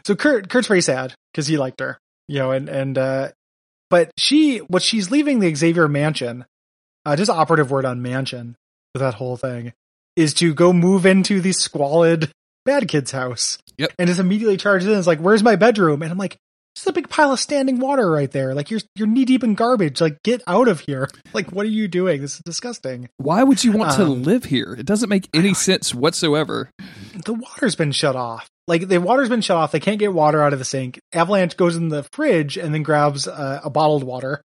so 0.06 0.14
Kurt 0.16 0.48
Kurt's 0.48 0.66
very 0.68 0.80
sad 0.80 1.12
because 1.32 1.46
he 1.46 1.58
liked 1.58 1.80
her, 1.80 1.98
you 2.28 2.38
know, 2.38 2.50
and 2.52 2.68
and 2.68 2.96
uh, 2.98 3.28
but 3.90 4.10
she 4.18 4.58
what 4.58 4.82
she's 4.82 5.10
leaving 5.10 5.40
the 5.40 5.54
Xavier 5.54 5.88
mansion, 5.88 6.44
uh, 7.04 7.16
just 7.16 7.30
operative 7.30 7.70
word 7.70 7.84
on 7.84 8.02
mansion 8.02 8.56
with 8.94 9.00
that 9.00 9.14
whole 9.14 9.36
thing 9.36 9.72
is 10.16 10.32
to 10.34 10.54
go 10.54 10.72
move 10.72 11.04
into 11.06 11.40
the 11.40 11.52
squalid 11.52 12.30
bad 12.64 12.88
kid's 12.88 13.10
house. 13.12 13.58
Yep. 13.76 13.90
and 13.98 14.06
just 14.06 14.20
immediately 14.20 14.56
charges 14.56 14.88
in. 14.88 14.96
It's 14.96 15.06
like, 15.08 15.18
where's 15.18 15.42
my 15.42 15.56
bedroom? 15.56 16.02
And 16.02 16.12
I'm 16.12 16.18
like. 16.18 16.36
There's 16.76 16.88
a 16.88 16.92
big 16.92 17.08
pile 17.08 17.30
of 17.30 17.38
standing 17.38 17.78
water 17.78 18.10
right 18.10 18.28
there. 18.32 18.52
Like 18.52 18.68
you're 18.68 18.80
you're 18.96 19.06
knee 19.06 19.24
deep 19.24 19.44
in 19.44 19.54
garbage. 19.54 20.00
Like 20.00 20.20
get 20.24 20.42
out 20.48 20.66
of 20.66 20.80
here. 20.80 21.08
Like 21.32 21.52
what 21.52 21.66
are 21.66 21.68
you 21.68 21.86
doing? 21.86 22.20
This 22.20 22.34
is 22.34 22.40
disgusting. 22.44 23.08
Why 23.16 23.44
would 23.44 23.62
you 23.62 23.70
want 23.70 23.92
to 23.92 24.02
Um, 24.02 24.24
live 24.24 24.42
here? 24.46 24.74
It 24.76 24.84
doesn't 24.84 25.08
make 25.08 25.28
any 25.32 25.54
sense 25.54 25.94
whatsoever. 25.94 26.70
the 27.24 27.32
water's 27.34 27.76
been 27.76 27.92
shut 27.92 28.16
off. 28.16 28.48
Like 28.66 28.88
the 28.88 28.98
water's 28.98 29.28
been 29.28 29.40
shut 29.42 29.56
off. 29.56 29.72
They 29.72 29.80
can't 29.80 29.98
get 29.98 30.12
water 30.12 30.42
out 30.42 30.52
of 30.52 30.58
the 30.58 30.64
sink. 30.64 30.98
Avalanche 31.12 31.56
goes 31.56 31.76
in 31.76 31.88
the 31.88 32.02
fridge 32.12 32.56
and 32.56 32.74
then 32.74 32.82
grabs 32.82 33.28
uh, 33.28 33.60
a 33.62 33.68
bottled 33.70 34.04
water. 34.04 34.42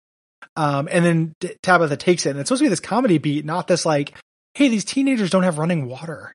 Um, 0.56 0.90
and 0.92 1.06
then 1.06 1.34
D- 1.40 1.56
Tabitha 1.64 1.96
takes 1.98 2.26
it. 2.26 2.32
And 2.32 2.40
it's 2.40 2.50
supposed 2.50 2.60
to 2.60 2.66
be 2.66 2.70
this 2.70 2.80
comedy 2.82 3.18
beat, 3.18 3.46
not 3.46 3.68
this 3.68 3.86
like, 3.86 4.14
hey, 4.56 4.68
these 4.68 4.84
teenagers 4.84 5.30
don't 5.30 5.44
have 5.44 5.58
running 5.58 5.88
water. 5.88 6.34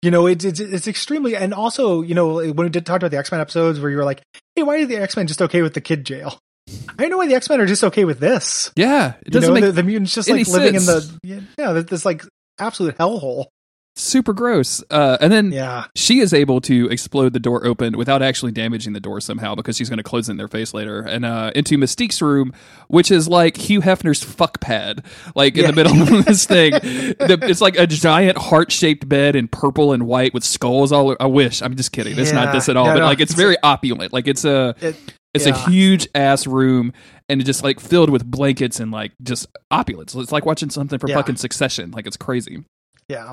You 0.00 0.10
know, 0.10 0.26
it's 0.26 0.44
it's 0.44 0.58
it's 0.58 0.88
extremely, 0.88 1.36
and 1.36 1.54
also, 1.54 2.02
you 2.02 2.14
know, 2.16 2.34
when 2.36 2.56
we 2.56 2.68
did 2.70 2.84
talk 2.84 2.96
about 2.96 3.12
the 3.12 3.18
X 3.18 3.30
Men 3.30 3.40
episodes, 3.40 3.78
where 3.78 3.88
you 3.88 3.96
were 3.96 4.04
like, 4.04 4.20
"Hey, 4.56 4.64
why 4.64 4.80
are 4.82 4.86
the 4.86 4.96
X 4.96 5.16
Men 5.16 5.28
just 5.28 5.40
okay 5.42 5.62
with 5.62 5.74
the 5.74 5.80
kid 5.80 6.04
jail?" 6.04 6.40
I 6.68 7.02
don't 7.02 7.10
know 7.10 7.18
why 7.18 7.28
the 7.28 7.36
X 7.36 7.48
Men 7.48 7.60
are 7.60 7.66
just 7.66 7.84
okay 7.84 8.04
with 8.04 8.18
this. 8.18 8.72
Yeah, 8.74 9.10
it 9.20 9.26
You 9.26 9.30
doesn't 9.30 9.48
know, 9.48 9.54
make 9.54 9.62
the, 9.64 9.70
the 9.70 9.84
mutants 9.84 10.12
just 10.12 10.28
like 10.28 10.48
living 10.48 10.80
sense. 10.80 11.08
in 11.08 11.14
the 11.14 11.18
yeah, 11.22 11.40
yeah, 11.56 11.72
this 11.82 12.04
like 12.04 12.24
absolute 12.58 12.98
hellhole. 12.98 13.46
Super 13.94 14.32
gross. 14.32 14.82
Uh, 14.90 15.18
and 15.20 15.32
then 15.32 15.52
Yeah, 15.52 15.84
she 15.94 16.20
is 16.20 16.32
able 16.32 16.60
to 16.62 16.88
explode 16.90 17.32
the 17.32 17.40
door 17.40 17.66
open 17.66 17.96
without 17.96 18.22
actually 18.22 18.52
damaging 18.52 18.92
the 18.94 19.00
door 19.00 19.20
somehow 19.20 19.54
because 19.54 19.76
she's 19.76 19.88
going 19.88 19.98
to 19.98 20.02
close 20.02 20.28
it 20.28 20.32
in 20.32 20.36
their 20.38 20.48
face 20.48 20.72
later 20.72 21.00
and 21.02 21.24
uh, 21.24 21.52
into 21.54 21.76
Mystique's 21.76 22.22
room, 22.22 22.52
which 22.88 23.10
is 23.10 23.28
like 23.28 23.56
Hugh 23.56 23.80
Hefner's 23.80 24.22
fuck 24.24 24.60
pad, 24.60 25.04
like 25.34 25.54
in 25.56 25.62
Yeah. 25.62 25.66
the 25.70 25.72
middle 25.76 26.02
of 26.18 26.24
this 26.26 26.46
thing. 26.46 26.72
The- 26.72 27.38
it's 27.42 27.60
like 27.60 27.76
a 27.76 27.86
giant 27.86 28.38
heart 28.38 28.72
shaped 28.72 29.08
bed 29.08 29.36
in 29.36 29.48
purple 29.48 29.92
and 29.92 30.06
white 30.06 30.32
with 30.34 30.44
skulls 30.44 30.92
all. 30.92 31.16
I 31.20 31.26
wish. 31.26 31.60
I'm 31.62 31.76
just 31.76 31.92
kidding. 31.92 32.18
It's 32.18 32.32
not 32.32 32.52
this 32.52 32.68
at 32.68 32.76
all. 32.76 32.86
Yeah, 32.86 32.94
but 32.94 32.98
no, 33.00 33.06
like 33.06 33.20
it's, 33.20 33.32
it's 33.32 33.40
very 33.40 33.56
opulent. 33.62 34.12
Like 34.12 34.26
it's 34.28 34.44
a. 34.44 34.74
It- 34.80 34.96
it's 35.34 35.46
a 35.46 35.56
huge 35.70 36.06
ass 36.14 36.46
room 36.46 36.92
and 37.30 37.40
it's 37.40 37.46
just 37.46 37.64
like 37.64 37.80
filled 37.80 38.10
with 38.10 38.22
blankets 38.22 38.80
and 38.80 38.92
like 38.92 39.12
just 39.22 39.46
opulence. 39.70 40.14
It's 40.14 40.30
like 40.30 40.44
watching 40.44 40.68
something 40.68 41.00
Yeah. 41.06 41.14
fucking 41.14 41.36
Succession. 41.36 41.90
Like 41.90 42.06
it's 42.06 42.18
crazy. 42.18 42.64
Yeah. 43.08 43.32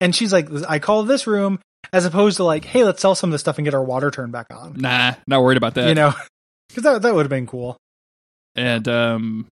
And 0.00 0.14
she's 0.14 0.32
like, 0.32 0.48
I 0.68 0.78
call 0.78 1.02
this 1.04 1.26
room 1.26 1.60
as 1.92 2.04
opposed 2.04 2.36
to 2.38 2.44
like, 2.44 2.64
hey, 2.64 2.84
let's 2.84 3.00
sell 3.00 3.14
some 3.14 3.30
of 3.30 3.32
this 3.32 3.40
stuff 3.40 3.58
and 3.58 3.64
get 3.64 3.74
our 3.74 3.82
water 3.82 4.10
turned 4.10 4.32
back 4.32 4.46
on. 4.50 4.74
Nah, 4.76 5.14
not 5.26 5.42
worried 5.42 5.56
about 5.56 5.74
that. 5.74 5.88
You 5.88 5.94
know, 5.94 6.12
because 6.68 6.82
that, 6.84 7.02
that 7.02 7.14
would 7.14 7.22
have 7.22 7.30
been 7.30 7.46
cool. 7.46 7.76
and 8.56 8.86
um 8.88 9.46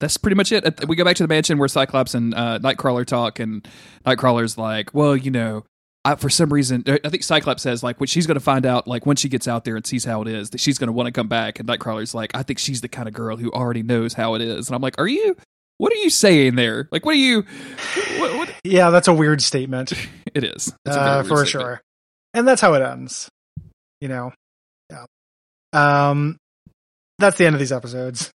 that's 0.00 0.16
pretty 0.16 0.34
much 0.34 0.50
it. 0.50 0.88
We 0.88 0.96
go 0.96 1.04
back 1.04 1.16
to 1.16 1.22
the 1.22 1.28
mansion 1.28 1.58
where 1.58 1.68
Cyclops 1.68 2.14
and 2.14 2.34
uh, 2.34 2.58
Nightcrawler 2.58 3.04
talk, 3.04 3.38
and 3.38 3.68
Nightcrawler's 4.06 4.56
like, 4.56 4.94
"Well, 4.94 5.14
you 5.14 5.30
know, 5.30 5.64
I, 6.06 6.14
for 6.14 6.30
some 6.30 6.50
reason, 6.50 6.82
I 6.86 7.08
think 7.10 7.22
Cyclops 7.22 7.62
says 7.62 7.82
like, 7.82 8.00
when 8.00 8.06
she's 8.06 8.26
going 8.26 8.38
to 8.38 8.40
find 8.42 8.64
out, 8.64 8.88
like, 8.88 9.04
when 9.04 9.16
she 9.16 9.28
gets 9.28 9.46
out 9.46 9.66
there 9.66 9.76
and 9.76 9.86
sees 9.86 10.06
how 10.06 10.22
it 10.22 10.28
is, 10.28 10.50
that 10.50 10.58
she's 10.58 10.78
going 10.78 10.88
to 10.88 10.92
want 10.94 11.08
to 11.08 11.12
come 11.12 11.28
back." 11.28 11.60
And 11.60 11.68
Nightcrawler's 11.68 12.14
like, 12.14 12.30
"I 12.34 12.42
think 12.42 12.58
she's 12.58 12.80
the 12.80 12.88
kind 12.88 13.08
of 13.08 13.14
girl 13.14 13.36
who 13.36 13.50
already 13.52 13.82
knows 13.82 14.14
how 14.14 14.34
it 14.36 14.40
is." 14.40 14.68
And 14.68 14.74
I'm 14.74 14.80
like, 14.80 14.94
"Are 14.98 15.06
you? 15.06 15.36
What 15.80 15.92
are 15.94 15.96
you 15.96 16.10
saying 16.10 16.56
there? 16.56 16.88
Like, 16.92 17.06
what 17.06 17.12
are 17.14 17.18
you? 17.18 17.44
What, 18.18 18.36
what? 18.36 18.50
Yeah, 18.64 18.90
that's 18.90 19.08
a 19.08 19.14
weird 19.14 19.40
statement 19.40 19.92
It 20.34 20.44
is 20.44 20.68
It's 20.84 20.96
a 20.96 21.00
very 21.00 21.06
uh, 21.08 21.22
for 21.22 21.26
statement. 21.46 21.48
sure. 21.48 21.80
And 22.34 22.46
that's 22.46 22.60
how 22.60 22.74
it 22.74 22.82
ends. 22.82 23.30
You 24.02 24.08
know, 24.08 24.32
yeah. 24.90 25.04
Um, 25.72 26.36
that's 27.18 27.38
the 27.38 27.46
end 27.46 27.54
of 27.54 27.60
these 27.60 27.72
episodes. 27.72 28.30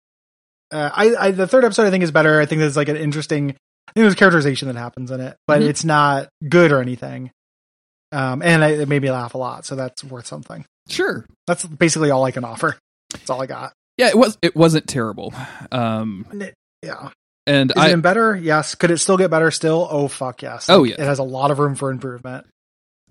Uh, 0.71 0.89
I, 0.93 1.15
I 1.15 1.31
the 1.31 1.45
third 1.47 1.65
episode 1.65 1.85
I 1.85 1.91
think 1.91 2.03
is 2.05 2.11
better. 2.11 2.39
I 2.39 2.45
think 2.45 2.59
there's 2.59 2.77
like 2.77 2.87
an 2.89 2.95
interesting. 2.97 3.49
I 3.49 3.91
think 3.93 4.03
there's 4.05 4.15
characterization 4.15 4.69
that 4.69 4.77
happens 4.77 5.11
in 5.11 5.19
it, 5.19 5.35
but 5.45 5.61
Mhm. 5.61 5.67
it's 5.67 5.83
not 5.83 6.29
good 6.47 6.71
or 6.71 6.79
anything. 6.81 7.29
Um, 8.13 8.41
and 8.41 8.63
I, 8.63 8.69
it 8.69 8.87
made 8.87 9.01
me 9.01 9.11
laugh 9.11 9.33
a 9.33 9.37
lot, 9.37 9.65
so 9.65 9.75
that's 9.75 10.03
worth 10.03 10.25
something. 10.27 10.65
Sure, 10.89 11.25
That's 11.47 11.65
basically 11.65 12.09
all 12.11 12.23
I 12.23 12.31
can 12.31 12.43
offer. 12.45 12.77
That's 13.11 13.29
all 13.29 13.41
I 13.41 13.45
got. 13.47 13.73
yeah, 13.97 14.07
it 14.07 14.17
was. 14.17 14.37
It 14.41 14.55
wasn't 14.55 14.87
terrible. 14.87 15.33
Um, 15.71 16.25
Yeah. 16.81 17.09
And 17.47 17.71
Is 17.71 17.77
I 17.77 17.89
it 17.89 18.01
better? 18.01 18.35
Yes. 18.35 18.75
Could 18.75 18.91
it 18.91 18.97
still 18.99 19.17
get 19.17 19.31
better 19.31 19.51
still? 19.51 19.87
Oh 19.89 20.07
fuck 20.07 20.41
yes. 20.41 20.69
Oh, 20.69 20.81
Like, 20.81 20.91
yeah. 20.91 21.01
It 21.03 21.05
has 21.05 21.19
a 21.19 21.23
lot 21.23 21.51
of 21.51 21.59
room 21.59 21.75
for 21.75 21.91
improvement. 21.91 22.45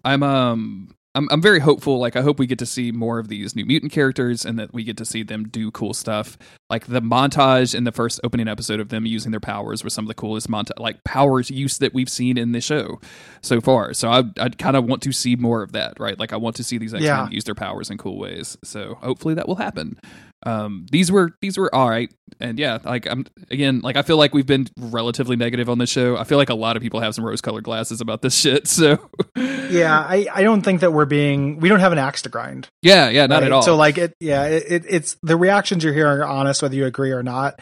I'm 0.04 0.22
um 0.22 0.94
I'm 1.14 1.28
I'm 1.30 1.42
very 1.42 1.58
hopeful. 1.60 1.98
Like 1.98 2.16
I 2.16 2.22
hope 2.22 2.38
we 2.38 2.46
get 2.46 2.58
to 2.60 2.66
see 2.66 2.90
more 2.90 3.18
of 3.18 3.28
these 3.28 3.54
new 3.54 3.66
mutant 3.66 3.92
characters 3.92 4.46
and 4.46 4.58
that 4.58 4.72
we 4.72 4.82
get 4.82 4.96
to 4.96 5.04
see 5.04 5.22
them 5.22 5.46
do 5.46 5.70
cool 5.70 5.92
stuff. 5.92 6.38
Like 6.70 6.86
the 6.86 7.02
montage 7.02 7.74
in 7.74 7.84
the 7.84 7.92
first 7.92 8.18
opening 8.24 8.48
episode 8.48 8.80
of 8.80 8.88
them 8.88 9.04
using 9.04 9.30
their 9.30 9.38
powers 9.38 9.84
was 9.84 9.92
some 9.92 10.06
of 10.06 10.08
the 10.08 10.14
coolest 10.14 10.48
montage 10.50 10.78
like 10.80 11.04
powers 11.04 11.50
use 11.50 11.76
that 11.78 11.92
we've 11.92 12.08
seen 12.08 12.38
in 12.38 12.52
the 12.52 12.62
show 12.62 12.98
so 13.42 13.60
far. 13.60 13.92
So 13.92 14.08
I 14.10 14.22
I 14.40 14.48
kind 14.48 14.74
of 14.76 14.86
want 14.86 15.02
to 15.02 15.12
see 15.12 15.36
more 15.36 15.62
of 15.62 15.72
that, 15.72 16.00
right? 16.00 16.18
Like 16.18 16.32
I 16.32 16.36
want 16.36 16.56
to 16.56 16.64
see 16.64 16.78
these 16.78 16.94
X-Men 16.94 17.06
Yeah. 17.06 17.28
use 17.30 17.44
their 17.44 17.54
powers 17.54 17.90
in 17.90 17.98
cool 17.98 18.18
ways. 18.18 18.56
So 18.64 18.94
hopefully 19.02 19.34
that 19.34 19.46
will 19.46 19.56
happen. 19.56 19.98
Um 20.44 20.86
these 20.90 21.10
were 21.10 21.32
these 21.40 21.56
were 21.58 21.74
all 21.74 21.88
right. 21.88 22.12
And 22.40 22.58
yeah, 22.58 22.78
like 22.84 23.06
I'm 23.06 23.26
again, 23.50 23.80
like 23.80 23.96
I 23.96 24.02
feel 24.02 24.16
like 24.16 24.34
we've 24.34 24.46
been 24.46 24.68
relatively 24.76 25.36
negative 25.36 25.68
on 25.68 25.78
this 25.78 25.90
show. 25.90 26.16
I 26.16 26.24
feel 26.24 26.38
like 26.38 26.50
a 26.50 26.54
lot 26.54 26.76
of 26.76 26.82
people 26.82 27.00
have 27.00 27.14
some 27.14 27.24
rose-colored 27.24 27.64
glasses 27.64 28.00
about 28.00 28.22
this 28.22 28.34
shit. 28.40 28.66
So 28.66 29.10
Yeah, 29.36 29.98
I, 29.98 30.26
I 30.32 30.42
don't 30.42 30.62
think 30.62 30.80
that 30.80 30.92
we're 30.92 31.04
being 31.04 31.58
we 31.60 31.68
don't 31.68 31.80
have 31.80 31.92
an 31.92 31.98
axe 31.98 32.22
to 32.22 32.28
grind. 32.28 32.68
Yeah, 32.82 33.08
yeah, 33.08 33.26
not 33.26 33.36
right? 33.36 33.44
at 33.44 33.52
all. 33.52 33.62
So 33.62 33.76
like 33.76 33.98
it 33.98 34.14
yeah, 34.20 34.46
it, 34.46 34.84
it's 34.88 35.16
the 35.22 35.36
reactions 35.36 35.84
you're 35.84 35.94
hearing 35.94 36.20
are 36.20 36.24
honest 36.24 36.62
whether 36.62 36.74
you 36.74 36.86
agree 36.86 37.12
or 37.12 37.22
not. 37.22 37.60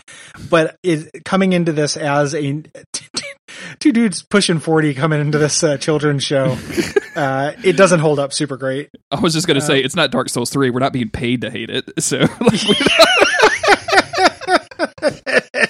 But 0.48 0.76
it 0.82 1.24
coming 1.24 1.52
into 1.52 1.72
this 1.72 1.96
as 1.96 2.34
a 2.34 2.62
two 3.78 3.92
dudes 3.92 4.22
pushing 4.22 4.58
40 4.58 4.94
coming 4.94 5.20
into 5.20 5.38
this 5.38 5.62
uh, 5.62 5.76
children's 5.78 6.24
show, 6.24 6.56
uh, 7.16 7.52
it 7.64 7.76
doesn't 7.76 8.00
hold 8.00 8.18
up 8.18 8.32
super 8.32 8.56
great. 8.56 8.90
I 9.10 9.20
was 9.20 9.32
just 9.34 9.46
gonna 9.46 9.58
Uh, 9.58 9.62
say 9.62 9.80
it's 9.80 9.96
not 9.96 10.10
Dark 10.10 10.28
Souls 10.28 10.50
three. 10.50 10.70
We're 10.70 10.80
not 10.80 10.92
being 10.92 11.10
paid 11.10 11.40
to 11.42 11.50
hate 11.50 11.70
it, 11.70 11.84
so 12.02 12.18
like, 12.40 12.62
we- 12.68 12.76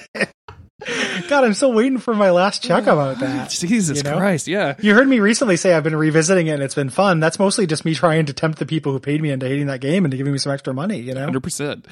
God, 1.31 1.45
I'm 1.45 1.53
still 1.53 1.71
waiting 1.71 1.97
for 1.97 2.13
my 2.13 2.29
last 2.29 2.61
check 2.61 2.87
about 2.87 3.19
that. 3.19 3.49
Jesus 3.61 3.95
you 3.95 4.03
know? 4.03 4.17
Christ, 4.17 4.49
yeah. 4.49 4.75
You 4.81 4.93
heard 4.93 5.07
me 5.07 5.21
recently 5.21 5.55
say 5.55 5.73
I've 5.73 5.83
been 5.85 5.95
revisiting 5.95 6.47
it 6.47 6.55
and 6.55 6.61
it's 6.61 6.75
been 6.75 6.89
fun. 6.89 7.21
That's 7.21 7.39
mostly 7.39 7.65
just 7.65 7.85
me 7.85 7.95
trying 7.95 8.25
to 8.25 8.33
tempt 8.33 8.59
the 8.59 8.65
people 8.65 8.91
who 8.91 8.99
paid 8.99 9.21
me 9.21 9.31
into 9.31 9.47
hating 9.47 9.67
that 9.67 9.79
game 9.79 10.03
into 10.03 10.17
giving 10.17 10.33
me 10.33 10.39
some 10.39 10.51
extra 10.51 10.73
money, 10.73 10.99
you 10.99 11.13
know? 11.13 11.23
Hundred 11.23 11.41
percent. 11.41 11.85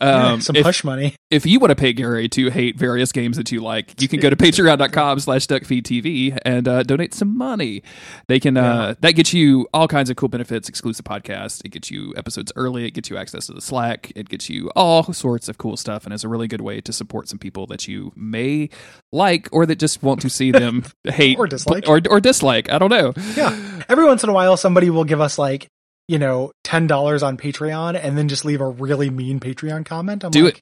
Yeah, 0.00 0.34
Um, 0.34 0.40
some 0.40 0.54
if, 0.54 0.62
push 0.64 0.84
money. 0.84 1.16
if 1.28 1.44
you 1.44 1.58
want 1.58 1.72
to 1.72 1.74
pay 1.74 1.92
Gary 1.92 2.28
to 2.28 2.50
hate 2.50 2.78
various 2.78 3.10
games 3.10 3.36
that 3.36 3.50
you 3.50 3.60
like, 3.60 4.00
you 4.00 4.06
can 4.06 4.20
go 4.20 4.30
to 4.30 4.36
patreon.com 4.44 5.18
slash 5.18 5.48
duckfeedtv 5.48 6.38
and 6.44 6.68
uh, 6.68 6.84
donate 6.84 7.14
some 7.14 7.36
money. 7.36 7.82
They 8.28 8.38
can 8.38 8.56
uh, 8.56 8.94
that 9.00 9.14
gets 9.16 9.34
you 9.34 9.66
all 9.74 9.88
kinds 9.88 10.08
of 10.08 10.14
cool 10.14 10.28
benefits, 10.28 10.68
exclusive 10.68 11.04
podcasts. 11.04 11.60
It 11.64 11.70
gets 11.70 11.90
you 11.90 12.14
episodes 12.16 12.52
early. 12.54 12.84
It 12.84 12.92
gets 12.92 13.10
you 13.10 13.16
access 13.16 13.46
to 13.46 13.54
the 13.54 13.60
Slack. 13.60 14.12
It 14.14 14.28
gets 14.28 14.48
you 14.48 14.70
all 14.76 15.12
sorts 15.12 15.48
of 15.48 15.58
cool 15.58 15.76
stuff, 15.76 16.04
and 16.04 16.14
is 16.14 16.22
a 16.22 16.28
really 16.28 16.46
good 16.46 16.60
way 16.60 16.80
to 16.80 16.92
support 16.92 17.28
some 17.28 17.40
people 17.40 17.66
that 17.66 17.88
you 17.88 18.12
may 18.14 18.68
like 19.12 19.48
or 19.52 19.66
that 19.66 19.76
just 19.76 20.02
want 20.02 20.22
to 20.22 20.30
see 20.30 20.50
them 20.50 20.84
hate 21.04 21.38
Or 21.38 21.46
dislike. 21.46 21.88
or, 21.88 22.00
or 22.10 22.20
dislike. 22.20 22.70
I 22.70 22.78
don't 22.78 22.90
know. 22.90 23.12
Yeah. 23.36 23.82
Every 23.88 24.04
once 24.04 24.22
in 24.24 24.28
a 24.30 24.32
while, 24.32 24.56
somebody 24.56 24.90
will 24.90 25.04
give 25.04 25.20
us 25.20 25.38
like, 25.38 25.66
you 26.08 26.18
know, 26.18 26.52
$10 26.64 27.22
on 27.26 27.36
Patreon 27.36 27.98
and 28.02 28.16
then 28.18 28.28
just 28.28 28.44
leave 28.44 28.60
a 28.60 28.68
really 28.68 29.10
mean 29.10 29.40
Patreon 29.40 29.84
comment. 29.86 30.24
I'm 30.24 30.30
Do 30.30 30.44
like, 30.46 30.56
it. 30.58 30.60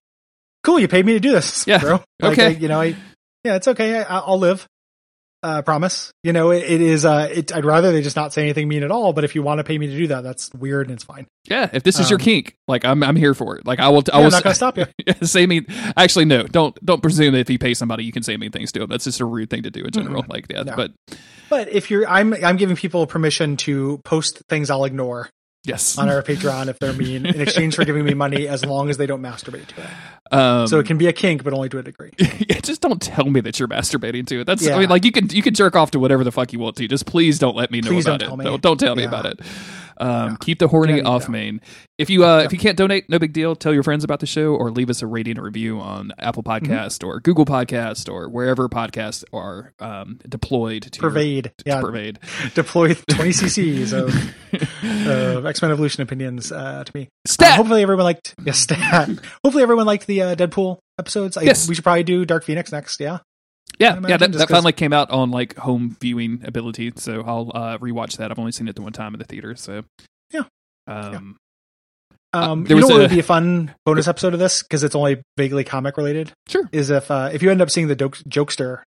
cool. 0.65 0.79
You 0.79 0.89
paid 0.89 1.07
me 1.07 1.15
to 1.15 1.21
do 1.21 1.33
this, 1.33 1.67
Yeah. 1.67 1.79
bro. 1.79 1.93
Like, 2.21 2.33
Okay. 2.33 2.47
I- 2.47 2.51
you 2.51 2.69
know, 2.69 2.81
I, 2.81 2.95
yeah, 3.45 3.57
it's 3.57 3.69
okay. 3.69 4.03
I, 4.03 4.19
I'll 4.19 4.39
live. 4.39 4.67
Uh, 5.43 5.61
promise. 5.61 6.13
You 6.23 6.33
know, 6.33 6.53
it, 6.53 6.63
it 6.63 6.81
is, 6.81 7.05
uh, 7.05 7.29
it, 7.33 7.53
I'd 7.53 7.65
rather 7.65 7.91
they 7.91 8.01
just 8.01 8.15
not 8.15 8.33
say 8.33 8.43
anything 8.43 8.69
mean 8.69 8.85
at 8.85 8.93
all, 8.93 9.13
but 9.13 9.25
if 9.25 9.35
you 9.35 9.43
want 9.43 9.59
to 9.59 9.65
pay 9.65 9.77
me 9.77 9.89
to 9.89 9.97
do 9.97 10.07
that, 10.07 10.23
that's 10.23 10.53
weird 10.55 10.87
and 10.87 10.95
it's 10.95 11.03
fine. 11.03 11.27
Yeah, 11.47 11.69
if 11.73 11.83
this 11.83 11.99
is 11.99 12.09
your 12.11 12.21
Um, 12.21 12.25
kink, 12.25 12.55
like 12.69 12.85
I'm, 12.85 13.03
I'm 13.03 13.17
here 13.17 13.35
for 13.35 13.57
it. 13.57 13.67
Like 13.67 13.81
I 13.81 13.89
will, 13.89 14.05
I 14.13 14.19
Yeah, 14.19 14.19
will 14.19 14.27
I'm 14.27 14.31
not 14.31 14.45
to 14.45 14.55
stop 14.55 14.79
you. 14.79 14.87
say 15.27 15.47
mean. 15.47 15.67
Actually, 15.97 16.27
no. 16.27 16.45
Don't 16.45 16.79
don't 16.85 17.03
presume 17.03 17.33
that 17.33 17.41
if 17.41 17.51
you 17.51 17.59
pay 17.59 17.75
somebody, 17.75 18.05
you 18.05 18.13
can 18.13 18.23
say 18.23 18.37
mean 18.37 18.53
things 18.53 18.71
to 18.73 18.79
them. 18.81 18.89
That's 18.89 19.03
just 19.05 19.19
a 19.19 19.25
rude 19.25 19.51
thing 19.51 19.65
to 19.65 19.71
do 19.73 19.83
in 19.83 19.91
general. 19.91 20.25
Like 20.29 20.47
yeah, 20.49 20.63
No. 20.63 20.77
but 20.77 20.93
But 21.51 21.69
if 21.71 21.91
you're, 21.91 22.07
I'm, 22.09 22.33
I'm 22.35 22.57
giving 22.57 22.77
people 22.77 23.05
permission 23.09 23.57
to 23.59 23.99
post 24.05 24.43
things 24.49 24.71
I'll 24.71 24.85
ignore 24.85 25.29
yes. 25.65 25.99
on 25.99 26.09
our 26.09 26.23
Patreon 26.23 26.69
if 26.69 26.79
they're 26.79 26.93
mean 26.93 27.27
in 27.27 27.41
exchange 27.41 27.75
for 27.75 27.85
giving 27.85 28.05
me 28.05 28.15
money 28.15 28.49
as 28.49 28.65
long 28.65 28.91
as 28.91 28.97
they 28.97 29.07
don't 29.07 29.23
masturbate 29.23 29.67
to 29.69 29.83
it. 29.83 30.35
Um, 30.35 30.67
So 30.67 30.79
it 30.79 30.87
can 30.87 30.99
be 30.99 31.07
a 31.07 31.13
kink, 31.13 31.45
but 31.45 31.53
only 31.53 31.69
to 31.71 31.79
a 31.79 31.83
degree. 31.83 32.13
yeah, 32.19 32.61
just 32.61 32.81
don't 32.81 33.01
tell 33.01 33.27
me 33.27 33.41
that 33.41 33.59
you're 33.59 33.69
masturbating 33.69 34.27
to 34.29 34.41
it. 34.41 34.45
That's 34.45 34.67
I 34.67 34.79
mean, 34.79 34.89
like 34.89 35.05
you 35.05 35.13
can 35.13 35.29
you 35.31 35.43
can 35.43 35.55
jerk 35.55 35.77
off 35.77 35.91
to 35.93 35.99
whatever 35.99 36.25
the 36.25 36.33
fuck 36.33 36.53
you 36.53 36.59
want 36.59 36.77
to. 36.77 36.89
Just 36.89 37.07
please 37.07 37.39
don't 37.39 37.57
let 37.57 37.71
me 37.71 37.81
know 37.81 37.91
Please 37.91 38.07
about 38.07 38.21
don't 38.21 38.27
it. 38.27 38.29
tell 38.29 38.37
me. 38.37 38.45
Don't, 38.45 38.63
don't 38.63 38.81
tell 38.81 38.97
me 38.97 39.05
about 39.05 39.27
it. 39.27 39.41
Um, 39.99 40.31
Yeah. 40.31 40.37
Keep 40.41 40.59
the 40.59 40.69
horny 40.69 40.99
Yeah, 40.99 41.09
off 41.09 41.25
yeah. 41.25 41.31
main. 41.31 41.61
If 41.99 42.11
you 42.11 42.25
uh, 42.25 42.39
if 42.45 42.53
you 42.53 42.59
can't 42.59 42.77
donate, 42.77 43.09
no 43.09 43.19
big 43.19 43.33
deal. 43.33 43.55
Tell 43.55 43.73
your 43.73 43.83
friends 43.85 44.03
about 44.05 44.21
the 44.21 44.27
show 44.27 44.55
or 44.55 44.71
leave 44.71 44.91
us 44.91 45.03
a 45.03 45.07
rating 45.07 45.39
or 45.39 45.43
review 45.45 45.79
on 45.81 46.13
Apple 46.19 46.43
Mm-hmm. 46.43 46.73
Podcast 46.73 47.07
or 47.07 47.21
Google 47.21 47.45
Podcast 47.45 48.13
or 48.13 48.29
wherever 48.29 48.69
podcasts 48.69 49.23
are 49.33 49.73
um, 49.79 50.19
deployed 50.29 50.83
to 50.83 51.01
your- 51.01 51.11
Pervade. 51.11 51.53
to 51.59 51.65
Yeah. 51.67 51.81
pervade. 51.81 52.19
deploy 52.55 52.95
20 53.11 53.31
cc's 53.31 53.93
of, 53.93 54.09
of 55.09 55.47
X-Men 55.47 55.71
Evolution 55.71 56.03
opinions 56.03 56.51
uh, 56.53 56.83
to 56.85 56.93
me. 56.95 57.09
Stat! 57.27 57.53
Uh, 57.53 57.57
hopefully 57.57 57.83
everyone 57.83 58.05
liked 58.05 58.35
yes, 58.45 58.59
stat. 58.59 59.09
hopefully 59.45 59.63
everyone 59.63 59.87
liked 59.87 60.07
the 60.07 60.23
uh, 60.23 60.35
Deadpool 60.35 60.79
episodes. 60.99 61.37
I, 61.37 61.43
Yes. 61.43 61.69
We 61.69 61.75
should 61.75 61.85
probably 61.85 62.03
do 62.05 62.25
Dark 62.25 62.45
Phoenix 62.45 62.73
next. 62.73 62.99
Yeah. 63.01 63.19
Yeah, 63.83 64.01
yeah, 64.09 64.17
that, 64.17 64.33
that 64.33 64.49
finally 64.49 64.73
came 64.73 64.93
out 64.93 65.11
on 65.11 65.31
like 65.31 65.57
home 65.57 65.97
viewing 66.01 66.41
ability, 66.45 66.93
so 66.97 67.23
I'll 67.27 67.51
uh, 67.55 67.79
rewatch 67.79 68.17
that. 68.19 68.31
I've 68.31 68.39
only 68.39 68.53
seen 68.53 68.69
it 68.69 68.77
the 68.77 68.83
one 68.83 68.93
time 68.93 69.15
in 69.15 69.19
the 69.19 69.27
theater, 69.27 69.55
so 69.57 69.83
Yeah. 70.33 70.43
Um, 70.87 71.37
Um, 72.35 72.65
there 72.65 72.77
you 72.77 72.81
know 72.81 72.87
what 72.89 72.97
a- 72.97 73.01
would 73.01 73.11
be 73.11 73.19
a 73.21 73.23
fun 73.23 73.75
bonus 73.85 74.09
episode 74.09 74.33
of 74.33 74.41
this 74.41 74.63
because 74.63 74.83
it's 74.85 74.95
only 74.95 75.21
vaguely 75.37 75.65
comic 75.65 75.97
related. 75.99 76.33
Sure. 76.49 76.67
Is 76.73 76.89
if 76.91 77.11
uh, 77.11 77.29
if 77.33 77.43
you 77.43 77.51
end 77.51 77.61
up 77.61 77.69
seeing 77.71 77.89
the 77.89 77.97
Jokester, 77.97 78.83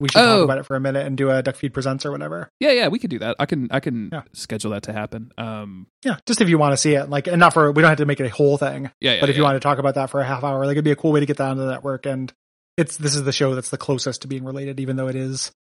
we 0.00 0.08
should 0.08 0.20
Oh. 0.20 0.38
talk 0.38 0.44
about 0.44 0.58
it 0.58 0.66
for 0.66 0.74
a 0.74 0.80
minute 0.80 1.06
and 1.06 1.16
do 1.16 1.30
a 1.30 1.40
Duck 1.40 1.54
Feed 1.54 1.72
Presents 1.72 2.04
or 2.04 2.10
whatever. 2.10 2.48
yeah, 2.58 2.72
yeah, 2.72 2.88
we 2.88 2.98
could 2.98 3.10
do 3.10 3.20
that. 3.20 3.36
I 3.38 3.46
can, 3.46 3.68
I 3.70 3.78
can 3.78 4.10
Yeah. 4.12 4.22
schedule 4.32 4.72
that 4.72 4.82
to 4.84 4.92
happen. 4.92 5.30
Um, 5.38 5.86
Yeah, 6.04 6.16
just 6.26 6.40
if 6.40 6.48
you 6.48 6.58
want 6.58 6.72
to 6.72 6.76
see 6.76 6.94
it, 6.94 7.08
like, 7.08 7.28
and 7.28 7.38
not 7.38 7.52
for 7.54 7.70
we 7.70 7.80
don't 7.80 7.90
have 7.90 7.98
to 7.98 8.06
make 8.06 8.18
it 8.18 8.26
a 8.26 8.30
whole 8.30 8.58
thing. 8.58 8.90
yeah, 9.00 9.12
yeah 9.14 9.20
but 9.20 9.30
if 9.30 9.36
you 9.36 9.44
want 9.44 9.54
to 9.54 9.60
talk 9.60 9.78
about 9.78 9.94
that 9.94 10.10
for 10.10 10.20
a 10.20 10.24
half 10.24 10.42
hour, 10.42 10.66
like 10.66 10.72
it'd 10.72 10.84
be 10.84 10.90
a 10.90 10.96
cool 10.96 11.12
way 11.12 11.20
to 11.20 11.26
get 11.26 11.36
that 11.36 11.48
on 11.50 11.58
the 11.58 11.66
network. 11.70 12.06
And 12.06 12.32
it's 12.76 12.96
this 12.96 13.14
is 13.14 13.24
the 13.24 13.32
show 13.32 13.54
that's 13.54 13.70
the 13.70 13.78
closest 13.78 14.22
to 14.22 14.28
being 14.28 14.44
related, 14.44 14.80
even 14.80 14.96
though 14.96 15.08
it 15.08 15.16
is, 15.16 15.52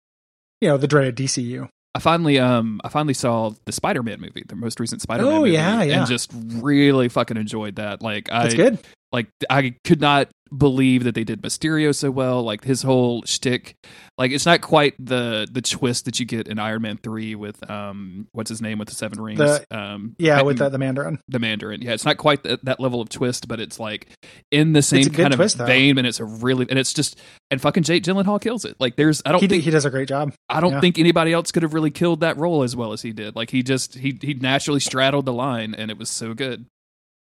you 0.61 0.69
know, 0.69 0.77
the 0.77 0.87
dreaded 0.89 1.17
DCU. 1.17 1.69
I 1.95 1.99
finally, 1.99 2.39
um, 2.39 2.81
I 2.85 2.89
finally 2.89 3.13
saw 3.15 3.51
the 3.67 3.73
Spider-Man 3.73 4.19
movie, 4.21 4.45
the 4.49 4.57
most 4.57 4.81
recent 4.81 5.03
Spider-Man 5.03 5.33
Oh, 5.33 5.39
movie, 5.41 5.51
yeah, 5.53 5.83
yeah. 5.83 5.99
and 5.99 6.07
just 6.09 6.31
really 6.35 7.09
fucking 7.11 7.37
enjoyed 7.37 7.77
that. 7.77 8.01
Like, 8.01 8.33
I, 8.33 8.45
That's 8.45 8.55
good. 8.55 8.79
like 9.13 9.29
I 9.51 9.75
could 9.85 10.01
not 10.01 10.29
believe 10.57 11.05
that 11.05 11.15
they 11.15 11.25
did 11.25 11.41
Mysterio 11.43 11.95
so 11.95 12.11
well. 12.11 12.43
Like 12.43 12.65
his 12.65 12.83
whole 12.83 13.23
shtick, 13.23 13.75
like 14.19 14.31
it's 14.33 14.45
not 14.47 14.61
quite 14.61 14.95
the 14.99 15.49
the 15.51 15.63
twist 15.63 16.05
that 16.05 16.21
you 16.21 16.27
get 16.27 16.49
in 16.49 16.59
Iron 16.59 16.83
Man 16.83 16.99
three 16.99 17.35
with 17.35 17.69
um 17.71 18.27
what's 18.33 18.49
his 18.51 18.61
name 18.61 18.79
with 18.79 18.89
the 18.89 18.95
seven 18.95 19.21
rings. 19.21 19.39
The- 19.39 19.65
um, 19.71 20.15
Yeah, 20.19 20.39
and- 20.39 20.47
with 20.47 20.59
the, 20.59 20.69
the 20.69 20.79
Mandarin. 20.79 21.19
the 21.29 21.39
Mandarin. 21.39 21.81
Yeah, 21.83 21.93
it's 21.93 22.05
not 22.05 22.17
quite 22.17 22.43
that, 22.43 22.65
that 22.65 22.81
level 22.81 23.01
of 23.01 23.09
twist, 23.09 23.49
but 23.49 23.61
it's 23.61 23.81
like 23.81 24.09
in 24.51 24.73
the 24.73 24.83
same 24.83 25.05
kind 25.11 25.33
twist, 25.35 25.55
of 25.55 25.61
though. 25.61 25.67
vein, 25.67 25.99
and 25.99 26.07
it's 26.07 26.21
a 26.21 26.25
really 26.25 26.67
and 26.69 26.79
it's 26.79 26.93
just 26.93 27.19
and 27.51 27.61
fucking 27.61 27.83
Jake 27.83 28.03
Gyllenhaal 28.05 28.41
kills 28.41 28.65
it. 28.65 28.77
Like 28.79 28.97
there's 28.97 29.23
I 29.25 29.33
don't 29.33 29.41
He, 29.41 29.49
think 29.49 29.65
he 29.65 29.71
does 29.71 29.85
a 29.85 29.91
great 29.91 30.09
job. 30.09 30.33
I 30.49 30.61
don't 30.61 30.73
yeah. 30.73 30.81
think 30.81 30.99
anybody 30.99 31.33
else 31.33 31.51
could 31.53 31.63
have 31.63 31.75
really 31.75 31.91
killed 31.91 32.21
that 32.21 32.37
role 32.37 32.63
as 32.63 32.77
well 32.77 32.93
as 32.93 33.03
he 33.03 33.13
did. 33.13 33.35
Like 33.37 33.51
he 33.51 33.63
just 33.63 33.95
he 33.95 34.19
he 34.21 34.35
naturally 34.35 34.81
straddled 34.81 35.25
the 35.27 35.33
line, 35.33 35.75
and 35.75 35.91
it 35.91 35.99
was 35.99 36.11
so 36.11 36.35
good. 36.35 36.67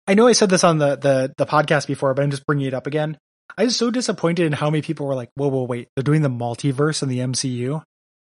I 0.08 0.14
know 0.14 0.26
I 0.26 0.32
said 0.32 0.48
this 0.48 0.64
on 0.64 0.78
the, 0.78 0.96
the, 0.96 1.34
the 1.36 1.46
podcast 1.46 1.86
before, 1.86 2.14
but 2.14 2.22
I'm 2.22 2.30
just 2.30 2.46
bringing 2.46 2.66
it 2.66 2.74
up 2.74 2.86
again. 2.86 3.18
I 3.56 3.64
was 3.64 3.76
so 3.76 3.90
disappointed 3.90 4.46
in 4.46 4.52
how 4.52 4.70
many 4.70 4.82
people 4.82 5.06
were 5.06 5.14
like, 5.14 5.30
whoa, 5.34 5.48
whoa, 5.48 5.64
wait, 5.64 5.88
they're 5.94 6.02
doing 6.02 6.22
the 6.22 6.30
multiverse 6.30 7.02
in 7.02 7.08
the 7.08 7.18
MCU. 7.18 7.82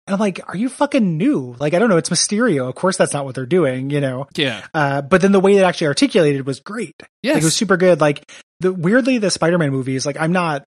And 0.07 0.15
I'm 0.15 0.21
like, 0.21 0.41
are 0.49 0.57
you 0.57 0.69
fucking 0.69 1.17
new? 1.17 1.55
Like, 1.59 1.73
I 1.73 1.79
don't 1.79 1.89
know. 1.89 1.97
It's 1.97 2.09
Mysterio. 2.09 2.69
Of 2.69 2.75
course, 2.75 2.97
that's 2.97 3.13
not 3.13 3.25
what 3.25 3.35
they're 3.35 3.47
doing, 3.47 3.91
you 3.91 4.01
know? 4.01 4.27
Yeah. 4.37 4.67
Uh, 4.75 5.03
but 5.03 5.23
then 5.23 5.33
the 5.33 5.41
way 5.41 5.57
it 5.57 5.63
actually 5.63 5.87
articulated 5.87 6.47
was 6.47 6.61
great. 6.61 6.95
Yeah, 7.23 7.35
Like, 7.35 7.43
it 7.43 7.45
was 7.45 7.57
super 7.57 7.77
good. 7.77 8.01
Like 8.01 8.25
the 8.61 8.73
weirdly, 8.73 9.19
the 9.19 9.31
Spider-Man 9.31 9.71
movies, 9.71 10.05
like 10.05 10.17
I'm 10.19 10.33
not 10.33 10.65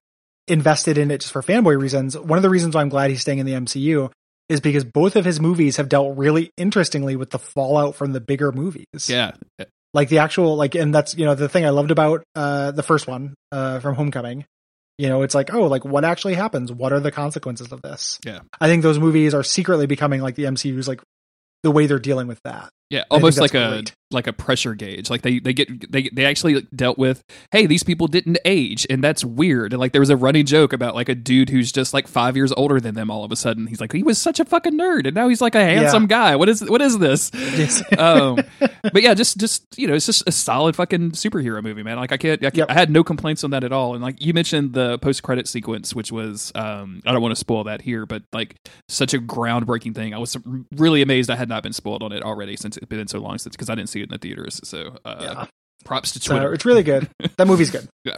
invested 0.48 0.98
in 0.98 1.10
it 1.10 1.20
just 1.20 1.32
for 1.32 1.42
fanboy 1.42 1.80
reasons. 1.80 2.18
One 2.18 2.38
of 2.38 2.42
the 2.42 2.50
reasons 2.50 2.74
why 2.74 2.80
I'm 2.80 2.88
glad 2.88 3.10
he's 3.10 3.20
staying 3.20 3.38
in 3.38 3.46
the 3.46 3.52
MCU 3.52 4.10
is 4.48 4.60
because 4.60 4.84
both 4.84 5.16
of 5.16 5.24
his 5.24 5.40
movies 5.40 5.76
have 5.76 5.88
dealt 5.88 6.16
really 6.16 6.50
interestingly 6.56 7.16
with 7.16 7.30
the 7.30 7.38
fallout 7.38 7.94
from 7.94 8.12
the 8.12 8.20
bigger 8.20 8.52
movies. 8.52 8.86
yeah. 9.58 9.66
Like 9.94 10.08
the 10.08 10.18
actual, 10.18 10.56
like, 10.56 10.74
and 10.74 10.94
that's, 10.94 11.16
you 11.16 11.24
know, 11.24 11.34
the 11.34 11.48
thing 11.48 11.64
I 11.64 11.70
loved 11.70 11.90
about, 11.90 12.24
uh, 12.34 12.72
the 12.72 12.82
first 12.82 13.06
one, 13.06 13.34
uh, 13.52 13.80
from 13.80 13.94
Homecoming. 13.94 14.44
You 14.98 15.08
know, 15.08 15.22
it's 15.22 15.34
like, 15.34 15.52
oh, 15.52 15.66
like 15.66 15.84
what 15.84 16.04
actually 16.04 16.34
happens? 16.34 16.70
What 16.72 16.92
are 16.92 17.00
the 17.00 17.10
consequences 17.10 17.72
of 17.72 17.82
this? 17.82 18.18
Yeah. 18.24 18.40
I 18.60 18.68
think 18.68 18.82
those 18.82 18.98
movies 18.98 19.34
are 19.34 19.42
secretly 19.42 19.86
becoming 19.86 20.20
like 20.20 20.34
the 20.36 20.44
MCU's 20.44 20.86
like 20.86 21.00
the 21.64 21.70
way 21.70 21.86
they're 21.86 21.98
dealing 21.98 22.28
with 22.28 22.40
that. 22.44 22.68
Yeah, 22.90 23.04
almost 23.10 23.40
like 23.40 23.54
a 23.54 23.70
great. 23.70 23.94
Like 24.14 24.26
a 24.26 24.32
pressure 24.32 24.74
gauge. 24.74 25.10
Like 25.10 25.22
they 25.22 25.38
they 25.38 25.52
get 25.52 25.92
they 25.92 26.08
they 26.12 26.24
actually 26.24 26.62
dealt 26.74 26.98
with, 26.98 27.22
hey, 27.52 27.66
these 27.66 27.82
people 27.82 28.08
didn't 28.08 28.38
age, 28.44 28.86
and 28.90 29.02
that's 29.04 29.24
weird. 29.24 29.72
And 29.72 29.80
like 29.80 29.92
there 29.92 30.00
was 30.00 30.10
a 30.10 30.16
running 30.16 30.46
joke 30.46 30.72
about 30.72 30.94
like 30.94 31.08
a 31.08 31.14
dude 31.14 31.50
who's 31.50 31.70
just 31.70 31.94
like 31.94 32.08
five 32.08 32.36
years 32.36 32.52
older 32.52 32.80
than 32.80 32.94
them. 32.94 33.10
All 33.10 33.24
of 33.24 33.30
a 33.30 33.36
sudden, 33.36 33.66
he's 33.68 33.80
like 33.80 33.92
he 33.92 34.02
was 34.02 34.18
such 34.18 34.40
a 34.40 34.44
fucking 34.44 34.76
nerd, 34.76 35.06
and 35.06 35.14
now 35.14 35.28
he's 35.28 35.40
like 35.40 35.54
a 35.54 35.62
handsome 35.62 36.06
guy. 36.06 36.34
What 36.36 36.48
is 36.48 36.62
what 36.68 36.82
is 36.82 36.98
this? 36.98 37.30
Yes. 37.34 37.82
um, 37.98 38.40
but 38.92 39.02
yeah, 39.02 39.14
just 39.14 39.38
just 39.38 39.78
you 39.78 39.86
know, 39.86 39.94
it's 39.94 40.06
just 40.06 40.26
a 40.26 40.32
solid 40.32 40.74
fucking 40.74 41.12
superhero 41.12 41.62
movie, 41.62 41.82
man. 41.82 41.96
Like 41.96 42.10
I 42.12 42.16
can't, 42.16 42.44
I, 42.44 42.50
can't 42.50 42.64
Yep. 42.64 42.76
I 42.76 42.80
had 42.80 42.90
no 42.90 43.04
complaints 43.04 43.44
on 43.44 43.50
that 43.50 43.64
at 43.64 43.72
all. 43.72 43.94
And 43.94 44.02
like 44.02 44.20
you 44.20 44.32
mentioned 44.32 44.72
the 44.72 44.98
post 44.98 45.22
credit 45.22 45.46
sequence, 45.46 45.94
which 45.94 46.10
was 46.10 46.52
um, 46.54 47.02
I 47.04 47.12
don't 47.12 47.22
want 47.22 47.32
to 47.32 47.38
spoil 47.38 47.64
that 47.64 47.82
here, 47.82 48.06
but 48.06 48.22
like 48.32 48.56
such 48.88 49.14
a 49.14 49.18
groundbreaking 49.18 49.94
thing. 49.94 50.14
I 50.14 50.18
was 50.18 50.36
really 50.72 51.02
amazed 51.02 51.30
I 51.30 51.36
had 51.36 51.48
not 51.48 51.62
been 51.62 51.72
spoiled 51.72 52.02
on 52.02 52.12
it 52.12 52.22
already 52.22 52.56
since 52.56 52.76
it's 52.76 52.86
been 52.86 53.06
so 53.08 53.18
long 53.18 53.38
since 53.38 53.54
because 53.54 53.68
I 53.68 53.74
didn't 53.74 53.90
see 53.90 54.02
it 54.02 54.03
in 54.04 54.12
the 54.12 54.18
theaters. 54.18 54.60
So 54.64 54.96
uh, 55.04 55.16
Yeah. 55.20 55.46
props 55.84 56.12
to 56.12 56.20
So 56.20 56.32
Twitter. 56.34 56.52
it's 56.54 56.64
really 56.64 56.82
good. 56.82 57.08
That 57.36 57.46
movie's 57.46 57.70
good. 57.70 57.88
Yeah. 58.04 58.16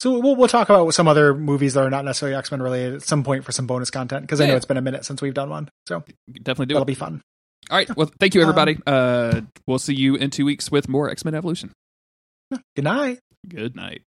So 0.00 0.18
we'll 0.18 0.36
we'll 0.36 0.48
talk 0.48 0.68
about 0.68 0.92
some 0.92 1.08
other 1.08 1.34
movies 1.34 1.74
that 1.74 1.80
are 1.82 1.90
not 1.90 2.04
necessarily 2.04 2.36
X 2.36 2.50
Men 2.50 2.60
related 2.62 2.94
at 2.96 3.02
some 3.02 3.24
point 3.24 3.44
for 3.44 3.52
some 3.52 3.66
bonus 3.66 3.90
content 3.90 4.22
because 4.22 4.40
I 4.40 4.46
know 4.46 4.54
it's 4.56 4.66
been 4.66 4.76
a 4.76 4.82
minute 4.82 5.04
since 5.06 5.22
we've 5.22 5.32
done 5.34 5.48
one. 5.50 5.68
So 5.88 6.04
Definitely 6.30 6.66
do 6.66 6.74
that'll 6.74 6.82
it. 6.82 6.86
be 6.86 6.94
fun. 6.94 7.22
All 7.70 7.76
right. 7.78 7.96
Well, 7.96 8.10
thank 8.20 8.34
you, 8.34 8.42
Um, 8.42 8.48
everybody. 8.50 8.78
uh, 8.86 9.40
we'll 9.66 9.78
see 9.78 9.94
you 9.94 10.14
in 10.16 10.30
two 10.30 10.44
weeks 10.44 10.70
with 10.70 10.88
more 10.88 11.08
X 11.10 11.24
Men 11.24 11.34
Evolution. 11.34 11.72
Good 12.76 12.84
night. 12.84 13.18
Good 13.48 13.74
night. 13.76 14.02